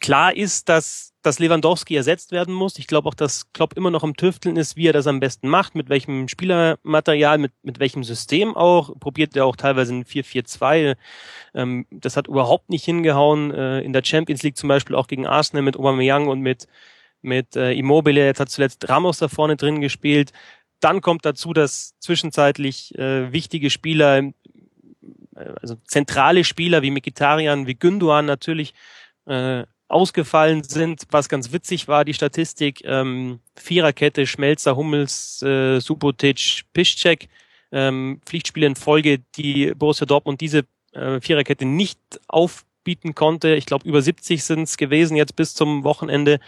klar 0.00 0.34
ist, 0.36 0.68
dass, 0.68 1.12
dass 1.22 1.38
Lewandowski 1.38 1.96
ersetzt 1.96 2.32
werden 2.32 2.54
muss. 2.54 2.78
Ich 2.78 2.86
glaube 2.86 3.08
auch, 3.08 3.14
dass 3.14 3.52
Klopp 3.52 3.76
immer 3.76 3.90
noch 3.90 4.04
im 4.04 4.16
Tüfteln 4.16 4.56
ist, 4.56 4.76
wie 4.76 4.88
er 4.88 4.92
das 4.92 5.06
am 5.06 5.20
besten 5.20 5.48
macht, 5.48 5.74
mit 5.74 5.88
welchem 5.88 6.28
Spielermaterial, 6.28 7.38
mit, 7.38 7.52
mit 7.62 7.78
welchem 7.80 8.04
System 8.04 8.56
auch. 8.56 8.98
Probiert 8.98 9.36
er 9.36 9.46
auch 9.46 9.56
teilweise 9.56 9.94
ein 9.94 10.04
4-4-2. 10.04 10.96
Ähm, 11.54 11.86
das 11.90 12.16
hat 12.16 12.28
überhaupt 12.28 12.70
nicht 12.70 12.84
hingehauen. 12.84 13.52
Äh, 13.52 13.80
in 13.80 13.92
der 13.92 14.04
Champions 14.04 14.42
League 14.42 14.56
zum 14.56 14.68
Beispiel 14.68 14.96
auch 14.96 15.06
gegen 15.06 15.26
Arsenal 15.26 15.62
mit 15.62 15.76
Aubameyang 15.76 16.28
und 16.28 16.40
mit 16.40 16.66
mit 17.22 17.56
äh, 17.56 17.72
Immobile, 17.72 18.24
jetzt 18.24 18.40
hat 18.40 18.50
zuletzt 18.50 18.88
Ramos 18.88 19.18
da 19.18 19.28
vorne 19.28 19.56
drin 19.56 19.80
gespielt. 19.80 20.32
Dann 20.80 21.00
kommt 21.00 21.24
dazu, 21.24 21.52
dass 21.52 21.98
zwischenzeitlich 21.98 22.96
äh, 22.98 23.32
wichtige 23.32 23.70
Spieler, 23.70 24.18
äh, 24.18 24.32
also 25.60 25.76
zentrale 25.86 26.44
Spieler 26.44 26.82
wie 26.82 26.90
Mikitarian, 26.90 27.66
wie 27.66 27.74
Günduan 27.74 28.26
natürlich 28.26 28.74
äh, 29.26 29.64
ausgefallen 29.88 30.62
sind, 30.62 31.02
was 31.10 31.28
ganz 31.28 31.52
witzig 31.52 31.88
war, 31.88 32.04
die 32.04 32.14
Statistik, 32.14 32.82
ähm, 32.84 33.40
Viererkette, 33.56 34.26
Schmelzer, 34.26 34.76
Hummels, 34.76 35.42
äh, 35.42 35.80
Subotic, 35.80 36.62
Piszczek, 36.72 37.28
ähm, 37.72 38.20
Pflichtspiele 38.24 38.66
in 38.66 38.76
Folge, 38.76 39.18
die 39.36 39.72
Borussia 39.74 40.06
Dortmund 40.06 40.40
diese 40.40 40.64
äh, 40.92 41.20
Viererkette 41.20 41.64
nicht 41.64 41.98
aufbieten 42.28 43.14
konnte. 43.14 43.54
Ich 43.56 43.66
glaube, 43.66 43.88
über 43.88 44.00
70 44.00 44.42
sind 44.42 44.62
es 44.62 44.76
gewesen 44.76 45.16
jetzt 45.16 45.36
bis 45.36 45.54
zum 45.54 45.84
Wochenende. 45.84 46.38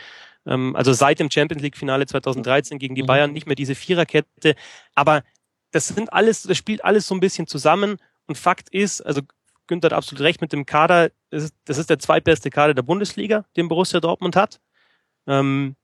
Ähm, 0.47 0.75
also 0.77 0.93
seit 0.93 1.19
dem 1.19 1.31
Champions 1.31 1.63
League 1.63 1.77
Finale 1.77 2.07
2013 2.07 2.79
gegen 2.79 2.95
die 2.95 3.03
mhm. 3.03 3.07
Bayern 3.07 3.33
nicht 3.33 3.47
mehr 3.47 3.57
diese 3.57 3.75
Viererkette. 3.75 4.55
Aber 4.95 5.23
das 5.71 5.89
sind 5.89 6.13
alles, 6.13 6.43
das 6.43 6.57
spielt 6.57 6.85
alles 6.85 7.07
so 7.07 7.15
ein 7.15 7.21
bisschen 7.21 7.47
zusammen. 7.47 7.97
Und 8.27 8.39
Fakt 8.39 8.69
ist, 8.71 9.01
also 9.01 9.23
Günther 9.67 9.87
hat 9.87 9.93
absolut 9.93 10.23
recht 10.23 10.41
mit 10.41 10.53
dem 10.53 10.67
Kader. 10.67 11.11
Das 11.31 11.45
ist, 11.45 11.55
das 11.65 11.79
ist 11.79 11.91
der 11.91 11.99
zweitbeste 11.99 12.51
Kader 12.51 12.75
der 12.75 12.83
Bundesliga, 12.83 13.45
den 13.57 13.69
Borussia 13.69 14.01
Dortmund 14.01 14.37
hat. 14.37 14.61
Ähm, 15.27 15.77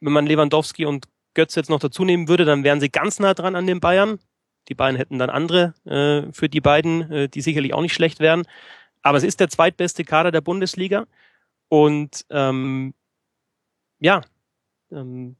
wenn 0.00 0.12
man 0.12 0.26
Lewandowski 0.26 0.86
und 0.86 1.06
Götz 1.34 1.54
jetzt 1.54 1.70
noch 1.70 1.80
dazu 1.80 2.04
nehmen 2.04 2.28
würde, 2.28 2.44
dann 2.44 2.64
wären 2.64 2.80
sie 2.80 2.88
ganz 2.88 3.18
nah 3.18 3.34
dran 3.34 3.54
an 3.54 3.66
den 3.66 3.80
Bayern. 3.80 4.18
Die 4.68 4.74
Bayern 4.74 4.96
hätten 4.96 5.18
dann 5.18 5.30
andere 5.30 5.74
äh, 5.84 6.32
für 6.32 6.48
die 6.48 6.60
beiden, 6.60 7.10
äh, 7.10 7.28
die 7.28 7.40
sicherlich 7.40 7.74
auch 7.74 7.80
nicht 7.80 7.94
schlecht 7.94 8.20
wären. 8.20 8.44
Aber 9.02 9.18
es 9.18 9.24
ist 9.24 9.40
der 9.40 9.48
zweitbeste 9.48 10.04
Kader 10.04 10.30
der 10.30 10.40
Bundesliga. 10.40 11.06
Und 11.68 12.24
ähm, 12.30 12.94
ja, 14.00 14.22
ähm, 14.92 15.36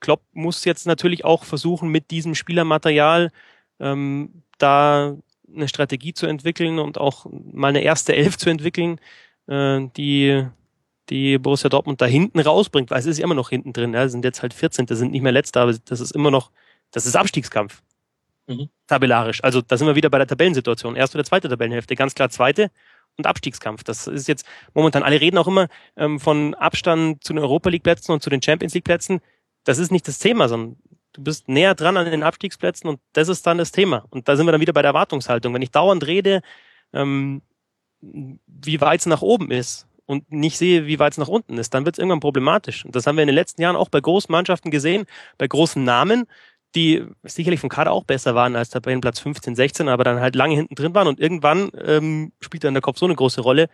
Klopp 0.00 0.22
muss 0.32 0.64
jetzt 0.64 0.86
natürlich 0.86 1.24
auch 1.24 1.44
versuchen, 1.44 1.88
mit 1.88 2.10
diesem 2.10 2.34
Spielermaterial 2.34 3.30
ähm, 3.80 4.42
da 4.58 5.16
eine 5.54 5.68
Strategie 5.68 6.12
zu 6.12 6.26
entwickeln 6.26 6.78
und 6.78 6.98
auch 6.98 7.26
mal 7.30 7.68
eine 7.68 7.80
erste 7.80 8.14
Elf 8.14 8.36
zu 8.36 8.50
entwickeln, 8.50 9.00
äh, 9.46 9.80
die 9.96 10.46
die 11.08 11.38
Borussia 11.38 11.70
Dortmund 11.70 12.00
da 12.00 12.06
hinten 12.06 12.40
rausbringt, 12.40 12.90
weil 12.90 12.98
es 12.98 13.06
ist 13.06 13.20
immer 13.20 13.34
noch 13.34 13.50
hinten 13.50 13.72
drin. 13.72 13.94
Ja, 13.94 14.08
sind 14.08 14.24
jetzt 14.24 14.42
halt 14.42 14.52
14. 14.52 14.86
sind 14.88 15.12
nicht 15.12 15.22
mehr 15.22 15.32
letzter, 15.32 15.60
aber 15.62 15.72
das 15.84 16.00
ist 16.00 16.10
immer 16.10 16.32
noch, 16.32 16.50
das 16.90 17.06
ist 17.06 17.14
Abstiegskampf. 17.14 17.82
Mhm. 18.48 18.68
Tabellarisch. 18.86 19.42
Also 19.42 19.60
da 19.60 19.76
sind 19.76 19.86
wir 19.86 19.94
wieder 19.94 20.10
bei 20.10 20.18
der 20.18 20.26
Tabellensituation. 20.26 20.96
Erste 20.96 21.18
oder 21.18 21.24
zweite 21.24 21.48
Tabellenhälfte. 21.48 21.94
Ganz 21.94 22.14
klar 22.14 22.30
zweite 22.30 22.70
und 23.18 23.26
Abstiegskampf. 23.26 23.84
Das 23.84 24.06
ist 24.06 24.28
jetzt 24.28 24.46
momentan, 24.74 25.02
alle 25.02 25.20
reden 25.20 25.38
auch 25.38 25.46
immer 25.46 25.68
ähm, 25.96 26.20
von 26.20 26.54
Abstand 26.54 27.24
zu 27.24 27.32
den 27.32 27.42
Europa 27.42 27.70
League 27.70 27.82
Plätzen 27.82 28.12
und 28.12 28.22
zu 28.22 28.30
den 28.30 28.42
Champions 28.42 28.74
League 28.74 28.84
Plätzen. 28.84 29.20
Das 29.64 29.78
ist 29.78 29.90
nicht 29.90 30.06
das 30.06 30.18
Thema, 30.18 30.48
sondern 30.48 30.76
du 31.12 31.22
bist 31.22 31.48
näher 31.48 31.74
dran 31.74 31.96
an 31.96 32.10
den 32.10 32.22
Abstiegsplätzen 32.22 32.88
und 32.88 33.00
das 33.12 33.28
ist 33.28 33.46
dann 33.46 33.58
das 33.58 33.72
Thema. 33.72 34.04
Und 34.10 34.28
da 34.28 34.36
sind 34.36 34.46
wir 34.46 34.52
dann 34.52 34.60
wieder 34.60 34.72
bei 34.72 34.82
der 34.82 34.90
Erwartungshaltung. 34.90 35.54
Wenn 35.54 35.62
ich 35.62 35.70
dauernd 35.70 36.06
rede, 36.06 36.42
ähm, 36.92 37.42
wie 38.00 38.80
weit 38.80 39.00
es 39.00 39.06
nach 39.06 39.22
oben 39.22 39.50
ist 39.50 39.88
und 40.04 40.30
nicht 40.30 40.58
sehe, 40.58 40.86
wie 40.86 40.98
weit 40.98 41.12
es 41.12 41.18
nach 41.18 41.28
unten 41.28 41.58
ist, 41.58 41.74
dann 41.74 41.84
wird 41.84 41.96
es 41.96 41.98
irgendwann 41.98 42.20
problematisch. 42.20 42.84
Und 42.84 42.94
das 42.94 43.06
haben 43.06 43.16
wir 43.16 43.22
in 43.22 43.28
den 43.28 43.34
letzten 43.34 43.62
Jahren 43.62 43.76
auch 43.76 43.88
bei 43.88 44.00
großen 44.00 44.30
Mannschaften 44.30 44.70
gesehen, 44.70 45.06
bei 45.38 45.48
großen 45.48 45.82
Namen, 45.82 46.26
die 46.74 47.04
sicherlich 47.22 47.60
vom 47.60 47.70
Kader 47.70 47.92
auch 47.92 48.04
besser 48.04 48.34
waren 48.34 48.56
als 48.56 48.70
Tabellenplatz 48.70 49.20
15, 49.20 49.54
16, 49.54 49.88
aber 49.88 50.04
dann 50.04 50.20
halt 50.20 50.34
lange 50.34 50.54
hinten 50.54 50.74
drin 50.74 50.94
waren 50.94 51.08
und 51.08 51.20
irgendwann 51.20 51.70
ähm, 51.82 52.32
spielt 52.40 52.64
dann 52.64 52.74
der 52.74 52.82
Kopf 52.82 52.98
so 52.98 53.06
eine 53.06 53.14
große 53.14 53.40
Rolle, 53.40 53.68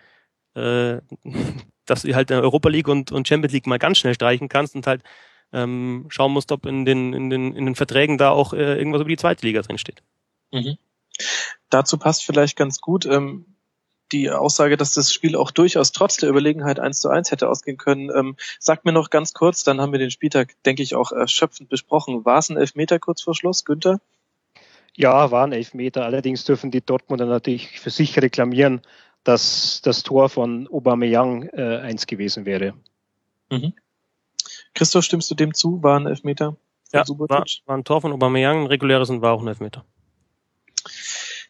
äh, 0.54 0.98
dass 1.86 2.02
du 2.02 2.14
halt 2.14 2.30
in 2.30 2.36
der 2.36 2.44
Europa 2.44 2.68
League 2.68 2.88
und, 2.88 3.10
und 3.10 3.26
Champions 3.26 3.52
League 3.52 3.66
mal 3.66 3.78
ganz 3.78 3.98
schnell 3.98 4.14
streichen 4.14 4.48
kannst 4.48 4.74
und 4.74 4.86
halt 4.86 5.02
ähm, 5.52 6.06
schauen 6.08 6.32
musst, 6.32 6.52
ob 6.52 6.66
in 6.66 6.84
den, 6.84 7.12
in 7.12 7.28
den, 7.28 7.54
in 7.54 7.66
den 7.66 7.74
Verträgen 7.74 8.18
da 8.18 8.30
auch 8.30 8.52
äh, 8.52 8.78
irgendwas 8.78 9.00
über 9.00 9.10
die 9.10 9.16
zweite 9.16 9.46
Liga 9.46 9.62
drin 9.62 9.78
steht. 9.78 10.02
Mhm. 10.52 10.78
Dazu 11.68 11.98
passt 11.98 12.24
vielleicht 12.24 12.56
ganz 12.56 12.80
gut, 12.80 13.06
ähm, 13.06 13.46
die 14.12 14.30
Aussage, 14.30 14.76
dass 14.76 14.94
das 14.94 15.12
Spiel 15.12 15.36
auch 15.36 15.50
durchaus 15.50 15.92
trotz 15.92 16.16
der 16.16 16.28
Überlegenheit 16.28 16.78
eins 16.78 17.00
zu 17.00 17.08
eins 17.08 17.30
hätte 17.30 17.48
ausgehen 17.48 17.78
können. 17.78 18.10
Ähm, 18.14 18.36
sagt 18.58 18.84
mir 18.84 18.92
noch 18.92 19.10
ganz 19.10 19.32
kurz, 19.32 19.64
dann 19.64 19.80
haben 19.80 19.92
wir 19.92 19.98
den 19.98 20.10
Spieltag, 20.10 20.54
denke 20.64 20.82
ich, 20.82 20.94
auch 20.94 21.12
erschöpfend 21.12 21.68
besprochen. 21.68 22.24
War 22.24 22.38
es 22.38 22.50
ein 22.50 22.56
Elfmeter 22.56 22.98
kurz 22.98 23.22
vor 23.22 23.34
Schluss, 23.34 23.64
Günther? 23.64 24.00
Ja, 24.94 25.30
war 25.30 25.46
ein 25.46 25.52
Elfmeter. 25.52 26.04
Allerdings 26.04 26.44
dürfen 26.44 26.70
die 26.70 26.84
Dortmunder 26.84 27.26
natürlich 27.26 27.80
für 27.80 27.90
sich 27.90 28.20
reklamieren, 28.20 28.82
dass 29.24 29.80
das 29.82 30.02
Tor 30.02 30.28
von 30.28 30.68
Aubameyang 30.70 31.48
äh, 31.52 31.78
eins 31.78 32.06
gewesen 32.06 32.44
wäre. 32.44 32.74
Mhm. 33.50 33.72
Christoph, 34.74 35.04
stimmst 35.04 35.30
du 35.30 35.34
dem 35.34 35.54
zu? 35.54 35.82
War 35.82 35.98
ein 35.98 36.06
Elfmeter? 36.06 36.56
Ja, 36.92 37.04
war, 37.08 37.44
war 37.66 37.76
ein 37.76 37.84
Tor 37.84 38.02
von 38.02 38.12
Aubameyang, 38.12 38.62
ein 38.62 38.66
reguläres 38.66 39.08
und 39.08 39.22
war 39.22 39.32
auch 39.32 39.40
ein 39.40 39.48
Elfmeter. 39.48 39.84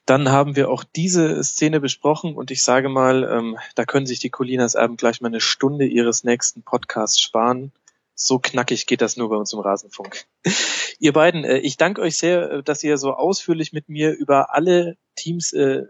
Dann 0.06 0.30
haben 0.30 0.56
wir 0.56 0.68
auch 0.68 0.82
diese 0.84 1.42
Szene 1.44 1.80
besprochen 1.80 2.34
und 2.34 2.50
ich 2.50 2.62
sage 2.62 2.88
mal, 2.88 3.22
ähm, 3.24 3.58
da 3.76 3.84
können 3.84 4.06
sich 4.06 4.18
die 4.18 4.30
Colinas 4.30 4.74
Erben 4.74 4.96
gleich 4.96 5.20
mal 5.20 5.28
eine 5.28 5.40
Stunde 5.40 5.86
ihres 5.86 6.24
nächsten 6.24 6.62
Podcasts 6.62 7.20
sparen. 7.20 7.72
So 8.14 8.38
knackig 8.38 8.86
geht 8.86 9.00
das 9.00 9.16
nur 9.16 9.30
bei 9.30 9.36
uns 9.36 9.52
im 9.52 9.60
Rasenfunk. 9.60 10.24
Ihr 10.98 11.12
beiden, 11.12 11.44
äh, 11.44 11.58
ich 11.58 11.76
danke 11.76 12.00
euch 12.00 12.16
sehr, 12.16 12.50
äh, 12.50 12.62
dass 12.62 12.82
ihr 12.82 12.98
so 12.98 13.14
ausführlich 13.14 13.72
mit 13.72 13.88
mir 13.88 14.12
über 14.12 14.54
alle 14.54 14.96
Teams 15.14 15.52
äh, 15.52 15.84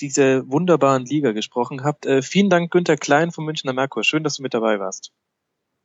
dieser 0.00 0.48
wunderbaren 0.48 1.04
Liga 1.04 1.32
gesprochen 1.32 1.84
habt. 1.84 2.06
Äh, 2.06 2.22
vielen 2.22 2.50
Dank, 2.50 2.70
Günther 2.70 2.96
Klein 2.96 3.30
vom 3.32 3.44
Münchner 3.44 3.72
Merkur. 3.72 4.04
Schön, 4.04 4.24
dass 4.24 4.36
du 4.36 4.42
mit 4.42 4.54
dabei 4.54 4.78
warst. 4.80 5.12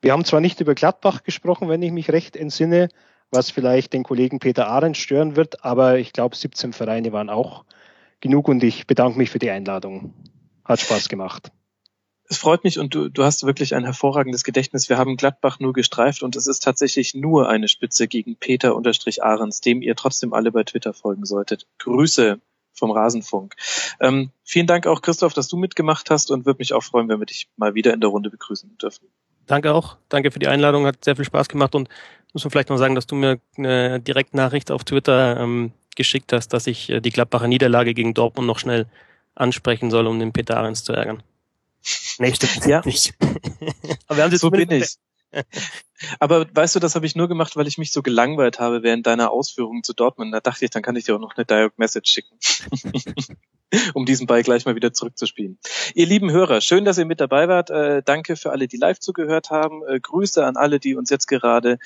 Wir 0.01 0.11
haben 0.11 0.25
zwar 0.25 0.41
nicht 0.41 0.61
über 0.61 0.75
Gladbach 0.75 1.23
gesprochen, 1.23 1.69
wenn 1.69 1.81
ich 1.81 1.91
mich 1.91 2.11
recht 2.11 2.35
entsinne, 2.35 2.89
was 3.31 3.51
vielleicht 3.51 3.93
den 3.93 4.03
Kollegen 4.03 4.39
Peter 4.39 4.67
Arendt 4.67 4.97
stören 4.97 5.35
wird, 5.35 5.63
aber 5.63 5.99
ich 5.99 6.13
glaube, 6.13 6.35
17 6.35 6.73
Vereine 6.73 7.11
waren 7.11 7.29
auch 7.29 7.65
genug 8.19 8.47
und 8.47 8.63
ich 8.63 8.87
bedanke 8.87 9.17
mich 9.17 9.29
für 9.29 9.39
die 9.39 9.49
Einladung. 9.49 10.13
Hat 10.63 10.79
Spaß 10.79 11.09
gemacht. 11.09 11.51
Es 12.29 12.37
freut 12.37 12.65
mich 12.65 12.77
und 12.77 12.93
du, 12.93 13.07
du 13.07 13.23
hast 13.23 13.45
wirklich 13.45 13.73
ein 13.73 13.85
hervorragendes 13.85 14.43
Gedächtnis. 14.43 14.89
Wir 14.89 14.97
haben 14.97 15.15
Gladbach 15.15 15.59
nur 15.61 15.71
gestreift 15.71 16.23
und 16.23 16.35
es 16.35 16.47
ist 16.47 16.61
tatsächlich 16.61 17.15
nur 17.15 17.47
eine 17.47 17.69
Spitze 17.69 18.09
gegen 18.09 18.35
Peter 18.35 18.75
unterstrich 18.75 19.23
Ahrens, 19.23 19.61
dem 19.61 19.81
ihr 19.81 19.95
trotzdem 19.95 20.33
alle 20.33 20.51
bei 20.51 20.63
Twitter 20.63 20.93
folgen 20.93 21.25
solltet. 21.25 21.67
Grüße 21.79 22.41
vom 22.73 22.91
Rasenfunk. 22.91 23.55
Ähm, 24.01 24.31
vielen 24.43 24.67
Dank 24.67 24.87
auch, 24.87 25.01
Christoph, 25.01 25.33
dass 25.33 25.47
du 25.47 25.57
mitgemacht 25.57 26.09
hast 26.09 26.29
und 26.29 26.45
würde 26.45 26.59
mich 26.59 26.73
auch 26.73 26.83
freuen, 26.83 27.07
wenn 27.07 27.19
wir 27.19 27.25
dich 27.25 27.49
mal 27.55 27.75
wieder 27.75 27.93
in 27.93 28.01
der 28.01 28.09
Runde 28.09 28.29
begrüßen 28.29 28.77
dürfen. 28.77 29.07
Danke 29.47 29.73
auch. 29.73 29.97
Danke 30.09 30.31
für 30.31 30.39
die 30.39 30.47
Einladung. 30.47 30.85
Hat 30.85 31.03
sehr 31.03 31.15
viel 31.15 31.25
Spaß 31.25 31.49
gemacht 31.49 31.73
und 31.73 31.89
muss 32.33 32.43
man 32.43 32.51
vielleicht 32.51 32.69
noch 32.69 32.77
sagen, 32.77 32.95
dass 32.95 33.07
du 33.07 33.15
mir 33.15 33.39
eine 33.57 33.99
Direktnachricht 33.99 34.69
auf 34.71 34.83
Twitter 34.83 35.39
ähm, 35.39 35.71
geschickt 35.95 36.33
hast, 36.33 36.49
dass 36.49 36.67
ich 36.67 36.89
äh, 36.89 36.99
die 36.99 37.09
Gladbacher 37.09 37.47
Niederlage 37.47 37.93
gegen 37.93 38.13
Dortmund 38.13 38.47
noch 38.47 38.59
schnell 38.59 38.85
ansprechen 39.35 39.89
soll, 39.89 40.07
um 40.07 40.19
den 40.19 40.33
Peter 40.33 40.57
Ahrens 40.57 40.83
zu 40.83 40.93
ärgern. 40.93 41.23
Nee, 42.19 42.33
stimmt 42.33 42.65
ja. 42.65 42.81
nicht. 42.85 43.13
Aber 44.07 44.17
wir 44.17 44.23
haben 44.23 44.37
so 44.37 44.51
bin 44.51 44.69
ich. 44.71 44.97
Aber 46.19 46.45
weißt 46.53 46.75
du, 46.75 46.79
das 46.79 46.95
habe 46.95 47.05
ich 47.05 47.15
nur 47.15 47.27
gemacht, 47.27 47.55
weil 47.55 47.67
ich 47.67 47.77
mich 47.77 47.91
so 47.91 48.01
gelangweilt 48.01 48.59
habe 48.59 48.83
während 48.83 49.07
deiner 49.07 49.31
Ausführungen 49.31 49.83
zu 49.83 49.93
Dortmund. 49.93 50.33
Da 50.33 50.39
dachte 50.39 50.65
ich, 50.65 50.71
dann 50.71 50.83
kann 50.83 50.95
ich 50.95 51.05
dir 51.05 51.15
auch 51.15 51.19
noch 51.19 51.35
eine 51.35 51.45
Direct 51.45 51.79
Message 51.79 52.11
schicken. 52.11 52.37
um 53.93 54.05
diesen 54.05 54.27
Ball 54.27 54.43
gleich 54.43 54.65
mal 54.65 54.75
wieder 54.75 54.93
zurückzuspielen. 54.93 55.59
Ihr 55.93 56.05
lieben 56.05 56.31
Hörer, 56.31 56.61
schön, 56.61 56.85
dass 56.85 56.97
ihr 56.97 57.05
mit 57.05 57.19
dabei 57.19 57.47
wart. 57.47 57.69
Äh, 57.69 58.01
danke 58.03 58.35
für 58.35 58.51
alle, 58.51 58.67
die 58.67 58.77
live 58.77 58.99
zugehört 58.99 59.49
haben. 59.49 59.85
Äh, 59.85 59.99
Grüße 59.99 60.45
an 60.45 60.55
alle, 60.55 60.79
die 60.79 60.95
uns 60.95 61.09
jetzt 61.09 61.27
gerade 61.27 61.77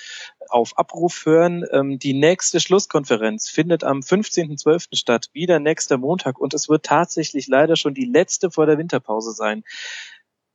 auf 0.50 0.78
Abruf 0.78 1.26
hören. 1.26 1.66
Ähm, 1.72 1.98
die 1.98 2.14
nächste 2.14 2.60
Schlusskonferenz 2.60 3.50
findet 3.50 3.84
am 3.84 4.00
15.12. 4.00 4.96
statt, 4.96 5.30
wieder 5.34 5.60
nächster 5.60 5.98
Montag. 5.98 6.40
Und 6.40 6.54
es 6.54 6.70
wird 6.70 6.86
tatsächlich 6.86 7.48
leider 7.48 7.76
schon 7.76 7.94
die 7.94 8.06
letzte 8.06 8.52
vor 8.52 8.66
der 8.66 8.78
Winterpause 8.78 9.32
sein. 9.32 9.64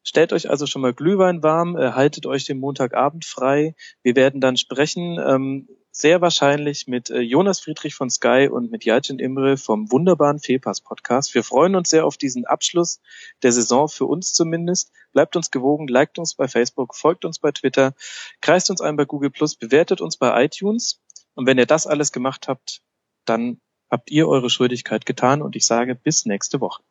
Stellt 0.08 0.32
euch 0.32 0.48
also 0.48 0.66
schon 0.66 0.82
mal 0.82 0.94
Glühwein 0.94 1.42
warm, 1.42 1.76
äh, 1.76 1.90
haltet 1.90 2.26
euch 2.26 2.44
den 2.44 2.60
Montagabend 2.60 3.24
frei. 3.24 3.74
Wir 4.04 4.14
werden 4.14 4.40
dann 4.40 4.56
sprechen, 4.56 5.18
ähm, 5.18 5.68
sehr 5.90 6.20
wahrscheinlich 6.20 6.86
mit 6.86 7.10
äh, 7.10 7.18
Jonas 7.18 7.58
Friedrich 7.58 7.96
von 7.96 8.08
Sky 8.08 8.48
und 8.48 8.70
mit 8.70 8.84
Jalcin 8.84 9.18
Imre 9.18 9.56
vom 9.56 9.90
wunderbaren 9.90 10.38
Fehlpass 10.38 10.80
Podcast. 10.80 11.34
Wir 11.34 11.42
freuen 11.42 11.74
uns 11.74 11.90
sehr 11.90 12.06
auf 12.06 12.16
diesen 12.16 12.44
Abschluss 12.44 13.00
der 13.42 13.50
Saison, 13.50 13.88
für 13.88 14.04
uns 14.04 14.32
zumindest. 14.32 14.92
Bleibt 15.12 15.34
uns 15.34 15.50
gewogen, 15.50 15.88
liked 15.88 16.20
uns 16.20 16.36
bei 16.36 16.46
Facebook, 16.46 16.94
folgt 16.94 17.24
uns 17.24 17.40
bei 17.40 17.50
Twitter, 17.50 17.92
kreist 18.40 18.70
uns 18.70 18.80
ein 18.80 18.94
bei 18.94 19.06
Google 19.06 19.30
Plus, 19.30 19.56
bewertet 19.56 20.00
uns 20.00 20.18
bei 20.18 20.44
iTunes. 20.44 21.02
Und 21.34 21.48
wenn 21.48 21.58
ihr 21.58 21.66
das 21.66 21.88
alles 21.88 22.12
gemacht 22.12 22.46
habt, 22.46 22.80
dann 23.24 23.60
habt 23.90 24.12
ihr 24.12 24.28
eure 24.28 24.50
Schuldigkeit 24.50 25.04
getan 25.04 25.42
und 25.42 25.56
ich 25.56 25.66
sage 25.66 25.96
bis 25.96 26.26
nächste 26.26 26.60
Woche. 26.60 26.84